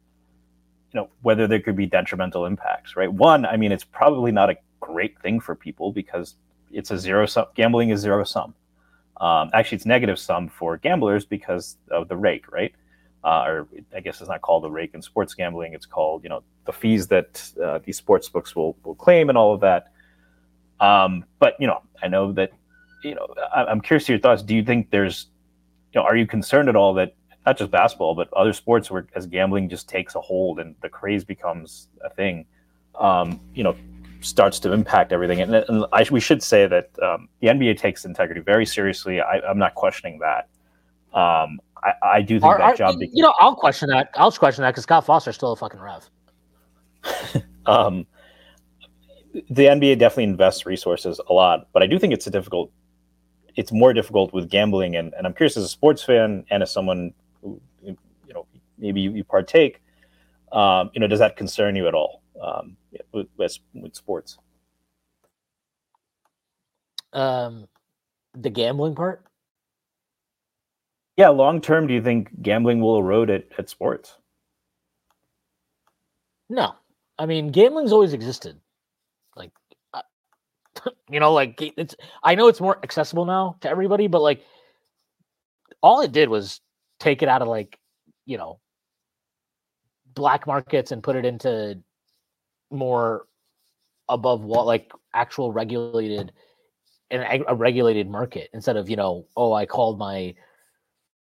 you 0.93 1.01
know 1.01 1.09
whether 1.23 1.47
there 1.47 1.61
could 1.61 1.77
be 1.77 1.87
detrimental 1.87 2.47
impacts 2.47 2.97
right 2.97 3.13
one 3.13 3.45
i 3.47 3.57
mean 3.57 3.73
it's 3.73 3.85
probably 3.85 4.33
not 4.33 4.51
a 4.51 4.57
great 4.81 5.19
thing 5.21 5.41
for 5.41 5.55
people 5.55 5.93
because 5.93 6.37
it's 6.73 6.91
a 6.91 6.99
zero 6.99 7.27
sum. 7.27 7.47
Gambling 7.55 7.91
is 7.91 8.01
zero 8.01 8.25
sum. 8.25 8.55
Um, 9.19 9.51
actually, 9.55 9.77
it's 9.77 9.87
negative 9.87 10.19
sum 10.19 10.49
for 10.49 10.77
gamblers 10.77 11.25
because 11.25 11.77
of 11.91 12.09
the 12.09 12.17
rake, 12.17 12.51
right? 12.53 12.75
Uh, 13.25 13.45
or 13.47 13.69
I 13.95 14.01
guess 14.01 14.21
it's 14.21 14.29
not 14.29 14.43
called 14.43 14.63
the 14.63 14.71
rake 14.71 14.95
in 14.95 15.03
sports 15.03 15.35
gambling. 15.35 15.73
It's 15.73 15.87
called, 15.87 16.23
you 16.23 16.29
know, 16.29 16.43
the 16.65 16.73
fees 16.73 17.09
that 17.09 17.43
uh, 17.63 17.81
these 17.85 17.97
sports 17.97 18.29
books 18.29 18.55
will, 18.55 18.77
will 18.85 18.95
claim 18.95 19.29
and 19.29 19.39
all 19.39 19.55
of 19.55 19.61
that. 19.61 19.89
Um, 20.79 21.25
but 21.39 21.55
you 21.59 21.67
know, 21.67 21.83
I 22.03 22.09
know 22.09 22.33
that, 22.33 22.53
you 23.03 23.15
know, 23.15 23.27
I, 23.55 23.71
am 23.71 23.81
curious 23.81 24.05
to 24.07 24.13
your 24.13 24.21
thoughts. 24.21 24.43
Do 24.43 24.55
you 24.55 24.63
think 24.63 24.91
there's, 24.91 25.29
you 25.93 26.01
know, 26.01 26.07
are 26.07 26.17
you 26.17 26.27
concerned 26.27 26.69
at 26.69 26.77
all 26.77 26.93
that 26.95 27.15
not 27.47 27.57
just 27.57 27.71
basketball, 27.71 28.15
but 28.15 28.31
other 28.35 28.53
sports 28.53 28.91
where 28.91 29.07
as 29.15 29.27
gambling 29.27 29.69
just 29.69 29.89
takes 29.89 30.17
a 30.17 30.21
hold 30.21 30.59
and 30.59 30.75
the 30.83 30.89
craze 30.89 31.25
becomes 31.25 31.89
a 32.05 32.11
thing, 32.11 32.45
um, 32.99 33.41
you 33.55 33.63
know, 33.63 33.77
starts 34.21 34.59
to 34.59 34.73
impact 34.73 35.13
everything. 35.13 35.41
And, 35.41 35.55
and 35.55 35.87
I, 35.93 36.05
we 36.11 36.19
should 36.19 36.43
say 36.43 36.67
that 36.67 36.91
um, 37.01 37.29
the 37.41 37.47
NBA 37.47 37.79
takes 37.79 38.05
integrity 38.05 38.41
very 38.41 38.67
seriously. 38.67 39.21
I, 39.21 39.49
am 39.49 39.59
not 39.59 39.77
questioning 39.77 40.19
that. 40.19 40.49
Um, 41.17 41.61
I, 41.83 41.93
I, 42.03 42.23
do 42.23 42.41
think 42.41 42.53
are, 42.53 42.59
that 42.59 42.65
are, 42.65 42.77
job. 42.77 42.97
You 43.01 43.23
know, 43.23 43.33
I'll 43.39 43.55
question 43.55 43.89
that. 43.91 44.11
I'll 44.15 44.33
question 44.33 44.63
that 44.63 44.73
because 44.73 44.83
Scott 44.83 45.07
Foster's 45.07 45.37
still 45.37 45.53
a 45.53 45.57
fucking 45.57 45.81
rev. 45.81 46.11
um, 47.67 48.07
the 49.51 49.67
NBA 49.67 49.99
definitely 50.01 50.25
invests 50.25 50.67
resources 50.67 51.21
a 51.29 51.33
lot, 51.33 51.69
but 51.73 51.83
I 51.83 51.87
do 51.87 51.99
think 51.99 52.13
it's 52.13 52.27
a 52.27 52.31
difficult. 52.31 52.73
It's 53.55 53.73
more 53.73 53.95
difficult 53.95 54.35
with 54.35 54.51
gambling, 54.51 54.97
and, 54.97 55.15
and 55.15 55.27
I'm 55.27 55.33
curious 55.33 55.57
as 55.57 55.65
a 55.65 55.69
sports 55.69 56.03
fan 56.03 56.45
and 56.51 56.63
as 56.63 56.71
someone 56.71 57.15
who, 57.47 57.61
you 58.27 58.35
know, 58.35 58.47
maybe 58.79 59.01
you, 59.01 59.13
you 59.13 59.25
partake. 59.25 59.83
Um, 60.53 60.91
you 60.95 61.01
know, 61.01 61.07
does 61.07 61.19
that 61.19 61.37
concern 61.37 61.77
you 61.77 61.89
at 61.89 61.95
all? 61.95 62.23
Um, 62.43 62.77
with, 63.13 63.29
with, 63.37 63.59
with 63.75 63.95
sports? 63.95 64.39
Um, 67.13 67.67
the 68.35 68.51
gambling 68.51 68.95
part. 68.95 69.25
Yeah, 71.17 71.31
long 71.31 71.61
term, 71.63 71.87
do 71.87 71.95
you 71.95 72.03
think 72.03 72.43
gambling 72.43 72.81
will 72.81 72.99
erode 72.99 73.31
at, 73.31 73.45
at 73.59 73.71
sports? 73.71 74.19
No, 76.51 76.75
I 77.19 77.27
mean 77.27 77.49
gambling's 77.49 77.93
always 77.93 78.13
existed. 78.13 78.61
Like, 79.35 79.51
uh, 79.95 80.03
you 81.11 81.19
know, 81.19 81.33
like 81.33 81.61
it's. 81.77 81.97
I 82.23 82.35
know 82.35 82.49
it's 82.49 82.61
more 82.61 82.79
accessible 82.83 83.25
now 83.25 83.57
to 83.63 83.71
everybody, 83.71 84.07
but 84.07 84.21
like, 84.21 84.45
all 85.83 86.03
it 86.03 86.13
did 86.13 86.29
was 86.29 86.61
take 86.99 87.23
it 87.23 87.29
out 87.29 87.43
of 87.43 87.49
like, 87.49 87.79
you 88.25 88.39
know, 88.39 88.61
black 90.15 90.47
markets 90.47 90.93
and 90.93 91.03
put 91.03 91.17
it 91.17 91.25
into 91.25 91.79
more 92.71 93.27
above 94.09 94.43
what 94.43 94.67
like 94.67 94.91
actual 95.15 95.53
regulated 95.53 96.33
and 97.11 97.45
a 97.47 97.55
regulated 97.55 98.09
market 98.09 98.49
instead 98.53 98.77
of 98.77 98.91
you 98.91 98.97
know 98.97 99.27
oh 99.37 99.53
I 99.53 99.67
called 99.67 99.99
my 99.99 100.35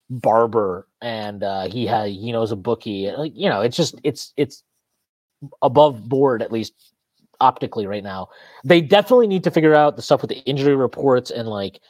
barber 0.08 0.88
and 1.02 1.42
uh, 1.42 1.68
he 1.68 1.86
had 1.86 2.10
he 2.10 2.32
knows 2.32 2.52
a 2.52 2.56
bookie 2.56 3.10
like 3.10 3.32
you 3.34 3.48
know 3.48 3.60
it's 3.60 3.76
just 3.76 4.00
it's 4.02 4.32
it's 4.36 4.62
above 5.60 6.08
board 6.08 6.42
at 6.42 6.52
least 6.52 6.94
optically 7.40 7.86
right 7.86 8.02
now. 8.02 8.28
They 8.64 8.80
definitely 8.80 9.26
need 9.26 9.44
to 9.44 9.50
figure 9.50 9.74
out 9.74 9.96
the 9.96 10.02
stuff 10.02 10.22
with 10.22 10.30
the 10.30 10.38
injury 10.44 10.76
reports 10.76 11.30
and 11.30 11.48
like 11.48 11.80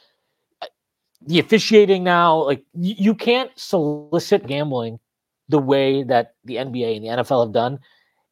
the 1.25 1.39
officiating 1.39 2.03
now 2.03 2.43
like 2.43 2.63
y- 2.73 2.95
you 2.97 3.15
can't 3.15 3.51
solicit 3.55 4.47
gambling 4.47 4.99
the 5.49 5.59
way 5.59 6.03
that 6.03 6.35
the 6.43 6.55
NBA 6.55 6.95
and 6.95 7.05
the 7.05 7.23
NFL 7.23 7.45
have 7.45 7.53
done 7.53 7.79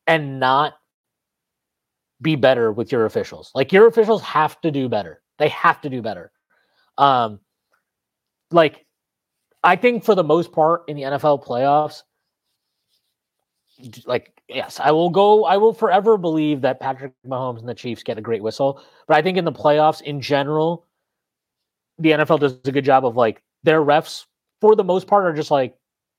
and 0.07 0.39
not 0.39 0.73
be 2.21 2.35
better 2.35 2.71
with 2.71 2.91
your 2.91 3.05
officials. 3.05 3.51
Like 3.53 3.71
your 3.71 3.87
officials 3.87 4.21
have 4.21 4.59
to 4.61 4.71
do 4.71 4.89
better. 4.89 5.21
They 5.37 5.49
have 5.49 5.81
to 5.81 5.89
do 5.89 6.01
better. 6.01 6.31
Um, 6.97 7.39
like 8.51 8.85
I 9.63 9.75
think 9.75 10.03
for 10.03 10.15
the 10.15 10.23
most 10.23 10.51
part 10.51 10.83
in 10.87 10.95
the 10.95 11.03
NFL 11.03 11.45
playoffs, 11.45 12.03
like 14.05 14.41
yes, 14.47 14.79
I 14.79 14.91
will 14.91 15.09
go. 15.09 15.45
I 15.45 15.57
will 15.57 15.73
forever 15.73 16.17
believe 16.17 16.61
that 16.61 16.79
Patrick 16.79 17.13
Mahomes 17.25 17.59
and 17.59 17.67
the 17.67 17.73
Chiefs 17.73 18.03
get 18.03 18.17
a 18.17 18.21
great 18.21 18.43
whistle. 18.43 18.81
But 19.07 19.17
I 19.17 19.21
think 19.21 19.37
in 19.37 19.45
the 19.45 19.51
playoffs 19.51 20.01
in 20.01 20.21
general, 20.21 20.85
the 21.99 22.11
NFL 22.11 22.39
does 22.39 22.59
a 22.65 22.71
good 22.71 22.85
job 22.85 23.05
of 23.05 23.15
like 23.15 23.41
their 23.63 23.81
refs 23.81 24.25
for 24.61 24.75
the 24.75 24.83
most 24.83 25.07
part 25.07 25.25
are 25.25 25.33
just 25.33 25.51
like 25.51 25.75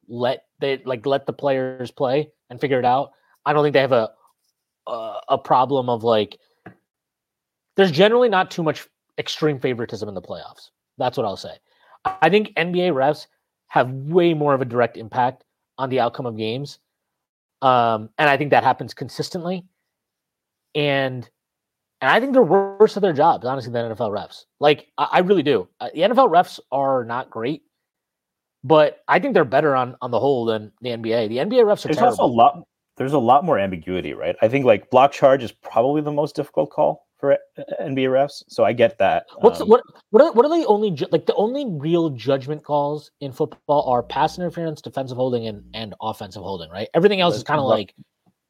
let 0.08 0.44
they 0.60 0.82
like 0.84 1.06
let 1.06 1.26
the 1.26 1.32
players 1.32 1.90
play 1.90 2.30
and 2.50 2.60
figure 2.60 2.78
it 2.78 2.84
out. 2.84 3.12
I 3.46 3.52
don't 3.52 3.62
think 3.62 3.74
they 3.74 3.80
have 3.80 3.92
a 3.92 4.10
uh, 4.86 5.20
a 5.28 5.38
problem 5.38 5.88
of 5.88 6.04
like 6.04 6.38
there's 7.76 7.90
generally 7.90 8.28
not 8.28 8.50
too 8.50 8.62
much 8.62 8.86
extreme 9.18 9.58
favoritism 9.58 10.08
in 10.08 10.14
the 10.14 10.22
playoffs. 10.22 10.70
That's 10.98 11.16
what 11.16 11.26
I'll 11.26 11.36
say. 11.36 11.56
I 12.04 12.28
think 12.28 12.54
NBA 12.54 12.92
refs 12.92 13.26
have 13.68 13.90
way 13.90 14.34
more 14.34 14.54
of 14.54 14.60
a 14.60 14.64
direct 14.64 14.96
impact 14.96 15.44
on 15.78 15.90
the 15.90 16.00
outcome 16.00 16.26
of 16.26 16.36
games. 16.36 16.78
Um, 17.62 18.10
and 18.18 18.28
I 18.28 18.36
think 18.36 18.50
that 18.50 18.62
happens 18.62 18.94
consistently. 18.94 19.64
And 20.74 21.28
and 22.00 22.10
I 22.10 22.20
think 22.20 22.32
they're 22.32 22.42
worse 22.42 22.96
at 22.96 23.02
their 23.02 23.12
jobs, 23.12 23.46
honestly, 23.46 23.72
than 23.72 23.90
NFL 23.94 24.10
refs. 24.10 24.44
Like 24.60 24.88
I, 24.98 25.08
I 25.12 25.18
really 25.20 25.42
do. 25.42 25.68
Uh, 25.80 25.88
the 25.94 26.00
NFL 26.00 26.30
refs 26.30 26.60
are 26.70 27.04
not 27.04 27.30
great, 27.30 27.62
but 28.62 29.02
I 29.08 29.18
think 29.18 29.34
they're 29.34 29.44
better 29.44 29.74
on 29.74 29.96
on 30.00 30.10
the 30.10 30.20
whole 30.20 30.44
than 30.44 30.72
the 30.80 30.90
NBA. 30.90 31.28
The 31.28 31.38
NBA 31.38 31.64
refs 31.64 31.84
are 31.84 31.88
There's 31.88 31.96
terrible. 31.96 32.20
also 32.20 32.24
a 32.24 32.34
lot 32.34 32.62
there's 32.96 33.12
a 33.12 33.18
lot 33.18 33.44
more 33.44 33.58
ambiguity, 33.58 34.14
right? 34.14 34.36
I 34.40 34.48
think 34.48 34.64
like 34.64 34.90
block 34.90 35.12
charge 35.12 35.42
is 35.42 35.52
probably 35.52 36.00
the 36.00 36.12
most 36.12 36.36
difficult 36.36 36.70
call 36.70 37.06
for 37.18 37.32
uh, 37.32 37.36
NBA 37.80 38.08
refs. 38.08 38.42
So 38.48 38.64
I 38.64 38.72
get 38.72 38.98
that. 38.98 39.26
What's 39.38 39.60
um, 39.60 39.68
what 39.68 39.82
what 40.10 40.22
are, 40.22 40.32
what 40.32 40.46
are 40.46 40.58
the 40.58 40.66
only 40.66 40.90
ju- 40.90 41.08
like 41.10 41.26
the 41.26 41.34
only 41.34 41.64
real 41.66 42.10
judgment 42.10 42.62
calls 42.62 43.10
in 43.20 43.32
football 43.32 43.88
are 43.88 44.02
pass 44.02 44.38
interference, 44.38 44.80
defensive 44.80 45.16
holding, 45.16 45.46
and 45.46 45.64
and 45.74 45.94
offensive 46.00 46.42
holding, 46.42 46.70
right? 46.70 46.88
Everything 46.94 47.20
else 47.20 47.36
is 47.36 47.42
kind 47.42 47.60
of 47.60 47.66
like 47.66 47.94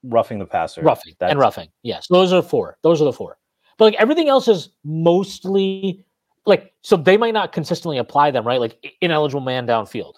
roughing 0.05 0.39
the 0.39 0.47
passer, 0.47 0.83
roughing 0.83 1.15
That's, 1.19 1.31
and 1.31 1.41
roughing. 1.41 1.69
Yes, 1.83 2.07
those 2.09 2.33
are 2.33 2.43
four. 2.43 2.79
Those 2.83 3.01
are 3.01 3.05
the 3.05 3.13
four. 3.13 3.39
But 3.79 3.87
like 3.87 3.95
everything 3.95 4.29
else 4.29 4.49
is 4.49 4.71
mostly 4.85 6.05
like 6.47 6.73
so 6.83 6.97
they 6.97 7.17
might 7.17 7.35
not 7.35 7.53
consistently 7.53 7.99
apply 7.99 8.31
them, 8.31 8.47
right? 8.47 8.61
Like 8.61 8.97
ineligible 9.01 9.41
man 9.41 9.67
downfield. 9.67 10.15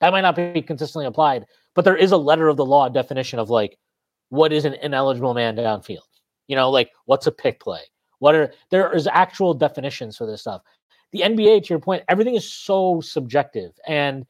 That 0.00 0.12
might 0.12 0.22
not 0.22 0.36
be 0.36 0.62
consistently 0.62 1.06
applied, 1.06 1.44
but 1.74 1.84
there 1.84 1.96
is 1.96 2.12
a 2.12 2.16
letter 2.16 2.48
of 2.48 2.56
the 2.56 2.64
law 2.64 2.88
definition 2.88 3.38
of 3.38 3.50
like 3.50 3.78
what 4.28 4.52
is 4.52 4.64
an 4.64 4.74
ineligible 4.74 5.34
man 5.34 5.56
downfield. 5.56 5.98
You 6.46 6.56
know, 6.56 6.70
like 6.70 6.90
what's 7.06 7.26
a 7.26 7.32
pick 7.32 7.60
play? 7.60 7.82
What 8.18 8.34
are 8.34 8.52
there 8.70 8.92
is 8.94 9.06
actual 9.06 9.54
definitions 9.54 10.16
for 10.16 10.26
this 10.26 10.42
stuff. 10.42 10.62
The 11.12 11.22
NBA, 11.22 11.64
to 11.64 11.68
your 11.70 11.80
point, 11.80 12.04
everything 12.08 12.36
is 12.36 12.50
so 12.50 13.00
subjective 13.00 13.72
and 13.86 14.26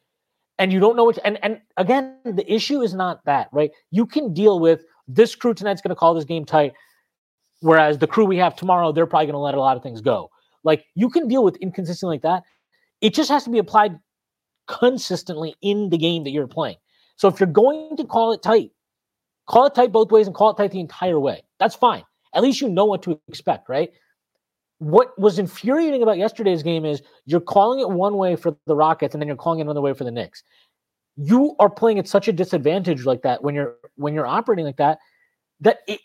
and 0.58 0.72
you 0.72 0.78
don't 0.78 0.96
know 0.96 1.04
what 1.04 1.18
and 1.24 1.38
and 1.42 1.60
again, 1.76 2.16
the 2.24 2.50
issue 2.50 2.82
is 2.82 2.94
not 2.94 3.24
that, 3.24 3.48
right? 3.52 3.70
You 3.90 4.06
can 4.06 4.32
deal 4.32 4.60
with 4.60 4.84
this 5.14 5.34
crew 5.34 5.54
tonight's 5.54 5.80
gonna 5.80 5.94
call 5.94 6.14
this 6.14 6.24
game 6.24 6.44
tight, 6.44 6.72
whereas 7.60 7.98
the 7.98 8.06
crew 8.06 8.24
we 8.24 8.36
have 8.38 8.56
tomorrow, 8.56 8.92
they're 8.92 9.06
probably 9.06 9.26
gonna 9.26 9.40
let 9.40 9.54
a 9.54 9.60
lot 9.60 9.76
of 9.76 9.82
things 9.82 10.00
go. 10.00 10.30
Like 10.64 10.84
you 10.94 11.08
can 11.08 11.28
deal 11.28 11.44
with 11.44 11.56
inconsistent 11.56 12.08
like 12.08 12.22
that. 12.22 12.42
It 13.00 13.14
just 13.14 13.30
has 13.30 13.44
to 13.44 13.50
be 13.50 13.58
applied 13.58 13.98
consistently 14.66 15.54
in 15.62 15.90
the 15.90 15.98
game 15.98 16.24
that 16.24 16.30
you're 16.30 16.46
playing. 16.46 16.76
So 17.16 17.28
if 17.28 17.40
you're 17.40 17.48
going 17.48 17.96
to 17.96 18.04
call 18.04 18.32
it 18.32 18.42
tight, 18.42 18.70
call 19.46 19.66
it 19.66 19.74
tight 19.74 19.92
both 19.92 20.10
ways 20.10 20.26
and 20.26 20.34
call 20.34 20.50
it 20.50 20.56
tight 20.56 20.70
the 20.70 20.80
entire 20.80 21.18
way. 21.18 21.42
That's 21.58 21.74
fine. 21.74 22.04
At 22.34 22.42
least 22.42 22.60
you 22.60 22.68
know 22.68 22.84
what 22.84 23.02
to 23.02 23.20
expect, 23.28 23.68
right? 23.68 23.90
What 24.78 25.18
was 25.18 25.38
infuriating 25.38 26.02
about 26.02 26.18
yesterday's 26.18 26.62
game 26.62 26.84
is 26.84 27.02
you're 27.26 27.40
calling 27.40 27.80
it 27.80 27.90
one 27.90 28.16
way 28.16 28.36
for 28.36 28.56
the 28.66 28.76
Rockets 28.76 29.14
and 29.14 29.20
then 29.20 29.26
you're 29.26 29.36
calling 29.36 29.58
it 29.58 29.62
another 29.62 29.80
way 29.80 29.92
for 29.92 30.04
the 30.04 30.10
Knicks. 30.10 30.42
You 31.16 31.54
are 31.58 31.70
playing 31.70 31.98
at 31.98 32.08
such 32.08 32.28
a 32.28 32.32
disadvantage 32.32 33.04
like 33.04 33.22
that 33.22 33.42
when 33.42 33.54
you're 33.54 33.76
when 33.96 34.14
you're 34.14 34.26
operating 34.26 34.64
like 34.64 34.78
that 34.78 34.98
that 35.60 35.80
it, 35.86 36.00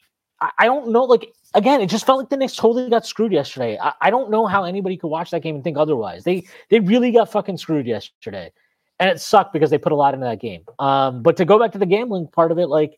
I 0.60 0.66
don't 0.66 0.90
know. 0.90 1.04
Like 1.04 1.34
again, 1.54 1.82
it 1.82 1.88
just 1.88 2.06
felt 2.06 2.20
like 2.20 2.30
the 2.30 2.38
Knicks 2.38 2.56
totally 2.56 2.90
got 2.90 3.06
screwed 3.06 3.32
yesterday. 3.32 3.78
I, 3.82 3.94
I 4.02 4.10
don't 4.10 4.30
know 4.30 4.46
how 4.46 4.66
anybody 4.66 4.98
could 4.98 5.08
watch 5.08 5.32
that 5.32 5.42
game 5.42 5.56
and 5.56 5.64
think 5.64 5.78
otherwise. 5.78 6.24
They 6.24 6.46
they 6.70 6.80
really 6.80 7.12
got 7.12 7.32
fucking 7.32 7.58
screwed 7.58 7.88
yesterday 7.88 8.52
and 9.00 9.10
it 9.10 9.20
sucked 9.20 9.54
because 9.54 9.70
they 9.70 9.78
put 9.78 9.92
a 9.92 9.96
lot 9.96 10.14
into 10.14 10.26
that 10.26 10.40
game. 10.40 10.64
Um, 10.80 11.22
but 11.22 11.38
to 11.38 11.46
go 11.46 11.60
back 11.60 11.72
to 11.74 11.78
the 11.78 11.86
gambling 11.86 12.28
part 12.28 12.52
of 12.52 12.60
it, 12.60 12.68
like 12.68 12.98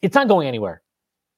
it's 0.00 0.14
not 0.14 0.28
going 0.28 0.48
anywhere. 0.48 0.82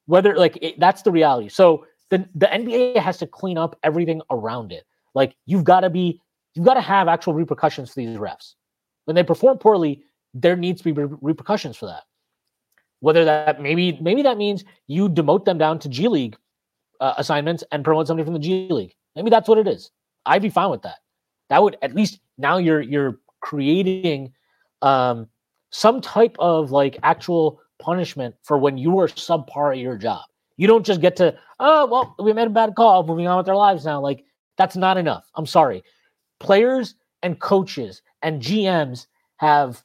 Whether 0.06 0.36
like 0.36 0.58
it, 0.60 0.78
that's 0.78 1.02
the 1.02 1.12
reality. 1.12 1.48
So 1.48 1.86
the 2.10 2.28
the 2.34 2.46
NBA 2.46 2.96
has 2.98 3.18
to 3.18 3.26
clean 3.26 3.58
up 3.58 3.78
everything 3.82 4.22
around 4.30 4.72
it. 4.72 4.84
Like 5.14 5.36
you've 5.46 5.64
got 5.64 5.80
to 5.80 5.90
be, 5.90 6.20
you've 6.54 6.66
got 6.66 6.74
to 6.74 6.80
have 6.80 7.08
actual 7.08 7.34
repercussions 7.34 7.90
for 7.90 8.00
these 8.00 8.16
refs 8.16 8.54
when 9.04 9.14
they 9.14 9.22
perform 9.22 9.58
poorly. 9.58 10.02
There 10.32 10.56
needs 10.56 10.80
to 10.82 10.92
be 10.92 10.92
re- 10.92 11.16
repercussions 11.20 11.76
for 11.76 11.86
that. 11.86 12.02
Whether 13.00 13.24
that 13.24 13.60
maybe 13.60 13.98
maybe 14.00 14.22
that 14.22 14.36
means 14.36 14.64
you 14.86 15.08
demote 15.08 15.44
them 15.44 15.58
down 15.58 15.78
to 15.80 15.88
G 15.88 16.08
League 16.08 16.36
uh, 17.00 17.14
assignments 17.18 17.62
and 17.70 17.84
promote 17.84 18.06
somebody 18.06 18.24
from 18.24 18.34
the 18.34 18.40
G 18.40 18.68
League. 18.70 18.94
Maybe 19.14 19.30
that's 19.30 19.48
what 19.48 19.58
it 19.58 19.68
is. 19.68 19.90
I'd 20.26 20.42
be 20.42 20.50
fine 20.50 20.70
with 20.70 20.82
that. 20.82 20.96
That 21.50 21.62
would 21.62 21.76
at 21.82 21.94
least 21.94 22.20
now 22.38 22.56
you're 22.56 22.80
you're 22.80 23.20
creating 23.40 24.32
um, 24.82 25.28
some 25.70 26.00
type 26.00 26.34
of 26.38 26.70
like 26.70 26.98
actual 27.02 27.60
punishment 27.78 28.34
for 28.42 28.58
when 28.58 28.78
you 28.78 28.98
are 28.98 29.08
subpar 29.08 29.72
at 29.72 29.78
your 29.78 29.96
job. 29.96 30.22
You 30.56 30.66
don't 30.66 30.86
just 30.86 31.00
get 31.00 31.16
to, 31.16 31.36
oh, 31.58 31.86
well, 31.86 32.14
we 32.18 32.32
made 32.32 32.46
a 32.46 32.50
bad 32.50 32.76
call, 32.76 33.04
moving 33.04 33.26
on 33.26 33.38
with 33.38 33.48
our 33.48 33.56
lives 33.56 33.84
now. 33.84 34.00
Like, 34.00 34.24
that's 34.56 34.76
not 34.76 34.96
enough. 34.96 35.28
I'm 35.34 35.46
sorry. 35.46 35.82
Players 36.38 36.94
and 37.24 37.40
coaches 37.40 38.02
and 38.24 38.42
GMs 38.42 39.06
have 39.36 39.84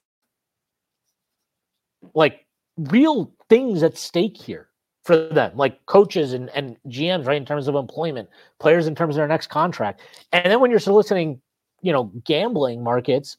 like 2.15 2.45
real 2.77 3.31
things 3.49 3.83
at 3.83 3.97
stake 3.97 4.37
here 4.37 4.69
for 5.03 5.17
them, 5.17 5.51
like 5.55 5.85
coaches 5.85 6.33
and, 6.33 6.49
and 6.51 6.77
GMs, 6.87 7.27
right, 7.27 7.37
in 7.37 7.45
terms 7.45 7.67
of 7.67 7.75
employment, 7.75 8.29
players 8.59 8.87
in 8.87 8.95
terms 8.95 9.15
of 9.15 9.17
their 9.17 9.27
next 9.27 9.47
contract. 9.47 10.01
And 10.31 10.51
then 10.51 10.59
when 10.59 10.71
you're 10.71 10.79
soliciting, 10.79 11.41
you 11.81 11.91
know, 11.91 12.05
gambling 12.23 12.83
markets 12.83 13.37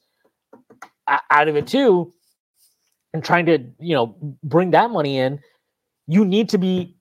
out 1.07 1.47
of 1.47 1.55
it 1.55 1.67
too, 1.67 2.13
and 3.13 3.23
trying 3.23 3.45
to, 3.47 3.57
you 3.79 3.93
know, 3.93 4.15
bring 4.43 4.71
that 4.71 4.91
money 4.91 5.17
in, 5.17 5.39
you 6.07 6.23
need 6.23 6.47
to 6.49 6.57
be 6.57 6.95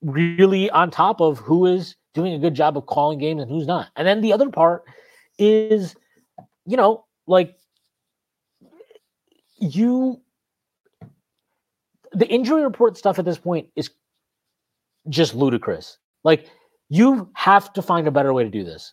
really 0.00 0.70
on 0.70 0.90
top 0.90 1.20
of 1.20 1.38
who 1.38 1.66
is 1.66 1.94
doing 2.14 2.32
a 2.32 2.38
good 2.38 2.54
job 2.54 2.76
of 2.76 2.86
calling 2.86 3.18
games 3.18 3.42
and 3.42 3.50
who's 3.50 3.66
not. 3.66 3.88
And 3.94 4.06
then 4.06 4.22
the 4.22 4.32
other 4.32 4.50
part 4.50 4.84
is, 5.38 5.94
you 6.66 6.76
know, 6.76 7.04
like 7.32 7.56
you 9.58 10.20
the 12.12 12.28
injury 12.28 12.62
report 12.62 12.98
stuff 12.98 13.18
at 13.18 13.24
this 13.24 13.38
point 13.38 13.68
is 13.74 13.88
just 15.08 15.34
ludicrous. 15.34 15.96
Like 16.24 16.50
you 16.90 17.30
have 17.32 17.72
to 17.72 17.80
find 17.80 18.06
a 18.06 18.10
better 18.10 18.34
way 18.34 18.44
to 18.44 18.50
do 18.50 18.64
this 18.64 18.92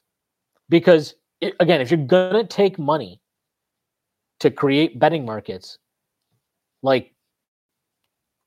because 0.70 1.16
it, 1.41 1.53
again, 1.60 1.82
if 1.82 1.91
you're 1.91 2.06
gonna 2.06 2.45
take 2.45 2.80
money 2.80 3.20
to 4.40 4.49
create 4.49 4.98
betting 4.99 5.26
markets, 5.26 5.78
like 6.82 7.14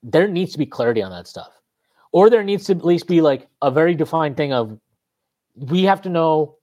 there 0.03 0.27
needs 0.27 0.53
to 0.53 0.59
be 0.59 0.65
clarity 0.65 1.03
on 1.03 1.11
that 1.11 1.27
stuff, 1.27 1.53
or 2.13 2.31
there 2.31 2.43
needs 2.43 2.65
to 2.65 2.73
at 2.73 2.83
least 2.83 3.07
be 3.07 3.21
like 3.21 3.47
a 3.61 3.71
very 3.71 3.95
defined 3.95 4.39
thing 4.39 4.55
of 4.55 4.79
we 5.55 5.83
have 5.83 6.01
to 6.01 6.09
know 6.09 6.57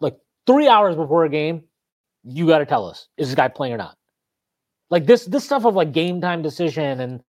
like 0.00 0.18
three 0.46 0.68
hours 0.68 0.96
before 0.96 1.24
a 1.24 1.30
game, 1.30 1.64
you 2.24 2.46
got 2.46 2.58
to 2.58 2.66
tell 2.66 2.86
us 2.86 3.08
is 3.16 3.28
this 3.28 3.34
guy 3.34 3.48
playing 3.48 3.74
or 3.74 3.78
not. 3.78 3.96
Like 4.90 5.06
this, 5.06 5.24
this 5.24 5.44
stuff 5.44 5.64
of 5.64 5.74
like 5.74 5.92
game 5.92 6.20
time 6.20 6.42
decision 6.42 7.00
and 7.00 7.22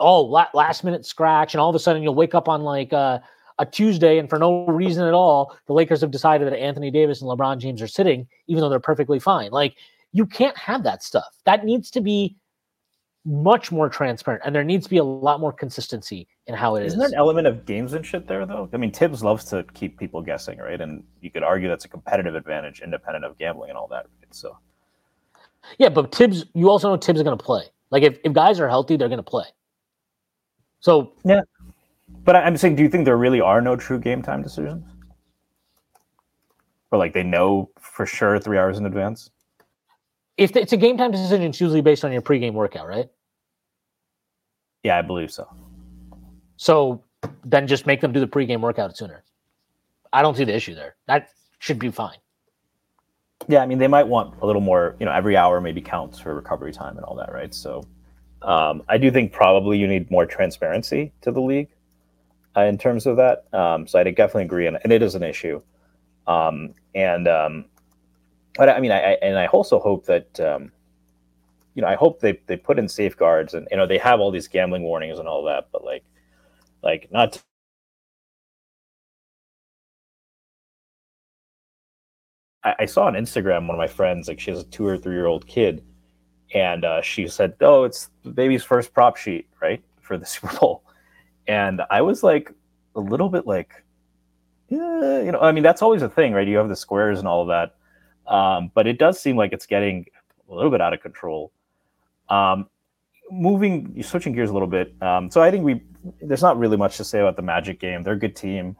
oh 0.00 0.24
last 0.54 0.84
minute 0.84 1.06
scratch, 1.06 1.54
and 1.54 1.60
all 1.60 1.68
of 1.68 1.76
a 1.76 1.78
sudden 1.78 2.02
you'll 2.02 2.14
wake 2.14 2.34
up 2.34 2.48
on 2.48 2.62
like 2.62 2.92
uh, 2.92 3.20
a 3.58 3.66
Tuesday, 3.66 4.18
and 4.18 4.28
for 4.28 4.38
no 4.38 4.66
reason 4.66 5.06
at 5.06 5.14
all, 5.14 5.56
the 5.66 5.72
Lakers 5.72 6.00
have 6.00 6.10
decided 6.10 6.46
that 6.46 6.58
Anthony 6.58 6.90
Davis 6.90 7.20
and 7.20 7.30
LeBron 7.30 7.58
James 7.58 7.82
are 7.82 7.88
sitting, 7.88 8.26
even 8.46 8.60
though 8.60 8.68
they're 8.68 8.80
perfectly 8.80 9.18
fine. 9.18 9.50
Like 9.50 9.76
you 10.12 10.26
can't 10.26 10.56
have 10.56 10.82
that 10.84 11.02
stuff. 11.02 11.36
That 11.44 11.64
needs 11.64 11.90
to 11.92 12.00
be 12.00 12.36
much 13.24 13.70
more 13.70 13.88
transparent, 13.88 14.42
and 14.44 14.54
there 14.54 14.64
needs 14.64 14.84
to 14.84 14.90
be 14.90 14.96
a 14.96 15.04
lot 15.04 15.38
more 15.38 15.52
consistency 15.52 16.26
in 16.46 16.54
how 16.54 16.76
it 16.76 16.86
Isn't 16.86 16.98
is. 16.98 17.10
there 17.10 17.18
an 17.18 17.18
element 17.18 17.46
of 17.46 17.66
games 17.66 17.92
and 17.92 18.04
shit 18.04 18.26
there, 18.26 18.46
though? 18.46 18.70
I 18.72 18.76
mean, 18.78 18.90
Thibs 18.90 19.22
loves 19.22 19.44
to 19.46 19.64
keep 19.74 19.98
people 19.98 20.22
guessing, 20.22 20.58
right? 20.58 20.80
And 20.80 21.04
you 21.20 21.30
could 21.30 21.42
argue 21.42 21.68
that's 21.68 21.84
a 21.84 21.88
competitive 21.88 22.34
advantage, 22.34 22.80
independent 22.80 23.24
of 23.24 23.36
gambling 23.36 23.68
and 23.68 23.78
all 23.78 23.88
that. 23.88 24.06
Right? 24.28 24.34
So 24.34 24.58
yeah, 25.78 25.88
but 25.88 26.14
Thibs, 26.14 26.46
you 26.54 26.70
also 26.70 26.90
know 26.90 26.96
Thibs 26.96 27.18
is 27.18 27.24
going 27.24 27.36
to 27.36 27.44
play. 27.44 27.64
Like 27.90 28.02
if, 28.02 28.18
if 28.24 28.32
guys 28.32 28.60
are 28.60 28.68
healthy, 28.68 28.96
they're 28.96 29.08
going 29.08 29.18
to 29.18 29.22
play. 29.22 29.44
So 30.80 31.12
yeah, 31.24 31.40
but 32.24 32.36
I'm 32.36 32.56
saying, 32.56 32.76
do 32.76 32.82
you 32.82 32.88
think 32.88 33.04
there 33.04 33.16
really 33.16 33.40
are 33.40 33.60
no 33.60 33.76
true 33.76 33.98
game 33.98 34.22
time 34.22 34.42
decisions, 34.42 34.84
or 36.90 36.98
like 36.98 37.12
they 37.12 37.22
know 37.22 37.70
for 37.80 38.06
sure 38.06 38.38
three 38.38 38.58
hours 38.58 38.78
in 38.78 38.86
advance? 38.86 39.30
If 40.36 40.54
it's 40.54 40.72
a 40.72 40.76
game 40.76 40.96
time 40.96 41.10
decision, 41.10 41.42
it's 41.42 41.60
usually 41.60 41.80
based 41.80 42.04
on 42.04 42.12
your 42.12 42.22
pregame 42.22 42.52
workout, 42.52 42.86
right? 42.86 43.08
Yeah, 44.84 44.96
I 44.96 45.02
believe 45.02 45.32
so. 45.32 45.48
So 46.56 47.02
then 47.44 47.66
just 47.66 47.86
make 47.86 48.00
them 48.00 48.12
do 48.12 48.20
the 48.20 48.28
pregame 48.28 48.60
workout 48.60 48.96
sooner. 48.96 49.24
I 50.12 50.22
don't 50.22 50.36
see 50.36 50.44
the 50.44 50.54
issue 50.54 50.74
there. 50.74 50.94
That 51.06 51.30
should 51.58 51.78
be 51.78 51.90
fine. 51.90 52.18
Yeah, 53.46 53.62
I 53.62 53.66
mean, 53.66 53.78
they 53.78 53.86
might 53.86 54.06
want 54.06 54.34
a 54.42 54.46
little 54.46 54.60
more, 54.60 54.96
you 54.98 55.06
know, 55.06 55.12
every 55.12 55.36
hour 55.36 55.60
maybe 55.60 55.80
counts 55.80 56.18
for 56.18 56.34
recovery 56.34 56.72
time 56.72 56.96
and 56.96 57.04
all 57.04 57.14
that, 57.16 57.32
right? 57.32 57.54
So 57.54 57.84
um, 58.42 58.82
I 58.88 58.98
do 58.98 59.10
think 59.10 59.32
probably 59.32 59.78
you 59.78 59.86
need 59.86 60.10
more 60.10 60.26
transparency 60.26 61.12
to 61.22 61.30
the 61.30 61.40
league 61.40 61.68
uh, 62.56 62.62
in 62.62 62.78
terms 62.78 63.06
of 63.06 63.16
that. 63.16 63.44
Um, 63.52 63.86
so 63.86 63.98
I 63.98 64.04
definitely 64.04 64.44
agree, 64.44 64.66
and, 64.66 64.78
and, 64.82 64.92
it 64.92 65.02
is 65.02 65.14
an 65.14 65.22
issue. 65.22 65.62
Um, 66.26 66.74
and 66.94 67.26
um, 67.28 67.64
but 68.56 68.68
I 68.68 68.80
mean, 68.80 68.90
I, 68.90 68.98
I, 68.98 69.10
and 69.22 69.38
I 69.38 69.46
also 69.46 69.78
hope 69.78 70.06
that 70.06 70.38
um, 70.40 70.72
you 71.74 71.82
know 71.82 71.88
I 71.88 71.94
hope 71.94 72.20
they 72.20 72.40
they 72.46 72.56
put 72.56 72.78
in 72.78 72.88
safeguards, 72.88 73.54
and 73.54 73.66
you 73.70 73.76
know 73.76 73.86
they 73.86 73.98
have 73.98 74.20
all 74.20 74.30
these 74.30 74.48
gambling 74.48 74.82
warnings 74.82 75.18
and 75.18 75.28
all 75.28 75.44
that, 75.44 75.68
but 75.72 75.84
like 75.84 76.04
like 76.82 77.08
not. 77.10 77.42
I 82.64 82.86
saw 82.86 83.06
on 83.06 83.14
Instagram 83.14 83.66
one 83.66 83.70
of 83.70 83.78
my 83.78 83.86
friends, 83.86 84.28
like 84.28 84.40
she 84.40 84.50
has 84.50 84.60
a 84.60 84.64
two 84.64 84.86
or 84.86 84.98
three 84.98 85.14
year 85.14 85.26
old 85.26 85.46
kid, 85.46 85.84
and 86.54 86.84
uh, 86.84 87.00
she 87.00 87.28
said, 87.28 87.54
"Oh, 87.60 87.84
it's 87.84 88.10
the 88.24 88.30
baby's 88.30 88.64
first 88.64 88.92
prop 88.92 89.16
sheet, 89.16 89.48
right, 89.60 89.82
for 90.00 90.18
the 90.18 90.26
Super 90.26 90.56
Bowl." 90.58 90.82
And 91.46 91.82
I 91.90 92.02
was 92.02 92.22
like, 92.22 92.52
a 92.94 93.00
little 93.00 93.28
bit 93.28 93.46
like, 93.46 93.84
yeah, 94.68 95.22
you 95.22 95.32
know, 95.32 95.40
I 95.40 95.52
mean, 95.52 95.62
that's 95.62 95.80
always 95.80 96.02
a 96.02 96.08
thing, 96.08 96.32
right? 96.32 96.46
You 96.46 96.58
have 96.58 96.68
the 96.68 96.76
squares 96.76 97.18
and 97.18 97.28
all 97.28 97.42
of 97.42 97.48
that, 97.48 98.32
um, 98.32 98.70
but 98.74 98.86
it 98.86 98.98
does 98.98 99.18
seem 99.18 99.36
like 99.36 99.52
it's 99.52 99.64
getting 99.64 100.04
a 100.50 100.54
little 100.54 100.70
bit 100.70 100.80
out 100.80 100.92
of 100.92 101.00
control. 101.00 101.52
Um, 102.28 102.68
moving, 103.30 104.02
switching 104.02 104.34
gears 104.34 104.50
a 104.50 104.52
little 104.52 104.68
bit. 104.68 104.94
Um, 105.00 105.30
so 105.30 105.40
I 105.40 105.50
think 105.50 105.64
we 105.64 105.82
there's 106.20 106.42
not 106.42 106.58
really 106.58 106.76
much 106.76 106.96
to 106.98 107.04
say 107.04 107.20
about 107.20 107.36
the 107.36 107.42
Magic 107.42 107.80
game. 107.80 108.02
They're 108.02 108.14
a 108.14 108.18
good 108.18 108.36
team. 108.36 108.76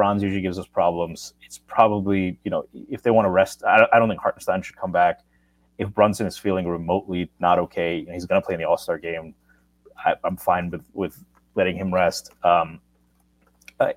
Franz 0.00 0.22
usually 0.22 0.40
gives 0.40 0.58
us 0.58 0.66
problems. 0.66 1.34
It's 1.42 1.58
probably, 1.58 2.38
you 2.42 2.50
know, 2.50 2.64
if 2.72 3.02
they 3.02 3.10
want 3.10 3.26
to 3.26 3.30
rest, 3.30 3.62
I, 3.64 3.86
I 3.92 3.98
don't 3.98 4.08
think 4.08 4.18
Hartenstein 4.18 4.62
should 4.62 4.76
come 4.76 4.92
back 4.92 5.20
if 5.76 5.92
Brunson 5.92 6.26
is 6.26 6.38
feeling 6.38 6.66
remotely 6.66 7.30
not 7.38 7.58
okay, 7.58 7.98
and 7.98 8.14
he's 8.14 8.24
going 8.24 8.40
to 8.40 8.46
play 8.46 8.54
in 8.54 8.60
the 8.60 8.66
All 8.66 8.78
Star 8.78 8.96
game, 8.96 9.34
I, 10.02 10.14
am 10.24 10.38
fine 10.38 10.70
with 10.70 10.80
with 10.94 11.22
letting 11.54 11.76
him 11.76 11.92
rest. 11.92 12.32
Um, 12.42 12.80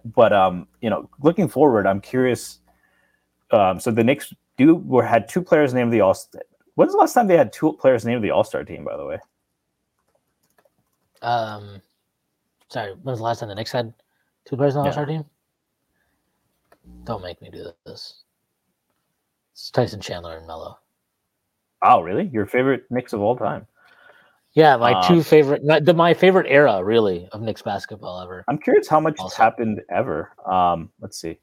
but 0.03 0.33
um, 0.33 0.67
you 0.81 0.89
know, 0.89 1.09
looking 1.21 1.47
forward, 1.47 1.87
I'm 1.87 2.01
curious. 2.01 2.59
Um, 3.51 3.79
so 3.79 3.91
the 3.91 4.03
Knicks 4.03 4.33
do 4.57 4.75
were 4.75 5.05
had 5.05 5.29
two 5.29 5.41
players 5.41 5.73
named 5.73 5.93
the 5.93 6.01
All. 6.01 6.15
Star. 6.15 6.41
When's 6.75 6.91
the 6.91 6.97
last 6.97 7.13
time 7.13 7.27
they 7.27 7.37
had 7.37 7.53
two 7.53 7.71
players 7.79 8.03
named 8.03 8.25
the 8.25 8.31
All 8.31 8.43
Star 8.43 8.65
team? 8.65 8.83
By 8.83 8.97
the 8.97 9.05
way. 9.05 9.19
Um, 11.21 11.81
sorry, 12.67 12.93
when's 13.03 13.19
the 13.19 13.23
last 13.23 13.39
time 13.39 13.47
the 13.47 13.55
Knicks 13.55 13.71
had 13.71 13.93
two 14.43 14.57
players 14.57 14.75
on 14.75 14.83
the 14.83 14.89
yeah. 14.89 14.91
All 14.91 15.05
Star 15.05 15.05
team? 15.05 15.25
Don't 17.03 17.21
make 17.21 17.41
me 17.41 17.49
do 17.49 17.65
this. 17.85 18.23
It's 19.53 19.69
Tyson 19.71 20.01
Chandler 20.01 20.37
and 20.37 20.47
Melo. 20.47 20.79
Wow, 21.81 22.01
really? 22.01 22.29
Your 22.31 22.45
favorite 22.45 22.85
Knicks 22.89 23.13
of 23.13 23.21
all 23.21 23.35
time? 23.35 23.67
Yeah, 24.53 24.77
my 24.77 24.93
uh, 24.93 25.07
two 25.07 25.23
favorite, 25.23 25.63
the, 25.83 25.93
my 25.93 26.13
favorite 26.13 26.45
era, 26.47 26.83
really, 26.83 27.27
of 27.31 27.41
Knicks 27.41 27.61
basketball 27.61 28.21
ever. 28.21 28.45
I'm 28.47 28.57
curious 28.57 28.87
how 28.87 28.99
much 28.99 29.19
also. 29.19 29.41
happened 29.41 29.81
ever. 29.89 30.31
Um, 30.45 30.91
let's 31.01 31.19
see. 31.19 31.39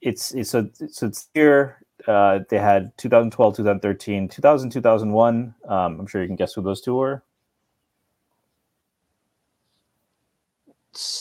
It's, 0.00 0.32
it's 0.32 0.50
so 0.50 0.70
so 0.88 1.06
it's 1.06 1.28
here. 1.34 1.84
Uh, 2.06 2.40
they 2.48 2.58
had 2.58 2.96
2012, 2.96 3.56
2013, 3.56 4.28
2000, 4.28 4.70
2001. 4.70 5.54
Um, 5.68 6.00
I'm 6.00 6.06
sure 6.06 6.22
you 6.22 6.28
can 6.28 6.36
guess 6.36 6.54
who 6.54 6.62
those 6.62 6.80
two 6.80 6.94
were. 6.94 7.22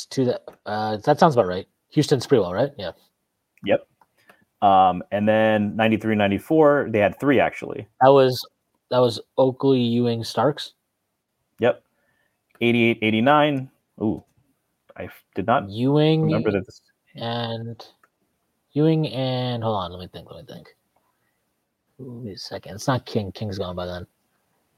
to 0.09 0.25
that, 0.25 0.43
uh, 0.65 0.97
that 0.97 1.19
sounds 1.19 1.35
about 1.35 1.47
right. 1.47 1.67
Houston 1.89 2.19
Sprewell, 2.19 2.53
right? 2.53 2.71
Yeah. 2.77 2.91
Yep. 3.63 3.87
Um, 4.61 5.03
and 5.11 5.27
then 5.27 5.75
93, 5.75 6.15
94, 6.15 6.89
they 6.91 6.99
had 6.99 7.19
three 7.19 7.39
actually. 7.39 7.87
That 8.01 8.09
was 8.09 8.45
that 8.91 8.99
was 8.99 9.19
Oakley, 9.37 9.79
Ewing, 9.79 10.23
Starks. 10.23 10.73
Yep. 11.59 11.83
88, 12.61 12.99
89. 13.01 13.69
Ooh, 14.01 14.23
I 14.97 15.09
did 15.35 15.45
not 15.45 15.69
Ewing 15.69 16.23
remember 16.23 16.51
that. 16.51 16.65
This... 16.65 16.81
And 17.15 17.85
Ewing 18.73 19.07
and 19.09 19.63
hold 19.63 19.75
on, 19.77 19.91
let 19.91 19.99
me 19.99 20.07
think. 20.11 20.29
Let 20.31 20.45
me 20.45 20.53
think. 20.53 20.75
Wait 21.97 22.35
a 22.35 22.37
second. 22.37 22.75
It's 22.75 22.87
not 22.87 23.05
King. 23.05 23.31
King's 23.31 23.57
gone 23.57 23.75
by 23.75 23.85
then. 23.85 24.07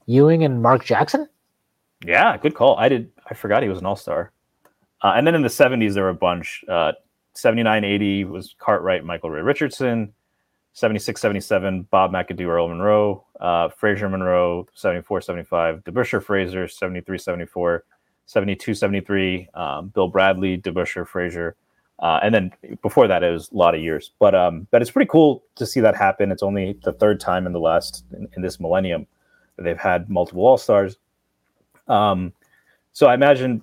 Ewing 0.06 0.44
and 0.44 0.60
Mark 0.60 0.84
Jackson. 0.84 1.28
Yeah, 2.04 2.36
good 2.36 2.54
call. 2.54 2.76
I 2.78 2.88
did. 2.88 3.10
I 3.30 3.34
forgot 3.34 3.62
he 3.62 3.68
was 3.68 3.78
an 3.78 3.86
all 3.86 3.96
star. 3.96 4.32
Uh, 5.02 5.12
and 5.16 5.26
then 5.26 5.34
in 5.34 5.42
the 5.42 5.48
70s, 5.48 5.94
there 5.94 6.04
were 6.04 6.10
a 6.10 6.14
bunch. 6.14 6.64
Uh, 6.68 6.92
79 7.34 7.84
80 7.84 8.24
was 8.24 8.54
Cartwright, 8.58 9.04
Michael 9.04 9.30
Ray 9.30 9.42
Richardson. 9.42 10.12
76 10.74 11.20
77, 11.20 11.82
Bob 11.90 12.12
McAdoo, 12.12 12.46
Earl 12.46 12.68
Monroe. 12.68 13.24
Uh, 13.40 13.68
Frazier 13.68 14.08
Monroe, 14.08 14.66
74 14.74 15.20
75. 15.20 15.84
DeBusschere 15.84 16.22
Frazier, 16.22 16.66
73 16.68 17.18
74. 17.18 17.84
72 18.26 18.74
73, 18.74 19.48
um, 19.54 19.88
Bill 19.88 20.08
Bradley, 20.08 20.56
DeBusschere 20.58 21.06
Frazier. 21.06 21.56
Uh, 21.98 22.18
and 22.22 22.34
then 22.34 22.52
before 22.82 23.06
that, 23.06 23.22
it 23.22 23.30
was 23.30 23.50
a 23.52 23.56
lot 23.56 23.74
of 23.74 23.80
years. 23.80 24.12
But 24.18 24.34
um, 24.34 24.66
but 24.70 24.82
it's 24.82 24.90
pretty 24.90 25.08
cool 25.08 25.44
to 25.56 25.66
see 25.66 25.80
that 25.80 25.94
happen. 25.94 26.32
It's 26.32 26.42
only 26.42 26.78
the 26.82 26.92
third 26.92 27.20
time 27.20 27.46
in 27.46 27.52
the 27.52 27.60
last 27.60 28.04
in, 28.12 28.28
in 28.34 28.42
this 28.42 28.58
millennium 28.58 29.06
that 29.56 29.64
they've 29.64 29.78
had 29.78 30.08
multiple 30.08 30.46
All 30.46 30.56
Stars. 30.56 30.96
Um, 31.88 32.32
so 32.92 33.06
I 33.06 33.14
imagine 33.14 33.62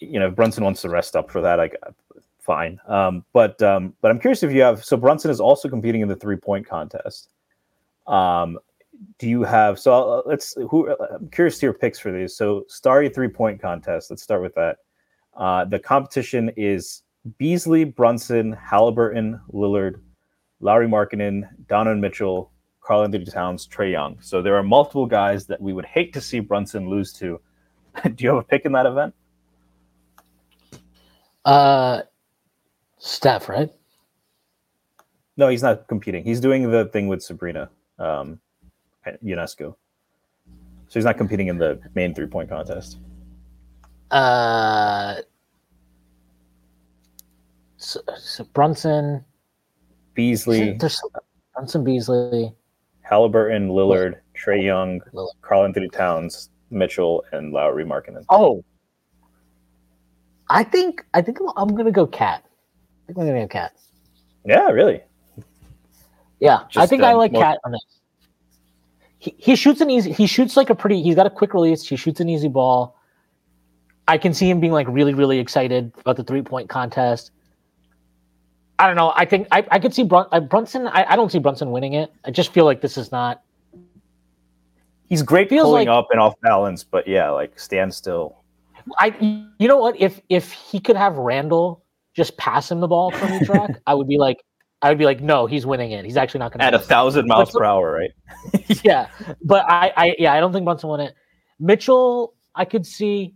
you 0.00 0.18
know, 0.20 0.28
if 0.28 0.34
Brunson 0.34 0.64
wants 0.64 0.82
to 0.82 0.88
rest 0.88 1.16
up 1.16 1.30
for 1.30 1.40
that, 1.40 1.60
I 1.60 1.70
fine. 2.48 2.80
Um, 2.86 3.24
but 3.32 3.60
um, 3.62 3.94
but 4.00 4.10
I'm 4.10 4.18
curious 4.18 4.42
if 4.42 4.52
you 4.52 4.62
have. 4.62 4.84
So 4.84 4.96
Brunson 4.96 5.30
is 5.30 5.40
also 5.40 5.68
competing 5.68 6.00
in 6.00 6.08
the 6.08 6.16
three 6.16 6.36
point 6.36 6.66
contest. 6.66 7.28
Um, 8.06 8.58
do 9.18 9.28
you 9.28 9.42
have? 9.42 9.78
So 9.78 9.92
uh, 9.92 10.22
let's. 10.24 10.56
Who? 10.70 10.90
I'm 10.90 11.28
curious 11.28 11.58
to 11.58 11.66
your 11.66 11.74
picks 11.74 11.98
for 11.98 12.10
these. 12.10 12.34
So 12.34 12.64
Starry 12.68 13.10
three 13.10 13.28
point 13.28 13.60
contest. 13.60 14.10
Let's 14.10 14.22
start 14.22 14.42
with 14.42 14.54
that. 14.54 14.78
Uh, 15.36 15.66
the 15.66 15.78
competition 15.78 16.50
is 16.56 17.02
Beasley, 17.36 17.84
Brunson, 17.84 18.52
Halliburton, 18.52 19.40
Lillard, 19.52 20.00
Lauri 20.60 20.88
Markkanen, 20.88 21.48
Donovan 21.68 22.00
Mitchell, 22.00 22.50
Karl-Anthony 22.80 23.26
Towns, 23.26 23.68
Trae 23.68 23.92
Young. 23.92 24.18
So 24.20 24.42
there 24.42 24.56
are 24.56 24.62
multiple 24.62 25.06
guys 25.06 25.46
that 25.46 25.60
we 25.60 25.72
would 25.72 25.84
hate 25.84 26.12
to 26.14 26.20
see 26.20 26.40
Brunson 26.40 26.88
lose 26.88 27.12
to. 27.14 27.40
Do 28.02 28.24
you 28.24 28.30
have 28.30 28.38
a 28.38 28.42
pick 28.42 28.64
in 28.64 28.72
that 28.72 28.86
event? 28.86 29.14
Uh, 31.48 32.02
Steph, 32.98 33.48
right? 33.48 33.70
No, 35.38 35.48
he's 35.48 35.62
not 35.62 35.88
competing. 35.88 36.22
He's 36.22 36.40
doing 36.40 36.70
the 36.70 36.84
thing 36.86 37.08
with 37.08 37.22
Sabrina, 37.22 37.70
um, 37.98 38.38
at 39.06 39.24
Ionescu. 39.24 39.74
So 40.88 40.92
he's 40.92 41.06
not 41.06 41.16
competing 41.16 41.46
in 41.46 41.56
the 41.56 41.80
main 41.94 42.14
three 42.14 42.26
point 42.26 42.50
contest. 42.50 42.98
Uh, 44.10 45.16
so, 47.78 48.00
so 48.18 48.44
Brunson, 48.52 49.24
Beasley, 50.12 50.74
there's 50.74 51.00
Brunson, 51.54 51.82
Beasley, 51.82 52.52
Halliburton, 53.00 53.70
Lillard, 53.70 54.16
Trae 54.36 54.62
Young, 54.62 55.00
Lillard. 55.14 55.28
Karl 55.40 55.64
Anthony 55.64 55.88
Towns, 55.88 56.50
Mitchell, 56.70 57.24
and 57.32 57.52
Lauri 57.54 57.86
Markkanen. 57.86 58.24
Oh, 58.28 58.62
I 60.50 60.64
think 60.64 61.04
I 61.14 61.22
think 61.22 61.38
I'm- 61.56 61.74
gonna 61.74 61.92
go 61.92 62.06
KAT. 62.06 62.42
I 62.44 63.06
think 63.06 63.18
I'm 63.18 63.26
gonna 63.26 63.40
go 63.42 63.48
KAT. 63.48 63.72
Yeah, 64.44 64.68
really. 64.70 65.02
Yeah, 66.40 66.58
I 66.60 66.66
Just, 66.70 66.90
think 66.90 67.02
I 67.02 67.12
um, 67.12 67.18
like 67.18 67.32
more- 67.32 67.42
KAT 67.42 67.58
on 67.64 67.72
this. 67.72 67.84
He, 69.18 69.34
he 69.36 69.56
shoots 69.56 69.80
an 69.80 69.90
easy. 69.90 70.12
He 70.12 70.26
shoots 70.26 70.56
like 70.56 70.70
a 70.70 70.74
pretty. 70.74 71.02
He's 71.02 71.16
got 71.16 71.26
a 71.26 71.30
quick 71.30 71.52
release. 71.52 71.86
He 71.86 71.96
shoots 71.96 72.20
an 72.20 72.28
easy 72.28 72.48
ball. 72.48 72.96
I 74.06 74.16
can 74.16 74.32
see 74.32 74.48
him 74.48 74.60
being 74.60 74.72
like 74.72 74.86
really, 74.88 75.12
really 75.12 75.38
excited 75.38 75.92
about 75.98 76.16
the 76.16 76.24
three 76.24 76.42
point 76.42 76.68
contest. 76.68 77.32
I 78.78 78.86
don't 78.86 78.94
know. 78.96 79.12
I 79.16 79.24
think 79.24 79.48
I, 79.50 79.66
I 79.72 79.80
could 79.80 79.92
see 79.92 80.04
Brun, 80.04 80.26
uh, 80.30 80.38
Brunson. 80.38 80.86
I, 80.86 81.12
I 81.12 81.16
don't 81.16 81.32
see 81.32 81.40
Brunson 81.40 81.72
winning 81.72 81.94
it. 81.94 82.12
I 82.24 82.30
just 82.30 82.52
feel 82.52 82.64
like 82.64 82.80
this 82.80 82.96
is 82.96 83.10
not. 83.10 83.42
He's 85.08 85.22
great 85.22 85.48
pulling 85.48 85.88
like- 85.88 85.88
up 85.88 86.08
and 86.12 86.20
off 86.20 86.34
balance, 86.42 86.84
but 86.84 87.08
yeah, 87.08 87.28
like 87.30 87.58
stand 87.58 87.92
still. 87.92 88.37
I 88.98 89.14
you 89.58 89.68
know 89.68 89.78
what? 89.78 90.00
If 90.00 90.20
if 90.28 90.52
he 90.52 90.80
could 90.80 90.96
have 90.96 91.16
Randle 91.16 91.84
just 92.14 92.36
pass 92.36 92.70
him 92.70 92.80
the 92.80 92.88
ball 92.88 93.10
from 93.12 93.32
each 93.34 93.48
rack, 93.48 93.70
I 93.86 93.94
would 93.94 94.08
be 94.08 94.18
like, 94.18 94.44
I 94.82 94.88
would 94.88 94.98
be 94.98 95.04
like, 95.04 95.20
no, 95.20 95.46
he's 95.46 95.66
winning 95.66 95.92
it. 95.92 96.04
He's 96.04 96.16
actually 96.16 96.38
not 96.40 96.52
going 96.52 96.60
to 96.60 96.64
At 96.64 96.74
a 96.74 96.78
thousand 96.78 97.26
miles 97.26 97.52
But- 97.52 97.58
per 97.58 97.64
hour, 97.64 97.92
right? 97.92 98.10
yeah, 98.84 99.08
but 99.42 99.64
I, 99.68 99.92
I, 99.96 100.16
yeah, 100.18 100.32
I 100.32 100.40
don't 100.40 100.52
think 100.52 100.64
Brunson 100.64 100.88
won 100.88 101.00
it. 101.00 101.14
Mitchell, 101.60 102.34
I 102.54 102.64
could 102.64 102.86
see. 102.86 103.34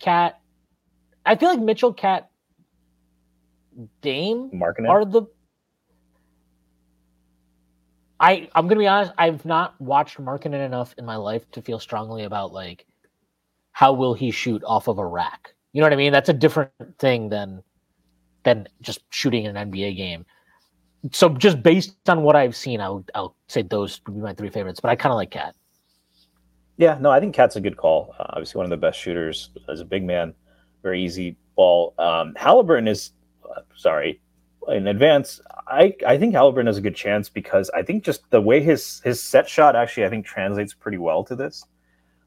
KAT, 0.00 0.40
I 1.24 1.36
feel 1.36 1.48
like 1.48 1.60
Mitchell, 1.60 1.92
KAT, 1.94 2.28
Dame 4.00 4.50
Marking 4.52 4.86
are 4.86 5.04
the. 5.04 5.22
I 8.18 8.48
I'm 8.54 8.68
gonna 8.68 8.80
be 8.80 8.86
honest. 8.86 9.12
I've 9.18 9.44
not 9.44 9.80
watched 9.80 10.18
Markkanen 10.20 10.64
enough 10.64 10.94
in 10.98 11.04
my 11.04 11.16
life 11.16 11.48
to 11.52 11.62
feel 11.62 11.78
strongly 11.78 12.24
about 12.24 12.52
like 12.52 12.86
how 13.72 13.92
will 13.92 14.14
he 14.14 14.30
shoot 14.30 14.62
off 14.64 14.88
of 14.88 14.98
a 14.98 15.06
rack. 15.06 15.54
You 15.72 15.80
know 15.80 15.86
what 15.86 15.92
I 15.92 15.96
mean? 15.96 16.12
That's 16.12 16.28
a 16.28 16.34
different 16.34 16.70
thing 16.98 17.28
than 17.30 17.62
than 18.44 18.68
just 18.80 19.00
shooting 19.10 19.46
an 19.46 19.56
NBA 19.56 19.96
game. 19.96 20.24
So 21.10 21.30
just 21.30 21.62
based 21.62 21.96
on 22.08 22.22
what 22.22 22.36
I've 22.36 22.54
seen, 22.54 22.80
I 22.80 22.90
would 22.90 23.10
I'll 23.14 23.34
say 23.48 23.62
those 23.62 24.00
would 24.06 24.14
be 24.14 24.20
my 24.20 24.34
three 24.34 24.50
favorites. 24.50 24.80
But 24.80 24.90
I 24.90 24.96
kind 24.96 25.12
of 25.12 25.16
like 25.16 25.30
KAT. 25.30 25.54
Yeah, 26.76 26.98
no, 27.00 27.10
I 27.10 27.20
think 27.20 27.34
KAT's 27.34 27.56
a 27.56 27.60
good 27.60 27.76
call. 27.76 28.14
Uh, 28.18 28.26
obviously, 28.30 28.58
one 28.58 28.64
of 28.64 28.70
the 28.70 28.76
best 28.76 28.98
shooters 28.98 29.50
as 29.68 29.80
a 29.80 29.84
big 29.84 30.04
man, 30.04 30.34
very 30.82 31.02
easy 31.02 31.36
ball. 31.54 31.94
Um, 31.98 32.34
Halliburton 32.36 32.88
is, 32.88 33.12
uh, 33.44 33.60
sorry, 33.76 34.20
in 34.68 34.86
advance. 34.86 35.40
I 35.66 35.94
I 36.06 36.18
think 36.18 36.34
Halliburton 36.34 36.66
has 36.66 36.78
a 36.78 36.82
good 36.82 36.96
chance 36.96 37.28
because 37.28 37.70
I 37.70 37.82
think 37.82 38.04
just 38.04 38.28
the 38.30 38.40
way 38.40 38.60
his 38.62 39.00
his 39.02 39.22
set 39.22 39.48
shot 39.48 39.76
actually 39.76 40.04
I 40.04 40.10
think 40.10 40.26
translates 40.26 40.74
pretty 40.74 40.98
well 40.98 41.24
to 41.24 41.34
this. 41.34 41.64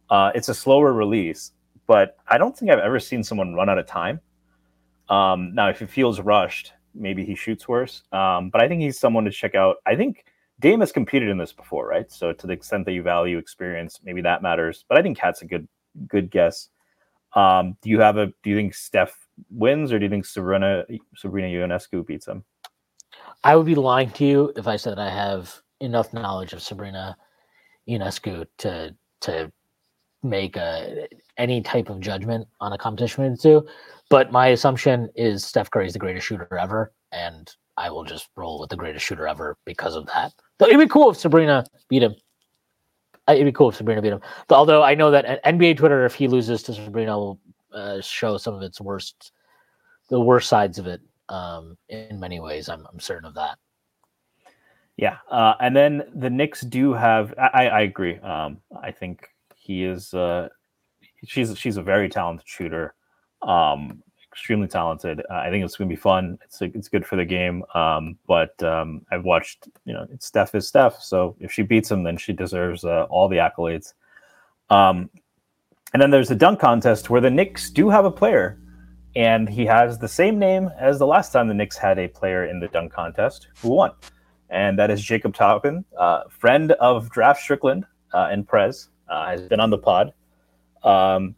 Uh, 0.10 0.32
it's 0.36 0.50
a 0.50 0.54
slower 0.54 0.94
release, 0.94 1.52
but 1.88 2.18
I 2.28 2.38
don't 2.38 2.58
think 2.58 2.72
I've 2.72 2.80
ever 2.80 3.00
seen 3.00 3.24
someone 3.24 3.54
run 3.54 3.70
out 3.70 3.78
of 3.78 3.88
time. 3.88 4.20
Um, 5.10 5.54
now, 5.54 5.70
if 5.70 5.80
he 5.80 5.86
feels 5.86 6.20
rushed, 6.20 6.74
maybe 6.94 7.26
he 7.26 7.36
shoots 7.36 7.68
worse. 7.68 8.04
Um, 8.12 8.50
but 8.50 8.62
I 8.62 8.68
think 8.68 8.82
he's 8.82 9.00
someone 9.00 9.26
to 9.26 9.32
check 9.32 9.56
out. 9.56 9.78
I 9.86 9.96
think 9.96 10.26
Dame 10.60 10.80
has 10.80 10.92
competed 10.92 11.30
in 11.30 11.38
this 11.38 11.54
before, 11.54 11.88
right? 11.88 12.12
So 12.12 12.34
to 12.34 12.48
the 12.48 12.54
extent 12.54 12.86
that 12.86 12.94
you 12.94 13.02
value 13.04 13.38
experience, 13.38 14.00
maybe 14.04 14.22
that 14.22 14.42
matters. 14.42 14.86
But 14.88 14.98
I 14.98 15.02
think 15.02 15.18
KAT's 15.18 15.42
a 15.42 15.46
good 15.46 15.68
good 16.08 16.30
guess. 16.30 16.70
Um, 17.34 17.78
do 17.82 17.90
you 17.90 18.00
have 18.00 18.18
a? 18.18 18.28
Do 18.44 18.50
you 18.50 18.56
think 18.56 18.74
Steph 18.74 19.28
wins, 19.50 19.92
or 19.92 20.00
do 20.00 20.06
you 20.06 20.10
think 20.10 20.26
Sabrina 20.26 20.86
Sabrina 21.16 21.48
Ionescu 21.48 22.06
beats 22.06 22.28
him? 22.28 22.44
I 23.44 23.56
would 23.56 23.66
be 23.66 23.76
lying 23.76 24.10
to 24.12 24.26
you 24.26 24.54
if 24.56 24.68
I 24.68 24.78
said 24.78 24.98
I 24.98 25.10
have 25.10 25.54
enough 25.82 26.14
knowledge 26.14 26.54
of 26.54 26.62
Sabrina 26.62 27.18
Ionescu 27.88 28.46
to 28.60 28.96
to 29.22 29.52
make 30.26 30.58
a, 30.58 31.08
any 31.38 31.62
type 31.62 31.90
of 31.90 32.00
judgment 32.00 32.48
on 32.60 32.74
a 32.74 32.78
competition 32.78 33.32
the 33.32 33.38
two. 33.38 33.68
But 34.10 34.32
my 34.32 34.48
assumption 34.48 35.10
is 35.16 35.44
Steph 35.46 35.72
Curry 35.72 35.88
is 35.88 35.94
the 35.94 36.00
greatest 36.00 36.28
shooter 36.28 36.58
ever, 36.58 36.94
and 37.12 37.50
I 37.78 37.90
will 37.90 38.04
just 38.04 38.30
roll 38.36 38.60
with 38.60 38.70
the 38.70 38.76
greatest 38.76 39.06
shooter 39.06 39.28
ever 39.28 39.58
because 39.66 39.96
of 39.96 40.06
that. 40.08 40.34
Though 40.58 40.68
it'd 40.68 40.80
be 40.80 40.88
cool 40.88 41.12
if 41.12 41.18
Sabrina 41.18 41.66
beat 41.90 42.04
him. 42.04 42.16
Uh, 43.28 43.34
It'd 43.34 43.46
be 43.46 43.52
cool 43.52 43.70
if 43.70 43.76
Sabrina 43.76 44.02
beat 44.02 44.14
him. 44.14 44.22
But 44.48 44.56
although 44.56 44.84
I 44.84 44.94
know 44.94 45.10
that 45.12 45.44
NBA 45.44 45.78
Twitter, 45.78 46.06
if 46.06 46.14
he 46.14 46.28
loses 46.28 46.62
to 46.64 46.74
Sabrina, 46.74 47.18
will 47.18 47.40
uh, 47.74 48.00
show 48.02 48.38
some 48.38 48.54
of 48.54 48.62
its 48.62 48.80
worst, 48.80 49.32
the 50.10 50.20
worst 50.20 50.48
sides 50.48 50.78
of 50.78 50.88
it. 50.88 51.02
Um, 51.28 51.76
in 51.90 52.20
many 52.20 52.40
ways, 52.40 52.70
I'm 52.70 52.86
I'm 52.92 53.00
certain 53.00 53.26
of 53.26 53.34
that. 53.34 53.58
Yeah, 54.96 55.18
uh, 55.30 55.56
and 55.60 55.76
then 55.76 56.04
the 56.14 56.30
Knicks 56.30 56.62
do 56.62 56.94
have. 56.94 57.34
I, 57.38 57.68
I 57.68 57.82
agree. 57.82 58.18
Um, 58.20 58.60
I 58.82 58.92
think 58.92 59.28
he 59.66 59.84
is. 59.84 60.14
Uh, 60.14 60.50
she's 61.26 61.58
she's 61.58 61.78
a 61.78 61.82
very 61.82 62.10
talented 62.10 62.48
shooter, 62.48 62.94
um, 63.42 64.04
extremely 64.32 64.68
talented. 64.68 65.22
Uh, 65.30 65.36
I 65.36 65.50
think 65.50 65.66
it's 65.66 65.76
going 65.76 65.90
to 65.90 65.96
be 65.96 66.00
fun. 66.00 66.38
It's 66.44 66.62
it's 66.62 66.88
good 66.88 67.06
for 67.06 67.16
the 67.16 67.26
game. 67.26 67.64
Um, 67.74 68.18
but 68.28 68.62
um, 68.64 69.06
I've 69.12 69.24
watched. 69.24 69.68
You 69.86 69.94
know, 69.94 70.08
Steph 70.20 70.56
is 70.56 70.68
Steph. 70.68 71.02
So 71.02 71.36
if 71.40 71.52
she 71.52 71.64
beats 71.64 71.90
him, 71.92 72.04
then 72.04 72.18
she 72.18 72.34
deserves 72.34 72.86
uh, 72.86 73.04
all 73.10 73.28
the 73.28 73.38
accolades. 73.38 73.94
Um, 74.70 75.10
and 75.94 76.02
then 76.02 76.12
there's 76.12 76.32
a 76.32 76.36
dunk 76.36 76.60
contest 76.60 77.10
where 77.10 77.22
the 77.22 77.30
Knicks 77.30 77.70
do 77.70 77.90
have 77.90 78.06
a 78.06 78.12
player, 78.12 78.60
and 79.16 79.48
he 79.48 79.66
has 79.66 79.98
the 79.98 80.08
same 80.08 80.38
name 80.38 80.70
as 80.80 81.00
the 81.00 81.08
last 81.08 81.32
time 81.32 81.48
the 81.48 81.54
Knicks 81.54 81.78
had 81.78 81.98
a 82.00 82.08
player 82.08 82.46
in 82.46 82.60
the 82.60 82.68
dunk 82.68 82.92
contest 82.92 83.48
who 83.62 83.70
won 83.70 83.92
and 84.50 84.78
that 84.78 84.92
is 84.92 85.02
Jacob 85.02 85.34
Toppin, 85.34 85.84
uh, 85.98 86.22
friend 86.30 86.72
of 86.74 87.10
Draft 87.10 87.42
Strickland 87.42 87.86
uh, 88.14 88.30
and 88.32 88.48
Prez, 88.48 88.90
uh, 89.08 89.28
has 89.28 89.42
been 89.42 89.60
on 89.60 89.70
the 89.70 89.78
pod. 89.78 90.14
Um, 90.84 91.36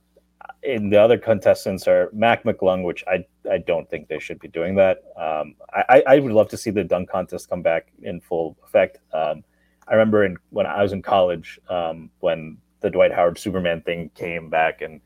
and 0.63 0.91
the 0.91 0.97
other 0.97 1.17
contestants 1.17 1.87
are 1.87 2.09
Mac 2.13 2.43
McClung, 2.43 2.83
which 2.83 3.03
I 3.07 3.25
I 3.49 3.59
don't 3.59 3.89
think 3.89 4.07
they 4.07 4.19
should 4.19 4.39
be 4.39 4.47
doing 4.47 4.75
that. 4.75 5.03
Um, 5.15 5.55
I, 5.71 6.03
I 6.05 6.19
would 6.19 6.31
love 6.31 6.49
to 6.49 6.57
see 6.57 6.71
the 6.71 6.83
dunk 6.83 7.09
contest 7.09 7.49
come 7.49 7.61
back 7.61 7.87
in 8.01 8.19
full 8.19 8.57
effect. 8.65 8.99
Um, 9.13 9.43
I 9.87 9.93
remember 9.93 10.25
in, 10.25 10.37
when 10.49 10.65
I 10.65 10.83
was 10.83 10.91
in 10.91 11.01
college 11.01 11.59
um, 11.69 12.09
when 12.19 12.57
the 12.81 12.89
Dwight 12.89 13.13
Howard 13.13 13.37
Superman 13.37 13.81
thing 13.81 14.11
came 14.15 14.49
back 14.49 14.81
and 14.81 14.99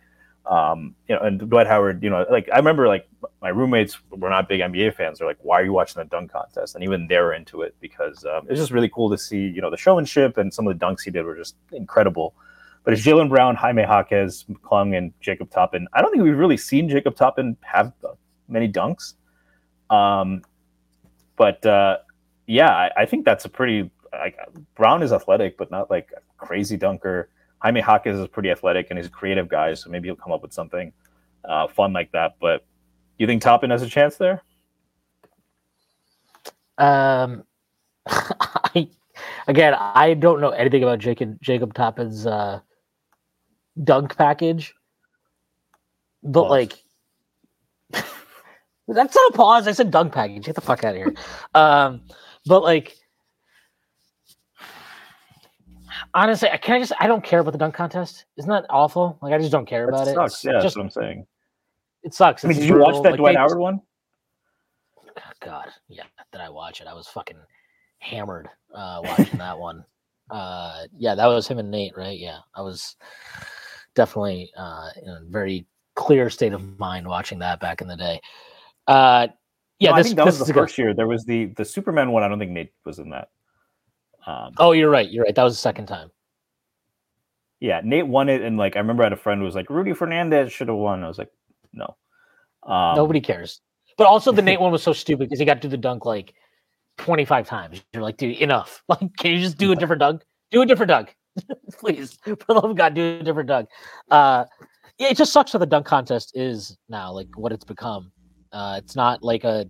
um, 0.45 0.95
you 1.07 1.15
know, 1.15 1.21
and 1.21 1.39
Dwight 1.39 1.67
Howard, 1.67 2.01
you 2.01 2.09
know, 2.09 2.25
like 2.29 2.49
I 2.51 2.57
remember 2.57 2.87
like 2.87 3.07
my 3.41 3.49
roommates 3.49 3.97
were 4.09 4.29
not 4.29 4.49
big 4.49 4.61
NBA 4.61 4.95
fans. 4.95 5.19
They're 5.19 5.27
like, 5.27 5.37
why 5.41 5.61
are 5.61 5.63
you 5.63 5.73
watching 5.73 6.01
the 6.01 6.05
dunk 6.05 6.31
contest? 6.31 6.73
And 6.73 6.83
even 6.83 7.07
they 7.07 7.17
were 7.17 7.33
into 7.33 7.61
it 7.61 7.75
because 7.79 8.25
um, 8.25 8.47
it's 8.49 8.59
just 8.59 8.71
really 8.71 8.89
cool 8.89 9.09
to 9.11 9.17
see, 9.17 9.37
you 9.37 9.61
know, 9.61 9.69
the 9.69 9.77
showmanship 9.77 10.37
and 10.37 10.51
some 10.51 10.67
of 10.67 10.77
the 10.77 10.83
dunks 10.83 11.03
he 11.03 11.11
did 11.11 11.25
were 11.25 11.35
just 11.35 11.55
incredible. 11.71 12.33
But 12.83 12.93
it's 12.93 13.03
Jaylen 13.03 13.29
Brown, 13.29 13.55
Jaime 13.55 13.83
Jaquez, 13.83 14.45
McClung, 14.49 14.97
and 14.97 15.13
Jacob 15.21 15.51
Toppin. 15.51 15.87
I 15.93 16.01
don't 16.01 16.11
think 16.11 16.23
we've 16.23 16.37
really 16.37 16.57
seen 16.57 16.89
Jacob 16.89 17.15
Toppin 17.15 17.55
have 17.61 17.93
many 18.47 18.67
dunks. 18.71 19.13
Um, 19.89 20.41
but 21.35 21.63
uh, 21.65 21.97
yeah, 22.47 22.69
I, 22.69 22.91
I 22.97 23.05
think 23.05 23.25
that's 23.25 23.45
a 23.45 23.49
pretty 23.49 23.89
like 24.11 24.37
Brown 24.75 25.03
is 25.03 25.13
athletic, 25.13 25.57
but 25.57 25.71
not 25.71 25.89
like 25.89 26.09
a 26.15 26.21
crazy 26.43 26.77
dunker. 26.77 27.29
Jaime 27.59 27.81
Jaquez 27.81 28.17
is 28.17 28.27
pretty 28.27 28.49
athletic 28.49 28.87
and 28.89 28.97
he's 28.97 29.07
a 29.07 29.11
creative 29.11 29.47
guy, 29.47 29.73
so 29.73 29.89
maybe 29.89 30.07
he'll 30.07 30.15
come 30.15 30.31
up 30.33 30.41
with 30.41 30.53
something 30.53 30.91
uh, 31.45 31.67
fun 31.67 31.93
like 31.93 32.11
that. 32.11 32.35
But 32.39 32.65
you 33.17 33.27
think 33.27 33.41
Toppin 33.41 33.69
has 33.69 33.83
a 33.83 33.87
chance 33.87 34.17
there? 34.17 34.41
Um, 36.77 37.43
I 38.07 38.89
again, 39.47 39.75
I 39.77 40.15
don't 40.15 40.41
know 40.41 40.49
anything 40.49 40.83
about 40.83 40.99
Jacob 40.99 41.37
Jacob 41.41 41.73
Toppin's 41.73 42.25
uh, 42.25 42.59
dunk 43.83 44.17
package, 44.17 44.73
but 46.23 46.43
Pause. 46.43 46.49
like 46.51 46.83
That's 48.87 49.15
not 49.15 49.31
a 49.33 49.37
pause. 49.37 49.67
I 49.67 49.71
said 49.71 49.91
dunk 49.91 50.13
package. 50.13 50.45
Get 50.45 50.55
the 50.55 50.61
fuck 50.61 50.83
out 50.83 50.95
of 50.95 50.97
here. 50.97 51.13
Um, 51.55 52.01
but 52.45 52.63
like, 52.63 52.95
honestly, 56.13 56.49
I 56.49 56.57
can 56.57 56.75
I 56.75 56.79
just 56.79 56.93
I 56.99 57.07
don't 57.07 57.23
care 57.23 57.39
about 57.39 57.51
the 57.51 57.57
dunk 57.57 57.75
contest. 57.75 58.25
Isn't 58.37 58.49
that 58.49 58.65
awful? 58.69 59.17
Like 59.21 59.33
I 59.33 59.37
just 59.37 59.51
don't 59.51 59.65
care 59.67 59.87
about 59.87 60.05
That 60.05 60.11
it. 60.11 60.15
sucks. 60.15 60.43
Yeah, 60.45 60.59
that's 60.61 60.75
what 60.75 60.83
I'm 60.83 60.89
saying. 60.89 61.25
it 62.03 62.13
sucks. 62.13 62.43
I 62.43 62.47
mean, 62.47 62.57
It's 62.57 62.65
did 62.65 62.73
you 62.73 62.79
watch 62.81 63.01
that 63.03 63.11
Like, 63.11 63.17
Dwight 63.17 63.37
Howard 63.37 63.59
one? 63.59 63.81
God, 65.41 65.69
yeah. 65.89 66.03
Did 66.31 66.41
I 66.41 66.49
watch 66.49 66.81
it? 66.81 66.87
I 66.87 66.93
was 66.93 67.07
fucking 67.07 67.37
hammered 67.99 68.47
uh, 68.75 69.01
watching 69.03 69.37
that 69.39 69.57
one. 69.57 69.85
Uh, 70.29 70.85
yeah, 70.97 71.13
that 71.13 71.25
was 71.25 71.45
him 71.45 71.59
and 71.59 71.69
Nate, 71.69 71.91
right? 71.97 72.17
Yeah, 72.17 72.37
I 72.55 72.61
was 72.61 72.95
definitely 73.95 74.51
uh, 74.57 74.89
in 75.01 75.09
a 75.09 75.19
very 75.27 75.65
clear 75.95 76.29
state 76.29 76.53
of 76.53 76.79
mind 76.79 77.07
watching 77.07 77.39
that 77.39 77.59
back 77.59 77.81
in 77.81 77.87
the 77.87 77.97
day. 77.97 78.19
Uh, 78.87 79.27
yeah, 79.79 79.89
No, 79.89 79.95
I 79.95 79.99
this, 79.99 80.07
think 80.07 80.17
that 80.17 80.25
this 80.25 80.39
was 80.39 80.41
is 80.41 80.47
the 80.47 80.51
a 80.51 80.53
good- 80.53 80.59
first 80.61 80.77
year. 80.77 80.93
There 80.93 81.07
was 81.07 81.25
the 81.25 81.45
the 81.57 81.65
Superman 81.65 82.11
one. 82.11 82.23
I 82.23 82.27
don't 82.27 82.39
think 82.39 82.51
Nate 82.51 82.73
was 82.85 82.99
in 82.99 83.09
that. 83.11 83.29
Um, 84.25 84.53
Oh, 84.57 84.71
you're 84.71 84.89
right. 84.89 85.09
You're 85.09 85.23
right. 85.25 85.33
That 85.35 85.43
was 85.43 85.53
the 85.53 85.61
second 85.61 85.87
time. 85.87 86.11
yeah, 87.59 87.81
Nate 87.83 88.07
won 88.07 88.29
it, 88.29 88.41
and 88.41 88.57
like 88.57 88.75
I 88.75 88.79
remember 88.79 89.03
I 89.03 89.07
had 89.07 89.13
a 89.13 89.17
friend 89.17 89.39
who 89.39 89.45
was 89.45 89.55
like, 89.55 89.69
"Rudy 89.69 89.93
Fernandez 89.93 90.51
should 90.51 90.67
have 90.67 90.77
won." 90.77 91.03
I 91.03 91.07
was 91.07 91.17
like, 91.17 91.31
"No." 91.73 91.95
Um, 92.63 92.95
Nobody 92.95 93.21
cares. 93.21 93.61
But 93.97 94.07
also, 94.07 94.31
the 94.31 94.41
Nate 94.41 94.59
one 94.65 94.71
was 94.71 94.83
so 94.83 94.93
stupid 94.93 95.25
because 95.27 95.39
he 95.39 95.45
got 95.45 95.55
to 95.55 95.59
do 95.61 95.67
the 95.69 95.77
dunk 95.77 96.05
like 96.05 96.33
25 96.97 97.47
times. 97.47 97.81
You're 97.93 98.03
like, 98.03 98.17
dude, 98.17 98.37
enough. 98.37 98.83
Like, 98.89 99.15
can 99.17 99.31
you 99.31 99.39
just 99.39 99.57
do 99.57 99.71
a 99.71 99.75
different 99.75 99.99
dunk? 99.99 100.23
Do 100.51 100.61
a 100.61 100.65
different 100.65 100.89
dunk, 100.89 101.15
please. 101.79 102.13
For 102.23 102.35
the 102.47 102.53
love 102.53 102.65
of 102.65 102.75
God, 102.75 102.93
do 102.93 103.19
a 103.19 103.23
different 103.23 103.47
dunk. 103.49 103.69
Uh, 104.09 104.45
yeah, 104.97 105.09
it 105.09 105.17
just 105.17 105.33
sucks 105.33 105.53
how 105.53 105.59
the 105.59 105.65
dunk 105.65 105.85
contest 105.85 106.31
is 106.35 106.77
now, 106.89 107.11
like 107.11 107.27
what 107.35 107.51
it's 107.51 107.65
become. 107.65 108.11
Uh, 108.51 108.75
it's 108.77 108.95
not 108.95 109.23
like 109.23 109.43
a. 109.43 109.69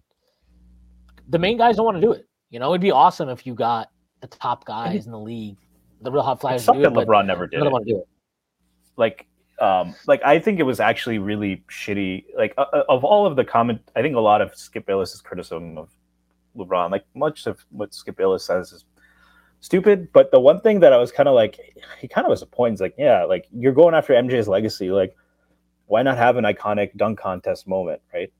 The 1.29 1.39
main 1.39 1.57
guys 1.57 1.77
don't 1.77 1.85
want 1.85 1.97
to 1.97 2.01
do 2.01 2.11
it. 2.11 2.27
You 2.49 2.59
know, 2.59 2.71
it'd 2.71 2.81
be 2.81 2.91
awesome 2.91 3.29
if 3.29 3.45
you 3.45 3.53
got 3.53 3.89
the 4.21 4.27
top 4.27 4.65
guys 4.65 5.05
in 5.05 5.11
the 5.11 5.19
league, 5.19 5.57
the 6.01 6.11
real 6.11 6.23
hot 6.23 6.41
flyers, 6.41 6.61
to 6.61 6.73
do 6.73 6.83
something 6.83 6.85
it, 6.85 6.93
but 6.93 7.07
LeBron 7.07 7.25
never 7.25 7.47
did. 7.47 7.61
want 7.61 7.85
to 7.87 7.93
do 7.93 7.99
it. 7.99 8.07
like 8.97 9.27
um 9.59 9.93
like 10.07 10.21
i 10.25 10.39
think 10.39 10.59
it 10.59 10.63
was 10.63 10.79
actually 10.79 11.19
really 11.19 11.63
shitty 11.69 12.25
like 12.35 12.53
uh, 12.57 12.65
uh, 12.73 12.83
of 12.89 13.03
all 13.03 13.27
of 13.27 13.35
the 13.35 13.45
comment 13.45 13.79
i 13.95 14.01
think 14.01 14.15
a 14.15 14.19
lot 14.19 14.41
of 14.41 14.55
skip 14.55 14.85
bayless's 14.87 15.21
criticism 15.21 15.77
of 15.77 15.89
lebron 16.57 16.89
like 16.89 17.05
much 17.13 17.45
of 17.45 17.63
what 17.69 17.93
skip 17.93 18.17
bayless 18.17 18.43
says 18.43 18.71
is 18.71 18.85
stupid 19.61 20.11
but 20.11 20.29
the 20.31 20.39
one 20.39 20.59
thing 20.59 20.79
that 20.81 20.91
i 20.91 20.97
was 20.97 21.11
kind 21.11 21.29
of 21.29 21.35
like 21.35 21.59
he 21.99 22.07
kind 22.07 22.25
of 22.25 22.29
was 22.29 22.41
a 22.41 22.45
point 22.45 22.73
is 22.73 22.81
like 22.81 22.93
yeah 22.97 23.23
like 23.23 23.47
you're 23.51 23.71
going 23.73 23.95
after 23.95 24.13
mj's 24.13 24.47
legacy 24.47 24.91
like 24.91 25.15
why 25.85 26.01
not 26.01 26.17
have 26.17 26.35
an 26.37 26.43
iconic 26.45 26.95
dunk 26.97 27.17
contest 27.19 27.67
moment 27.67 28.01
right 28.13 28.31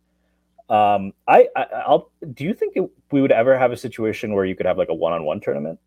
um 0.70 1.14
i, 1.28 1.48
I 1.56 1.64
i'll 1.88 2.12
do 2.34 2.44
you 2.44 2.54
think 2.54 2.76
it, 2.76 2.90
we 3.12 3.22
would 3.22 3.32
ever 3.32 3.58
have 3.58 3.72
a 3.72 3.78
situation 3.78 4.34
where 4.34 4.46
you 4.46 4.56
could 4.56 4.66
have 4.66 4.78
like 4.78 4.90
a 4.90 4.94
one-on-one 4.94 5.40
tournament 5.42 5.80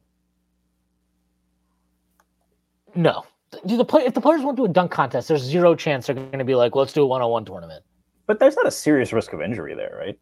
No. 2.95 3.25
Do 3.67 3.77
the 3.77 3.85
play, 3.85 4.05
if 4.05 4.15
the 4.15 4.21
players 4.21 4.43
want 4.43 4.57
to 4.57 4.61
do 4.63 4.65
a 4.71 4.73
dunk 4.73 4.91
contest, 4.91 5.29
there's 5.29 5.43
zero 5.43 5.75
chance 5.75 6.07
they're 6.07 6.15
going 6.15 6.39
to 6.39 6.45
be 6.45 6.55
like, 6.55 6.75
let's 6.75 6.93
do 6.93 7.03
a 7.03 7.07
one 7.07 7.23
on 7.23 7.31
one 7.31 7.45
tournament. 7.45 7.85
but 8.27 8.39
there's 8.39 8.57
not 8.57 8.67
a 8.67 8.71
serious 8.71 9.13
risk 9.13 9.33
of 9.33 9.41
injury 9.43 9.75
there 9.75 9.97
right 9.99 10.19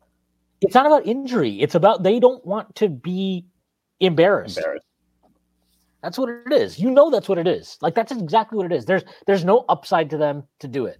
It's 0.61 0.75
not 0.75 0.87
about 0.87 1.07
injury. 1.07 1.61
It's 1.61 1.75
about 1.75 2.03
they 2.03 2.19
don't 2.21 2.45
want 2.47 2.75
to 2.77 2.89
be 2.89 3.45
embarrassed. 4.01 4.59
embarrassed 4.59 4.87
That's 6.03 6.19
what 6.19 6.29
it 6.29 6.53
is. 6.53 6.79
You 6.79 6.91
know 6.91 7.11
that's 7.11 7.29
what 7.29 7.39
it 7.39 7.47
is. 7.47 7.79
Like 7.81 7.95
that's 7.95 8.13
exactly 8.13 8.57
what 8.57 8.67
it 8.67 8.75
is. 8.75 8.85
There's 8.85 9.05
there's 9.27 9.45
no 9.45 9.65
upside 9.69 10.11
to 10.11 10.17
them 10.17 10.45
to 10.61 10.69
do 10.69 10.87
it. 10.87 10.99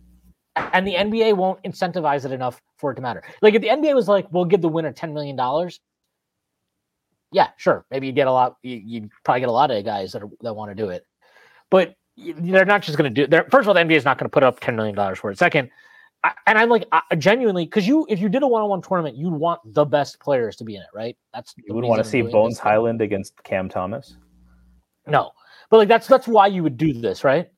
And 0.55 0.87
the 0.87 0.95
NBA 0.95 1.37
won't 1.37 1.63
incentivize 1.65 2.25
it 2.25 2.33
enough 2.33 2.61
for 2.77 2.93
it 2.93 2.97
to 2.97 3.03
matter. 3.03 3.23
Like 3.41 3.55
if 3.55 3.63
the 3.63 3.69
NBA 3.69 3.95
was 3.95 4.07
like, 4.07 4.27
we'll 4.31 4.45
give 4.45 4.61
the 4.61 4.69
winner 4.69 4.93
$10 4.93 5.13
million. 5.13 5.71
Yeah, 7.33 7.49
sure. 7.57 7.87
Maybe 7.91 8.07
you 8.07 8.13
get 8.13 8.27
a 8.27 8.33
lot, 8.33 8.57
you, 8.63 8.83
you'd 8.85 9.11
probably 9.25 9.41
get 9.41 9.49
a 9.49 9.53
lot 9.53 9.71
of 9.71 9.83
guys 9.85 10.13
that 10.13 10.23
are, 10.23 10.29
that 10.43 10.55
want 10.55 10.71
to 10.71 10.75
do 10.75 10.91
it. 10.91 11.07
But 11.71 11.95
they're 12.19 12.67
not 12.67 12.83
just 12.83 12.99
going 12.99 13.13
to 13.15 13.27
do 13.27 13.43
First 13.51 13.63
of 13.63 13.69
all, 13.69 13.75
the 13.75 13.81
NBA 13.81 13.97
is 13.97 14.05
not 14.05 14.19
going 14.19 14.27
to 14.27 14.33
put 14.33 14.43
up 14.43 14.61
$10 14.61 14.75
million 14.75 15.15
for 15.15 15.31
it. 15.31 15.39
Second, 15.39 15.71
I, 16.23 16.33
and 16.47 16.59
I'm 16.59 16.69
like, 16.69 16.87
I, 16.93 17.01
genuinely, 17.17 17.65
because 17.65 17.89
you, 17.89 18.07
if 18.11 18.21
you 18.21 18.29
did 18.29 18.43
a 18.43 18.47
one 18.47 18.61
on 18.61 18.69
one 18.69 18.83
tournament, 18.83 19.17
you'd 19.17 19.33
want 19.33 19.61
the 19.65 19.87
best 19.87 20.21
players 20.21 20.57
to 20.57 20.65
be 20.65 20.77
in 20.77 20.83
it, 20.83 20.89
right? 20.95 21.17
That's 21.33 21.55
you 21.57 21.75
would 21.75 21.85
want 21.85 22.05
to 22.05 22.09
see 22.09 22.21
bones 22.21 22.59
hyland 22.59 23.01
against 23.01 23.43
cam 23.43 23.71
thomas 23.71 24.17
No, 25.07 25.33
but 25.71 25.79
like 25.79 25.89
that's 25.89 26.07
that's 26.07 26.29
why 26.29 26.47
you 26.47 26.63
would 26.63 26.77
do 26.77 26.93
this, 26.93 27.25
right? 27.25 27.49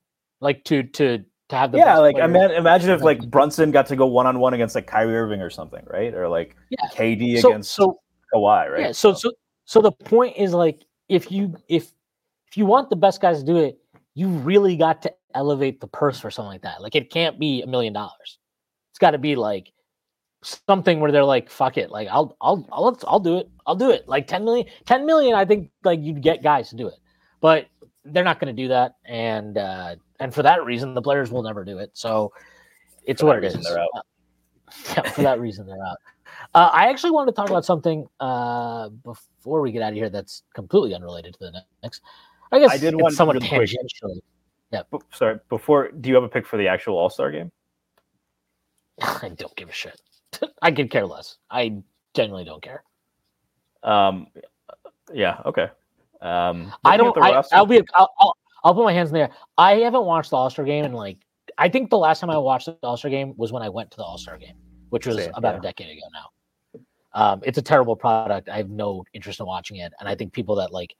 Like 0.40 0.64
to 0.64 0.82
to 0.82 1.24
to 1.48 1.56
have 1.56 1.72
the 1.72 1.78
yeah, 1.78 1.94
best 1.94 2.00
like 2.00 2.16
ima- 2.16 2.52
imagine 2.52 2.90
if 2.90 3.02
like 3.02 3.30
Brunson 3.30 3.70
got 3.70 3.86
to 3.88 3.96
go 3.96 4.06
one 4.06 4.26
on 4.26 4.38
one 4.40 4.54
against 4.54 4.74
like 4.74 4.86
Kyrie 4.86 5.16
Irving 5.16 5.40
or 5.40 5.50
something, 5.50 5.84
right? 5.86 6.14
Or 6.14 6.28
like 6.28 6.56
Yeah. 6.70 6.86
KD 6.92 7.40
so 7.40 7.50
against 7.50 7.72
so 7.72 8.00
Kawhi, 8.34 8.70
right? 8.70 8.80
yeah. 8.80 8.92
So 8.92 9.12
so 9.14 9.32
so 9.64 9.80
the 9.80 9.92
point 9.92 10.36
is 10.36 10.54
like 10.54 10.84
if 11.08 11.30
you 11.30 11.54
if 11.68 11.92
if 12.48 12.56
you 12.56 12.66
want 12.66 12.88
the 12.90 12.96
best 12.96 13.20
guys 13.20 13.40
to 13.40 13.44
do 13.44 13.56
it, 13.56 13.78
you 14.14 14.28
really 14.28 14.76
got 14.76 15.02
to 15.02 15.12
elevate 15.34 15.80
the 15.80 15.88
purse 15.88 16.18
for 16.20 16.30
something 16.30 16.52
like 16.52 16.62
that. 16.62 16.80
Like 16.80 16.94
it 16.94 17.10
can't 17.10 17.38
be 17.38 17.62
a 17.62 17.66
million 17.66 17.92
dollars. 17.92 18.38
It's 18.92 18.98
got 18.98 19.10
to 19.10 19.18
be 19.18 19.36
like 19.36 19.72
something 20.42 21.00
where 21.00 21.10
they're 21.10 21.24
like, 21.24 21.50
"Fuck 21.50 21.76
it!" 21.78 21.90
Like 21.90 22.08
I'll 22.10 22.36
I'll 22.40 22.66
I'll 22.70 22.98
I'll 23.06 23.20
do 23.20 23.38
it. 23.38 23.50
I'll 23.66 23.76
do 23.76 23.90
it. 23.90 24.08
Like 24.08 24.26
10 24.26 24.44
million, 24.44 24.66
10 24.86 25.04
million. 25.06 25.34
I 25.34 25.44
think 25.44 25.70
like 25.82 26.00
you'd 26.00 26.22
get 26.22 26.42
guys 26.42 26.68
to 26.70 26.76
do 26.76 26.86
it, 26.86 26.94
but 27.44 27.66
they're 28.06 28.24
not 28.24 28.40
going 28.40 28.56
to 28.56 28.62
do 28.62 28.68
that, 28.68 28.94
and 29.04 29.58
uh 29.58 29.96
and 30.18 30.32
for 30.32 30.42
that 30.42 30.64
reason, 30.64 30.94
the 30.94 31.02
players 31.02 31.30
will 31.30 31.42
never 31.42 31.62
do 31.62 31.76
it. 31.76 31.90
So 31.92 32.32
it's 33.04 33.20
For 33.20 33.26
what 33.26 33.44
it 33.44 33.44
is. 33.44 33.62
they're 33.62 33.78
out. 33.78 33.90
Yeah, 34.96 35.02
for 35.10 35.22
that 35.22 35.40
reason, 35.40 35.66
they're 35.66 35.84
out. 35.84 35.98
Uh, 36.54 36.70
I 36.72 36.88
actually 36.88 37.10
wanted 37.10 37.32
to 37.32 37.36
talk 37.36 37.50
about 37.50 37.66
something 37.66 38.06
uh, 38.18 38.88
before 38.88 39.60
we 39.60 39.72
get 39.72 39.82
out 39.82 39.90
of 39.90 39.94
here 39.94 40.08
that's 40.08 40.42
completely 40.54 40.94
unrelated 40.94 41.34
to 41.34 41.38
the 41.40 41.62
Knicks. 41.82 42.00
I 42.50 42.58
guess 42.60 42.70
I 42.70 42.78
did 42.78 42.94
want 42.94 43.14
someone 43.14 43.38
somewhat 43.38 43.52
really 43.52 43.66
quick. 43.66 43.78
tangentially. 44.72 44.86
B- 44.90 44.98
Sorry, 45.12 45.38
before 45.50 45.90
do 45.90 46.08
you 46.08 46.14
have 46.14 46.24
a 46.24 46.28
pick 46.28 46.46
for 46.46 46.56
the 46.56 46.66
actual 46.66 46.96
All 46.96 47.10
Star 47.10 47.30
game? 47.30 47.52
I 49.02 49.28
don't 49.36 49.54
give 49.54 49.68
a 49.68 49.72
shit. 49.72 50.00
I 50.62 50.72
could 50.72 50.90
care 50.90 51.06
less. 51.06 51.36
I 51.50 51.82
genuinely 52.14 52.46
don't 52.46 52.62
care. 52.62 52.82
Um, 53.82 54.28
yeah, 55.12 55.42
okay. 55.44 55.68
Um, 56.24 56.72
I 56.84 56.96
don't. 56.96 57.16
I, 57.18 57.42
I'll 57.52 57.66
be. 57.66 57.82
I'll, 57.94 58.10
I'll, 58.18 58.36
I'll 58.64 58.74
put 58.74 58.84
my 58.84 58.92
hands 58.92 59.10
in 59.10 59.14
the 59.14 59.20
air. 59.20 59.30
I 59.58 59.76
haven't 59.76 60.06
watched 60.06 60.30
the 60.30 60.36
All 60.36 60.50
Star 60.50 60.64
game 60.64 60.84
in 60.84 60.92
like. 60.92 61.18
I 61.58 61.68
think 61.68 61.90
the 61.90 61.98
last 61.98 62.20
time 62.20 62.30
I 62.30 62.38
watched 62.38 62.66
the 62.66 62.76
All 62.82 62.96
Star 62.96 63.10
game 63.10 63.34
was 63.36 63.52
when 63.52 63.62
I 63.62 63.68
went 63.68 63.90
to 63.92 63.96
the 63.98 64.02
All 64.02 64.16
Star 64.16 64.38
game, 64.38 64.56
which 64.88 65.06
was 65.06 65.16
Same, 65.16 65.30
about 65.34 65.54
yeah. 65.54 65.58
a 65.58 65.62
decade 65.62 65.90
ago 65.90 66.06
now. 66.12 66.80
Um, 67.12 67.40
it's 67.44 67.58
a 67.58 67.62
terrible 67.62 67.94
product. 67.94 68.48
I 68.48 68.56
have 68.56 68.70
no 68.70 69.04
interest 69.12 69.38
in 69.38 69.46
watching 69.46 69.76
it, 69.76 69.92
and 70.00 70.08
I 70.08 70.14
think 70.14 70.32
people 70.32 70.56
that 70.56 70.72
like 70.72 70.96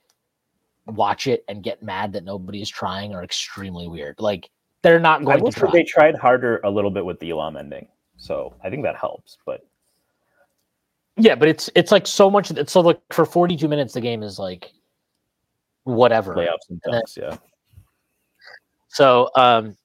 watch 0.87 1.27
it 1.27 1.43
and 1.49 1.63
get 1.63 1.83
mad 1.83 2.13
that 2.13 2.25
nobody 2.25 2.61
is 2.61 2.69
trying 2.69 3.15
are 3.15 3.25
extremely 3.25 3.89
weird. 3.89 4.17
Like 4.19 4.51
they're 4.83 5.01
not 5.01 5.23
I 5.23 5.25
going 5.25 5.43
will 5.43 5.51
to 5.51 5.61
try. 5.61 5.71
they 5.73 5.85
tried 5.85 6.15
harder 6.17 6.61
a 6.65 6.71
little 6.71 6.91
bit 6.91 7.05
with 7.05 7.19
the 7.19 7.31
Elam 7.31 7.57
ending, 7.57 7.89
so 8.19 8.55
I 8.63 8.69
think 8.69 8.83
that 8.83 8.97
helps. 8.97 9.39
But 9.47 9.67
Yeah, 11.17 11.35
but 11.35 11.49
it's 11.49 11.71
it's 11.75 11.91
like 11.91 12.07
so 12.07 12.31
much. 12.31 12.51
It's 12.51 12.73
so 12.73 12.81
like 12.81 13.01
for 13.11 13.25
forty 13.25 13.57
two 13.57 13.69
minutes, 13.69 13.95
the 13.95 14.03
game 14.03 14.23
is 14.23 14.39
like 14.39 14.73
whatever. 15.85 16.35
layups 16.35 16.69
and 16.71 16.83
dunks, 16.83 17.17
yeah. 17.17 17.37
So 18.89 19.31
um, 19.37 19.77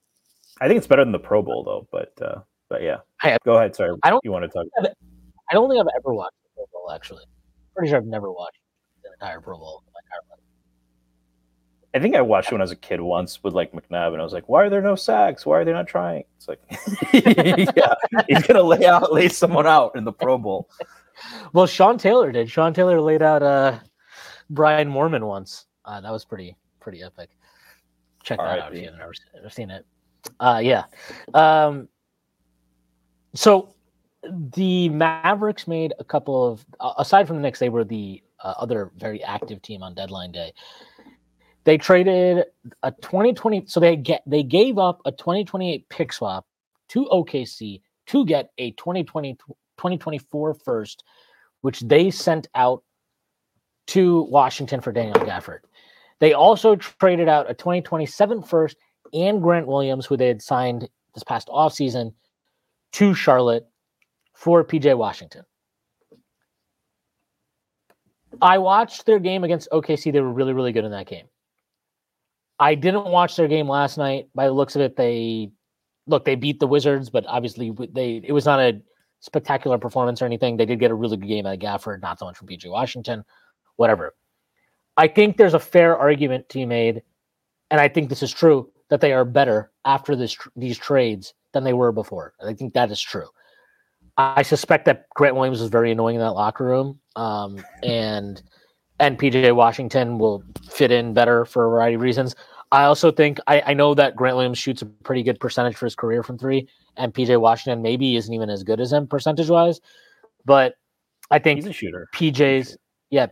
I 0.62 0.68
think 0.68 0.78
it's 0.78 0.88
better 0.88 1.04
than 1.04 1.12
the 1.12 1.20
Pro 1.20 1.42
Bowl 1.42 1.64
though. 1.64 1.88
But 1.92 2.14
uh, 2.26 2.42
but 2.70 2.82
yeah, 2.84 2.98
I- 3.24 3.38
go 3.46 3.56
ahead. 3.58 3.76
Sorry, 3.76 3.92
I 4.04 4.10
don't- 4.10 4.22
You 4.24 4.32
want 4.32 4.44
to 4.44 4.50
talk? 4.50 4.66
I 4.82 5.54
don't 5.54 5.70
think 5.70 5.80
I've 5.82 5.88
ever 5.98 6.14
watched 6.14 6.36
the 6.44 6.50
Pro 6.56 6.66
Bowl. 6.72 6.92
Actually, 6.94 7.24
pretty 7.76 7.90
sure 7.90 7.98
I've 7.98 8.06
never 8.06 8.32
watched 8.32 8.60
the 9.04 9.10
entire 9.14 9.42
Pro 9.42 9.58
Bowl. 9.58 9.84
in 9.88 9.94
my 9.94 10.00
entire 10.06 10.30
life. 10.30 10.40
I 11.96 11.98
think 12.00 12.16
I 12.16 12.22
watched 12.22 12.52
when 12.52 12.62
I 12.62 12.64
was 12.66 12.72
a 12.72 12.76
kid 12.76 13.02
once 13.02 13.44
with 13.44 13.56
like 13.56 13.72
McNabb, 13.72 14.12
and 14.14 14.22
I 14.22 14.24
was 14.24 14.32
like, 14.34 14.48
"Why 14.48 14.64
are 14.64 14.70
there 14.70 14.82
no 14.84 14.96
sacks? 14.96 15.44
Why 15.46 15.58
are 15.58 15.66
they 15.66 15.74
not 15.74 15.88
trying?" 15.88 16.24
It's 16.38 16.48
like, 16.48 16.62
yeah, 17.76 17.96
he's 18.28 18.46
gonna 18.46 18.62
lay 18.62 18.86
out, 18.86 19.12
lay 19.12 19.28
someone 19.28 19.66
out 19.66 19.96
in 19.96 20.04
the 20.04 20.12
Pro 20.14 20.38
Bowl. 20.38 20.70
Well, 21.52 21.66
Sean 21.66 21.98
Taylor 21.98 22.32
did. 22.32 22.50
Sean 22.52 22.76
Taylor 22.76 23.02
laid 23.02 23.24
out 23.24 23.42
uh, 23.42 23.80
Brian 24.52 24.90
Moorman 24.92 25.26
once. 25.26 25.66
Uh, 25.90 26.00
that 26.02 26.12
was 26.12 26.24
pretty 26.24 26.56
pretty 26.80 27.02
epic. 27.02 27.30
Check 28.24 28.38
that 28.38 28.60
out 28.60 28.74
if 28.74 28.80
you 28.80 28.86
haven't 28.86 29.02
ever, 29.02 29.50
seen 29.50 29.72
it. 29.72 29.86
Uh, 30.40 30.62
yeah. 30.64 30.84
Um, 31.34 31.88
so 33.34 33.74
the 34.24 34.90
Mavericks 34.90 35.68
made 35.68 35.94
a 35.98 36.04
couple 36.04 36.48
of 36.48 36.66
aside 36.98 37.26
from 37.26 37.38
the 37.38 37.42
Knicks, 37.42 37.58
they 37.58 37.70
were 37.70 37.84
the 37.84 38.22
uh, 38.44 38.54
other 38.58 38.92
very 38.98 39.24
active 39.24 39.62
team 39.64 39.82
on 39.82 39.96
deadline 39.96 40.32
day. 40.32 40.54
They 41.64 41.78
traded 41.78 42.46
a 42.84 42.92
2020 42.92 43.66
so 43.66 43.80
they 43.80 43.96
get 43.96 44.22
they 44.28 44.44
gave 44.44 44.78
up 44.78 45.02
a 45.06 45.12
2028 45.12 45.90
pick 45.90 46.14
swap 46.14 46.46
to 46.90 47.06
OKC 47.06 47.82
to 48.08 48.26
get 48.26 48.52
a 48.60 48.72
2020 48.72 49.34
2024 49.34 50.54
first 50.54 51.04
which 51.62 51.80
they 51.82 52.12
sent 52.12 52.48
out 52.54 52.84
to 53.88 54.22
Washington 54.24 54.82
for 54.82 54.92
Daniel 54.92 55.16
Gafford. 55.16 55.60
They 56.20 56.34
also 56.34 56.76
traded 56.76 57.30
out 57.30 57.50
a 57.50 57.54
2027 57.54 58.44
first 58.44 58.78
and 59.14 59.42
Grant 59.42 59.68
Williams, 59.68 60.06
who 60.06 60.18
they 60.18 60.28
had 60.28 60.42
signed 60.42 60.88
this 61.14 61.24
past 61.24 61.48
offseason, 61.48 62.14
to 62.94 63.14
Charlotte 63.14 63.68
for 64.34 64.64
PJ 64.64 64.98
Washington. 64.98 65.44
I 68.42 68.58
watched 68.58 69.06
their 69.06 69.20
game 69.20 69.44
against 69.44 69.70
OKC. 69.72 70.14
They 70.14 70.22
were 70.22 70.32
really, 70.32 70.54
really 70.54 70.72
good 70.72 70.86
in 70.86 70.92
that 70.92 71.08
game. 71.08 71.28
I 72.60 72.76
didn't 72.76 73.06
watch 73.06 73.36
their 73.36 73.48
game 73.48 73.68
last 73.68 73.98
night. 73.98 74.28
By 74.36 74.48
the 74.48 74.54
looks 74.54 74.76
of 74.76 74.82
it, 74.82 74.96
they 74.96 75.52
look 76.08 76.26
they 76.26 76.36
beat 76.36 76.60
the 76.60 76.68
Wizards, 76.68 77.10
but 77.10 77.26
obviously 77.28 77.74
they 77.92 78.22
it 78.24 78.34
was 78.34 78.46
not 78.46 78.60
a 78.60 78.82
spectacular 79.22 79.78
performance 79.78 80.22
or 80.22 80.26
anything. 80.26 80.58
They 80.58 80.66
did 80.66 80.80
get 80.80 80.92
a 80.92 80.96
really 80.96 81.18
good 81.18 81.28
game 81.28 81.46
out 81.46 81.54
of 81.54 81.60
Gafford, 81.60 82.02
not 82.02 82.20
so 82.20 82.26
much 82.26 82.38
from 82.38 82.48
PJ 82.48 82.70
Washington, 82.70 83.24
whatever. 83.78 84.14
I 85.00 85.08
think 85.08 85.38
there's 85.38 85.54
a 85.54 85.60
fair 85.60 85.98
argument 85.98 86.50
to 86.50 86.58
be 86.58 86.66
made, 86.66 87.04
and 87.72 87.80
I 87.80 87.88
think 87.88 88.10
this 88.10 88.22
is 88.22 88.34
true 88.34 88.70
that 88.90 89.00
they 89.00 89.14
are 89.14 89.24
better 89.24 89.72
after 89.86 90.14
this 90.14 90.38
these 90.58 90.78
trades 90.78 91.34
than 91.54 91.64
they 91.64 91.72
were 91.72 91.94
before. 91.94 92.34
I 92.46 92.54
think 92.54 92.74
that 92.74 92.92
is 92.92 93.00
true. 93.00 93.28
I 94.18 94.42
suspect 94.42 94.84
that 94.86 95.06
Grant 95.16 95.38
Williams 95.38 95.62
is 95.62 95.70
very 95.70 95.94
annoying 95.94 96.16
in 96.16 96.22
that 96.22 96.34
locker 96.34 96.66
room, 96.66 97.00
um, 97.16 97.64
and 97.84 98.44
and 99.00 99.18
PJ 99.18 99.56
Washington 99.56 100.18
will 100.18 100.44
fit 100.70 100.92
in 100.92 101.14
better 101.14 101.46
for 101.46 101.66
a 101.66 101.70
variety 101.70 101.96
of 101.96 102.02
reasons. 102.02 102.36
I 102.74 102.84
also 102.84 103.10
think 103.10 103.40
I, 103.48 103.62
I 103.68 103.74
know 103.74 103.94
that 103.94 104.18
Grant 104.18 104.36
Williams 104.36 104.58
shoots 104.58 104.82
a 104.82 104.86
pretty 104.86 105.24
good 105.24 105.40
percentage 105.40 105.78
for 105.78 105.86
his 105.86 105.96
career 105.96 106.24
from 106.24 106.38
three, 106.38 106.68
and 106.98 107.14
PJ 107.14 107.40
Washington 107.40 107.82
maybe 107.82 108.18
isn't 108.18 108.34
even 108.34 108.50
as 108.50 108.64
good 108.64 108.82
as 108.82 108.92
him 108.92 109.08
percentage 109.08 109.50
wise, 109.50 109.80
but 110.44 110.74
I 111.32 111.40
think 111.40 111.60
He's 111.60 111.68
a 111.68 111.72
shooter. 111.74 112.10
PJ's 112.14 112.78
yeah 113.12 113.28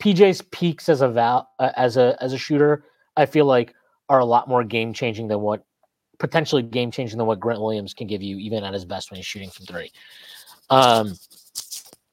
PJ's 0.00 0.42
peaks 0.42 0.88
as 0.88 1.00
a 1.00 1.08
val 1.08 1.50
uh, 1.58 1.70
as 1.76 1.96
a 1.96 2.16
as 2.20 2.32
a 2.32 2.38
shooter 2.38 2.84
I 3.16 3.26
feel 3.26 3.46
like 3.46 3.74
are 4.08 4.20
a 4.20 4.24
lot 4.24 4.48
more 4.48 4.64
game 4.64 4.92
changing 4.92 5.28
than 5.28 5.40
what 5.40 5.64
potentially 6.18 6.62
game 6.62 6.90
changing 6.90 7.18
than 7.18 7.26
what 7.26 7.40
Grant 7.40 7.60
Williams 7.60 7.94
can 7.94 8.06
give 8.06 8.22
you 8.22 8.38
even 8.38 8.64
at 8.64 8.72
his 8.72 8.84
best 8.84 9.10
when 9.10 9.16
he's 9.16 9.26
shooting 9.26 9.50
from 9.50 9.66
three. 9.66 9.92
Um, 10.70 11.14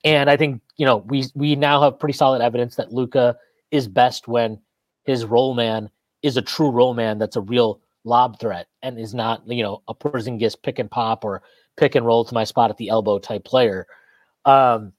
and 0.04 0.30
I 0.30 0.38
think 0.38 0.62
you 0.78 0.86
know 0.86 0.98
we 0.98 1.26
we 1.36 1.56
now 1.56 1.82
have 1.82 2.00
pretty 2.00 2.14
solid 2.14 2.42
evidence 2.42 2.76
that 2.76 2.92
Luka 2.92 3.38
is 3.72 3.88
best 3.88 4.28
when 4.28 4.60
his 5.04 5.26
role 5.26 5.54
man 5.54 5.90
is 6.24 6.38
a 6.38 6.42
true 6.42 6.72
role 6.72 6.94
man 6.94 7.18
that's 7.18 7.36
a 7.36 7.42
real 7.42 7.82
lob 8.04 8.40
threat 8.40 8.68
and 8.84 9.00
is 9.00 9.14
not 9.14 9.48
you 9.48 9.64
know 9.64 9.82
a 9.88 9.96
Porzingis 9.96 10.56
pick 10.62 10.80
and 10.80 10.90
pop 10.90 11.24
or 11.26 11.42
pick 11.78 11.96
and 11.96 12.06
roll 12.06 12.24
to 12.26 12.34
my 12.34 12.44
spot 12.44 12.70
at 12.70 12.78
the 12.78 12.90
elbow 12.90 13.20
type 13.20 13.44
player. 13.44 13.86
Um, 14.46 14.94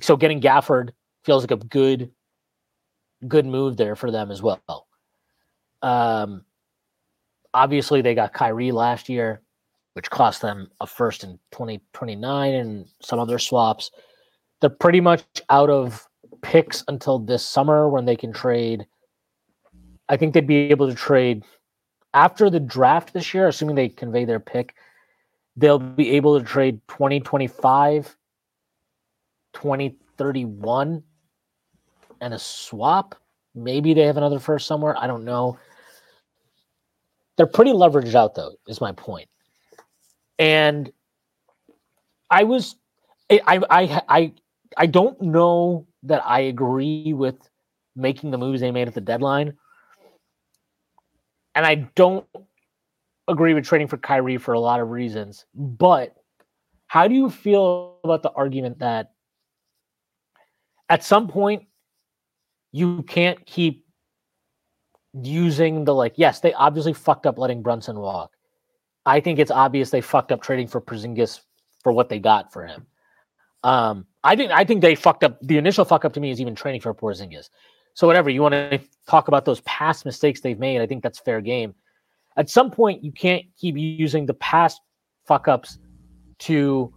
so 0.00 0.16
getting 0.16 0.40
Gafford 0.40 0.90
feels 1.24 1.42
like 1.42 1.50
a 1.50 1.64
good 1.64 2.10
good 3.26 3.46
move 3.46 3.76
there 3.76 3.96
for 3.96 4.10
them 4.10 4.30
as 4.30 4.42
well. 4.42 4.86
Um, 5.82 6.44
obviously 7.54 8.00
they 8.00 8.14
got 8.14 8.32
Kyrie 8.32 8.72
last 8.72 9.08
year, 9.08 9.42
which 9.94 10.10
cost 10.10 10.42
them 10.42 10.70
a 10.80 10.86
first 10.86 11.24
in 11.24 11.38
2029 11.52 12.54
and 12.54 12.86
some 13.02 13.18
other 13.18 13.38
swaps. 13.38 13.90
They're 14.60 14.70
pretty 14.70 15.00
much 15.00 15.24
out 15.50 15.70
of 15.70 16.06
picks 16.42 16.84
until 16.88 17.18
this 17.18 17.44
summer 17.44 17.88
when 17.88 18.04
they 18.04 18.16
can 18.16 18.32
trade. 18.32 18.86
I 20.08 20.16
think 20.16 20.34
they'd 20.34 20.46
be 20.46 20.70
able 20.70 20.88
to 20.88 20.94
trade 20.94 21.44
after 22.14 22.50
the 22.50 22.60
draft 22.60 23.12
this 23.12 23.34
year, 23.34 23.48
assuming 23.48 23.76
they 23.76 23.88
convey 23.88 24.24
their 24.24 24.40
pick. 24.40 24.74
They'll 25.56 25.78
be 25.78 26.10
able 26.12 26.38
to 26.38 26.44
trade 26.44 26.80
2025, 26.88 28.16
2031, 29.52 31.02
and 32.20 32.34
a 32.34 32.38
swap. 32.38 33.14
Maybe 33.54 33.94
they 33.94 34.02
have 34.02 34.16
another 34.16 34.38
first 34.38 34.66
somewhere. 34.66 34.96
I 34.96 35.06
don't 35.06 35.24
know. 35.24 35.58
They're 37.36 37.46
pretty 37.46 37.72
leveraged 37.72 38.14
out, 38.14 38.34
though, 38.34 38.52
is 38.66 38.80
my 38.80 38.92
point. 38.92 39.28
And 40.38 40.92
I 42.30 42.44
was, 42.44 42.76
I, 43.30 43.40
I, 43.46 44.02
I, 44.08 44.32
I 44.76 44.86
don't 44.86 45.20
know 45.20 45.86
that 46.04 46.22
I 46.24 46.40
agree 46.40 47.12
with 47.12 47.36
making 47.96 48.30
the 48.30 48.38
moves 48.38 48.60
they 48.60 48.70
made 48.70 48.88
at 48.88 48.94
the 48.94 49.00
deadline. 49.00 49.56
And 51.54 51.66
I 51.66 51.88
don't 51.96 52.26
agree 53.26 53.54
with 53.54 53.64
trading 53.64 53.88
for 53.88 53.98
Kyrie 53.98 54.38
for 54.38 54.54
a 54.54 54.60
lot 54.60 54.80
of 54.80 54.90
reasons. 54.90 55.44
But 55.54 56.14
how 56.86 57.06
do 57.08 57.14
you 57.14 57.30
feel 57.30 57.98
about 58.04 58.22
the 58.22 58.32
argument 58.32 58.78
that 58.78 59.12
at 60.88 61.04
some 61.04 61.28
point 61.28 61.64
you 62.78 63.02
can't 63.02 63.44
keep 63.46 63.84
using 65.12 65.84
the 65.84 65.94
like, 65.94 66.14
yes, 66.16 66.40
they 66.40 66.52
obviously 66.54 66.92
fucked 66.92 67.26
up 67.26 67.38
letting 67.38 67.62
Brunson 67.62 67.98
walk. 67.98 68.32
I 69.04 69.20
think 69.20 69.38
it's 69.38 69.50
obvious 69.50 69.90
they 69.90 70.00
fucked 70.00 70.32
up 70.32 70.42
trading 70.42 70.68
for 70.68 70.80
Porzingis 70.80 71.40
for 71.82 71.92
what 71.92 72.08
they 72.08 72.18
got 72.18 72.52
for 72.52 72.66
him. 72.66 72.86
Um, 73.64 74.06
I 74.22 74.36
think 74.36 74.52
I 74.52 74.64
think 74.64 74.82
they 74.82 74.94
fucked 74.94 75.24
up. 75.24 75.38
The 75.42 75.58
initial 75.58 75.84
fuck 75.84 76.04
up 76.04 76.12
to 76.12 76.20
me 76.20 76.30
is 76.30 76.40
even 76.40 76.54
training 76.54 76.80
for 76.80 76.94
Porzingis. 76.94 77.48
So 77.94 78.06
whatever 78.06 78.30
you 78.30 78.42
want 78.42 78.52
to 78.52 78.80
talk 79.08 79.28
about 79.28 79.44
those 79.44 79.60
past 79.62 80.04
mistakes 80.04 80.40
they've 80.40 80.58
made, 80.58 80.80
I 80.80 80.86
think 80.86 81.02
that's 81.02 81.18
fair 81.18 81.40
game. 81.40 81.74
At 82.36 82.48
some 82.48 82.70
point, 82.70 83.02
you 83.02 83.10
can't 83.10 83.44
keep 83.56 83.76
using 83.76 84.26
the 84.26 84.34
past 84.34 84.80
fuck 85.26 85.48
ups 85.48 85.78
to 86.40 86.94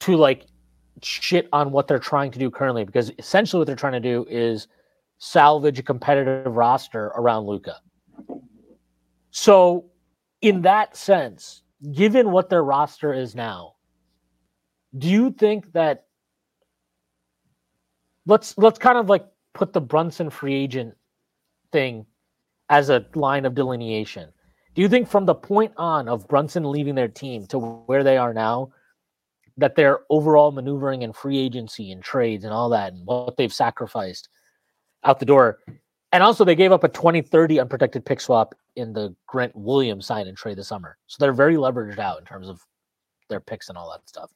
to 0.00 0.16
like 0.16 0.46
shit 1.02 1.48
on 1.52 1.70
what 1.70 1.88
they're 1.88 1.98
trying 1.98 2.30
to 2.32 2.38
do 2.38 2.50
currently 2.50 2.84
because 2.84 3.10
essentially 3.18 3.58
what 3.58 3.66
they're 3.66 3.76
trying 3.76 3.92
to 3.92 4.00
do 4.00 4.26
is 4.28 4.68
salvage 5.18 5.78
a 5.78 5.82
competitive 5.82 6.54
roster 6.54 7.06
around 7.16 7.46
Luka. 7.46 7.80
So, 9.30 9.86
in 10.40 10.62
that 10.62 10.96
sense, 10.96 11.62
given 11.92 12.30
what 12.30 12.48
their 12.48 12.62
roster 12.62 13.12
is 13.12 13.34
now, 13.34 13.74
do 14.96 15.08
you 15.08 15.30
think 15.30 15.72
that 15.72 16.06
let's 18.26 18.56
let's 18.56 18.78
kind 18.78 18.98
of 18.98 19.08
like 19.08 19.26
put 19.54 19.72
the 19.72 19.80
Brunson 19.80 20.30
free 20.30 20.54
agent 20.54 20.94
thing 21.72 22.06
as 22.68 22.90
a 22.90 23.04
line 23.14 23.44
of 23.44 23.54
delineation. 23.54 24.30
Do 24.74 24.82
you 24.82 24.88
think 24.88 25.08
from 25.08 25.26
the 25.26 25.34
point 25.34 25.72
on 25.76 26.08
of 26.08 26.28
Brunson 26.28 26.70
leaving 26.70 26.94
their 26.94 27.08
team 27.08 27.46
to 27.48 27.58
where 27.58 28.04
they 28.04 28.16
are 28.16 28.32
now, 28.32 28.70
that 29.58 29.74
their 29.74 30.00
overall 30.08 30.52
maneuvering 30.52 31.04
and 31.04 31.14
free 31.14 31.38
agency 31.38 31.90
and 31.90 32.02
trades 32.02 32.44
and 32.44 32.52
all 32.52 32.68
that 32.70 32.92
and 32.92 33.04
what 33.06 33.36
they've 33.36 33.52
sacrificed 33.52 34.28
out 35.04 35.18
the 35.18 35.26
door. 35.26 35.58
And 36.12 36.22
also 36.22 36.44
they 36.44 36.54
gave 36.54 36.72
up 36.72 36.84
a 36.84 36.88
2030 36.88 37.60
unprotected 37.60 38.06
pick 38.06 38.20
swap 38.20 38.54
in 38.76 38.92
the 38.92 39.14
Grant 39.26 39.54
Williams 39.54 40.06
sign 40.06 40.28
and 40.28 40.36
trade 40.36 40.56
this 40.56 40.68
summer. 40.68 40.96
So 41.08 41.16
they're 41.18 41.32
very 41.32 41.56
leveraged 41.56 41.98
out 41.98 42.18
in 42.18 42.24
terms 42.24 42.48
of 42.48 42.64
their 43.28 43.40
picks 43.40 43.68
and 43.68 43.76
all 43.76 43.90
that 43.90 44.08
stuff 44.08 44.30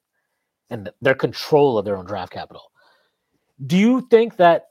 and 0.70 0.90
their 1.00 1.14
control 1.14 1.78
of 1.78 1.84
their 1.84 1.96
own 1.96 2.04
draft 2.04 2.32
capital. 2.32 2.72
Do 3.66 3.78
you 3.78 4.06
think 4.10 4.36
that 4.36 4.68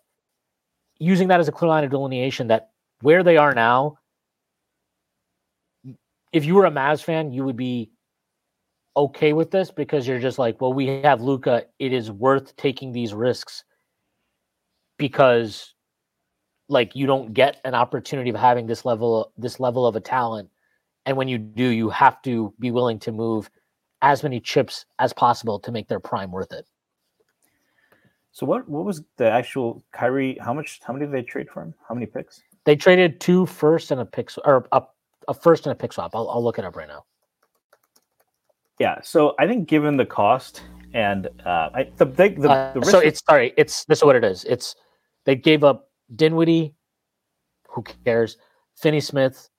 using 1.00 1.30
that 1.30 1.40
as 1.40 1.48
a 1.48 1.52
clear 1.52 1.70
line 1.70 1.84
of 1.84 1.92
delineation 1.92 2.48
that 2.48 2.72
where 3.02 3.24
they 3.24 3.38
are 3.38 3.54
now, 3.56 3.98
if 6.34 6.46
you 6.46 6.56
were 6.56 6.66
a 6.66 6.72
Mavs 6.72 7.04
fan, 7.04 7.32
you 7.32 7.44
would 7.46 7.56
be 7.56 7.92
okay 8.96 9.34
with 9.34 9.52
this 9.52 9.72
because 9.72 10.08
you're 10.08 10.20
just 10.20 10.40
like, 10.40 10.62
well, 10.62 10.74
we 10.74 10.88
have 11.02 11.22
Luka. 11.22 11.66
It 11.80 11.94
is 11.94 12.12
worth 12.12 12.56
taking 12.58 12.92
these 12.92 13.14
risks 13.14 13.64
because 14.98 15.74
like 16.70 16.96
you 16.96 17.08
don't 17.08 17.34
get 17.34 17.60
an 17.66 17.74
opportunity 17.76 18.30
of 18.30 18.36
having 18.36 18.68
this 18.68 18.86
level 18.86 19.34
this 19.38 19.60
level 19.60 19.86
of 19.86 19.96
a 19.96 20.00
talent 20.00 20.50
and 21.06 21.18
when 21.18 21.28
you 21.28 21.38
do 21.38 21.68
you 21.68 21.90
have 21.90 22.22
to 22.22 22.54
be 22.60 22.72
willing 22.72 23.00
to 23.00 23.12
move 23.12 23.50
as 24.02 24.24
many 24.24 24.40
chips 24.40 24.86
as 25.00 25.12
possible 25.12 25.60
to 25.60 25.72
make 25.72 25.88
their 25.88 26.00
prime 26.00 26.32
worth 26.32 26.54
it 26.54 26.66
So 28.32 28.46
what 28.46 28.70
what 28.70 28.86
was 28.86 29.04
the 29.18 29.30
actual 29.30 29.84
Kyrie? 29.92 30.38
How 30.40 30.54
much? 30.54 30.80
How 30.84 30.94
many 30.94 31.06
did 31.06 31.14
they 31.16 31.24
trade 31.24 31.50
for 31.50 31.64
him? 31.64 31.74
How 31.88 31.96
many 31.96 32.06
picks? 32.06 32.42
they 32.66 32.76
traded 32.76 33.20
two 33.20 33.46
first 33.46 33.92
and 33.92 34.02
a 34.02 34.06
pick 34.06 34.30
or 34.46 34.68
a, 34.72 34.84
a 35.28 35.34
first 35.34 35.66
and 35.66 35.72
a 35.72 35.76
pick 35.76 35.94
swap 35.94 36.16
I'll, 36.16 36.30
I'll 36.30 36.44
look 36.44 36.60
it 36.60 36.66
up 36.66 36.76
right 36.76 36.88
now 36.88 37.06
Yeah. 38.82 39.00
So 39.04 39.36
I 39.38 39.46
think 39.46 39.70
given 39.70 39.96
the 39.96 40.08
cost 40.08 40.64
and 40.92 41.28
uh, 41.46 41.70
I, 41.72 41.92
the 41.98 42.06
big 42.08 42.42
the, 42.42 42.50
Uh, 42.50 42.72
risk 42.74 42.90
so 42.90 42.98
it's 42.98 43.22
sorry 43.30 43.54
it's 43.56 43.86
this 43.86 44.00
is 44.00 44.04
what 44.04 44.16
it 44.16 44.24
is. 44.24 44.44
It's 44.46 44.76
they 45.26 45.36
gave 45.36 45.64
up 45.64 45.92
dinwiddie 46.16 46.74
who 47.70 47.84
cares 48.04 48.38
finney 48.76 49.00
smith 49.00 49.50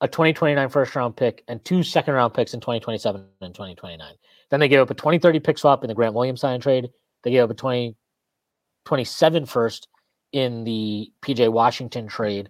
a 0.00 0.06
2029 0.06 0.68
first 0.68 0.94
round 0.94 1.16
pick 1.16 1.42
and 1.48 1.62
two 1.64 1.82
second 1.82 2.14
round 2.14 2.32
picks 2.32 2.54
in 2.54 2.60
2027 2.60 3.26
and 3.40 3.52
2029 3.52 4.14
then 4.50 4.60
they 4.60 4.68
gave 4.68 4.78
up 4.78 4.90
a 4.90 4.94
2030 4.94 5.40
pick 5.40 5.58
swap 5.58 5.82
in 5.82 5.88
the 5.88 5.94
grant 5.94 6.14
williams 6.14 6.40
sign 6.40 6.60
trade. 6.60 6.88
They 7.24 7.32
gave 7.32 7.42
up 7.42 7.50
a 7.50 7.54
2027 7.54 9.44
first 9.46 9.88
in 10.30 10.62
the 10.62 11.10
pj 11.20 11.50
washington 11.50 12.06
trade. 12.06 12.48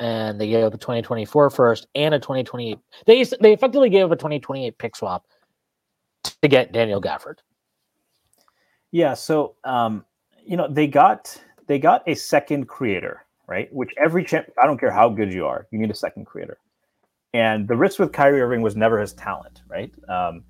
And 0.00 0.40
they 0.40 0.48
gave 0.48 0.64
up 0.64 0.74
a 0.74 0.78
2024 0.78 1.50
first 1.50 1.86
and 1.94 2.14
a 2.14 2.18
2028 2.18 2.78
they 3.06 3.22
they 3.40 3.52
effectively 3.52 3.90
gave 3.90 4.06
up 4.06 4.12
a 4.12 4.16
2028 4.16 4.78
pick 4.78 4.96
swap 4.96 5.26
to 6.46 6.56
get 6.56 6.72
daniel 6.72 7.00
gafford 7.00 7.38
Yeah, 8.92 9.14
so 9.14 9.56
um, 9.64 10.04
you 10.44 10.56
know 10.56 10.68
they 10.68 10.86
got 10.86 11.36
they 11.66 11.78
got 11.78 12.02
a 12.06 12.14
second 12.14 12.66
creator, 12.66 13.26
right? 13.46 13.72
Which 13.72 13.90
every 13.96 14.24
champ, 14.24 14.46
I 14.62 14.66
don't 14.66 14.78
care 14.78 14.90
how 14.90 15.08
good 15.08 15.32
you 15.32 15.46
are, 15.46 15.66
you 15.70 15.78
need 15.78 15.90
a 15.90 15.94
second 15.94 16.24
creator. 16.26 16.58
And 17.34 17.68
the 17.68 17.76
risk 17.76 17.98
with 17.98 18.12
Kyrie 18.12 18.40
Irving 18.40 18.62
was 18.62 18.76
never 18.76 18.98
his 18.98 19.12
talent, 19.12 19.62
right? 19.68 19.92
Um, 20.08 20.44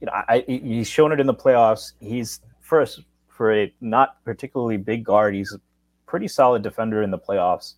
you 0.00 0.06
know, 0.06 0.12
I, 0.14 0.44
he's 0.46 0.88
shown 0.88 1.12
it 1.12 1.20
in 1.20 1.26
the 1.26 1.34
playoffs. 1.34 1.92
He's 2.00 2.40
first 2.60 3.02
for 3.28 3.52
a 3.52 3.72
not 3.80 4.24
particularly 4.24 4.76
big 4.76 5.04
guard. 5.04 5.34
He's 5.34 5.52
a 5.52 5.60
pretty 6.06 6.28
solid 6.28 6.62
defender 6.62 7.02
in 7.02 7.10
the 7.10 7.18
playoffs. 7.18 7.74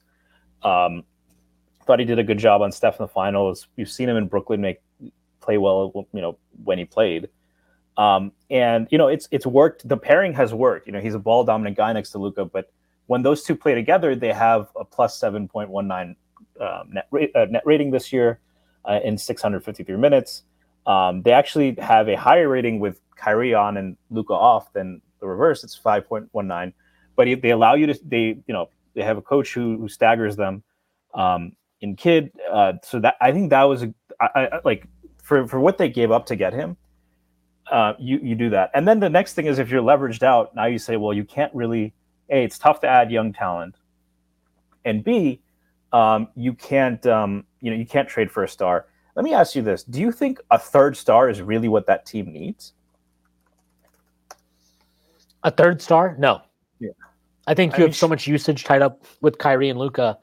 Um, 0.63 1.05
thought 1.87 1.99
he 1.99 2.05
did 2.05 2.19
a 2.19 2.25
good 2.25 2.39
job 2.39 2.63
on 2.63 2.71
Steph 2.71 3.01
in 3.01 3.05
the 3.05 3.09
finals. 3.09 3.69
You've 3.77 3.91
seen 3.91 4.09
him 4.09 4.17
in 4.17 4.29
Brooklyn 4.29 4.61
make 4.61 4.81
play 5.41 5.59
well, 5.59 6.07
you 6.13 6.21
know, 6.21 6.39
when 6.65 6.79
he 6.79 6.85
played. 6.85 7.29
Um, 7.97 8.33
and 8.51 8.87
you 8.91 8.99
know, 8.99 9.09
it's 9.09 9.29
it's 9.31 9.47
worked. 9.47 9.89
The 9.89 9.97
pairing 9.97 10.33
has 10.35 10.53
worked. 10.53 10.87
You 10.87 10.93
know, 10.93 11.01
he's 11.01 11.15
a 11.15 11.19
ball 11.19 11.45
dominant 11.45 11.77
guy 11.77 11.93
next 11.93 12.11
to 12.11 12.19
Luka, 12.19 12.45
but 12.45 12.71
when 13.07 13.23
those 13.23 13.43
two 13.43 13.57
play 13.57 13.75
together, 13.75 14.15
they 14.15 14.33
have 14.33 14.69
a 14.77 14.85
plus 14.85 15.19
seven 15.19 15.49
point 15.49 15.71
one 15.71 15.89
nine 15.89 16.17
um, 16.61 16.91
net, 16.93 17.07
ra- 17.11 17.27
uh, 17.35 17.47
net 17.51 17.63
rating 17.65 17.91
this 17.91 18.13
year 18.13 18.41
uh, 18.85 19.01
in 19.05 19.17
653 19.19 19.97
minutes. 19.97 20.43
Um, 20.87 21.23
they 21.23 21.33
actually 21.33 21.75
have 21.79 22.09
a 22.09 22.17
higher 22.17 22.49
rating 22.49 22.79
with 22.79 23.01
Kyrie 23.17 23.55
on 23.55 23.77
and 23.77 23.97
Luka 24.11 24.35
off 24.35 24.73
than 24.73 25.01
the 25.21 25.27
reverse. 25.27 25.65
It's 25.65 25.79
5.19, 25.79 26.73
but 27.17 27.29
they 27.43 27.51
allow 27.51 27.75
you 27.75 27.87
to 27.87 27.99
they 28.05 28.39
you 28.47 28.55
know 28.55 28.69
they 28.95 29.03
have 29.03 29.19
a 29.19 29.23
coach 29.23 29.53
who, 29.53 29.79
who 29.79 29.89
staggers 29.89 30.37
them 30.37 30.63
um, 31.15 31.53
in 31.81 31.97
Kidd, 31.97 32.31
Uh, 32.51 32.75
so 32.83 33.01
that 33.01 33.17
I 33.21 33.33
think 33.33 33.51
that 33.51 33.65
was 33.65 33.83
a, 33.83 33.95
I, 34.21 34.29
I, 34.35 34.61
like 34.65 34.87
for 35.23 35.47
for 35.47 35.61
what 35.61 35.79
they 35.79 35.89
gave 35.89 36.11
up 36.11 36.27
to 36.27 36.37
get 36.37 36.53
him. 36.53 36.77
Uh, 37.71 37.95
you 37.99 38.19
you 38.23 38.35
do 38.35 38.49
that, 38.51 38.71
and 38.75 38.87
then 38.87 39.01
the 39.01 39.09
next 39.09 39.35
thing 39.35 39.47
is 39.47 39.59
if 39.59 39.71
you're 39.71 39.83
leveraged 39.83 40.23
out, 40.23 40.55
now 40.55 40.67
you 40.67 40.79
say, 40.79 40.97
well, 40.97 41.13
you 41.13 41.25
can't 41.25 41.53
really. 41.55 41.93
A, 42.31 42.45
it's 42.45 42.59
tough 42.59 42.81
to 42.81 42.89
add 42.89 43.11
young 43.11 43.33
talent, 43.33 43.77
and 44.85 45.03
B, 45.03 45.41
um, 45.93 46.29
you 46.37 46.53
can't 46.53 47.05
um, 47.07 47.45
you 47.61 47.71
know 47.71 47.77
you 47.77 47.87
can't 47.87 48.09
trade 48.09 48.31
for 48.31 48.45
a 48.45 48.49
star. 48.49 48.87
Let 49.17 49.25
me 49.25 49.35
ask 49.35 49.55
you 49.57 49.63
this: 49.63 49.83
Do 49.83 50.01
you 50.01 50.13
think 50.13 50.39
a 50.51 50.59
third 50.59 50.97
star 50.97 51.29
is 51.29 51.43
really 51.43 51.69
what 51.69 51.87
that 51.87 52.07
team 52.07 52.33
needs? 52.33 52.73
A 55.43 55.51
third 55.51 55.81
star? 55.81 56.17
No. 56.19 56.43
Yeah. 56.79 56.91
I 57.47 57.55
think 57.55 57.73
you 57.73 57.79
I 57.79 57.81
have 57.83 57.89
mean, 57.89 57.95
so 57.95 58.09
much 58.09 58.27
usage 58.27 58.65
tied 58.65 58.83
up 58.83 59.05
with 59.21 59.39
Kyrie 59.39 59.71
and 59.71 59.79
Luka 59.79 60.19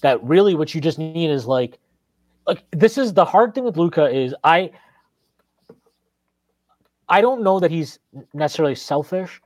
that 0.00 0.22
really 0.22 0.54
what 0.54 0.74
you 0.74 0.80
just 0.80 0.98
need 0.98 1.30
is 1.30 1.46
like 1.46 1.78
like 2.46 2.62
this 2.72 2.98
is 2.98 3.14
the 3.14 3.24
hard 3.24 3.54
thing 3.54 3.64
with 3.64 3.76
Luka 3.76 4.06
is 4.06 4.34
I 4.44 4.70
I 7.08 7.20
don't 7.20 7.42
know 7.42 7.60
that 7.60 7.70
he's 7.70 7.98
necessarily 8.32 8.74
selfish. 8.74 9.40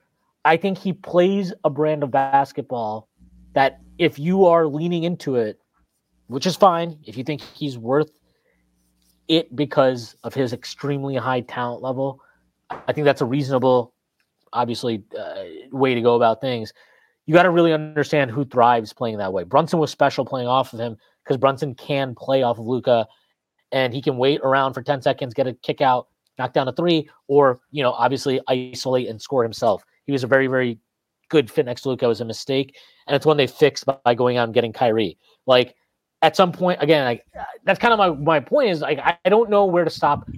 I 0.44 0.56
think 0.56 0.78
he 0.78 0.92
plays 0.92 1.52
a 1.64 1.70
brand 1.70 2.02
of 2.02 2.10
basketball 2.10 3.08
that 3.54 3.80
if 3.98 4.18
you 4.18 4.46
are 4.46 4.66
leaning 4.66 5.04
into 5.04 5.36
it, 5.36 5.58
which 6.28 6.46
is 6.46 6.56
fine, 6.56 6.98
if 7.04 7.16
you 7.16 7.24
think 7.24 7.40
he's 7.40 7.76
worth 7.76 8.10
it 9.26 9.54
because 9.56 10.14
of 10.24 10.34
his 10.34 10.52
extremely 10.52 11.16
high 11.16 11.40
talent 11.40 11.82
level, 11.82 12.20
I 12.70 12.92
think 12.92 13.04
that's 13.04 13.20
a 13.20 13.26
reasonable, 13.26 13.92
obviously, 14.52 15.02
uh, 15.18 15.44
way 15.72 15.94
to 15.94 16.00
go 16.00 16.14
about 16.16 16.40
things. 16.40 16.72
You 17.26 17.34
got 17.34 17.42
to 17.42 17.50
really 17.50 17.72
understand 17.72 18.30
who 18.30 18.44
thrives 18.44 18.92
playing 18.92 19.18
that 19.18 19.32
way. 19.32 19.44
Brunson 19.44 19.78
was 19.78 19.90
special 19.90 20.24
playing 20.24 20.48
off 20.48 20.72
of 20.72 20.80
him 20.80 20.96
because 21.24 21.36
Brunson 21.36 21.74
can 21.74 22.14
play 22.14 22.42
off 22.42 22.58
of 22.58 22.66
Luka, 22.66 23.06
and 23.72 23.92
he 23.92 24.00
can 24.00 24.16
wait 24.16 24.40
around 24.42 24.72
for 24.72 24.82
ten 24.82 25.02
seconds, 25.02 25.34
get 25.34 25.46
a 25.46 25.52
kick 25.52 25.80
out, 25.80 26.08
knock 26.38 26.52
down 26.52 26.68
a 26.68 26.72
three, 26.72 27.08
or 27.26 27.60
you 27.70 27.82
know, 27.82 27.92
obviously 27.92 28.40
isolate 28.48 29.08
and 29.08 29.20
score 29.20 29.42
himself. 29.42 29.84
He 30.04 30.12
was 30.12 30.24
a 30.24 30.26
very, 30.26 30.46
very 30.46 30.78
good 31.28 31.50
fit 31.50 31.66
next 31.66 31.82
to 31.82 31.90
Luka. 31.90 32.06
It 32.06 32.08
was 32.08 32.20
a 32.20 32.24
mistake, 32.24 32.76
and 33.06 33.14
it's 33.14 33.26
one 33.26 33.36
they 33.36 33.46
fixed 33.46 33.84
by 34.04 34.14
going 34.14 34.36
out 34.36 34.44
and 34.44 34.54
getting 34.54 34.72
Kyrie. 34.72 35.18
Like 35.46 35.74
at 36.22 36.36
some 36.36 36.52
point, 36.52 36.82
again, 36.82 37.18
that's 37.64 37.78
kind 37.78 37.92
of 37.92 37.98
my 37.98 38.10
my 38.10 38.40
point 38.40 38.70
is 38.70 38.80
like 38.80 38.98
I, 38.98 39.18
I 39.24 39.28
don't 39.28 39.50
know 39.50 39.66
where 39.66 39.84
to 39.84 39.90
stop. 39.90 40.28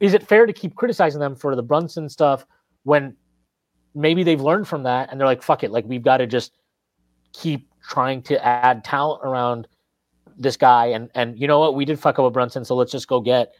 Is 0.00 0.14
it 0.14 0.26
fair 0.26 0.46
to 0.46 0.52
keep 0.52 0.74
criticizing 0.76 1.20
them 1.20 1.34
for 1.34 1.56
the 1.56 1.62
Brunson 1.62 2.08
stuff 2.08 2.46
when 2.84 3.16
maybe 3.94 4.22
they've 4.22 4.40
learned 4.40 4.68
from 4.68 4.84
that 4.84 5.10
and 5.10 5.20
they're 5.20 5.26
like, 5.26 5.42
fuck 5.42 5.64
it, 5.64 5.70
like 5.70 5.84
we've 5.86 6.02
got 6.02 6.18
to 6.18 6.26
just 6.26 6.52
keep 7.32 7.68
trying 7.82 8.22
to 8.22 8.44
add 8.44 8.84
talent 8.84 9.20
around 9.24 9.66
this 10.38 10.56
guy 10.56 10.86
and 10.86 11.10
and 11.14 11.38
you 11.38 11.48
know 11.48 11.58
what 11.58 11.74
we 11.74 11.84
did 11.84 11.98
fuck 11.98 12.18
up 12.18 12.24
with 12.24 12.32
Brunson 12.32 12.64
so 12.64 12.76
let's 12.76 12.92
just 12.92 13.08
go 13.08 13.20
get 13.20 13.54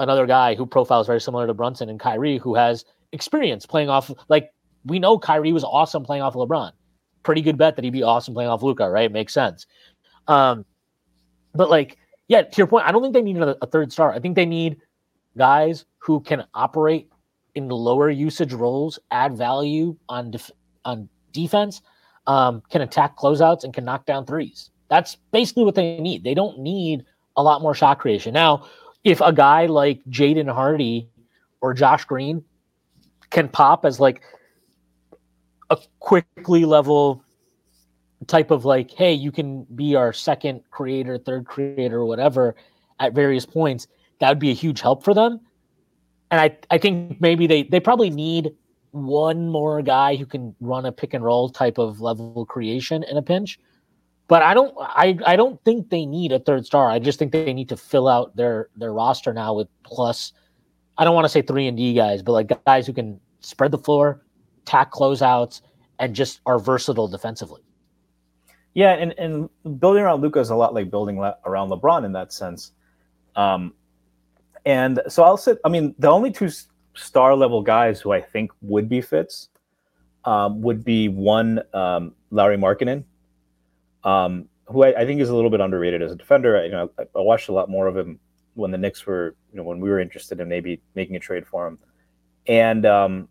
another 0.00 0.26
guy 0.26 0.54
who 0.54 0.66
profiles 0.66 1.06
very 1.06 1.20
similar 1.20 1.46
to 1.46 1.54
Brunson 1.54 1.88
and 1.88 2.00
Kyrie 2.00 2.38
who 2.38 2.54
has 2.54 2.84
experience 3.12 3.66
playing 3.66 3.88
off 3.88 4.10
like 4.28 4.50
we 4.84 4.98
know 4.98 5.18
Kyrie 5.18 5.52
was 5.52 5.64
awesome 5.64 6.04
playing 6.04 6.22
off 6.22 6.34
LeBron 6.34 6.72
pretty 7.22 7.42
good 7.42 7.58
bet 7.58 7.76
that 7.76 7.84
he'd 7.84 7.92
be 7.92 8.02
awesome 8.02 8.34
playing 8.34 8.50
off 8.50 8.62
Luka, 8.62 8.88
right 8.88 9.10
makes 9.12 9.32
sense 9.32 9.66
um, 10.30 10.64
but 11.54 11.70
like, 11.70 11.98
yeah, 12.28 12.42
to 12.42 12.56
your 12.56 12.66
point, 12.66 12.86
I 12.86 12.92
don't 12.92 13.02
think 13.02 13.14
they 13.14 13.22
need 13.22 13.36
a, 13.38 13.56
a 13.62 13.66
third 13.66 13.92
star. 13.92 14.12
I 14.12 14.20
think 14.20 14.36
they 14.36 14.46
need 14.46 14.76
guys 15.36 15.84
who 15.98 16.20
can 16.20 16.44
operate 16.54 17.10
in 17.54 17.68
lower 17.68 18.08
usage 18.08 18.52
roles, 18.52 18.98
add 19.10 19.36
value 19.36 19.96
on 20.08 20.30
def- 20.30 20.52
on 20.84 21.08
defense, 21.32 21.82
um, 22.26 22.62
can 22.70 22.80
attack 22.82 23.16
closeouts, 23.16 23.64
and 23.64 23.74
can 23.74 23.84
knock 23.84 24.06
down 24.06 24.24
threes. 24.24 24.70
That's 24.88 25.16
basically 25.32 25.64
what 25.64 25.74
they 25.74 25.98
need. 26.00 26.22
They 26.22 26.34
don't 26.34 26.60
need 26.60 27.04
a 27.36 27.42
lot 27.42 27.62
more 27.62 27.74
shot 27.74 27.98
creation. 27.98 28.32
Now, 28.32 28.66
if 29.04 29.20
a 29.20 29.32
guy 29.32 29.66
like 29.66 30.04
Jaden 30.04 30.52
Hardy 30.52 31.08
or 31.60 31.74
Josh 31.74 32.04
Green 32.04 32.44
can 33.30 33.48
pop 33.48 33.84
as 33.84 34.00
like 34.00 34.22
a 35.70 35.78
quickly 36.00 36.64
level 36.64 37.24
type 38.26 38.50
of 38.50 38.64
like, 38.64 38.90
hey, 38.90 39.12
you 39.12 39.32
can 39.32 39.64
be 39.74 39.94
our 39.94 40.12
second 40.12 40.62
creator, 40.70 41.16
third 41.16 41.46
creator, 41.46 42.04
whatever 42.04 42.54
at 42.98 43.14
various 43.14 43.46
points, 43.46 43.86
that 44.18 44.28
would 44.28 44.38
be 44.38 44.50
a 44.50 44.54
huge 44.54 44.80
help 44.80 45.02
for 45.02 45.14
them. 45.14 45.40
And 46.30 46.40
I, 46.40 46.56
I 46.70 46.78
think 46.78 47.20
maybe 47.20 47.46
they, 47.46 47.62
they 47.62 47.80
probably 47.80 48.10
need 48.10 48.52
one 48.92 49.48
more 49.48 49.80
guy 49.82 50.16
who 50.16 50.26
can 50.26 50.54
run 50.60 50.84
a 50.84 50.92
pick 50.92 51.14
and 51.14 51.24
roll 51.24 51.48
type 51.48 51.78
of 51.78 52.00
level 52.00 52.44
creation 52.46 53.02
in 53.04 53.16
a 53.16 53.22
pinch. 53.22 53.58
But 54.30 54.42
I 54.42 54.54
don't 54.54 54.72
I, 54.78 55.18
I 55.26 55.34
don't 55.34 55.62
think 55.64 55.90
they 55.90 56.06
need 56.06 56.30
a 56.30 56.38
third 56.38 56.64
star. 56.64 56.88
I 56.88 57.00
just 57.00 57.18
think 57.18 57.32
they 57.32 57.52
need 57.52 57.68
to 57.68 57.76
fill 57.76 58.06
out 58.06 58.36
their 58.36 58.68
their 58.76 58.92
roster 58.92 59.34
now 59.34 59.54
with 59.54 59.66
plus 59.82 60.32
I 60.96 61.04
don't 61.04 61.16
want 61.16 61.24
to 61.24 61.28
say 61.28 61.42
three 61.42 61.66
and 61.66 61.76
D 61.76 61.92
guys, 61.94 62.22
but 62.22 62.32
like 62.32 62.64
guys 62.64 62.86
who 62.86 62.92
can 62.92 63.18
spread 63.40 63.72
the 63.72 63.78
floor, 63.78 64.24
tack 64.66 64.92
closeouts, 64.92 65.62
and 65.98 66.14
just 66.14 66.42
are 66.46 66.60
versatile 66.60 67.08
defensively. 67.08 67.62
Yeah, 68.74 68.92
and, 68.92 69.18
and 69.18 69.80
building 69.80 70.04
around 70.04 70.20
Luka 70.20 70.38
is 70.38 70.50
a 70.50 70.54
lot 70.54 70.74
like 70.74 70.92
building 70.92 71.18
le- 71.18 71.36
around 71.44 71.70
LeBron 71.70 72.04
in 72.04 72.12
that 72.12 72.32
sense. 72.32 72.70
Um, 73.34 73.74
and 74.64 75.00
so 75.08 75.24
I'll 75.24 75.38
say, 75.38 75.56
I 75.64 75.68
mean, 75.68 75.92
the 75.98 76.08
only 76.08 76.30
two 76.30 76.50
star 76.94 77.34
level 77.34 77.62
guys 77.62 78.00
who 78.00 78.12
I 78.12 78.20
think 78.20 78.52
would 78.62 78.88
be 78.88 79.00
fits 79.00 79.48
um, 80.24 80.60
would 80.60 80.84
be 80.84 81.08
one 81.08 81.62
um, 81.74 82.14
Lauri 82.30 82.56
Markkanen, 82.56 83.02
um, 84.04 84.48
who 84.66 84.84
I, 84.84 85.00
I, 85.00 85.06
think 85.06 85.20
is 85.20 85.28
a 85.28 85.34
little 85.34 85.50
bit 85.50 85.60
underrated 85.60 86.02
as 86.02 86.12
a 86.12 86.16
defender. 86.16 86.58
I, 86.58 86.64
you 86.64 86.70
know, 86.70 86.90
I, 86.98 87.02
I, 87.02 87.20
watched 87.20 87.48
a 87.48 87.52
lot 87.52 87.68
more 87.68 87.86
of 87.86 87.96
him 87.96 88.18
when 88.54 88.70
the 88.70 88.78
Knicks 88.78 89.04
were, 89.06 89.34
you 89.52 89.56
know, 89.56 89.62
when 89.62 89.80
we 89.80 89.90
were 89.90 90.00
interested 90.00 90.40
in 90.40 90.48
maybe 90.48 90.80
making 90.94 91.16
a 91.16 91.20
trade 91.20 91.46
for 91.46 91.66
him, 91.66 91.78
and 92.46 92.86
um, 92.86 93.28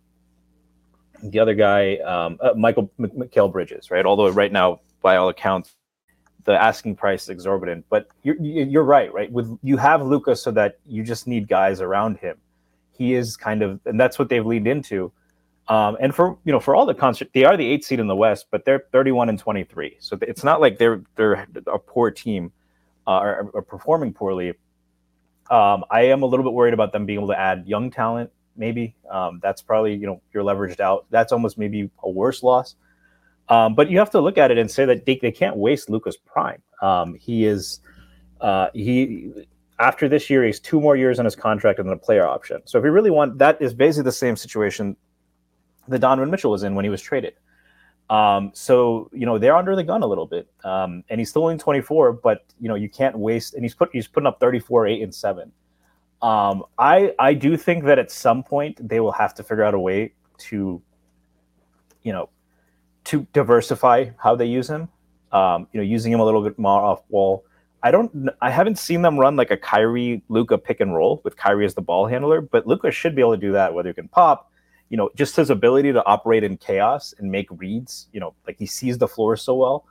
the 1.23 1.39
other 1.39 1.55
guy, 1.55 1.97
um, 1.97 2.37
uh, 2.41 2.53
Michael 2.55 2.91
M- 2.99 3.11
Mikal 3.11 3.51
Bridges, 3.51 3.91
right? 3.91 4.05
Although 4.05 4.29
right 4.29 4.51
now 4.51 4.81
by 5.01 5.15
all 5.15 5.29
accounts, 5.29 5.75
the 6.45 6.53
asking 6.53 6.95
price 6.95 7.23
is 7.23 7.29
exorbitant. 7.29 7.85
But 7.89 8.07
you're 8.23 8.35
you're 8.41 8.83
right, 8.83 9.13
right? 9.13 9.31
With 9.31 9.57
you 9.61 9.77
have 9.77 10.01
Lucas, 10.01 10.41
so 10.41 10.51
that 10.51 10.79
you 10.85 11.03
just 11.03 11.27
need 11.27 11.47
guys 11.47 11.81
around 11.81 12.17
him. 12.17 12.37
He 12.91 13.13
is 13.13 13.37
kind 13.37 13.61
of, 13.61 13.79
and 13.85 13.99
that's 13.99 14.19
what 14.19 14.29
they've 14.29 14.45
leaned 14.45 14.67
into. 14.67 15.11
Um, 15.69 15.97
and 15.99 16.13
for 16.13 16.37
you 16.43 16.51
know, 16.51 16.59
for 16.59 16.75
all 16.75 16.85
the 16.85 16.95
concert, 16.95 17.29
they 17.33 17.45
are 17.45 17.55
the 17.55 17.65
eighth 17.65 17.85
seed 17.85 17.99
in 17.99 18.07
the 18.07 18.15
West, 18.15 18.47
but 18.51 18.65
they're 18.65 18.85
31 18.91 19.29
and 19.29 19.39
23. 19.39 19.97
So 19.99 20.17
it's 20.21 20.43
not 20.43 20.61
like 20.61 20.77
they're 20.77 21.01
they're 21.15 21.47
a 21.67 21.79
poor 21.79 22.11
team 22.11 22.51
uh, 23.07 23.19
or, 23.19 23.51
or, 23.53 23.61
performing 23.61 24.13
poorly. 24.13 24.49
Um, 25.49 25.85
I 25.89 26.01
am 26.03 26.23
a 26.23 26.25
little 26.25 26.43
bit 26.43 26.53
worried 26.53 26.73
about 26.73 26.91
them 26.91 27.05
being 27.05 27.19
able 27.19 27.29
to 27.29 27.39
add 27.39 27.67
young 27.67 27.91
talent. 27.91 28.31
Maybe 28.55 28.95
um, 29.09 29.39
that's 29.41 29.61
probably 29.61 29.95
you 29.95 30.07
know 30.07 30.21
you're 30.33 30.43
leveraged 30.43 30.79
out. 30.79 31.05
That's 31.11 31.31
almost 31.31 31.57
maybe 31.57 31.89
a 32.03 32.09
worse 32.09 32.43
loss 32.43 32.75
um, 33.49 33.73
but 33.73 33.89
you 33.89 33.97
have 33.97 34.11
to 34.11 34.21
look 34.21 34.37
at 34.37 34.51
it 34.51 34.57
and 34.57 34.69
say 34.69 34.85
that 34.85 35.05
they, 35.05 35.17
they 35.17 35.31
can't 35.31 35.57
waste 35.57 35.89
Lucas 35.89 36.15
prime. 36.17 36.61
Um, 36.81 37.15
he 37.15 37.45
is 37.45 37.79
uh, 38.41 38.67
he 38.73 39.31
after 39.79 40.07
this 40.07 40.29
year, 40.29 40.43
he's 40.45 40.59
two 40.59 40.79
more 40.79 40.95
years 40.95 41.19
on 41.19 41.25
his 41.25 41.35
contract 41.35 41.79
and 41.79 41.87
then 41.87 41.95
a 41.95 41.99
player 41.99 42.27
option. 42.27 42.61
So 42.65 42.77
if 42.77 42.85
you 42.85 42.91
really 42.91 43.09
want, 43.09 43.37
that 43.39 43.61
is 43.61 43.73
basically 43.73 44.03
the 44.03 44.11
same 44.11 44.35
situation 44.35 44.95
that 45.89 45.99
Donovan 45.99 46.29
Mitchell 46.29 46.51
was 46.51 46.63
in 46.63 46.75
when 46.75 46.85
he 46.85 46.89
was 46.89 47.01
traded. 47.01 47.33
Um, 48.09 48.51
so 48.55 49.09
you 49.13 49.25
know 49.25 49.37
they're 49.37 49.55
under 49.55 49.75
the 49.75 49.83
gun 49.83 50.01
a 50.01 50.07
little 50.07 50.25
bit, 50.25 50.47
um, 50.63 51.03
and 51.09 51.19
he's 51.19 51.29
still 51.29 51.43
only 51.43 51.57
24. 51.57 52.13
But 52.13 52.43
you 52.59 52.67
know 52.67 52.75
you 52.75 52.89
can't 52.89 53.17
waste, 53.17 53.53
and 53.53 53.63
he's 53.63 53.75
put 53.75 53.89
he's 53.93 54.07
putting 54.07 54.27
up 54.27 54.39
34, 54.39 54.87
eight, 54.87 55.01
and 55.03 55.13
seven. 55.13 55.51
Um, 56.21 56.63
I 56.77 57.13
I 57.19 57.33
do 57.33 57.55
think 57.55 57.85
that 57.85 57.99
at 57.99 58.11
some 58.11 58.43
point 58.43 58.87
they 58.87 58.99
will 58.99 59.11
have 59.11 59.33
to 59.35 59.43
figure 59.43 59.63
out 59.63 59.73
a 59.73 59.79
way 59.79 60.13
to, 60.39 60.81
you 62.03 62.11
know, 62.11 62.29
to 63.05 63.27
diversify 63.33 64.09
how 64.17 64.35
they 64.35 64.45
use 64.45 64.69
him. 64.69 64.89
Um, 65.31 65.67
you 65.71 65.79
know, 65.79 65.83
using 65.83 66.11
him 66.11 66.19
a 66.19 66.25
little 66.25 66.41
bit 66.41 66.57
more 66.57 66.81
off 66.81 67.03
wall, 67.09 67.45
I 67.83 67.91
don't. 67.91 68.29
I 68.41 68.49
haven't 68.49 68.79
seen 68.79 69.03
them 69.03 69.19
run 69.19 69.35
like 69.35 69.51
a 69.51 69.57
Kyrie 69.57 70.23
Luka 70.27 70.57
pick 70.57 70.79
and 70.79 70.93
roll 70.93 71.21
with 71.23 71.37
Kyrie 71.37 71.65
as 71.65 71.75
the 71.75 71.81
ball 71.81 72.07
handler, 72.07 72.41
but 72.41 72.67
Luka 72.67 72.91
should 72.91 73.15
be 73.15 73.21
able 73.21 73.35
to 73.35 73.41
do 73.41 73.51
that. 73.53 73.73
Whether 73.73 73.89
he 73.89 73.93
can 73.93 74.07
pop, 74.09 74.51
you 74.89 74.97
know, 74.97 75.09
just 75.15 75.35
his 75.35 75.49
ability 75.49 75.93
to 75.93 76.05
operate 76.05 76.43
in 76.43 76.57
chaos 76.57 77.13
and 77.17 77.31
make 77.31 77.47
reads. 77.51 78.07
You 78.11 78.19
know, 78.19 78.33
like 78.45 78.57
he 78.57 78.65
sees 78.65 78.97
the 78.97 79.07
floor 79.07 79.37
so 79.37 79.55
well. 79.55 79.85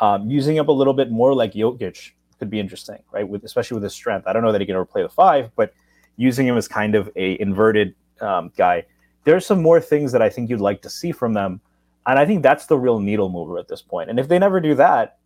Um, 0.00 0.30
using 0.30 0.58
up 0.58 0.68
a 0.68 0.72
little 0.72 0.94
bit 0.94 1.10
more 1.10 1.34
like 1.34 1.52
Jokic 1.52 2.12
could 2.38 2.50
be 2.50 2.60
interesting, 2.60 3.02
right? 3.12 3.26
With 3.26 3.44
especially 3.44 3.76
with 3.76 3.84
his 3.84 3.94
strength. 3.94 4.26
I 4.26 4.32
don't 4.32 4.42
know 4.42 4.52
that 4.52 4.60
he 4.60 4.66
can 4.66 4.74
ever 4.74 4.84
play 4.84 5.02
the 5.02 5.08
five, 5.08 5.50
but 5.56 5.72
using 6.16 6.46
him 6.46 6.56
as 6.56 6.68
kind 6.68 6.94
of 6.94 7.10
a 7.16 7.40
inverted 7.40 7.94
um, 8.20 8.52
guy. 8.56 8.84
There's 9.24 9.46
some 9.46 9.62
more 9.62 9.80
things 9.80 10.12
that 10.12 10.20
I 10.20 10.28
think 10.28 10.50
you'd 10.50 10.60
like 10.60 10.82
to 10.82 10.90
see 10.90 11.12
from 11.12 11.32
them, 11.32 11.60
and 12.06 12.18
I 12.18 12.26
think 12.26 12.42
that's 12.42 12.66
the 12.66 12.78
real 12.78 12.98
needle 12.98 13.30
mover 13.30 13.58
at 13.58 13.68
this 13.68 13.82
point. 13.82 14.10
And 14.10 14.20
if 14.20 14.28
they 14.28 14.38
never 14.38 14.60
do 14.60 14.74
that, 14.74 15.18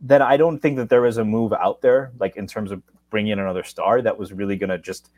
then 0.00 0.22
I 0.22 0.36
don't 0.36 0.58
think 0.58 0.76
that 0.76 0.88
there 0.88 1.06
is 1.06 1.16
a 1.16 1.24
move 1.24 1.52
out 1.52 1.80
there, 1.80 2.12
like 2.18 2.36
in 2.36 2.46
terms 2.46 2.70
of 2.70 2.82
bringing 3.10 3.32
in 3.32 3.38
another 3.38 3.64
star, 3.64 4.02
that 4.02 4.18
was 4.18 4.32
really 4.32 4.56
going 4.56 4.70
to 4.70 4.78
just 4.78 5.10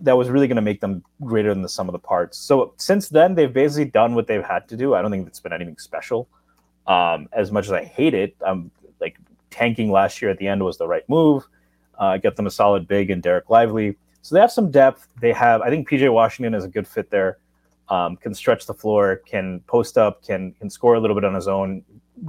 that 0.00 0.16
was 0.16 0.28
really 0.28 0.46
going 0.46 0.56
to 0.56 0.62
make 0.62 0.80
them 0.80 1.02
greater 1.22 1.52
than 1.52 1.62
the 1.62 1.68
sum 1.68 1.88
of 1.88 1.92
the 1.92 1.98
parts. 1.98 2.38
So 2.38 2.74
since 2.76 3.08
then, 3.08 3.34
they've 3.34 3.52
basically 3.52 3.86
done 3.86 4.14
what 4.14 4.26
they've 4.26 4.44
had 4.44 4.68
to 4.68 4.76
do. 4.76 4.94
I 4.94 5.02
don't 5.02 5.10
think 5.10 5.26
it's 5.26 5.40
been 5.40 5.52
anything 5.52 5.78
special. 5.78 6.28
Um, 6.86 7.28
as 7.32 7.52
much 7.52 7.66
as 7.66 7.72
I 7.72 7.84
hate 7.84 8.14
it, 8.14 8.36
I'm 8.44 8.70
like 9.00 9.16
tanking 9.50 9.90
last 9.90 10.20
year 10.20 10.30
at 10.30 10.38
the 10.38 10.48
end 10.48 10.62
was 10.62 10.78
the 10.78 10.86
right 10.86 11.08
move. 11.08 11.46
Uh, 11.98 12.16
get 12.16 12.36
them 12.36 12.46
a 12.46 12.50
solid 12.50 12.88
big 12.88 13.10
and 13.10 13.22
Dereck 13.22 13.48
Lively. 13.48 13.96
So 14.22 14.34
they 14.34 14.40
have 14.40 14.52
some 14.52 14.70
depth. 14.70 15.08
They 15.20 15.32
have, 15.32 15.62
I 15.62 15.70
think 15.70 15.88
PJ 15.88 16.12
Washington 16.12 16.54
is 16.54 16.64
a 16.64 16.68
good 16.68 16.86
fit 16.86 17.10
there. 17.10 17.38
Um, 17.88 18.16
can 18.16 18.34
stretch 18.34 18.66
the 18.66 18.74
floor, 18.74 19.22
can 19.26 19.60
post 19.66 19.98
up, 19.98 20.24
can 20.24 20.52
can 20.52 20.70
score 20.70 20.94
a 20.94 21.00
little 21.00 21.14
bit 21.14 21.24
on 21.24 21.34
his 21.34 21.48
own. 21.48 21.84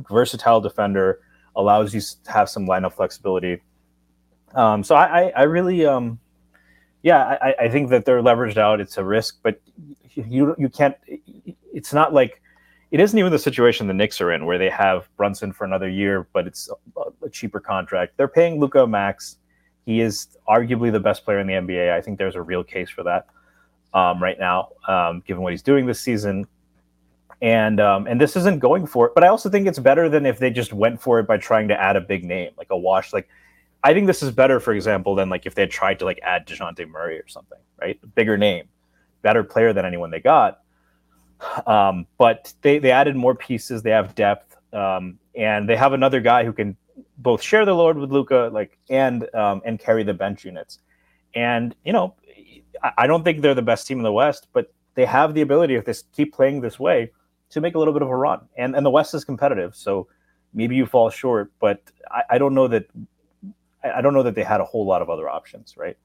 Versatile 0.09 0.59
defender 0.59 1.21
allows 1.55 1.93
you 1.93 2.01
to 2.01 2.31
have 2.31 2.49
some 2.49 2.67
lineup 2.67 2.93
flexibility. 2.93 3.61
Um, 4.55 4.83
so 4.83 4.95
I, 4.95 5.21
I, 5.21 5.29
I 5.37 5.41
really, 5.43 5.85
um, 5.85 6.19
yeah, 7.03 7.37
I, 7.41 7.55
I 7.65 7.69
think 7.69 7.89
that 7.89 8.05
they're 8.05 8.21
leveraged 8.21 8.57
out. 8.57 8.79
It's 8.79 8.97
a 8.97 9.03
risk, 9.03 9.37
but 9.43 9.61
you 10.15 10.55
you 10.57 10.69
can't. 10.69 10.95
It's 11.73 11.93
not 11.93 12.13
like 12.13 12.41
it 12.91 12.99
isn't 12.99 13.17
even 13.19 13.31
the 13.31 13.39
situation 13.39 13.87
the 13.87 13.93
Knicks 13.93 14.21
are 14.21 14.31
in, 14.31 14.45
where 14.45 14.57
they 14.57 14.69
have 14.69 15.09
Brunson 15.17 15.51
for 15.51 15.65
another 15.65 15.89
year, 15.89 16.27
but 16.31 16.47
it's 16.47 16.69
a, 16.95 17.29
cheaper 17.29 17.59
contract. 17.59 18.13
They're 18.17 18.27
paying 18.27 18.59
Luka 18.59 18.87
max. 18.87 19.37
He 19.85 19.99
is 19.99 20.27
arguably 20.47 20.91
the 20.91 20.99
best 20.99 21.25
player 21.25 21.39
in 21.39 21.47
the 21.47 21.53
NBA. 21.53 21.91
I 21.91 21.99
think 21.99 22.17
there's 22.17 22.35
a 22.35 22.41
real 22.41 22.63
case 22.63 22.89
for 22.89 23.03
that 23.03 23.27
um, 23.93 24.21
right 24.21 24.39
now, 24.39 24.69
um, 24.87 25.23
given 25.27 25.43
what 25.43 25.51
he's 25.51 25.63
doing 25.63 25.85
this 25.85 25.99
season. 25.99 26.47
And 27.41 27.81
um, 27.81 28.07
and 28.07 28.21
this 28.21 28.37
isn't 28.37 28.59
going 28.59 28.87
for 28.87 29.07
it, 29.07 29.13
but 29.13 29.25
I 29.25 29.27
also 29.27 29.49
think 29.49 29.67
it's 29.67 29.79
better 29.79 30.07
than 30.07 30.25
if 30.25 30.39
they 30.39 30.51
just 30.51 30.71
went 30.71 31.01
for 31.01 31.19
it 31.19 31.27
by 31.27 31.35
trying 31.35 31.67
to 31.67 31.81
add 31.81 31.97
a 31.97 32.01
big 32.01 32.23
name 32.23 32.51
like 32.57 32.69
a 32.69 32.77
wash. 32.77 33.11
Like 33.11 33.27
I 33.83 33.93
think 33.93 34.07
this 34.07 34.23
is 34.23 34.31
better, 34.31 34.59
for 34.59 34.73
example, 34.73 35.15
than 35.15 35.29
like 35.29 35.45
if 35.45 35.55
they 35.55 35.63
had 35.63 35.71
tried 35.71 35.99
to 35.99 36.05
like 36.05 36.19
add 36.23 36.47
Dejounte 36.47 36.87
Murray 36.87 37.17
or 37.19 37.27
something, 37.27 37.59
right? 37.81 37.99
A 38.01 38.07
bigger 38.07 38.37
name, 38.37 38.69
better 39.21 39.43
player 39.43 39.73
than 39.73 39.85
anyone 39.85 40.09
they 40.09 40.21
got. 40.21 40.61
Um, 41.67 42.07
but 42.17 42.53
they, 42.61 42.79
they 42.79 42.91
added 42.91 43.15
more 43.15 43.35
pieces. 43.35 43.83
They 43.83 43.89
have 43.91 44.15
depth, 44.15 44.55
um, 44.73 45.19
and 45.35 45.67
they 45.67 45.75
have 45.75 45.91
another 45.93 46.21
guy 46.21 46.45
who 46.45 46.53
can 46.53 46.77
both 47.17 47.41
share 47.41 47.65
the 47.65 47.73
load 47.73 47.97
with 47.97 48.11
Luka, 48.11 48.49
like 48.53 48.77
and 48.89 49.27
um, 49.35 49.61
and 49.65 49.77
carry 49.79 50.03
the 50.03 50.13
bench 50.13 50.45
units. 50.45 50.79
And 51.35 51.75
you 51.83 51.91
know, 51.91 52.15
I, 52.97 53.07
don't 53.07 53.23
think 53.23 53.41
they're 53.41 53.55
the 53.55 53.61
best 53.61 53.87
team 53.87 53.97
in 53.97 54.03
the 54.03 54.13
West, 54.13 54.47
but 54.53 54.71
they 54.95 55.05
have 55.05 55.33
the 55.33 55.41
ability 55.41 55.75
if 55.75 55.85
they 55.85 55.93
keep 56.13 56.33
playing 56.33 56.61
this 56.61 56.79
way 56.79 57.11
to 57.49 57.61
make 57.61 57.75
a 57.75 57.79
little 57.79 57.93
bit 57.93 58.01
of 58.01 58.09
a 58.09 58.15
run. 58.15 58.41
And 58.57 58.75
and 58.75 58.85
the 58.85 58.91
West 58.91 59.13
is 59.13 59.25
competitive, 59.25 59.75
so 59.75 60.07
maybe 60.53 60.75
you 60.75 60.85
fall 60.85 61.09
short, 61.09 61.51
but 61.59 61.81
I, 62.09 62.23
I 62.31 62.37
don't 62.37 62.53
know 62.53 62.67
that 62.67 62.87
I 63.83 64.01
don't 64.01 64.13
know 64.13 64.23
that 64.23 64.35
they 64.35 64.43
had 64.43 64.61
a 64.61 64.65
whole 64.65 64.85
lot 64.85 65.01
of 65.01 65.09
other 65.09 65.29
options, 65.29 65.75
right? 65.77 65.97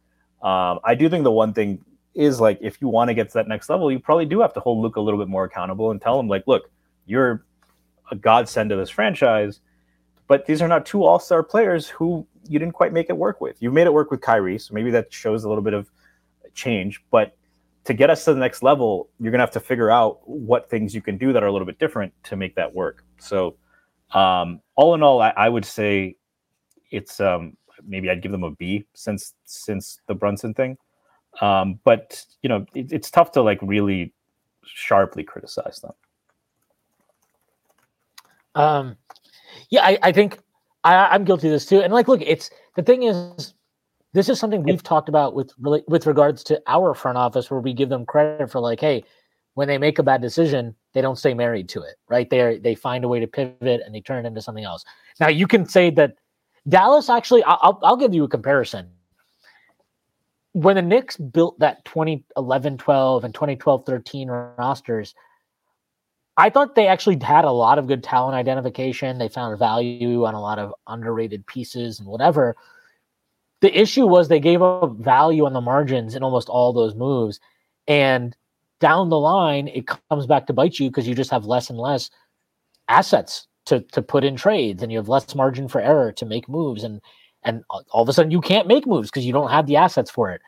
Um, 0.42 0.80
I 0.84 0.94
do 0.94 1.08
think 1.08 1.24
the 1.24 1.32
one 1.32 1.52
thing 1.52 1.84
is 2.14 2.40
like 2.40 2.58
if 2.60 2.80
you 2.80 2.88
want 2.88 3.08
to 3.08 3.14
get 3.14 3.28
to 3.28 3.34
that 3.34 3.48
next 3.48 3.68
level, 3.68 3.90
you 3.92 3.98
probably 3.98 4.26
do 4.26 4.40
have 4.40 4.52
to 4.54 4.60
hold 4.60 4.82
Luke 4.82 4.96
a 4.96 5.00
little 5.00 5.18
bit 5.18 5.28
more 5.28 5.44
accountable 5.44 5.90
and 5.90 6.00
tell 6.00 6.18
him 6.18 6.28
like, 6.28 6.44
look, 6.46 6.70
you're 7.06 7.44
a 8.10 8.16
godsend 8.16 8.70
to 8.70 8.76
this 8.76 8.90
franchise, 8.90 9.60
but 10.26 10.46
these 10.46 10.60
are 10.62 10.68
not 10.68 10.86
two 10.86 11.04
all-star 11.04 11.42
players 11.42 11.88
who 11.88 12.26
you 12.48 12.58
didn't 12.58 12.74
quite 12.74 12.92
make 12.92 13.08
it 13.10 13.16
work 13.16 13.40
with. 13.40 13.60
You 13.62 13.70
made 13.70 13.86
it 13.86 13.92
work 13.92 14.10
with 14.10 14.20
Kyrie, 14.20 14.58
so 14.58 14.74
maybe 14.74 14.90
that 14.90 15.12
shows 15.12 15.44
a 15.44 15.48
little 15.48 15.62
bit 15.62 15.74
of 15.74 15.90
change, 16.54 17.02
but 17.10 17.36
to 17.84 17.94
get 17.94 18.10
us 18.10 18.24
to 18.24 18.34
the 18.34 18.40
next 18.40 18.62
level, 18.62 19.08
you're 19.18 19.30
gonna 19.30 19.42
have 19.42 19.50
to 19.52 19.60
figure 19.60 19.90
out 19.90 20.20
what 20.28 20.68
things 20.68 20.94
you 20.94 21.00
can 21.00 21.16
do 21.16 21.32
that 21.32 21.42
are 21.42 21.46
a 21.46 21.52
little 21.52 21.66
bit 21.66 21.78
different 21.78 22.12
to 22.24 22.36
make 22.36 22.54
that 22.56 22.74
work. 22.74 23.04
So, 23.18 23.56
um, 24.12 24.60
all 24.74 24.94
in 24.94 25.02
all, 25.02 25.22
I, 25.22 25.32
I 25.36 25.48
would 25.48 25.64
say 25.64 26.16
it's 26.90 27.20
um, 27.20 27.56
maybe 27.86 28.10
I'd 28.10 28.22
give 28.22 28.32
them 28.32 28.44
a 28.44 28.50
B 28.50 28.84
since 28.94 29.34
since 29.44 30.00
the 30.06 30.14
Brunson 30.14 30.54
thing. 30.54 30.78
Um, 31.40 31.78
but 31.84 32.24
you 32.42 32.48
know, 32.48 32.66
it, 32.74 32.92
it's 32.92 33.10
tough 33.10 33.32
to 33.32 33.42
like 33.42 33.58
really 33.62 34.12
sharply 34.64 35.24
criticize 35.24 35.80
them. 35.80 35.92
Um, 38.54 38.96
yeah, 39.70 39.84
I, 39.84 39.98
I 40.02 40.12
think 40.12 40.38
I, 40.84 41.14
am 41.14 41.24
guilty 41.24 41.48
of 41.48 41.52
this 41.52 41.66
too. 41.66 41.80
And 41.80 41.92
like, 41.92 42.08
look, 42.08 42.20
it's 42.22 42.50
the 42.76 42.82
thing 42.82 43.04
is, 43.04 43.54
this 44.14 44.28
is 44.28 44.40
something 44.40 44.62
we've 44.62 44.82
talked 44.82 45.08
about 45.08 45.34
with 45.34 45.52
really 45.60 45.84
with 45.86 46.06
regards 46.06 46.42
to 46.44 46.60
our 46.66 46.94
front 46.94 47.18
office, 47.18 47.50
where 47.50 47.60
we 47.60 47.72
give 47.72 47.88
them 47.88 48.06
credit 48.06 48.50
for 48.50 48.60
like, 48.60 48.80
hey, 48.80 49.04
when 49.54 49.68
they 49.68 49.78
make 49.78 49.98
a 49.98 50.02
bad 50.02 50.22
decision, 50.22 50.74
they 50.94 51.00
don't 51.00 51.18
stay 51.18 51.34
married 51.34 51.68
to 51.70 51.82
it, 51.82 51.96
right? 52.08 52.28
They 52.28 52.58
they 52.58 52.74
find 52.74 53.04
a 53.04 53.08
way 53.08 53.20
to 53.20 53.26
pivot 53.26 53.82
and 53.84 53.94
they 53.94 54.00
turn 54.00 54.24
it 54.24 54.28
into 54.28 54.40
something 54.40 54.64
else. 54.64 54.84
Now 55.20 55.28
you 55.28 55.46
can 55.46 55.66
say 55.66 55.90
that 55.90 56.14
Dallas 56.66 57.10
actually, 57.10 57.42
I'll 57.44 57.78
I'll 57.82 57.96
give 57.96 58.14
you 58.14 58.24
a 58.24 58.28
comparison 58.28 58.88
when 60.52 60.76
the 60.76 60.82
Knicks 60.82 61.16
built 61.16 61.58
that 61.60 61.84
2011 61.84 62.78
12 62.78 63.24
and 63.24 63.34
2012 63.34 63.86
13 63.86 64.28
rosters, 64.28 65.14
I 66.36 66.50
thought 66.50 66.74
they 66.74 66.86
actually 66.86 67.18
had 67.22 67.44
a 67.44 67.52
lot 67.52 67.78
of 67.78 67.86
good 67.86 68.02
talent 68.02 68.34
identification. 68.34 69.18
They 69.18 69.28
found 69.28 69.58
value 69.58 70.24
on 70.24 70.34
a 70.34 70.40
lot 70.40 70.58
of 70.58 70.74
underrated 70.86 71.46
pieces 71.46 71.98
and 71.98 72.08
whatever. 72.08 72.56
The 73.60 73.76
issue 73.76 74.06
was 74.06 74.28
they 74.28 74.40
gave 74.40 74.62
up 74.62 74.96
value 74.96 75.46
on 75.46 75.52
the 75.52 75.60
margins 75.60 76.14
in 76.14 76.22
almost 76.22 76.48
all 76.48 76.72
those 76.72 76.94
moves. 76.94 77.40
And 77.86 78.36
down 78.80 79.08
the 79.08 79.18
line, 79.18 79.68
it 79.68 79.86
comes 79.86 80.26
back 80.26 80.46
to 80.46 80.52
bite 80.52 80.78
you 80.78 80.90
because 80.90 81.08
you 81.08 81.14
just 81.14 81.30
have 81.30 81.44
less 81.44 81.70
and 81.70 81.78
less 81.78 82.10
assets 82.88 83.46
to, 83.68 83.80
to 83.80 84.02
put 84.02 84.24
in 84.24 84.36
trades 84.36 84.82
and 84.82 84.90
you 84.90 84.98
have 84.98 85.08
less 85.08 85.34
margin 85.34 85.68
for 85.68 85.80
error 85.80 86.12
to 86.12 86.26
make 86.26 86.48
moves. 86.48 86.84
And 86.84 87.00
and 87.44 87.62
all 87.68 88.02
of 88.02 88.08
a 88.08 88.12
sudden 88.12 88.32
you 88.32 88.40
can't 88.40 88.66
make 88.66 88.86
moves 88.86 89.10
because 89.10 89.24
you 89.24 89.32
don't 89.32 89.50
have 89.50 89.66
the 89.66 89.76
assets 89.76 90.10
for 90.10 90.30
it. 90.30 90.40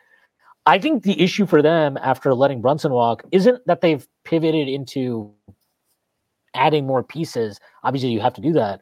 I 0.65 0.77
think 0.77 1.03
the 1.03 1.19
issue 1.19 1.45
for 1.45 1.61
them 1.61 1.97
after 2.01 2.33
letting 2.33 2.61
Brunson 2.61 2.91
walk 2.91 3.23
isn't 3.31 3.65
that 3.65 3.81
they've 3.81 4.07
pivoted 4.25 4.67
into 4.67 5.33
adding 6.53 6.85
more 6.85 7.03
pieces. 7.03 7.59
Obviously, 7.83 8.11
you 8.11 8.19
have 8.19 8.33
to 8.33 8.41
do 8.41 8.53
that. 8.53 8.81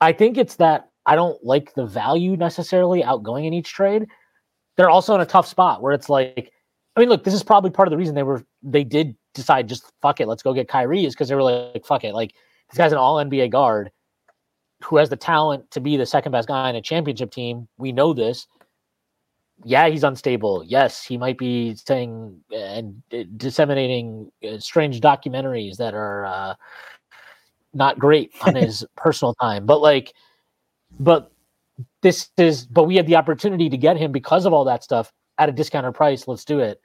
I 0.00 0.12
think 0.12 0.36
it's 0.36 0.56
that 0.56 0.90
I 1.06 1.14
don't 1.14 1.42
like 1.44 1.74
the 1.74 1.86
value 1.86 2.36
necessarily 2.36 3.02
outgoing 3.02 3.44
in 3.44 3.54
each 3.54 3.72
trade. 3.72 4.06
They're 4.76 4.90
also 4.90 5.14
in 5.14 5.20
a 5.20 5.26
tough 5.26 5.46
spot 5.46 5.80
where 5.80 5.92
it's 5.92 6.08
like, 6.08 6.52
I 6.96 7.00
mean, 7.00 7.08
look, 7.08 7.24
this 7.24 7.34
is 7.34 7.42
probably 7.42 7.70
part 7.70 7.88
of 7.88 7.90
the 7.90 7.96
reason 7.96 8.14
they 8.14 8.22
were 8.22 8.44
they 8.62 8.84
did 8.84 9.16
decide 9.34 9.68
just 9.68 9.90
fuck 10.02 10.20
it, 10.20 10.28
let's 10.28 10.42
go 10.42 10.52
get 10.52 10.68
Kyrie 10.68 11.04
is 11.04 11.14
because 11.14 11.28
they 11.28 11.34
were 11.34 11.42
like, 11.42 11.86
fuck 11.86 12.04
it, 12.04 12.14
like 12.14 12.34
this 12.70 12.78
guy's 12.78 12.92
an 12.92 12.98
all 12.98 13.16
NBA 13.16 13.50
guard 13.50 13.90
who 14.84 14.96
has 14.96 15.10
the 15.10 15.16
talent 15.16 15.70
to 15.72 15.80
be 15.80 15.96
the 15.96 16.06
second 16.06 16.32
best 16.32 16.48
guy 16.48 16.70
in 16.70 16.76
a 16.76 16.82
championship 16.82 17.30
team. 17.30 17.68
We 17.78 17.92
know 17.92 18.12
this. 18.12 18.46
Yeah, 19.64 19.88
he's 19.88 20.04
unstable. 20.04 20.64
Yes, 20.64 21.04
he 21.04 21.18
might 21.18 21.36
be 21.36 21.74
saying 21.74 22.40
and 22.50 23.02
disseminating 23.36 24.32
uh, 24.48 24.58
strange 24.58 25.00
documentaries 25.00 25.76
that 25.76 25.92
are 25.92 26.24
uh, 26.24 26.54
not 27.74 27.98
great 27.98 28.32
on 28.42 28.54
his 28.54 28.86
personal 28.96 29.34
time. 29.34 29.66
But 29.66 29.82
like, 29.82 30.14
but 30.98 31.30
this 32.02 32.30
is, 32.38 32.66
but 32.66 32.84
we 32.84 32.96
had 32.96 33.06
the 33.06 33.16
opportunity 33.16 33.68
to 33.68 33.76
get 33.76 33.98
him 33.98 34.12
because 34.12 34.46
of 34.46 34.52
all 34.54 34.64
that 34.64 34.82
stuff 34.82 35.12
at 35.36 35.48
a 35.48 35.52
discounted 35.52 35.94
price. 35.94 36.26
Let's 36.26 36.44
do 36.44 36.60
it. 36.60 36.80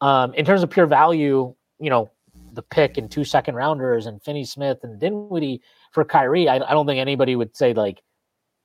Um, 0.00 0.32
in 0.34 0.46
terms 0.46 0.62
of 0.62 0.70
pure 0.70 0.86
value, 0.86 1.54
you 1.78 1.90
know, 1.90 2.10
the 2.54 2.62
pick 2.62 2.96
and 2.96 3.10
two 3.10 3.24
second 3.24 3.54
rounders 3.54 4.06
and 4.06 4.22
Finney 4.22 4.44
Smith 4.44 4.78
and 4.82 4.98
Dinwiddie 4.98 5.60
for 5.92 6.04
Kyrie, 6.04 6.48
I, 6.48 6.56
I 6.56 6.72
don't 6.72 6.86
think 6.86 7.00
anybody 7.00 7.36
would 7.36 7.56
say 7.56 7.72
like, 7.72 8.02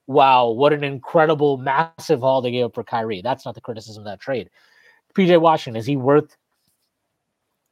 wow, 0.08 0.50
what 0.50 0.74
an 0.74 0.84
incredible, 0.84 1.58
massive 1.58 2.20
haul 2.20 2.42
they 2.42 2.52
gave 2.52 2.66
up 2.66 2.76
for 2.76 2.84
Kyrie. 2.84 3.22
That's 3.22 3.46
not 3.46 3.56
the 3.56 3.62
criticism 3.62 4.02
of 4.02 4.06
that 4.06 4.20
trade. 4.20 4.50
PJ 5.16 5.40
Washington, 5.40 5.80
is 5.80 5.86
he 5.86 5.96
worth 5.96 6.36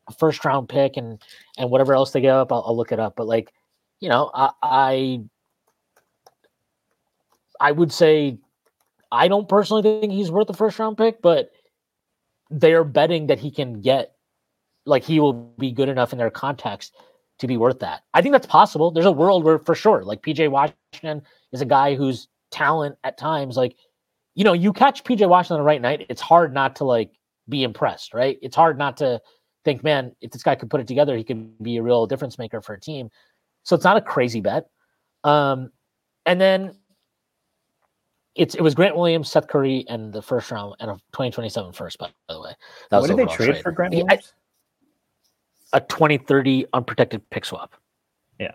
a 0.07 0.13
first 0.13 0.43
round 0.43 0.69
pick 0.69 0.97
and 0.97 1.21
and 1.57 1.69
whatever 1.69 1.93
else 1.93 2.11
they 2.11 2.21
gave 2.21 2.31
up? 2.31 2.51
I'll, 2.51 2.63
I'll 2.65 2.77
look 2.77 2.91
it 2.91 2.99
up. 2.99 3.15
But 3.15 3.27
like, 3.27 3.53
you 3.99 4.09
know, 4.09 4.31
I, 4.33 4.51
I 4.61 5.21
I 7.59 7.71
would 7.71 7.91
say 7.91 8.37
I 9.11 9.27
don't 9.27 9.47
personally 9.47 9.83
think 9.83 10.11
he's 10.11 10.31
worth 10.31 10.49
a 10.49 10.53
first 10.53 10.79
round 10.79 10.97
pick, 10.97 11.21
but 11.21 11.51
they're 12.49 12.83
betting 12.83 13.27
that 13.27 13.39
he 13.39 13.51
can 13.51 13.81
get 13.81 14.12
like 14.85 15.03
he 15.03 15.19
will 15.19 15.33
be 15.33 15.71
good 15.71 15.89
enough 15.89 16.11
in 16.11 16.19
their 16.19 16.29
context 16.29 16.95
to 17.39 17.47
be 17.47 17.57
worth 17.57 17.79
that. 17.79 18.03
I 18.13 18.21
think 18.21 18.33
that's 18.33 18.47
possible. 18.47 18.91
There's 18.91 19.05
a 19.05 19.11
world 19.11 19.43
where 19.43 19.59
for 19.59 19.75
sure, 19.75 20.03
like 20.03 20.21
PJ 20.21 20.49
Washington 20.49 21.21
is 21.51 21.61
a 21.61 21.65
guy 21.65 21.95
whose 21.95 22.27
talent 22.51 22.95
at 23.03 23.17
times. 23.17 23.57
Like, 23.57 23.75
you 24.35 24.43
know, 24.43 24.53
you 24.53 24.73
catch 24.73 25.03
PJ 25.03 25.27
Washington 25.27 25.55
on 25.55 25.59
the 25.61 25.65
right 25.65 25.81
night, 25.81 26.05
it's 26.09 26.21
hard 26.21 26.53
not 26.53 26.75
to 26.77 26.83
like 26.83 27.11
be 27.49 27.63
impressed, 27.63 28.13
right? 28.13 28.37
It's 28.41 28.55
hard 28.55 28.77
not 28.77 28.97
to 28.97 29.21
think, 29.65 29.83
man, 29.83 30.15
if 30.21 30.31
this 30.31 30.43
guy 30.43 30.55
could 30.55 30.69
put 30.69 30.81
it 30.81 30.87
together, 30.87 31.15
he 31.17 31.23
could 31.23 31.61
be 31.63 31.77
a 31.77 31.81
real 31.81 32.05
difference 32.05 32.37
maker 32.37 32.61
for 32.61 32.73
a 32.73 32.79
team. 32.79 33.09
So 33.63 33.75
it's 33.75 33.83
not 33.83 33.97
a 33.97 34.01
crazy 34.01 34.41
bet. 34.41 34.67
Um, 35.23 35.71
and 36.25 36.39
then 36.39 36.75
it's 38.35 38.55
it 38.55 38.61
was 38.61 38.75
Grant 38.75 38.95
Williams, 38.95 39.31
Seth 39.31 39.47
Curry, 39.47 39.85
and 39.87 40.11
the 40.11 40.21
first 40.21 40.49
round 40.51 40.75
and 40.79 40.91
a 40.91 40.95
2027 41.13 41.73
first, 41.73 41.97
by, 41.97 42.09
the 42.29 42.41
way. 42.41 42.53
That 42.89 43.01
what 43.01 43.07
did 43.07 43.17
they 43.17 43.25
trade, 43.25 43.51
trade, 43.51 43.63
for 43.63 43.71
Grant 43.71 43.93
Williams? 43.93 44.33
A 45.73 45.81
2030 45.81 46.67
unprotected 46.73 47.27
pick 47.29 47.45
swap. 47.45 47.73
Yeah. 48.39 48.51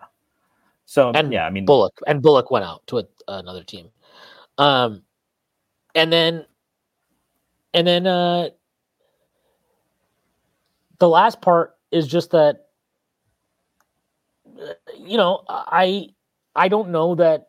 So 0.87 1.11
and 1.15 1.33
yeah, 1.33 1.45
I 1.45 1.51
mean 1.51 1.67
Bullock 1.67 1.99
and 2.07 2.23
Bullock 2.23 2.51
went 2.51 2.65
out 2.65 2.87
to 2.89 2.99
a, 2.99 3.05
another 3.29 3.65
team. 3.65 3.91
Um 4.57 5.03
and 5.95 6.13
then 6.13 6.47
and 7.75 7.87
then 7.87 8.07
uh 8.07 8.49
the 10.99 11.09
last 11.09 11.41
part 11.41 11.77
is 11.91 12.07
just 12.07 12.31
that 12.31 12.67
you 14.99 15.17
know, 15.17 15.43
I 15.49 16.09
I 16.55 16.69
don't 16.69 16.91
know 16.91 17.15
that 17.17 17.49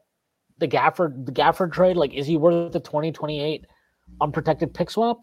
the 0.57 0.67
Gafford 0.67 1.25
the 1.25 1.31
Gafford 1.31 1.71
trade 1.71 1.97
like 1.97 2.13
is 2.13 2.27
he 2.27 2.37
worth 2.37 2.71
the 2.71 2.79
2028 2.79 3.65
unprotected 4.21 4.73
pick 4.73 4.89
swap? 4.89 5.19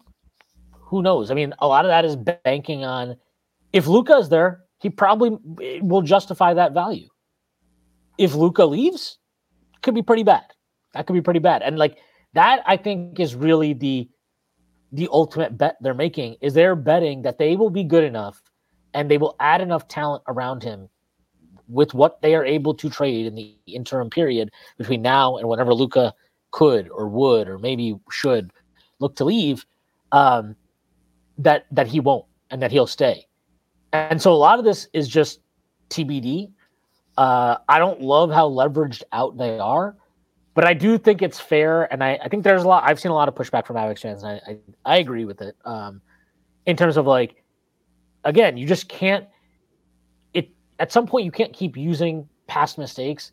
Who 0.71 1.01
knows? 1.01 1.31
I 1.31 1.33
mean, 1.33 1.53
a 1.59 1.67
lot 1.67 1.85
of 1.85 1.89
that 1.89 2.05
is 2.05 2.15
banking 2.15 2.83
on 2.85 3.17
if 3.73 3.87
Luka 3.87 4.13
is 4.17 4.29
there, 4.29 4.63
he 4.79 4.89
probably 4.89 5.37
will 5.81 6.01
justify 6.01 6.53
that 6.53 6.73
value. 6.73 7.07
If 8.17 8.33
Luka 8.33 8.65
leaves, 8.65 9.17
could 9.81 9.95
be 9.95 10.01
pretty 10.01 10.23
bad. 10.23 10.43
That 10.93 11.05
could 11.05 11.13
be 11.13 11.21
pretty 11.21 11.39
bad. 11.39 11.61
And 11.61 11.77
like 11.77 11.97
that 12.33 12.63
I 12.65 12.77
think 12.77 13.19
is 13.19 13.35
really 13.35 13.73
the 13.73 14.09
the 14.91 15.09
ultimate 15.11 15.57
bet 15.57 15.77
they're 15.81 15.93
making 15.93 16.37
is 16.41 16.53
they're 16.53 16.75
betting 16.75 17.21
that 17.23 17.37
they 17.37 17.55
will 17.55 17.69
be 17.69 17.83
good 17.83 18.03
enough 18.03 18.41
and 18.93 19.11
they 19.11 19.17
will 19.17 19.35
add 19.39 19.61
enough 19.61 19.87
talent 19.87 20.23
around 20.27 20.63
him 20.63 20.89
with 21.67 21.93
what 21.93 22.21
they 22.21 22.35
are 22.35 22.45
able 22.45 22.73
to 22.73 22.89
trade 22.89 23.25
in 23.25 23.35
the 23.35 23.55
interim 23.67 24.09
period 24.09 24.49
between 24.77 25.01
now 25.01 25.35
and 25.37 25.47
whenever 25.49 25.73
Luka 25.73 26.13
could 26.51 26.89
or 26.89 27.07
would 27.09 27.49
or 27.49 27.59
maybe 27.59 27.99
should 28.09 28.51
look 28.99 29.15
to 29.17 29.25
leave, 29.25 29.65
um, 30.13 30.55
that 31.37 31.65
that 31.71 31.87
he 31.87 31.99
won't 31.99 32.25
and 32.49 32.61
that 32.61 32.71
he'll 32.71 32.87
stay. 32.87 33.26
And 33.93 34.21
so 34.21 34.31
a 34.33 34.35
lot 34.35 34.59
of 34.59 34.65
this 34.65 34.87
is 34.93 35.07
just 35.07 35.39
TBD. 35.89 36.51
Uh, 37.17 37.57
I 37.67 37.79
don't 37.79 38.01
love 38.01 38.31
how 38.31 38.49
leveraged 38.49 39.03
out 39.11 39.37
they 39.37 39.57
are, 39.57 39.95
but 40.53 40.65
I 40.65 40.73
do 40.73 40.97
think 40.97 41.21
it's 41.21 41.39
fair. 41.39 41.91
And 41.91 42.03
I, 42.03 42.19
I 42.23 42.27
think 42.27 42.43
there's 42.43 42.63
a 42.63 42.67
lot. 42.67 42.83
I've 42.85 42.99
seen 42.99 43.11
a 43.11 43.15
lot 43.15 43.27
of 43.27 43.35
pushback 43.35 43.65
from 43.65 43.77
Alex 43.77 44.01
fans, 44.01 44.23
and 44.23 44.41
I, 44.45 44.51
I, 44.51 44.57
I 44.95 44.97
agree 44.97 45.25
with 45.25 45.41
it. 45.41 45.55
Um, 45.65 46.01
in 46.65 46.75
terms 46.75 46.97
of 46.97 47.07
like, 47.07 47.43
again, 48.23 48.57
you 48.57 48.67
just 48.67 48.87
can't 48.89 49.25
it, 50.33 50.49
at 50.79 50.91
some 50.91 51.07
point 51.07 51.25
you 51.25 51.31
can't 51.31 51.53
keep 51.53 51.75
using 51.75 52.27
past 52.47 52.77
mistakes 52.77 53.31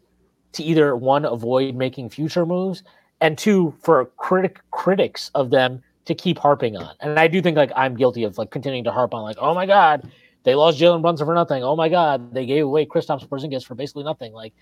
to 0.53 0.63
either 0.63 0.97
one 0.97 1.25
avoid 1.25 1.75
making 1.75 2.09
future 2.09 2.47
moves 2.47 2.83
and 3.21 3.37
two 3.37 3.75
for 3.83 4.07
critic 4.17 4.61
critics 4.71 5.31
of 5.35 5.51
them 5.51 5.83
to 6.05 6.15
keep 6.15 6.39
harping 6.39 6.77
on. 6.77 6.95
And 7.01 7.19
I 7.19 7.29
do 7.29 7.41
think 7.43 7.57
like 7.57 7.73
I'm 7.75 7.97
guilty 7.97 8.25
of 8.25 8.39
like 8.39 8.51
continuing 8.51 8.85
to 8.85 8.93
harp 8.93 9.15
on 9.15 9.23
like, 9.23 9.37
oh 9.39 9.55
my 9.55 9.67
god, 9.67 10.11
they 10.45 10.55
lost 10.55 10.79
Jalen 10.79 11.03
Brunson 11.03 11.27
for 11.27 11.35
nothing. 11.35 11.63
Oh 11.63 11.77
my 11.77 11.89
god, 11.89 12.33
they 12.33 12.47
gave 12.47 12.65
away 12.65 12.87
Kristaps 12.87 13.27
Porzingis 13.27 13.65
for 13.65 13.75
basically 13.75 14.05
nothing. 14.05 14.33
Like 14.33 14.55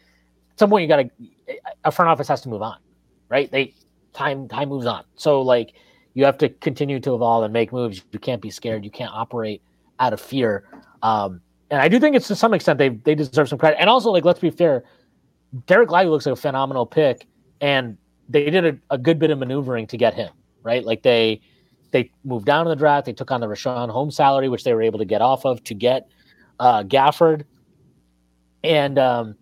at 0.52 0.58
some 0.58 0.70
point 0.70 0.82
you 0.82 0.88
got 0.88 0.96
to 0.96 1.10
a 1.84 1.92
front 1.92 2.08
office 2.08 2.28
has 2.28 2.40
to 2.42 2.48
move 2.48 2.62
on, 2.62 2.78
right? 3.28 3.50
They 3.50 3.74
time 4.12 4.48
time 4.48 4.68
moves 4.68 4.86
on. 4.86 5.04
So 5.16 5.42
like 5.42 5.74
you 6.14 6.24
have 6.24 6.38
to 6.38 6.48
continue 6.48 7.00
to 7.00 7.14
evolve 7.14 7.44
and 7.44 7.52
make 7.52 7.72
moves. 7.72 8.02
You 8.12 8.18
can't 8.18 8.40
be 8.40 8.50
scared. 8.50 8.84
You 8.84 8.90
can't 8.90 9.12
operate 9.12 9.62
out 9.98 10.12
of 10.12 10.20
fear. 10.20 10.64
Um, 11.02 11.40
and 11.70 11.80
I 11.80 11.88
do 11.88 11.98
think 11.98 12.14
it's 12.16 12.28
to 12.28 12.36
some 12.36 12.54
extent 12.54 12.78
they 12.78 12.90
they 12.90 13.14
deserve 13.14 13.48
some 13.48 13.58
credit. 13.58 13.80
And 13.80 13.88
also, 13.88 14.10
like, 14.10 14.24
let's 14.24 14.40
be 14.40 14.50
fair, 14.50 14.84
Dereck 15.66 15.90
Lively 15.90 16.10
looks 16.10 16.26
like 16.26 16.34
a 16.34 16.36
phenomenal 16.36 16.86
pick, 16.86 17.26
and 17.60 17.96
they 18.28 18.50
did 18.50 18.64
a, 18.64 18.78
a 18.90 18.98
good 18.98 19.18
bit 19.18 19.30
of 19.30 19.38
maneuvering 19.38 19.86
to 19.88 19.96
get 19.96 20.14
him 20.14 20.30
right. 20.62 20.84
Like 20.84 21.02
they 21.02 21.40
they 21.92 22.10
moved 22.24 22.46
down 22.46 22.66
in 22.66 22.70
the 22.70 22.76
draft, 22.76 23.06
they 23.06 23.12
took 23.12 23.30
on 23.30 23.40
the 23.40 23.46
Richaun 23.46 23.90
Holmes 23.90 24.16
salary, 24.16 24.48
which 24.48 24.64
they 24.64 24.74
were 24.74 24.82
able 24.82 24.98
to 24.98 25.04
get 25.04 25.22
off 25.22 25.44
of 25.44 25.62
to 25.64 25.74
get 25.74 26.08
uh, 26.58 26.82
Gafford, 26.82 27.44
and 28.64 28.98
um, 28.98 29.36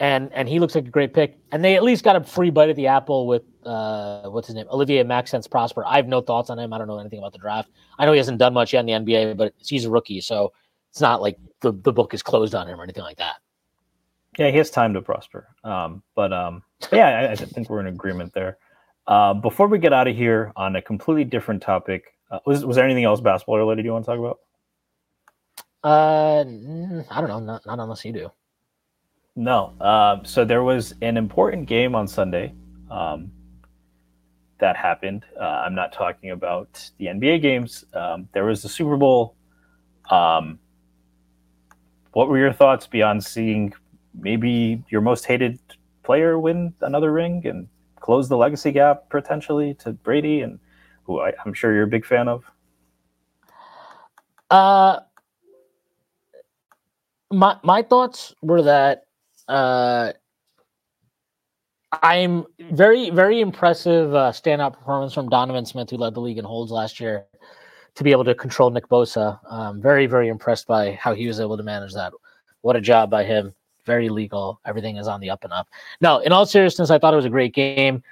and 0.00 0.32
and 0.32 0.48
he 0.48 0.58
looks 0.58 0.74
like 0.74 0.86
a 0.86 0.90
great 0.90 1.14
pick. 1.14 1.38
And 1.52 1.64
they 1.64 1.76
at 1.76 1.82
least 1.82 2.04
got 2.04 2.16
a 2.16 2.24
free 2.24 2.50
bite 2.50 2.68
at 2.68 2.76
the 2.76 2.88
apple 2.88 3.26
with 3.26 3.42
uh, 3.64 4.28
what's 4.28 4.48
his 4.48 4.56
name, 4.56 4.66
Olivier 4.70 5.02
Maxence 5.04 5.46
Prosper. 5.46 5.84
I 5.84 5.96
have 5.96 6.08
no 6.08 6.20
thoughts 6.20 6.50
on 6.50 6.58
him. 6.58 6.72
I 6.72 6.78
don't 6.78 6.88
know 6.88 6.98
anything 6.98 7.18
about 7.18 7.32
the 7.32 7.38
draft. 7.38 7.70
I 7.98 8.04
know 8.04 8.12
he 8.12 8.18
hasn't 8.18 8.38
done 8.38 8.52
much 8.52 8.72
yet 8.72 8.80
in 8.80 8.86
the 8.86 9.12
NBA, 9.12 9.36
but 9.36 9.54
he's 9.58 9.84
a 9.84 9.90
rookie, 9.90 10.20
so 10.20 10.52
it's 10.90 11.00
not 11.00 11.22
like 11.22 11.38
the, 11.60 11.72
the 11.72 11.92
book 11.92 12.14
is 12.14 12.22
closed 12.22 12.54
on 12.54 12.68
him 12.68 12.80
or 12.80 12.84
anything 12.84 13.02
like 13.02 13.16
that. 13.18 13.36
Yeah, 14.38 14.50
he 14.50 14.58
has 14.58 14.70
time 14.70 14.94
to 14.94 15.02
prosper. 15.02 15.48
Um, 15.62 16.02
but 16.14 16.32
um, 16.32 16.62
yeah, 16.92 17.28
I, 17.28 17.32
I, 17.32 17.34
think 17.36 17.70
we're 17.70 17.80
in 17.80 17.86
agreement 17.86 18.32
there. 18.32 18.58
Uh, 19.06 19.34
before 19.34 19.68
we 19.68 19.78
get 19.78 19.92
out 19.92 20.08
of 20.08 20.16
here 20.16 20.52
on 20.56 20.76
a 20.76 20.82
completely 20.82 21.24
different 21.24 21.62
topic, 21.62 22.14
uh, 22.30 22.38
was 22.46 22.64
was 22.64 22.76
there 22.76 22.84
anything 22.84 23.04
else 23.04 23.20
basketball 23.20 23.58
related 23.58 23.84
you 23.84 23.92
want 23.92 24.04
to 24.04 24.10
talk 24.10 24.18
about? 24.18 24.38
Uh, 25.82 26.40
I 27.10 27.20
don't 27.20 27.28
know. 27.28 27.40
Not, 27.40 27.66
not 27.66 27.78
unless 27.78 28.04
you 28.04 28.12
do. 28.12 28.30
No. 29.36 29.74
Uh, 29.80 30.22
so 30.24 30.44
there 30.44 30.62
was 30.62 30.94
an 31.02 31.16
important 31.16 31.66
game 31.66 31.94
on 31.94 32.08
Sunday 32.08 32.54
um, 32.90 33.30
that 34.58 34.76
happened. 34.76 35.24
Uh, 35.38 35.44
I'm 35.44 35.74
not 35.74 35.92
talking 35.92 36.30
about 36.30 36.90
the 36.98 37.06
NBA 37.06 37.42
games. 37.42 37.84
Um, 37.92 38.28
there 38.32 38.44
was 38.44 38.62
the 38.62 38.68
Super 38.68 38.96
Bowl. 38.96 39.36
Um, 40.10 40.58
what 42.12 42.28
were 42.28 42.38
your 42.38 42.52
thoughts 42.52 42.86
beyond 42.86 43.22
seeing 43.22 43.74
maybe 44.14 44.82
your 44.88 45.00
most 45.00 45.26
hated 45.26 45.58
player 46.04 46.38
win 46.38 46.72
another 46.80 47.12
ring 47.12 47.42
and 47.46 47.68
close 48.04 48.28
the 48.28 48.36
legacy 48.36 48.70
gap 48.70 49.08
potentially 49.08 49.72
to 49.72 49.92
Brady 49.92 50.42
and 50.42 50.58
who 51.04 51.20
I, 51.20 51.32
am 51.46 51.54
sure 51.54 51.74
you're 51.74 51.84
a 51.84 51.86
big 51.86 52.04
fan 52.04 52.28
of? 52.28 52.44
Uh, 54.50 55.00
my 57.32 57.56
my 57.62 57.80
thoughts 57.80 58.34
were 58.42 58.60
that 58.62 59.04
uh, 59.48 60.12
I'm 62.02 62.44
very 62.58 63.08
very 63.08 63.40
impressive 63.40 64.14
uh, 64.14 64.32
standout 64.32 64.74
performance 64.74 65.14
from 65.14 65.30
Donovan 65.30 65.64
Smith, 65.64 65.88
who 65.88 65.96
led 65.96 66.12
the 66.12 66.20
league 66.20 66.36
in 66.36 66.44
holds 66.44 66.70
last 66.70 67.00
year 67.00 67.24
to 67.94 68.04
be 68.04 68.12
able 68.12 68.24
to 68.24 68.34
control 68.34 68.70
Nick 68.70 68.88
Bosa. 68.88 69.38
Um, 69.50 69.80
very, 69.80 70.06
very 70.06 70.28
impressed 70.28 70.66
by 70.66 70.92
how 70.92 71.14
he 71.14 71.26
was 71.26 71.40
able 71.40 71.56
to 71.56 71.62
manage 71.62 71.94
that. 71.94 72.12
What 72.60 72.76
a 72.76 72.82
job 72.82 73.08
by 73.08 73.24
him. 73.24 73.54
Very 73.86 74.08
legal. 74.08 74.60
Everything 74.64 74.96
is 74.96 75.08
on 75.08 75.20
the 75.20 75.30
up 75.30 75.44
and 75.44 75.52
up. 75.52 75.68
No, 76.00 76.18
in 76.18 76.32
all 76.32 76.46
seriousness, 76.46 76.90
I 76.90 76.98
thought 76.98 77.12
it 77.12 77.16
was 77.16 77.24
a 77.24 77.30
great 77.30 77.54
game. 77.54 78.02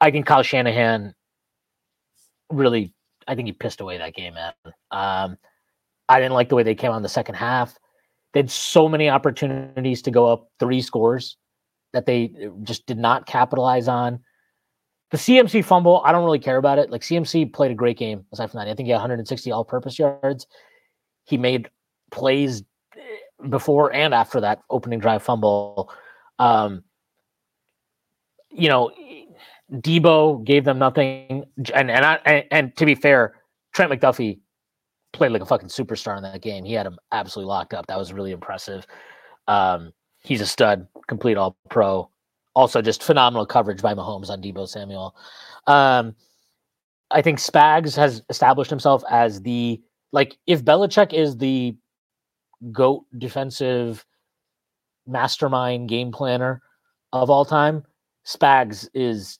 I 0.00 0.10
think 0.10 0.26
Kyle 0.26 0.42
Shanahan 0.42 1.14
really, 2.50 2.92
I 3.28 3.34
think 3.34 3.46
he 3.46 3.52
pissed 3.52 3.80
away 3.80 3.98
that 3.98 4.14
game, 4.14 4.34
man. 4.34 4.52
Um, 4.90 5.38
I 6.08 6.18
didn't 6.18 6.34
like 6.34 6.48
the 6.48 6.56
way 6.56 6.62
they 6.62 6.74
came 6.74 6.90
on 6.90 7.02
the 7.02 7.08
second 7.08 7.36
half. 7.36 7.78
They 8.32 8.40
had 8.40 8.50
so 8.50 8.88
many 8.88 9.08
opportunities 9.08 10.02
to 10.02 10.10
go 10.10 10.26
up 10.26 10.50
three 10.58 10.82
scores 10.82 11.36
that 11.92 12.06
they 12.06 12.32
just 12.62 12.86
did 12.86 12.98
not 12.98 13.26
capitalize 13.26 13.88
on. 13.88 14.20
The 15.10 15.18
CMC 15.18 15.64
fumble, 15.64 16.02
I 16.04 16.12
don't 16.12 16.24
really 16.24 16.38
care 16.38 16.56
about 16.56 16.78
it. 16.78 16.90
Like 16.90 17.02
CMC 17.02 17.52
played 17.52 17.70
a 17.70 17.74
great 17.74 17.98
game 17.98 18.24
aside 18.32 18.50
from 18.50 18.58
that. 18.58 18.68
I 18.68 18.74
think 18.74 18.86
he 18.86 18.90
had 18.90 18.96
160 18.96 19.52
all-purpose 19.52 19.98
yards. 19.98 20.46
He 21.24 21.36
made 21.36 21.68
plays 22.10 22.62
before 23.48 23.92
and 23.92 24.14
after 24.14 24.40
that 24.40 24.62
opening 24.70 24.98
drive 24.98 25.22
fumble. 25.22 25.92
Um, 26.38 26.84
you 28.50 28.68
know, 28.68 28.90
Deebo 29.72 30.44
gave 30.44 30.64
them 30.64 30.78
nothing, 30.78 31.44
and 31.74 31.90
and 31.90 32.04
I, 32.04 32.18
and, 32.26 32.44
and 32.50 32.76
to 32.76 32.86
be 32.86 32.94
fair, 32.94 33.34
Trent 33.72 33.90
McDuffie 33.90 34.40
played 35.12 35.32
like 35.32 35.42
a 35.42 35.46
fucking 35.46 35.68
superstar 35.68 36.16
in 36.16 36.22
that 36.22 36.42
game. 36.42 36.64
He 36.64 36.74
had 36.74 36.86
him 36.86 36.98
absolutely 37.12 37.48
locked 37.48 37.74
up. 37.74 37.86
That 37.86 37.98
was 37.98 38.12
really 38.12 38.32
impressive. 38.32 38.86
Um, 39.48 39.92
he's 40.22 40.40
a 40.40 40.46
stud, 40.46 40.86
complete 41.06 41.36
all 41.36 41.56
pro 41.68 42.10
also 42.54 42.82
just 42.82 43.02
phenomenal 43.02 43.46
coverage 43.46 43.82
by 43.82 43.94
Mahomes 43.94 44.30
on 44.30 44.42
Deebo 44.42 44.68
Samuel. 44.68 45.14
Um, 45.66 46.14
I 47.10 47.22
think 47.22 47.38
Spags 47.38 47.96
has 47.96 48.22
established 48.28 48.70
himself 48.70 49.02
as 49.10 49.42
the 49.42 49.80
like 50.12 50.36
if 50.46 50.64
Belichick 50.64 51.12
is 51.12 51.36
the 51.38 51.74
goat 52.70 53.04
defensive 53.18 54.04
mastermind 55.06 55.88
game 55.88 56.12
planner 56.12 56.62
of 57.12 57.30
all 57.30 57.44
time, 57.44 57.84
Spags 58.24 58.88
is 58.94 59.38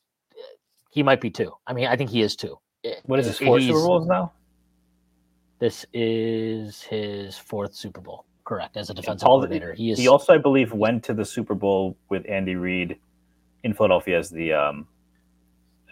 he 0.90 1.02
might 1.02 1.20
be 1.20 1.30
two. 1.30 1.52
I 1.66 1.72
mean, 1.72 1.86
I 1.86 1.96
think 1.96 2.10
he 2.10 2.22
is 2.22 2.36
two. 2.36 2.58
What 3.04 3.20
is 3.20 3.26
this 3.26 3.38
four 3.38 3.60
Super 3.60 3.86
Bowls 3.86 4.06
now? 4.06 4.32
This 5.58 5.86
is 5.92 6.82
his 6.82 7.38
fourth 7.38 7.74
Super 7.74 8.00
Bowl 8.00 8.26
correct 8.44 8.76
as 8.76 8.90
a 8.90 8.94
defensive 8.94 9.24
coordinator. 9.24 9.72
He 9.72 9.92
is. 9.92 9.98
He 9.98 10.08
also, 10.08 10.34
I 10.34 10.38
believe, 10.38 10.72
went 10.72 11.04
to 11.04 11.14
the 11.14 11.24
Super 11.24 11.54
Bowl 11.54 11.96
with 12.08 12.28
Andy 12.28 12.56
Reid 12.56 12.98
in 13.62 13.72
Philadelphia 13.72 14.18
as 14.18 14.28
the 14.28 14.52
um, 14.52 14.88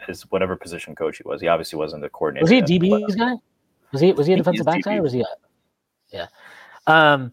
as 0.09 0.23
whatever 0.31 0.57
position 0.57 0.94
coach 0.94 1.19
he 1.19 1.23
was. 1.24 1.40
He 1.40 1.48
obviously 1.48 1.78
wasn't 1.78 2.02
the 2.02 2.09
coordinator. 2.09 2.43
Was 2.43 2.51
he 2.51 2.59
a 2.59 2.62
DB's 2.62 3.15
guy? 3.15 3.35
Was 3.93 4.01
he 4.01 4.12
was 4.12 4.27
he 4.27 4.32
a 4.32 4.36
defensive 4.36 4.66
back 4.66 4.82
guy 4.82 4.97
or 4.97 5.02
was 5.02 5.12
he? 5.12 5.20
A, 5.20 5.27
yeah. 6.12 6.27
Um. 6.91 7.33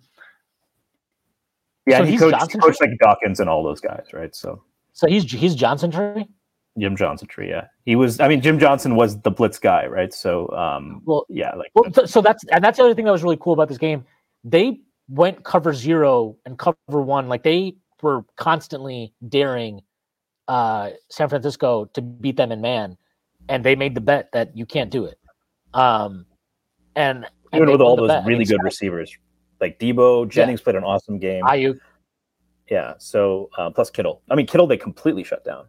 Yeah, 1.86 2.00
So 2.00 2.04
he 2.04 2.18
coached, 2.18 2.60
coached 2.60 2.82
like 2.82 2.98
Dawkins 3.00 3.40
and 3.40 3.50
all 3.50 3.64
those 3.64 3.80
guys, 3.80 4.08
right? 4.12 4.36
So 4.36 4.62
So 4.94 5.08
he's 5.08 5.24
he's 5.32 5.56
Johnson 5.56 5.92
tree. 5.92 6.28
Jim 6.78 6.96
Johnson 6.96 7.28
tree, 7.28 7.50
yeah. 7.50 7.68
He 7.86 7.96
was. 7.96 8.20
I 8.20 8.28
mean, 8.28 8.42
Jim 8.42 8.60
Johnson 8.60 8.96
was 8.96 9.20
the 9.22 9.32
blitz 9.32 9.58
guy, 9.58 9.88
right? 9.88 10.14
So, 10.14 10.50
um, 10.52 11.02
Well, 11.06 11.26
yeah, 11.30 11.56
like 11.56 11.72
Well, 11.74 12.06
so 12.06 12.22
that's 12.22 12.44
and 12.52 12.64
that's 12.64 12.78
the 12.78 12.84
other 12.84 12.94
thing 12.94 13.06
that 13.06 13.12
was 13.12 13.24
really 13.24 13.38
cool 13.38 13.54
about 13.54 13.68
this 13.68 13.78
game. 13.78 14.06
They 14.44 14.82
went 15.10 15.44
cover 15.44 15.74
zero 15.74 16.38
and 16.46 16.58
cover 16.58 16.76
one, 16.90 17.30
like 17.30 17.44
they 17.44 17.78
were 18.02 18.24
constantly 18.36 19.14
daring 19.28 19.82
uh, 20.48 20.92
San 21.10 21.30
Francisco 21.30 21.86
to 21.94 22.02
beat 22.02 22.38
them 22.38 22.52
in 22.52 22.62
man, 22.62 22.98
and 23.50 23.64
they 23.64 23.76
made 23.76 23.96
the 23.96 24.02
bet 24.02 24.32
that 24.34 24.56
you 24.56 24.66
can't 24.66 24.92
do 24.92 25.06
it. 25.06 25.18
Um, 25.74 26.26
and 26.96 27.26
and 27.52 27.62
even 27.62 27.72
with 27.72 27.82
all 27.82 27.96
those 27.96 28.10
bet. 28.10 28.26
Really 28.26 28.46
good 28.46 28.64
receivers, 28.64 29.18
like 29.60 29.80
Deebo 29.80 30.30
Jennings 30.30 30.62
played 30.62 30.76
an 30.76 30.84
awesome 30.84 31.20
game. 31.20 31.44
Aiyuk, 31.44 31.80
yeah. 32.70 32.94
So 32.98 33.50
uh, 33.58 33.70
plus 33.70 33.90
Kittle. 33.90 34.22
I 34.30 34.36
mean, 34.36 34.48
Kittle 34.48 34.68
they 34.68 34.78
completely 34.78 35.24
shut 35.24 35.44
down. 35.44 35.66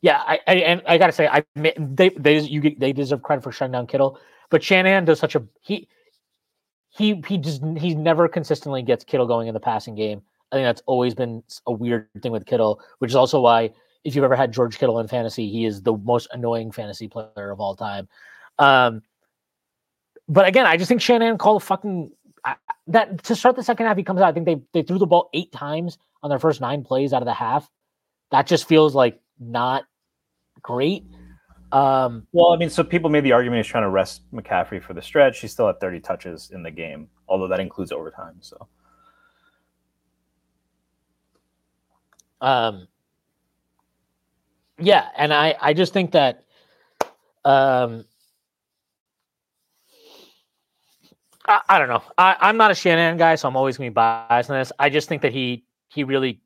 Yeah, 0.00 0.22
I, 0.26 0.40
I 0.48 0.54
and 0.54 0.82
I 0.86 0.98
gotta 0.98 1.12
say, 1.12 1.28
I 1.28 1.44
they 1.54 2.10
they 2.10 2.40
you 2.40 2.60
get, 2.60 2.80
they 2.80 2.92
deserve 2.92 3.22
credit 3.22 3.42
for 3.42 3.52
shutting 3.52 3.72
down 3.72 3.86
Kittle, 3.86 4.18
but 4.50 4.62
Shanahan 4.62 5.04
does 5.04 5.20
such 5.20 5.36
a 5.36 5.44
he 5.60 5.88
he 6.90 7.22
he 7.26 7.38
just 7.38 7.62
he 7.78 7.94
never 7.94 8.28
consistently 8.28 8.82
gets 8.82 9.04
Kittle 9.04 9.26
going 9.26 9.48
in 9.48 9.54
the 9.54 9.60
passing 9.60 9.94
game. 9.94 10.22
I 10.50 10.56
think 10.56 10.66
that's 10.66 10.82
always 10.86 11.14
been 11.14 11.42
a 11.66 11.72
weird 11.72 12.08
thing 12.20 12.32
with 12.32 12.46
Kittle, 12.46 12.80
which 12.98 13.10
is 13.10 13.16
also 13.16 13.40
why 13.40 13.70
if 14.04 14.14
you've 14.14 14.24
ever 14.24 14.36
had 14.36 14.52
George 14.52 14.78
Kittle 14.78 14.98
in 14.98 15.08
fantasy, 15.08 15.48
he 15.48 15.64
is 15.64 15.82
the 15.82 15.96
most 15.96 16.28
annoying 16.32 16.72
fantasy 16.72 17.08
player 17.08 17.50
of 17.50 17.60
all 17.60 17.76
time. 17.76 18.08
Um, 18.58 19.02
but 20.28 20.46
again, 20.46 20.66
I 20.66 20.76
just 20.76 20.88
think 20.88 21.00
Shanahan 21.00 21.38
called 21.38 21.62
a 21.62 21.64
fucking 21.64 22.10
I, 22.44 22.56
that 22.88 23.22
to 23.24 23.36
start 23.36 23.56
the 23.56 23.62
second 23.62 23.86
half. 23.86 23.96
He 23.96 24.02
comes 24.02 24.20
out. 24.20 24.28
I 24.28 24.32
think 24.32 24.46
they 24.46 24.60
they 24.72 24.82
threw 24.82 24.98
the 24.98 25.06
ball 25.06 25.30
eight 25.34 25.52
times 25.52 25.98
on 26.22 26.30
their 26.30 26.38
first 26.38 26.60
nine 26.60 26.82
plays 26.84 27.12
out 27.12 27.22
of 27.22 27.26
the 27.26 27.34
half. 27.34 27.70
That 28.30 28.46
just 28.46 28.66
feels 28.66 28.94
like 28.94 29.20
not 29.38 29.84
great. 30.62 31.04
Um, 31.70 32.26
Well, 32.32 32.52
I 32.52 32.56
mean, 32.58 32.68
so 32.68 32.84
people 32.84 33.08
made 33.08 33.24
the 33.24 33.32
argument 33.32 33.64
he's 33.64 33.70
trying 33.70 33.84
to 33.84 33.90
rest 33.90 34.22
McCaffrey 34.32 34.82
for 34.82 34.92
the 34.92 35.00
stretch. 35.00 35.40
He's 35.40 35.52
still 35.52 35.68
at 35.70 35.80
30 35.80 36.00
touches 36.00 36.50
in 36.52 36.62
the 36.62 36.70
game, 36.70 37.08
although 37.28 37.48
that 37.48 37.60
includes 37.60 37.92
overtime. 37.92 38.36
So 38.40 38.68
um, 42.42 42.88
yeah, 44.78 45.08
and 45.16 45.32
I 45.32 45.54
I 45.60 45.72
just 45.72 45.92
think 45.92 46.12
that 46.12 46.44
um, 47.44 48.04
I, 51.46 51.60
I 51.68 51.78
don't 51.78 51.88
know. 51.88 52.02
I, 52.18 52.36
I'm 52.40 52.56
not 52.56 52.70
a 52.70 52.74
Shanahan 52.74 53.16
guy, 53.16 53.34
so 53.34 53.48
I'm 53.48 53.56
always 53.56 53.76
gonna 53.76 53.90
be 53.90 53.94
biased 53.94 54.50
on 54.50 54.58
this. 54.58 54.72
I 54.78 54.90
just 54.90 55.08
think 55.08 55.22
that 55.22 55.32
he 55.32 55.64
he 55.88 56.04
really, 56.04 56.40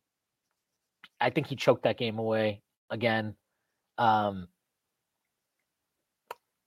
I 1.21 1.31
think 1.31 1.47
he 1.47 1.57
choked 1.57 1.83
that 1.85 1.99
game 1.99 2.19
away 2.19 2.63
again. 2.91 3.35
Um, 3.99 4.49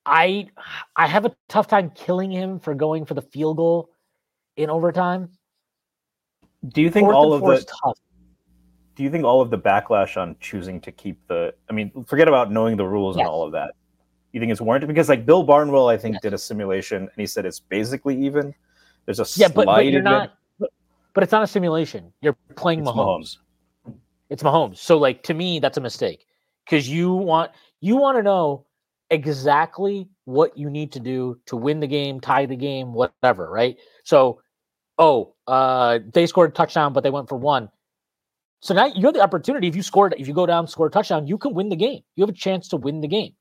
I 0.06 0.48
I 0.96 1.08
have 1.08 1.26
a 1.26 1.36
tough 1.48 1.68
time 1.68 1.92
killing 1.92 2.32
him 2.32 2.60
for 2.60 2.74
going 2.74 3.06
for 3.06 3.14
the 3.14 3.22
field 3.22 3.58
goal 3.58 3.90
in 4.58 4.70
overtime. 4.70 5.30
do 6.68 6.82
you 6.82 6.90
think 6.90 7.06
Fourth 7.06 7.16
all 7.16 7.34
of 7.34 7.42
the 7.42 7.66
tough. 7.84 7.98
do 8.96 9.04
you 9.04 9.10
think 9.10 9.24
all 9.24 9.42
of 9.42 9.50
the 9.50 9.58
backlash 9.58 10.18
on 10.18 10.36
choosing 10.40 10.82
to 10.82 10.92
keep 10.92 11.26
the 11.28 11.54
I 11.70 11.74
mean, 11.74 12.04
forget 12.06 12.28
about 12.28 12.52
knowing 12.52 12.78
the 12.78 12.86
rules 12.86 13.16
Yes. 13.16 13.22
and 13.24 13.30
all 13.30 13.44
of 13.44 13.52
that. 13.54 13.72
You 14.32 14.40
think 14.40 14.52
it's 14.52 14.62
warranted? 14.62 14.88
Because 14.88 15.10
like 15.10 15.26
Bill 15.26 15.44
Barnwell, 15.44 15.90
I 15.90 15.98
think, 15.98 16.14
Yes. 16.16 16.22
did 16.22 16.34
a 16.34 16.38
simulation 16.38 17.04
and 17.04 17.12
he 17.16 17.26
said 17.26 17.46
it's 17.46 17.60
basically 17.60 18.16
even. 18.26 18.54
There's 19.06 19.20
a 19.20 19.26
Yeah, 19.40 19.48
but, 19.48 19.66
but 19.66 19.86
you're 19.86 20.02
not. 20.02 20.34
But, 20.60 20.70
but 21.14 21.24
it's 21.24 21.32
not 21.32 21.44
a 21.44 21.48
simulation. 21.48 22.14
You're 22.22 22.38
playing 22.56 22.82
It's 22.82 22.90
Mahomes. 22.90 23.38
It's 24.30 24.44
Mahomes. 24.44 24.78
So 24.78 24.98
like 24.98 25.24
to 25.24 25.34
me, 25.34 25.60
that's 25.60 25.78
a 25.78 25.82
mistake 25.82 26.26
because 26.66 26.88
you 26.88 27.14
want 27.14 27.52
you 27.82 27.96
want 27.96 28.18
to 28.18 28.24
know 28.24 28.66
exactly 29.10 30.08
what 30.26 30.56
you 30.58 30.70
need 30.70 30.92
to 30.92 31.00
do 31.00 31.40
to 31.48 31.56
win 31.56 31.80
the 31.80 31.88
game, 31.88 32.20
tie 32.20 32.46
the 32.46 32.56
game, 32.56 32.94
whatever, 32.94 33.50
right? 33.50 33.78
So, 34.04 34.42
oh, 35.00 35.34
uh, 35.48 36.00
they 36.14 36.28
scored 36.28 36.52
a 36.52 36.54
touchdown, 36.54 36.94
but 36.94 37.02
they 37.02 37.10
went 37.10 37.28
for 37.28 37.38
one. 37.38 37.70
So 38.62 38.74
now 38.74 38.86
you 38.86 39.06
have 39.06 39.16
the 39.16 39.22
opportunity. 39.22 39.68
If 39.68 39.76
you 39.76 39.82
scored, 39.82 40.14
if 40.18 40.28
you 40.28 40.34
go 40.34 40.46
down, 40.46 40.68
score 40.68 40.88
a 40.88 40.92
touchdown, 40.92 41.26
you 41.26 41.38
can 41.38 41.54
win 41.54 41.70
the 41.70 41.76
game. 41.76 42.02
You 42.16 42.24
have 42.24 42.30
a 42.30 42.38
chance 42.38 42.68
to 42.70 42.78
win 42.78 43.02
the 43.02 43.08
game. 43.08 43.34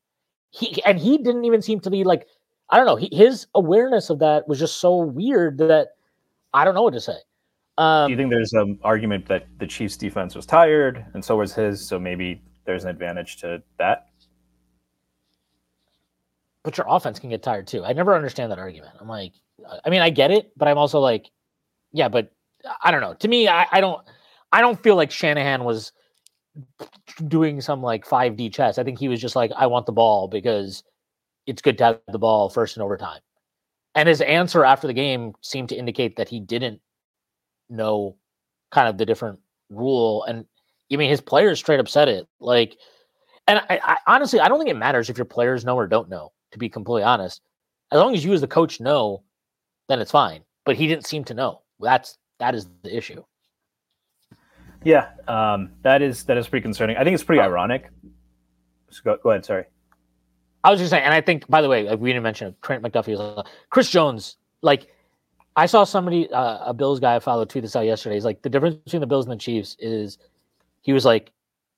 He 0.51 0.83
and 0.85 0.99
he 0.99 1.19
didn't 1.19 1.45
even 1.45 1.62
seem 1.62 1.81
to 1.81 1.91
be 1.91 2.05
like, 2.05 2.27
I 2.70 2.77
don't 2.77 2.87
know. 2.87 2.97
He, 2.97 3.09
his 3.12 3.47
awareness 3.55 4.11
of 4.11 4.19
that 4.20 4.49
was 4.49 4.59
just 4.59 4.81
so 4.81 4.97
weird 4.97 5.59
that 5.59 5.89
I 6.55 6.65
don't 6.65 6.75
know 6.75 6.83
what 6.83 6.95
to 6.95 7.01
say. 7.01 7.16
Um, 7.77 8.09
Do 8.09 8.12
you 8.12 8.16
think 8.16 8.31
there's 8.31 8.53
an 8.55 8.79
argument 8.83 9.27
that 9.27 9.47
the 9.59 9.66
Chiefs 9.66 9.97
defense 9.97 10.35
was 10.35 10.47
tired 10.47 11.05
and 11.15 11.25
so 11.25 11.37
was 11.37 11.55
his, 11.55 11.87
so 11.87 11.99
maybe 11.99 12.43
there's 12.65 12.85
an 12.85 12.91
advantage 12.91 13.37
to 13.37 13.62
that? 13.79 14.09
but 16.69 16.77
your 16.77 16.87
offense 16.87 17.19
can 17.19 17.31
get 17.31 17.43
tired 17.43 17.66
too. 17.66 17.83
I 17.83 17.95
never 17.95 18.15
understand 18.15 18.53
that 18.53 18.59
argument. 18.59 18.93
I'm 19.01 19.09
like, 19.09 19.33
I 19.87 19.89
mean, 19.89 20.03
I 20.03 20.11
get 20.11 20.31
it, 20.31 20.53
but 20.55 20.69
I'm 20.69 20.77
also 20.77 21.01
like, 21.01 21.31
yeah, 21.93 22.09
but 22.09 22.31
I 22.83 22.91
don't 22.91 23.01
know. 23.01 23.15
To 23.15 23.27
me, 23.27 23.49
I, 23.49 23.66
I 23.73 23.81
don't, 23.81 24.07
I 24.53 24.61
don't 24.61 24.79
feel 24.83 24.95
like 24.95 25.11
Shanahan 25.11 25.65
was 25.65 25.93
doing 27.26 27.60
some 27.60 27.82
like 27.82 28.06
5D 28.06 28.52
chess. 28.52 28.78
I 28.78 28.85
think 28.85 28.98
he 28.98 29.09
was 29.09 29.20
just 29.20 29.36
like, 29.36 29.51
I 29.56 29.66
want 29.66 29.86
the 29.86 29.93
ball 29.93 30.28
because 30.28 30.82
it's 31.47 31.62
good 31.62 31.78
to 31.78 31.85
have 31.85 32.01
the 32.09 32.18
ball 32.18 32.48
first 32.48 32.76
in 32.76 32.82
overtime. 32.82 33.20
And 33.94 34.09
his 34.09 34.20
answer 34.20 34.64
after 34.64 34.86
the 34.86 34.93
game 34.93 35.35
seemed 35.40 35.70
to 35.70 35.76
indicate 35.76 36.16
that 36.16 36.28
he 36.28 36.40
didn't 36.40 36.80
know 37.68 38.16
kind 38.70 38.89
of 38.89 38.98
the 38.98 39.06
different 39.06 39.39
rule. 39.70 40.24
And 40.24 40.44
I 40.93 40.97
mean, 40.97 41.10
his 41.10 41.20
players 41.20 41.59
straight 41.59 41.80
up 41.80 41.89
said 41.89 42.09
it. 42.09 42.26
Like, 42.40 42.76
and 43.47 43.60
I, 43.70 43.80
I 43.82 43.97
honestly, 44.06 44.40
I 44.40 44.48
don't 44.48 44.59
think 44.59 44.70
it 44.70 44.76
matters 44.76 45.09
if 45.09 45.18
your 45.18 45.24
players 45.24 45.64
know 45.64 45.76
or 45.76 45.86
don't 45.86 46.09
know. 46.09 46.32
To 46.52 46.59
be 46.59 46.70
completely 46.70 47.02
honest, 47.02 47.43
as 47.93 47.98
long 47.98 48.14
as 48.14 48.24
you 48.24 48.32
as 48.32 48.40
the 48.40 48.47
coach 48.47 48.80
know, 48.80 49.22
then 49.89 50.01
it's 50.01 50.10
fine. 50.10 50.43
But 50.64 50.76
he 50.76 50.86
didn't 50.86 51.06
seem 51.06 51.24
to 51.24 51.35
know. 51.35 51.62
That's 51.78 52.16
that 52.39 52.55
is 52.55 52.68
the 52.82 52.97
issue. 52.97 53.22
Yeah, 54.89 55.10
um, 55.28 55.73
that 55.82 56.01
is 56.01 56.24
that 56.24 56.39
is 56.39 56.48
pretty 56.48 56.62
concerning. 56.62 56.97
I 56.97 57.05
think 57.05 57.12
it's 57.12 57.23
pretty 57.23 57.43
ironic. 57.43 57.90
So 58.89 59.02
go, 59.05 59.19
go 59.23 59.31
ahead. 59.32 59.44
Sorry. 59.44 59.65
I 60.65 60.70
was 60.70 60.81
just 60.81 60.89
saying, 60.89 61.05
and 61.05 61.12
I 61.12 61.20
think, 61.20 61.47
by 61.47 61.60
the 61.60 61.69
way, 61.69 61.82
like 61.82 62.01
we 62.01 62.09
didn't 62.09 62.23
mention 62.23 62.48
it, 62.48 62.62
Trent 62.62 62.82
McDuffie 62.82 63.10
was 63.10 63.20
uh, 63.20 63.43
Chris 63.69 63.90
Jones. 63.90 64.39
Like, 64.62 64.89
I 65.56 65.66
saw 65.66 65.85
somebody, 65.85 66.32
uh, 66.32 66.70
a 66.70 66.73
Bills 66.73 67.01
guy 67.01 67.16
I 67.16 67.19
followed, 67.19 67.51
tweet 67.51 67.65
this 67.65 67.77
out 67.77 67.85
yesterday. 67.85 68.15
He's 68.15 68.24
like, 68.24 68.40
the 68.40 68.48
difference 68.48 68.77
between 68.77 69.01
the 69.01 69.06
Bills 69.06 69.27
and 69.27 69.32
the 69.32 69.36
Chiefs 69.36 69.77
is, 69.78 70.16
he 70.81 70.94
was 70.94 71.05
like, 71.05 71.32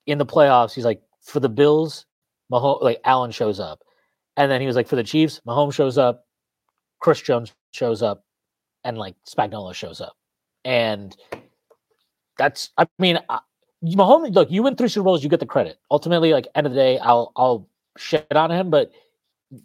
in 0.07 0.19
the 0.19 0.25
playoffs, 0.25 0.73
he's 0.73 0.85
like, 0.85 1.03
for 1.21 1.41
the 1.41 1.49
Bills, 1.49 2.07
Mahomes, 2.53 2.81
like 2.81 3.01
Allen 3.05 3.33
shows 3.33 3.59
up, 3.59 3.83
and 4.37 4.49
then 4.49 4.61
he 4.61 4.69
was 4.69 4.77
like, 4.77 4.87
for 4.87 4.95
the 4.95 5.03
Chiefs, 5.03 5.41
Mahomes 5.45 5.75
shows 5.75 5.99
up, 5.99 6.27
Chris 7.01 7.21
Jones 7.21 7.53
shows 7.73 8.03
up, 8.03 8.25
and 8.85 8.97
like 8.97 9.17
Spagnuolo 9.29 9.75
shows 9.75 10.01
up, 10.01 10.17
and 10.65 11.17
that's, 12.41 12.71
I 12.79 12.87
mean, 12.99 13.19
I, 13.29 13.41
Mahomes. 13.85 14.35
Look, 14.35 14.51
you 14.51 14.63
win 14.63 14.77
three 14.77 14.89
Super 14.89 15.05
Bowls, 15.05 15.23
you 15.23 15.29
get 15.29 15.41
the 15.41 15.47
credit. 15.47 15.79
Ultimately, 15.91 16.33
like 16.33 16.49
end 16.55 16.67
of 16.67 16.73
the 16.73 16.79
day, 16.79 16.99
I'll 16.99 17.33
I'll 17.37 17.69
shit 17.97 18.27
on 18.35 18.51
him, 18.51 18.71
but 18.71 18.91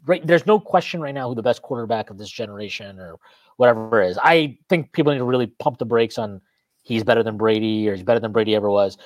right 0.05 0.25
there's 0.25 0.45
no 0.45 0.59
question 0.59 0.99
right 0.99 1.13
now 1.13 1.29
who 1.29 1.35
the 1.35 1.43
best 1.43 1.61
quarterback 1.61 2.09
of 2.09 2.17
this 2.17 2.29
generation 2.29 2.99
or 2.99 3.17
whatever 3.57 4.01
is. 4.01 4.17
I 4.21 4.57
think 4.67 4.91
people 4.91 5.11
need 5.11 5.19
to 5.19 5.25
really 5.25 5.47
pump 5.47 5.77
the 5.77 5.85
brakes 5.85 6.17
on 6.17 6.41
he's 6.81 7.03
better 7.03 7.23
than 7.23 7.37
Brady 7.37 7.87
or 7.87 7.95
he's 7.95 8.03
better 8.03 8.19
than 8.19 8.31
Brady 8.31 8.55
ever 8.55 8.69
was. 8.69 8.97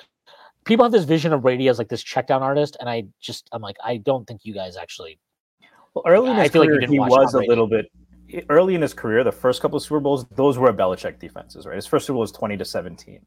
People 0.64 0.84
have 0.84 0.92
this 0.92 1.04
vision 1.04 1.32
of 1.32 1.42
Brady 1.42 1.68
as 1.68 1.78
like 1.78 1.88
this 1.88 2.02
check 2.02 2.26
down 2.26 2.42
artist, 2.42 2.76
and 2.80 2.88
I 2.88 3.04
just 3.20 3.48
I'm 3.52 3.62
like, 3.62 3.76
I 3.84 3.98
don't 3.98 4.26
think 4.26 4.40
you 4.44 4.54
guys 4.54 4.76
actually 4.76 5.18
Well, 5.94 6.04
early 6.06 6.30
in 6.30 6.36
I 6.36 6.42
his 6.44 6.52
feel 6.52 6.62
like 6.62 6.68
career, 6.68 6.80
didn't 6.80 6.92
he 6.92 6.98
was 7.00 7.12
Tom 7.12 7.26
a 7.26 7.30
Brady. 7.32 7.48
little 7.48 7.66
bit 7.66 7.86
early 8.48 8.74
in 8.74 8.82
his 8.82 8.94
career. 8.94 9.24
The 9.24 9.32
first 9.32 9.60
couple 9.60 9.76
of 9.76 9.82
Super 9.82 10.00
Bowls, 10.00 10.24
those 10.36 10.56
were 10.56 10.72
Belichick 10.72 11.18
defenses, 11.18 11.66
right? 11.66 11.74
His 11.74 11.86
first 11.86 12.06
Super 12.06 12.14
Bowl 12.14 12.20
was 12.20 12.32
twenty 12.32 12.56
to 12.56 12.64
seventeen. 12.64 13.26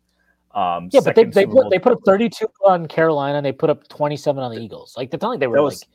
Um, 0.53 0.89
Yeah, 0.91 1.01
but 1.03 1.15
they, 1.15 1.23
they 1.23 1.45
put 1.45 1.69
they 1.69 1.79
put 1.79 1.93
up 1.93 1.99
32 2.05 2.47
on 2.65 2.87
Carolina 2.87 3.37
and 3.37 3.45
they 3.45 3.51
put 3.51 3.69
up 3.69 3.87
27 3.87 4.41
on 4.41 4.53
the 4.53 4.61
Eagles. 4.61 4.93
Like 4.95 5.13
it's 5.13 5.21
not 5.21 5.29
like 5.29 5.39
they 5.39 5.47
were 5.47 5.61
was- 5.61 5.81
like 5.81 5.89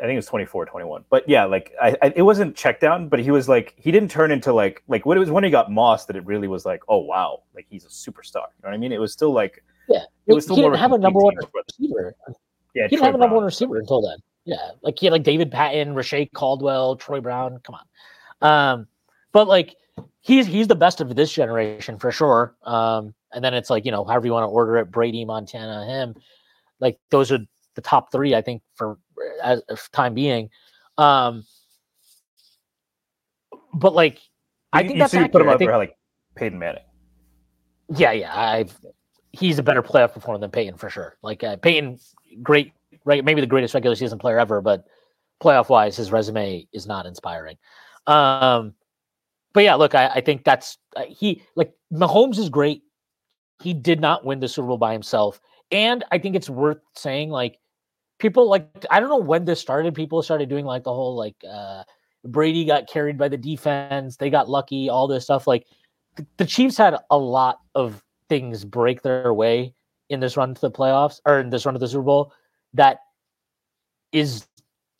I 0.00 0.06
think 0.06 0.14
it 0.14 0.16
was 0.16 0.26
24, 0.26 0.66
21. 0.66 1.04
But 1.08 1.28
yeah, 1.28 1.44
like 1.44 1.72
I, 1.80 1.96
I, 2.02 2.12
it 2.16 2.22
wasn't 2.22 2.56
check 2.56 2.80
down, 2.80 3.08
but 3.08 3.20
he 3.20 3.30
was 3.30 3.48
like 3.48 3.74
he 3.76 3.92
didn't 3.92 4.10
turn 4.10 4.32
into 4.32 4.52
like 4.52 4.82
like 4.88 5.06
when 5.06 5.16
it 5.16 5.20
was 5.20 5.30
when 5.30 5.44
he 5.44 5.50
got 5.50 5.70
Moss 5.70 6.06
that 6.06 6.16
it 6.16 6.26
really 6.26 6.48
was 6.48 6.66
like 6.66 6.82
oh 6.88 6.98
wow 6.98 7.42
like 7.54 7.66
he's 7.68 7.84
a 7.84 7.88
superstar. 7.88 8.34
You 8.34 8.64
know 8.64 8.70
what 8.70 8.74
I 8.74 8.76
mean? 8.78 8.92
It 8.92 9.00
was 9.00 9.12
still 9.12 9.32
like 9.32 9.62
yeah. 9.88 10.00
it 10.26 10.34
was 10.34 10.44
still 10.44 10.56
he 10.56 10.62
more 10.62 10.72
didn't 10.72 10.80
have 10.80 10.92
a 10.92 10.98
number 10.98 11.20
one 11.20 11.36
receiver. 11.36 12.16
Yeah, 12.74 12.84
He 12.84 12.96
didn't 12.96 12.98
Troy 12.98 13.06
have 13.06 13.14
a 13.14 13.18
number 13.18 13.36
one 13.36 13.44
receiver 13.44 13.78
until 13.78 14.02
then. 14.02 14.18
Yeah, 14.44 14.70
like 14.82 14.98
he 14.98 15.06
had 15.06 15.12
like 15.12 15.22
David 15.22 15.50
Patten, 15.50 15.94
Reche 15.94 16.28
Caldwell, 16.34 16.96
Troy 16.96 17.20
Brown. 17.20 17.60
Come 17.62 17.76
on, 18.42 18.50
um, 18.50 18.86
but 19.32 19.46
like 19.46 19.76
he's 20.24 20.46
he's 20.46 20.66
the 20.66 20.74
best 20.74 21.00
of 21.00 21.14
this 21.14 21.32
generation 21.32 21.98
for 21.98 22.10
sure. 22.10 22.56
Um, 22.64 23.14
and 23.32 23.44
then 23.44 23.54
it's 23.54 23.70
like 23.70 23.84
you 23.84 23.92
know 23.92 24.04
however 24.04 24.26
you 24.26 24.32
want 24.32 24.44
to 24.44 24.48
order 24.48 24.78
it, 24.78 24.90
Brady, 24.90 25.24
Montana, 25.24 25.86
him, 25.86 26.16
like 26.80 26.98
those 27.10 27.30
are 27.30 27.38
the 27.74 27.80
top 27.82 28.10
three 28.10 28.34
I 28.34 28.42
think 28.42 28.62
for 28.74 28.98
as, 29.42 29.62
as 29.68 29.88
time 29.90 30.14
being. 30.14 30.50
Um, 30.98 31.44
but 33.72 33.94
like 33.94 34.18
I 34.72 34.80
think 34.80 34.94
you, 34.94 34.98
that's 34.98 35.12
so 35.12 35.20
you 35.20 35.28
put 35.28 35.42
him 35.42 35.48
I 35.48 35.52
up 35.52 35.58
think, 35.58 35.70
for 35.70 35.76
like 35.76 35.96
Peyton 36.34 36.58
Manning. 36.58 36.82
yeah, 37.94 38.12
yeah, 38.12 38.36
I've 38.36 38.74
he's 39.32 39.58
a 39.58 39.62
better 39.62 39.82
playoff 39.82 40.14
performer 40.14 40.38
than 40.38 40.50
Peyton 40.50 40.76
for 40.78 40.88
sure. 40.88 41.16
Like 41.22 41.44
uh, 41.44 41.56
Peyton, 41.56 41.98
great, 42.42 42.72
right? 43.04 43.24
Maybe 43.24 43.40
the 43.40 43.46
greatest 43.46 43.74
regular 43.74 43.96
season 43.96 44.18
player 44.18 44.38
ever, 44.38 44.60
but 44.60 44.86
playoff 45.42 45.68
wise, 45.68 45.96
his 45.96 46.10
resume 46.12 46.66
is 46.72 46.86
not 46.86 47.04
inspiring. 47.04 47.56
Um, 48.06 48.74
but 49.54 49.62
yeah, 49.64 49.74
look, 49.76 49.94
I, 49.94 50.08
I 50.08 50.20
think 50.20 50.44
that's 50.44 50.76
uh, 50.96 51.04
he 51.08 51.42
like 51.54 51.72
Mahomes 51.92 52.38
is 52.38 52.50
great. 52.50 52.82
He 53.62 53.72
did 53.72 54.00
not 54.00 54.24
win 54.24 54.40
the 54.40 54.48
Super 54.48 54.68
Bowl 54.68 54.78
by 54.78 54.92
himself, 54.92 55.40
and 55.70 56.04
I 56.12 56.18
think 56.18 56.36
it's 56.36 56.50
worth 56.50 56.80
saying 56.94 57.30
like 57.30 57.58
people 58.18 58.50
like 58.50 58.68
I 58.90 59.00
don't 59.00 59.08
know 59.08 59.16
when 59.16 59.44
this 59.46 59.60
started. 59.60 59.94
People 59.94 60.22
started 60.22 60.48
doing 60.48 60.66
like 60.66 60.84
the 60.84 60.92
whole 60.92 61.16
like 61.16 61.36
uh 61.50 61.84
Brady 62.24 62.64
got 62.64 62.88
carried 62.88 63.16
by 63.16 63.28
the 63.28 63.36
defense, 63.36 64.16
they 64.16 64.30
got 64.30 64.48
lucky, 64.48 64.88
all 64.88 65.06
this 65.06 65.24
stuff. 65.24 65.46
Like 65.46 65.66
the, 66.16 66.26
the 66.38 66.46
Chiefs 66.46 66.76
had 66.76 66.96
a 67.10 67.18
lot 67.18 67.60
of 67.74 68.02
things 68.28 68.64
break 68.64 69.02
their 69.02 69.32
way 69.32 69.74
in 70.08 70.20
this 70.20 70.36
run 70.36 70.54
to 70.54 70.60
the 70.60 70.70
playoffs 70.70 71.20
or 71.26 71.40
in 71.40 71.50
this 71.50 71.64
run 71.64 71.74
to 71.74 71.78
the 71.78 71.88
Super 71.88 72.02
Bowl 72.02 72.32
that 72.72 72.98
is 74.12 74.46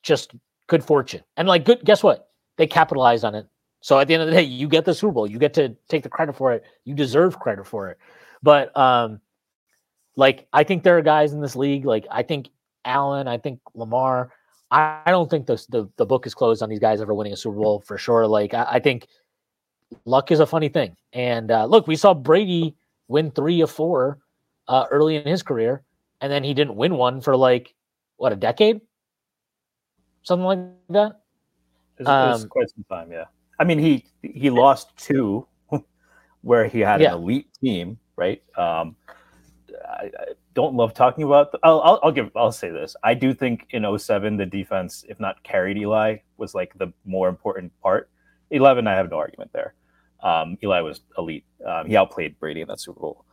just 0.03 0.33
good 0.67 0.85
fortune. 0.85 1.23
And 1.37 1.49
like 1.49 1.65
good 1.65 1.85
guess 1.85 2.03
what? 2.03 2.29
They 2.57 2.67
capitalized 2.67 3.25
on 3.25 3.35
it. 3.35 3.47
So 3.85 3.99
at 3.99 4.09
the 4.09 4.15
end 4.15 4.23
of 4.23 4.31
the 4.31 4.35
day, 4.35 4.43
you 4.45 4.67
get 4.67 4.87
the 4.87 4.95
Super 4.95 5.13
Bowl. 5.13 5.27
You 5.27 5.39
get 5.39 5.53
to 5.55 5.77
take 5.89 6.05
the 6.05 6.09
credit 6.09 6.35
for 6.35 6.55
it. 6.55 6.65
You 6.87 6.95
deserve 6.95 7.39
credit 7.39 7.67
for 7.67 7.91
it. 7.91 7.99
But 8.43 8.75
um 8.75 9.21
like 10.17 10.49
I 10.55 10.65
think 10.65 10.85
there 10.85 10.97
are 10.97 11.03
guys 11.03 11.35
in 11.35 11.43
this 11.43 11.55
league, 11.55 11.85
like 11.85 12.07
I 12.11 12.23
think 12.23 12.49
Allen, 12.87 13.29
I 13.29 13.37
think 13.37 13.61
Lamar. 13.75 14.33
I, 14.71 15.03
I 15.05 15.11
don't 15.11 15.29
think 15.29 15.45
the, 15.45 15.63
the 15.69 15.87
the 15.97 16.07
book 16.07 16.27
is 16.27 16.35
closed 16.35 16.63
on 16.63 16.71
these 16.71 16.79
guys 16.79 17.03
ever 17.03 17.13
winning 17.13 17.35
a 17.35 17.37
Super 17.37 17.57
Bowl 17.57 17.81
for 17.81 17.99
sure. 17.99 18.27
Like 18.27 18.55
I, 18.55 18.65
I 18.71 18.81
think 18.81 19.07
luck 20.07 20.31
is 20.31 20.41
a 20.41 20.47
funny 20.47 20.71
thing. 20.71 20.97
And 21.13 21.51
uh, 21.51 21.67
look, 21.67 21.87
we 21.87 21.97
saw 21.97 22.15
Brady 22.15 22.75
win 23.09 23.33
three 23.33 23.61
of 23.61 23.71
four 23.71 24.19
uh, 24.67 24.87
early 24.91 25.17
in 25.17 25.27
his 25.27 25.43
career, 25.43 25.83
and 26.23 26.33
then 26.33 26.43
he 26.43 26.55
didn't 26.55 26.77
win 26.77 26.97
one 26.97 27.21
for 27.21 27.37
like 27.37 27.75
what 28.17 28.33
a 28.33 28.37
decade, 28.37 28.81
something 30.23 30.47
like 30.47 30.61
that. 30.89 31.21
It 31.99 32.05
was, 32.05 32.09
it 32.09 32.29
was 32.33 32.43
Um, 32.45 32.49
quite 32.49 32.71
some 32.71 32.85
time, 32.89 33.13
yeah. 33.13 33.27
I 33.59 33.65
mean, 33.65 33.79
he 33.79 34.05
he 34.23 34.51
lost 34.51 34.97
two 34.97 35.47
where 36.43 36.67
he 36.67 36.81
had 36.81 37.01
Yeah. 37.01 37.15
an 37.15 37.23
elite 37.23 37.49
team, 37.61 37.99
right? 38.17 38.43
Um, 38.57 38.97
I, 39.89 40.05
I 40.05 40.11
don't 40.55 40.75
love 40.75 40.95
talking 40.95 41.25
about. 41.25 41.53
The, 41.53 41.59
I'll, 41.63 41.81
I'll 41.81 42.01
I'll 42.03 42.13
give 42.13 42.31
I'll 42.37 42.53
say 42.53 42.71
this. 42.71 42.97
I 43.03 43.15
do 43.15 43.35
think 43.35 43.67
in 43.71 43.85
07, 43.99 44.37
the 44.37 44.47
defense, 44.47 45.05
if 45.09 45.19
not 45.21 45.43
carried 45.43 45.77
Eli, 45.79 46.19
was 46.37 46.55
like 46.55 46.77
the 46.79 46.93
more 47.05 47.29
important 47.29 47.73
part. 47.81 48.09
Eleven, 48.51 48.87
I 48.87 48.95
have 48.95 49.11
no 49.11 49.19
argument 49.19 49.51
there. 49.53 49.75
Um, 50.23 50.57
Eli 50.63 50.81
was 50.81 51.01
elite. 51.19 51.45
Um, 51.67 51.87
he 51.87 51.97
outplayed 51.97 52.39
Brady 52.39 52.61
in 52.63 52.69
that 52.69 52.81
Super 52.81 53.01
Bowl. 53.01 53.25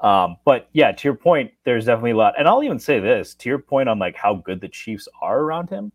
Um, 0.00 0.36
but 0.44 0.68
yeah, 0.72 0.90
to 0.92 1.08
your 1.08 1.14
point, 1.14 1.52
there's 1.64 1.84
definitely 1.84 2.12
a 2.12 2.16
lot. 2.16 2.34
And 2.38 2.48
I'll 2.48 2.62
even 2.62 2.78
say 2.78 2.98
this 3.00 3.34
to 3.34 3.48
your 3.48 3.58
point 3.58 3.88
on 3.88 3.98
like 3.98 4.16
how 4.16 4.34
good 4.36 4.60
the 4.60 4.68
Chiefs 4.68 5.06
are 5.20 5.40
around 5.40 5.68
him 5.68 5.92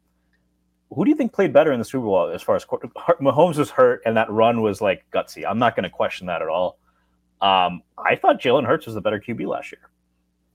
who 0.93 1.03
do 1.03 1.09
you 1.09 1.15
think 1.15 1.33
played 1.33 1.53
better 1.53 1.71
in 1.71 1.79
the 1.79 1.85
Super 1.85 2.05
Bowl 2.05 2.29
as 2.29 2.41
far 2.41 2.55
as 2.55 2.65
Mahomes 2.65 3.57
was 3.57 3.69
hurt 3.69 4.01
and 4.05 4.17
that 4.17 4.29
run 4.29 4.61
was 4.61 4.81
like 4.81 5.05
gutsy? 5.11 5.43
I'm 5.47 5.59
not 5.59 5.75
going 5.75 5.83
to 5.83 5.89
question 5.89 6.27
that 6.27 6.41
at 6.41 6.47
all. 6.47 6.77
Um, 7.41 7.81
I 7.97 8.15
thought 8.15 8.41
Jalen 8.41 8.65
Hurts 8.65 8.85
was 8.85 8.95
the 8.95 9.01
better 9.01 9.19
QB 9.19 9.47
last 9.47 9.71
year 9.71 9.89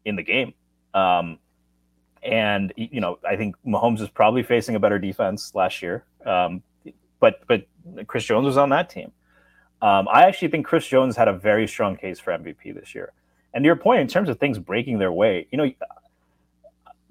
in 0.05 0.17
the 0.17 0.23
game. 0.23 0.55
Um, 0.95 1.39
and 2.23 2.73
you 2.77 3.01
know, 3.01 3.19
I 3.27 3.37
think 3.37 3.57
Mahomes 3.67 4.01
is 4.01 4.09
probably 4.09 4.43
facing 4.43 4.75
a 4.75 4.81
better 4.81 4.99
defense 4.99 5.55
last 5.55 5.83
year. 5.83 6.05
Um, 6.25 6.63
but 7.19 7.41
but 7.47 7.67
Chris 8.07 8.25
Jones 8.25 8.47
was 8.47 8.57
on 8.57 8.71
that 8.71 8.91
team. 8.91 9.13
Um, 9.83 10.09
I 10.13 10.25
actually 10.25 10.49
think 10.49 10.67
Chris 10.67 10.87
Jones 10.87 11.17
had 11.17 11.29
a 11.29 11.33
very 11.33 11.67
strong 11.67 11.97
case 11.97 12.19
for 12.19 12.33
MVP 12.33 12.75
this 12.75 12.95
year. 12.95 13.13
And 13.55 13.65
to 13.65 13.67
your 13.67 13.77
point, 13.77 14.01
in 14.01 14.09
terms 14.09 14.29
of 14.29 14.39
things 14.39 14.59
breaking 14.59 14.99
their 14.99 15.13
way, 15.13 15.47
you 15.51 15.59
know, 15.59 15.71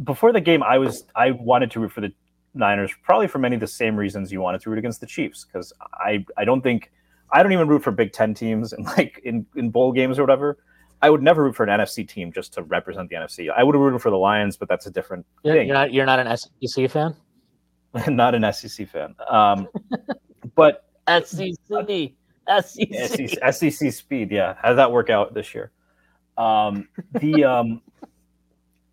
before 0.04 0.32
the 0.32 0.42
game, 0.42 0.64
I 0.64 0.78
was 0.78 1.06
I 1.16 1.32
wanted 1.32 1.72
to 1.72 1.80
root 1.80 1.92
for 1.92 2.02
the 2.02 2.14
Niners, 2.60 2.92
probably 3.04 3.28
for 3.28 3.40
many 3.40 3.56
of 3.56 3.62
the 3.62 3.68
same 3.68 3.96
reasons 3.96 4.32
you 4.32 4.42
wanted 4.42 4.62
to 4.62 4.70
root 4.70 4.80
against 4.80 5.02
the 5.02 5.08
Chiefs, 5.08 5.46
because 5.46 5.74
I 5.94 6.26
I 6.38 6.46
don't 6.46 6.62
think 6.62 6.92
I 7.32 7.44
don't 7.44 7.54
even 7.54 7.68
root 7.68 7.84
for 7.84 7.92
Big 7.92 8.12
Ten 8.12 8.34
teams 8.34 8.74
and 8.74 8.86
like 8.98 9.20
in, 9.24 9.46
in 9.56 9.70
bowl 9.70 9.92
games 9.92 10.20
or 10.20 10.24
whatever. 10.24 10.58
I 11.02 11.10
would 11.10 11.24
never 11.24 11.44
root 11.44 11.56
for 11.56 11.64
an 11.64 11.70
NFC 11.70 12.06
team 12.08 12.32
just 12.34 12.54
to 12.56 12.64
represent 12.64 13.10
the 13.10 13.16
NFC. 13.16 13.50
I 13.50 13.64
would 13.64 13.74
have 13.74 13.82
rooted 13.82 14.02
for 14.02 14.10
the 14.12 14.18
Lions, 14.18 14.58
but 14.58 14.68
that's 14.68 14.86
a 14.86 14.92
different 14.92 15.26
You're, 15.44 15.56
thing. 15.56 15.68
you're 15.68 15.78
not 15.78 15.94
you're 15.94 16.06
not 16.06 16.20
an 16.20 16.38
SEC 16.38 16.92
fan. 16.92 17.16
not 18.08 18.36
an 18.36 18.52
SEC 18.52 18.88
fan. 18.88 19.16
Um, 19.30 19.68
but 20.56 20.86
SEC, 21.08 21.54
SEC. 21.66 22.12
SEC, 22.64 23.54
SEC 23.54 23.82
E 23.82 23.92
speed, 23.92 24.32
yeah. 24.32 24.56
How 24.62 24.70
did 24.70 24.78
that 24.78 24.92
work 24.92 25.10
out 25.10 25.34
this 25.34 25.54
year? 25.56 25.72
Um, 26.38 26.88
the 27.14 27.44
um, 27.44 27.82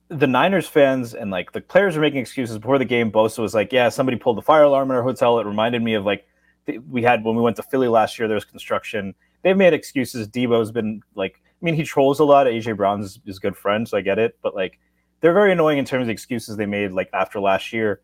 the 0.09 0.27
Niners 0.27 0.69
fans 0.69 1.15
and 1.15 1.31
like 1.31 1.53
the 1.53 1.61
players 1.61 1.97
were 1.97 2.03
making 2.03 2.21
excuses 2.21 2.59
before 2.59 2.79
the 2.79 2.85
game. 2.85 3.11
Bosa 3.11 3.39
was 3.39 3.55
like, 3.55 3.73
"Yeah, 3.73 3.89
somebody 3.89 4.17
pulled 4.17 4.37
the 4.37 4.43
fire 4.43 4.63
alarm 4.63 4.91
in 4.91 4.97
our 4.97 5.03
hotel." 5.03 5.39
It 5.39 5.47
reminded 5.47 5.83
me 5.83 5.95
of 5.95 6.05
like 6.05 6.27
th- 6.67 6.81
we 6.89 7.03
had 7.03 7.25
when 7.25 7.37
we 7.37 7.43
went 7.43 7.57
to 7.57 7.63
Philly 7.63 7.89
last 7.89 8.19
year. 8.19 8.29
There 8.29 8.37
was 8.37 8.45
construction. 8.45 9.15
They've 9.43 9.57
made 9.57 9.73
excuses. 9.73 10.29
Deebo's 10.29 10.71
been 10.71 11.03
like, 11.15 11.41
I 11.45 11.65
mean, 11.65 11.75
he 11.75 11.83
trolls 11.83 12.21
a 12.21 12.25
lot. 12.25 12.47
AJ 12.47 12.77
Brown's 12.77 13.21
is 13.27 13.39
good 13.39 13.57
friend, 13.57 13.89
so 13.89 13.97
I 13.97 14.01
get 14.01 14.19
it. 14.19 14.39
But 14.43 14.55
like, 14.55 14.79
they're 15.21 15.33
very 15.33 15.53
annoying 15.53 15.79
in 15.79 15.85
terms 15.85 16.03
of 16.03 16.07
the 16.07 16.13
excuses 16.13 16.57
they 16.57 16.67
made 16.67 16.93
like 16.93 17.11
after 17.13 17.41
last 17.41 17.73
year. 17.73 18.01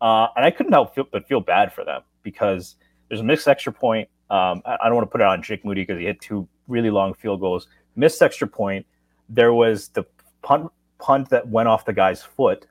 Uh, 0.00 0.28
and 0.36 0.44
I 0.44 0.50
couldn't 0.50 0.72
help 0.72 0.94
feel, 0.94 1.06
but 1.10 1.26
feel 1.26 1.40
bad 1.40 1.72
for 1.72 1.84
them 1.84 2.02
because 2.22 2.76
there's 3.08 3.20
a 3.20 3.24
missed 3.24 3.48
extra 3.48 3.72
point. 3.72 4.08
Um, 4.30 4.62
I, 4.64 4.76
I 4.82 4.86
don't 4.86 4.96
want 4.96 5.08
to 5.08 5.10
put 5.10 5.20
it 5.20 5.26
on 5.26 5.42
Jake 5.42 5.64
Moody 5.64 5.82
because 5.82 5.98
he 5.98 6.04
hit 6.04 6.20
two 6.20 6.46
really 6.68 6.90
long 6.90 7.14
field 7.14 7.40
goals. 7.40 7.66
Missed 7.96 8.22
extra 8.22 8.46
point. 8.46 8.86
There 9.28 9.52
was 9.52 9.88
the 9.88 10.04
punt 10.42 10.70
punt 10.98 11.30
that 11.30 11.48
went 11.48 11.68
off 11.68 11.84
the 11.84 11.92
guy's 11.92 12.22
foot, 12.22 12.66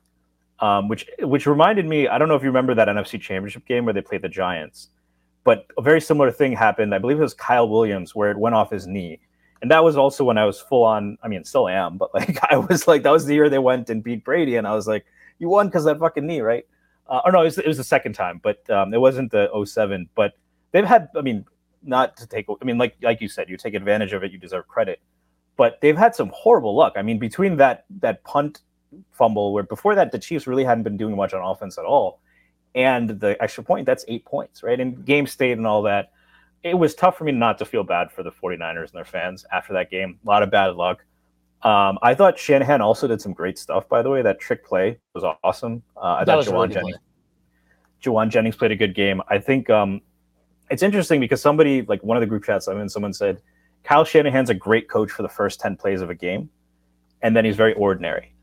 um, 0.59 0.87
which 0.87 1.07
which 1.19 1.45
reminded 1.45 1.85
me. 1.85 2.07
I 2.07 2.17
don't 2.17 2.27
know 2.27 2.35
if 2.35 2.43
you 2.43 2.49
remember 2.49 2.75
that 2.75 2.87
NFC 2.87 3.19
Championship 3.19 3.65
game 3.65 3.85
where 3.85 3.93
they 3.93 4.01
played 4.01 4.21
the 4.21 4.29
Giants, 4.29 4.89
but 5.43 5.67
a 5.77 5.81
very 5.81 6.01
similar 6.01 6.31
thing 6.31 6.53
happened. 6.53 6.93
I 6.93 6.97
believe 6.97 7.17
it 7.17 7.23
was 7.23 7.33
Kyle 7.33 7.67
Williams 7.69 8.15
where 8.15 8.31
it 8.31 8.37
went 8.37 8.55
off 8.55 8.71
his 8.71 8.87
knee, 8.87 9.19
and 9.61 9.71
that 9.71 9.83
was 9.83 9.97
also 9.97 10.23
when 10.23 10.37
I 10.37 10.45
was 10.45 10.59
full 10.59 10.83
on. 10.83 11.17
I 11.23 11.27
mean, 11.27 11.43
still 11.43 11.67
am, 11.67 11.97
but 11.97 12.13
like 12.13 12.37
I 12.51 12.57
was 12.57 12.87
like 12.87 13.03
that 13.03 13.11
was 13.11 13.25
the 13.25 13.33
year 13.33 13.49
they 13.49 13.59
went 13.59 13.89
and 13.89 14.03
beat 14.03 14.23
Brady, 14.23 14.55
and 14.55 14.67
I 14.67 14.73
was 14.73 14.87
like, 14.87 15.05
you 15.39 15.49
won 15.49 15.67
because 15.67 15.85
that 15.85 15.99
fucking 15.99 16.25
knee, 16.25 16.41
right? 16.41 16.65
Uh, 17.07 17.21
or 17.23 17.31
no, 17.31 17.41
it 17.41 17.45
was, 17.45 17.57
it 17.57 17.67
was 17.67 17.77
the 17.77 17.83
second 17.83 18.13
time, 18.13 18.39
but 18.43 18.69
um, 18.69 18.93
it 18.93 18.99
wasn't 18.99 19.31
the 19.31 19.49
07. 19.65 20.09
But 20.13 20.33
they've 20.71 20.85
had, 20.85 21.09
I 21.15 21.21
mean, 21.21 21.45
not 21.83 22.17
to 22.17 22.27
take, 22.27 22.47
I 22.49 22.65
mean, 22.65 22.77
like 22.77 22.95
like 23.01 23.21
you 23.21 23.29
said, 23.29 23.49
you 23.49 23.57
take 23.57 23.73
advantage 23.73 24.13
of 24.13 24.23
it, 24.23 24.31
you 24.31 24.37
deserve 24.37 24.67
credit. 24.67 24.99
But 25.57 25.81
they've 25.81 25.97
had 25.97 26.15
some 26.15 26.31
horrible 26.33 26.75
luck. 26.75 26.93
I 26.95 27.01
mean, 27.01 27.19
between 27.19 27.57
that 27.57 27.85
that 27.99 28.23
punt 28.23 28.61
fumble, 29.11 29.53
where 29.53 29.63
before 29.63 29.95
that 29.95 30.11
the 30.11 30.19
Chiefs 30.19 30.47
really 30.47 30.63
hadn't 30.63 30.83
been 30.83 30.97
doing 30.97 31.15
much 31.15 31.33
on 31.33 31.41
offense 31.43 31.77
at 31.77 31.85
all, 31.85 32.21
and 32.75 33.19
the 33.19 33.41
extra 33.41 33.63
point, 33.63 33.85
that's 33.85 34.05
eight 34.07 34.23
points, 34.23 34.61
right? 34.63 34.79
And 34.79 35.03
game 35.03 35.25
state 35.27 35.57
and 35.57 35.65
all 35.65 35.81
that. 35.83 36.11
It 36.63 36.75
was 36.75 36.95
tough 36.95 37.17
for 37.17 37.23
me 37.23 37.31
not 37.31 37.57
to 37.59 37.65
feel 37.65 37.83
bad 37.83 38.11
for 38.11 38.23
the 38.23 38.31
49ers 38.31 38.85
and 38.85 38.93
their 38.93 39.05
fans 39.05 39.45
after 39.51 39.73
that 39.73 39.89
game. 39.89 40.19
A 40.23 40.27
lot 40.27 40.43
of 40.43 40.51
bad 40.51 40.75
luck. 40.75 41.03
Um, 41.63 41.97
I 42.01 42.13
thought 42.13 42.37
Shanahan 42.37 42.81
also 42.81 43.07
did 43.07 43.21
some 43.21 43.33
great 43.33 43.57
stuff, 43.57 43.89
by 43.89 44.01
the 44.01 44.09
way. 44.09 44.21
That 44.21 44.39
trick 44.39 44.65
play 44.65 44.99
was 45.13 45.23
awesome. 45.43 45.81
Uh, 45.95 46.01
I 46.01 46.23
That 46.25 46.43
thought 46.43 46.45
Jauan 46.45 46.53
really 46.53 46.73
Jennings, 46.73 46.97
Jauan 48.03 48.29
Jennings 48.29 48.55
played 48.55 48.71
a 48.71 48.75
good 48.75 48.93
game. 48.93 49.21
I 49.27 49.39
think 49.39 49.69
um, 49.69 50.01
it's 50.69 50.83
interesting 50.83 51.19
because 51.19 51.41
somebody, 51.41 51.81
like 51.83 52.03
one 52.03 52.15
of 52.15 52.21
the 52.21 52.27
group 52.27 52.43
chats 52.43 52.67
I'm 52.67 52.79
in, 52.79 52.89
someone 52.89 53.13
said, 53.13 53.41
Kyle 53.83 54.03
Shanahan's 54.03 54.49
a 54.49 54.53
great 54.53 54.89
coach 54.89 55.11
for 55.11 55.23
the 55.23 55.29
first 55.29 55.59
10 55.59 55.77
plays 55.77 56.01
of 56.01 56.09
a 56.09 56.15
game, 56.15 56.49
and 57.21 57.35
then 57.35 57.45
he's 57.45 57.55
very 57.55 57.73
ordinary. 57.73 58.33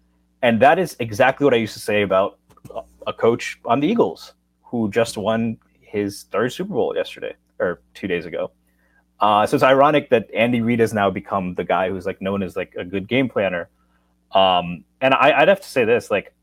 And 0.42 0.60
that 0.60 0.78
is 0.78 0.96
exactly 0.98 1.44
what 1.44 1.54
I 1.54 1.58
used 1.58 1.74
to 1.74 1.80
say 1.80 2.02
about 2.02 2.38
a 3.06 3.12
coach 3.12 3.58
on 3.64 3.80
the 3.80 3.86
Eagles 3.86 4.34
who 4.62 4.90
just 4.90 5.16
won 5.16 5.58
his 5.80 6.24
third 6.30 6.52
Super 6.52 6.72
Bowl 6.72 6.94
yesterday 6.96 7.34
or 7.58 7.80
two 7.94 8.08
days 8.08 8.26
ago. 8.26 8.50
Uh, 9.20 9.46
so 9.46 9.54
it's 9.54 9.62
ironic 9.62 10.10
that 10.10 10.28
Andy 10.34 10.60
Reid 10.60 10.80
has 10.80 10.92
now 10.92 11.10
become 11.10 11.54
the 11.54 11.64
guy 11.64 11.88
who's 11.88 12.04
like 12.04 12.20
known 12.20 12.42
as 12.42 12.56
like 12.56 12.74
a 12.76 12.84
good 12.84 13.08
game 13.08 13.28
planner. 13.28 13.68
Um, 14.32 14.84
and 15.00 15.14
I, 15.14 15.32
I'd 15.40 15.48
have 15.48 15.60
to 15.60 15.68
say 15.68 15.84
this: 15.84 16.10
like 16.10 16.34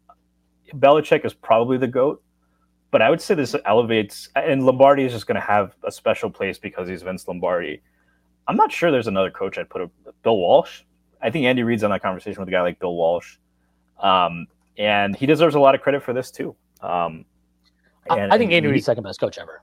Belichick 0.74 1.26
is 1.26 1.34
probably 1.34 1.78
the 1.78 1.88
goat, 1.88 2.24
but 2.90 3.02
I 3.02 3.10
would 3.10 3.22
say 3.22 3.36
this 3.36 3.56
elevates. 3.66 4.30
And 4.36 4.66
Lombardi 4.66 5.04
is 5.04 5.12
just 5.12 5.28
going 5.28 5.36
to 5.36 5.46
have 5.46 5.76
a 5.84 5.92
special 5.92 6.30
place 6.30 6.58
because 6.58 6.88
he's 6.88 7.04
Vince 7.04 7.28
Lombardi. 7.28 7.82
I'm 8.48 8.56
not 8.56 8.72
sure 8.72 8.92
there's 8.92 9.08
another 9.08 9.32
coach 9.32 9.58
I'd 9.58 9.70
put 9.70 9.82
a 9.82 9.90
Bill 10.24 10.38
Walsh. 10.38 10.82
I 11.22 11.30
think 11.30 11.46
Andy 11.46 11.64
Reid's 11.64 11.84
on 11.84 11.92
that 11.92 12.02
conversation 12.02 12.40
with 12.40 12.50
a 12.50 12.52
guy 12.52 12.62
like 12.62 12.80
Bill 12.80 12.96
Walsh, 12.96 13.38
um, 14.00 14.48
and 14.78 15.16
he 15.16 15.26
deserves 15.26 15.56
a 15.56 15.60
lot 15.60 15.76
of 15.76 15.82
credit 15.82 16.04
for 16.04 16.14
this 16.14 16.32
too. 16.32 16.56
Um, 16.82 17.26
I- 18.10 18.18
and- 18.18 18.34
I 18.34 18.38
think 18.38 18.50
and 18.50 18.58
Andy 18.58 18.70
Reid's 18.70 18.86
second 18.86 19.04
best 19.04 19.20
coach 19.20 19.38
ever. 19.38 19.62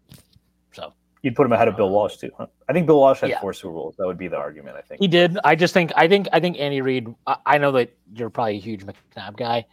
So 0.73 0.93
You'd 1.23 1.35
put 1.35 1.45
him 1.45 1.53
ahead 1.53 1.67
of 1.67 1.77
Bill 1.77 1.91
Walsh 1.91 2.17
too. 2.17 2.31
Huh? 2.39 2.47
I 2.69 2.73
think 2.73 2.87
Bill 2.87 2.99
Walsh 2.99 3.21
had 3.21 3.31
Yeah. 3.31 3.41
four 3.41 3.53
Super 3.53 3.73
Bowls. 3.73 3.97
That 3.97 4.07
would 4.07 4.19
be 4.19 4.29
the 4.29 4.37
argument. 4.37 4.77
I 4.77 4.83
think. 4.83 5.01
He 5.01 5.09
did. 5.09 5.37
I 5.43 5.57
just 5.57 5.75
think 5.75 5.91
I 5.97 6.07
think 6.07 6.29
I 6.33 6.39
think 6.39 6.59
Andy 6.61 6.81
Reid. 6.81 7.13
I, 7.27 7.37
I 7.45 7.59
know 7.59 7.73
that 7.73 7.93
you're 8.15 8.31
probably 8.31 8.57
a 8.57 8.61
huge 8.61 8.85
McNabb 8.85 9.37
guy. 9.37 9.67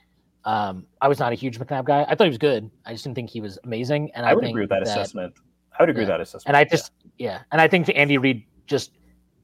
Um, 0.44 0.86
I 1.02 1.08
was 1.08 1.20
not 1.20 1.32
a 1.32 1.36
huge 1.36 1.60
McNabb 1.60 1.86
guy. 1.86 2.06
I 2.08 2.16
thought 2.16 2.26
he 2.26 2.30
was 2.30 2.38
good. 2.40 2.70
I 2.86 2.94
just 2.94 3.04
didn't 3.04 3.16
think 3.16 3.30
he 3.30 3.42
was 3.42 3.60
amazing. 3.64 4.12
And 4.16 4.26
I, 4.26 4.32
I 4.32 4.34
would 4.34 4.42
think 4.42 4.54
agree 4.54 4.64
with 4.64 4.70
that, 4.72 4.84
assessment. 4.84 5.34
I 5.78 5.84
would 5.84 5.90
agree 5.90 6.04
yeah. 6.04 6.10
with 6.10 6.14
that 6.14 6.22
assessment. 6.22 6.48
And 6.48 6.58
I 6.58 6.64
just 6.64 6.92
yeah. 7.18 7.42
and 7.52 7.62
I 7.62 7.68
think 7.68 7.92
Andy 7.96 8.18
Reid 8.18 8.44
just 8.66 8.92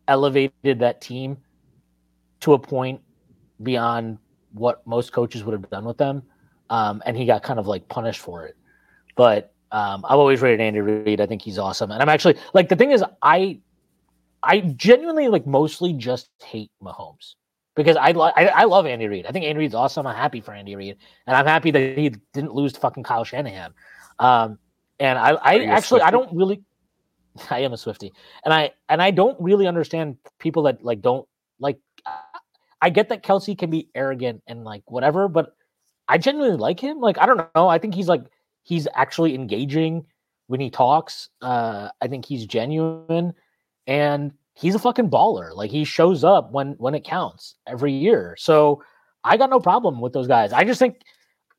elevated 0.07 0.79
that 0.79 1.01
team 1.01 1.37
to 2.41 2.53
a 2.53 2.59
point 2.59 3.01
beyond 3.61 4.17
what 4.53 4.85
most 4.85 5.13
coaches 5.13 5.43
would 5.43 5.53
have 5.53 5.69
done 5.69 5.85
with 5.85 5.97
them. 5.97 6.23
Um, 6.69 7.01
and 7.05 7.15
he 7.15 7.25
got 7.25 7.43
kind 7.43 7.59
of 7.59 7.67
like 7.67 7.87
punished 7.87 8.19
for 8.19 8.45
it. 8.45 8.55
But 9.15 9.53
um, 9.71 10.05
I've 10.05 10.19
always 10.19 10.41
rated 10.41 10.61
Andy 10.61 10.79
Reid. 10.79 11.21
I 11.21 11.25
think 11.25 11.41
he's 11.41 11.57
awesome. 11.57 11.91
And 11.91 12.01
I'm 12.01 12.09
actually 12.09 12.37
like 12.53 12.69
the 12.69 12.75
thing 12.75 12.91
is 12.91 13.03
I 13.21 13.59
I 14.43 14.61
genuinely 14.61 15.27
like 15.27 15.45
mostly 15.45 15.93
just 15.93 16.29
hate 16.41 16.71
Mahomes 16.81 17.35
because 17.75 17.95
I, 17.95 18.11
li- 18.11 18.33
I 18.35 18.47
I 18.47 18.63
love 18.65 18.85
Andy 18.85 19.07
Reid. 19.07 19.25
I 19.25 19.31
think 19.31 19.45
Andy 19.45 19.59
Reid's 19.59 19.75
awesome. 19.75 20.07
I'm 20.07 20.15
happy 20.15 20.41
for 20.41 20.53
Andy 20.53 20.75
Reid, 20.75 20.97
and 21.27 21.35
I'm 21.35 21.45
happy 21.45 21.71
that 21.71 21.97
he 21.97 22.09
didn't 22.33 22.53
lose 22.53 22.73
to 22.73 22.79
fucking 22.79 23.03
Kyle 23.03 23.23
Shanahan. 23.23 23.73
Um, 24.19 24.59
and 24.99 25.17
I 25.17 25.31
I 25.31 25.63
actually 25.65 26.01
I 26.01 26.11
don't 26.11 26.35
really 26.35 26.63
I 27.49 27.59
am 27.59 27.73
a 27.73 27.77
Swiftie, 27.77 28.11
and 28.45 28.53
I 28.53 28.71
and 28.89 29.01
I 29.01 29.11
don't 29.11 29.39
really 29.39 29.67
understand 29.67 30.17
people 30.39 30.63
that 30.63 30.83
like 30.83 31.01
don't 31.01 31.27
like. 31.59 31.77
I 32.83 32.89
get 32.89 33.09
that 33.09 33.23
Kelce 33.23 33.57
can 33.57 33.69
be 33.69 33.89
arrogant 33.93 34.41
and 34.47 34.63
like 34.63 34.81
whatever, 34.87 35.27
but 35.27 35.55
I 36.07 36.17
genuinely 36.17 36.57
like 36.57 36.79
him. 36.79 36.99
Like 36.99 37.17
I 37.19 37.25
don't 37.25 37.41
know. 37.55 37.67
I 37.67 37.77
think 37.77 37.95
he's 37.95 38.07
like 38.07 38.23
he's 38.63 38.87
actually 38.95 39.35
engaging 39.35 40.05
when 40.47 40.59
he 40.59 40.69
talks. 40.69 41.29
Uh, 41.41 41.89
I 42.01 42.07
think 42.07 42.25
he's 42.25 42.45
genuine, 42.45 43.33
and 43.87 44.33
he's 44.55 44.75
a 44.75 44.79
fucking 44.79 45.09
baller. 45.09 45.55
Like 45.55 45.71
he 45.71 45.83
shows 45.83 46.23
up 46.23 46.51
when 46.51 46.73
when 46.73 46.95
it 46.95 47.03
counts 47.03 47.55
every 47.67 47.93
year. 47.93 48.35
So 48.37 48.83
I 49.23 49.37
got 49.37 49.49
no 49.49 49.59
problem 49.59 50.01
with 50.01 50.13
those 50.13 50.27
guys. 50.27 50.51
I 50.51 50.63
just 50.63 50.79
think, 50.79 51.01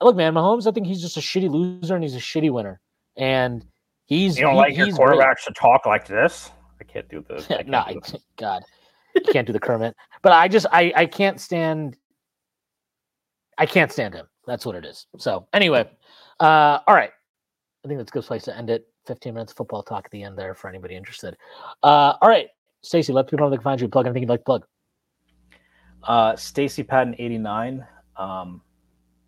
look, 0.01 0.17
man, 0.17 0.35
Mahomes. 0.35 0.67
I 0.67 0.73
think 0.73 0.87
he's 0.87 1.01
just 1.01 1.17
a 1.17 1.21
shitty 1.21 1.51
loser 1.51 1.95
and 1.95 2.03
he's 2.05 2.17
a 2.17 2.19
shitty 2.19 2.51
winner, 2.51 2.81
and 3.17 3.65
he's 4.13 4.37
you 4.37 4.43
don't 4.43 4.55
he- 4.55 4.59
like 4.59 4.77
your 4.77 4.87
he's 4.87 4.97
great. 4.97 5.09
quarterbacks 5.09 5.45
to 5.47 5.53
talk 5.53 5.87
like 5.87 6.07
this. 6.07 6.51
I 6.81 6.85
can't 6.85 7.09
do 7.09 7.25
this. 7.29 7.47
I 7.51 7.57
can't 7.57 7.69
no, 7.69 7.85
do 7.89 8.01
I, 8.15 8.19
God, 8.37 8.63
You 9.15 9.33
can't 9.33 9.47
do 9.47 9.53
the 9.53 9.61
Kermit. 9.61 9.95
But 10.23 10.33
I 10.33 10.49
just 10.49 10.67
I 10.73 10.93
I 10.95 11.07
can't 11.07 11.41
stand. 11.41 11.97
I 13.59 13.67
can't 13.67 13.93
stand 13.93 14.15
him. 14.15 14.27
That's 14.47 14.67
what 14.67 14.75
it 14.75 14.85
is. 14.85 15.07
So 15.19 15.47
anyway, 15.53 15.89
uh, 16.41 16.79
all 16.87 16.95
right. 16.95 17.11
I 17.85 17.89
think 17.89 17.99
that's 17.99 18.11
a 18.11 18.15
good 18.15 18.25
place 18.25 18.45
to 18.45 18.57
end 18.57 18.71
it. 18.71 18.87
15 19.07 19.35
minutes 19.35 19.53
of 19.53 19.57
football 19.57 19.83
talk 19.83 20.05
at 20.05 20.11
the 20.13 20.23
end 20.23 20.39
there 20.39 20.55
for 20.55 20.69
anybody 20.69 20.95
interested. 20.95 21.37
Uh, 21.83 22.15
all 22.23 22.29
right, 22.29 22.47
Stacy, 22.83 23.13
let 23.13 23.27
people 23.27 23.45
know 23.45 23.51
they 23.51 23.57
can 23.57 23.65
find 23.65 23.81
you. 23.81 23.89
Plug 23.89 24.07
anything 24.07 24.23
you'd 24.23 24.29
like 24.29 24.41
to 24.41 24.45
plug. 24.45 24.65
Uh, 26.05 26.37
Stacy 26.37 26.83
Patton 26.83 27.15
eighty 27.19 27.39
nine. 27.39 27.85
Um, 28.17 28.63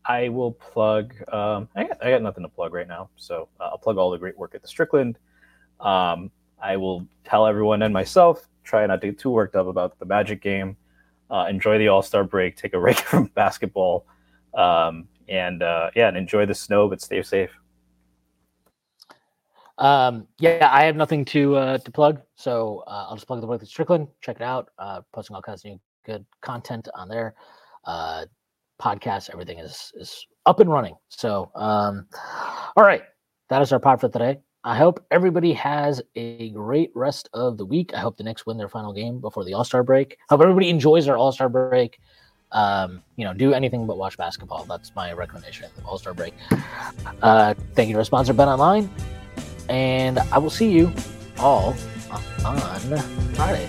I 0.07 0.29
will 0.29 0.53
plug. 0.53 1.15
Um, 1.33 1.69
I 1.75 1.85
got, 1.85 2.05
I 2.05 2.11
got 2.11 2.23
nothing 2.23 2.43
to 2.43 2.49
plug 2.49 2.75
right 2.75 2.89
now, 2.89 3.11
so 3.17 3.49
uh, 3.61 3.65
I'll 3.65 3.79
plug 3.79 3.97
all 3.97 4.11
the 4.11 4.19
great 4.19 4.37
work 4.39 4.55
at 4.55 4.63
the 4.63 4.69
Strickland. 4.69 5.19
Um, 5.81 6.31
I 6.63 6.77
will 6.77 7.07
tell 7.25 7.47
everyone 7.47 7.83
and 7.83 7.93
myself 7.93 8.49
try 8.65 8.87
not 8.87 9.01
to 9.01 9.09
get 9.09 9.19
too 9.19 9.31
worked 9.31 9.57
up 9.57 9.67
about 9.67 9.99
the 9.99 10.05
Magic 10.05 10.43
game. 10.43 10.77
Uh, 11.31 11.47
enjoy 11.49 11.79
the 11.79 11.89
All 11.89 12.03
Star 12.03 12.25
break. 12.25 12.57
Take 12.57 12.75
a 12.75 12.81
break 12.81 12.99
from 12.99 13.27
basketball, 13.35 14.07
um, 14.55 15.09
and 15.29 15.63
uh, 15.63 15.91
yeah, 15.95 16.09
and 16.09 16.17
enjoy 16.17 16.47
the 16.47 16.55
snow, 16.55 16.89
but 16.89 17.01
stay 17.01 17.23
safe. 17.23 17.51
Um, 19.79 20.29
yeah, 20.39 20.69
I 20.71 20.85
have 20.85 20.97
nothing 20.97 21.25
to 21.27 21.57
uh, 21.57 21.79
to 21.79 21.91
plug, 21.91 22.21
so 22.37 22.85
uh, 22.87 23.07
I'll 23.09 23.17
just 23.17 23.27
plug 23.27 23.41
the 23.41 23.47
work 23.47 23.63
at 23.63 23.69
Strickland. 23.69 24.09
Check 24.21 24.37
it 24.37 24.43
out. 24.43 24.71
Uh, 24.79 25.01
posting 25.13 25.35
all 25.35 25.43
kinds 25.43 25.65
of 25.65 25.71
new 25.71 25.81
good 26.05 26.25
content 26.43 26.89
on 26.95 27.09
there. 27.09 27.35
Uh, 27.85 28.27
podcasts, 28.81 29.31
everything 29.33 29.59
is 29.59 29.93
is 29.95 30.27
up 30.47 30.61
and 30.61 30.71
running. 30.71 30.95
So, 31.09 31.51
um, 31.55 32.07
all 32.77 32.85
right, 32.85 33.03
that 33.49 33.63
is 33.63 33.73
our 33.73 33.79
pod 33.79 34.01
for 34.01 34.09
today. 34.09 34.39
I 34.67 34.77
hope 34.77 35.05
everybody 35.11 35.53
has 35.53 36.01
a 36.17 36.51
great 36.51 36.91
rest 36.95 37.29
of 37.35 37.59
the 37.59 37.67
week. 37.67 37.93
I 37.95 37.99
hope 37.99 38.17
the 38.17 38.25
Knicks 38.25 38.47
win 38.47 38.57
their 38.57 38.69
final 38.69 38.93
game 38.93 39.21
before 39.21 39.45
the 39.45 39.55
All 39.55 39.65
Star 39.65 39.83
break. 39.83 40.17
Hope 40.29 40.41
everybody 40.41 40.71
enjoys 40.71 41.07
their 41.07 41.17
All 41.17 41.33
Star 41.33 41.49
break. 41.49 41.99
Um, 42.53 43.03
you 43.17 43.25
know, 43.25 43.35
do 43.35 43.53
anything 43.53 43.87
but 43.87 43.99
watch 43.99 44.17
basketball. 44.17 44.65
That's 44.65 44.95
my 44.95 45.13
recommendation. 45.13 45.69
All 45.85 45.99
Star 45.99 46.15
break. 46.15 46.35
Uh, 47.21 47.55
thank 47.75 47.89
you 47.89 47.95
to 47.95 47.99
our 47.99 48.05
sponsor, 48.05 48.33
BetOnline 48.33 48.89
and 49.69 50.19
I 50.19 50.39
will 50.39 50.51
see 50.51 50.71
you 50.71 50.93
all 51.39 51.75
on 52.45 52.59
Friday. 53.35 53.69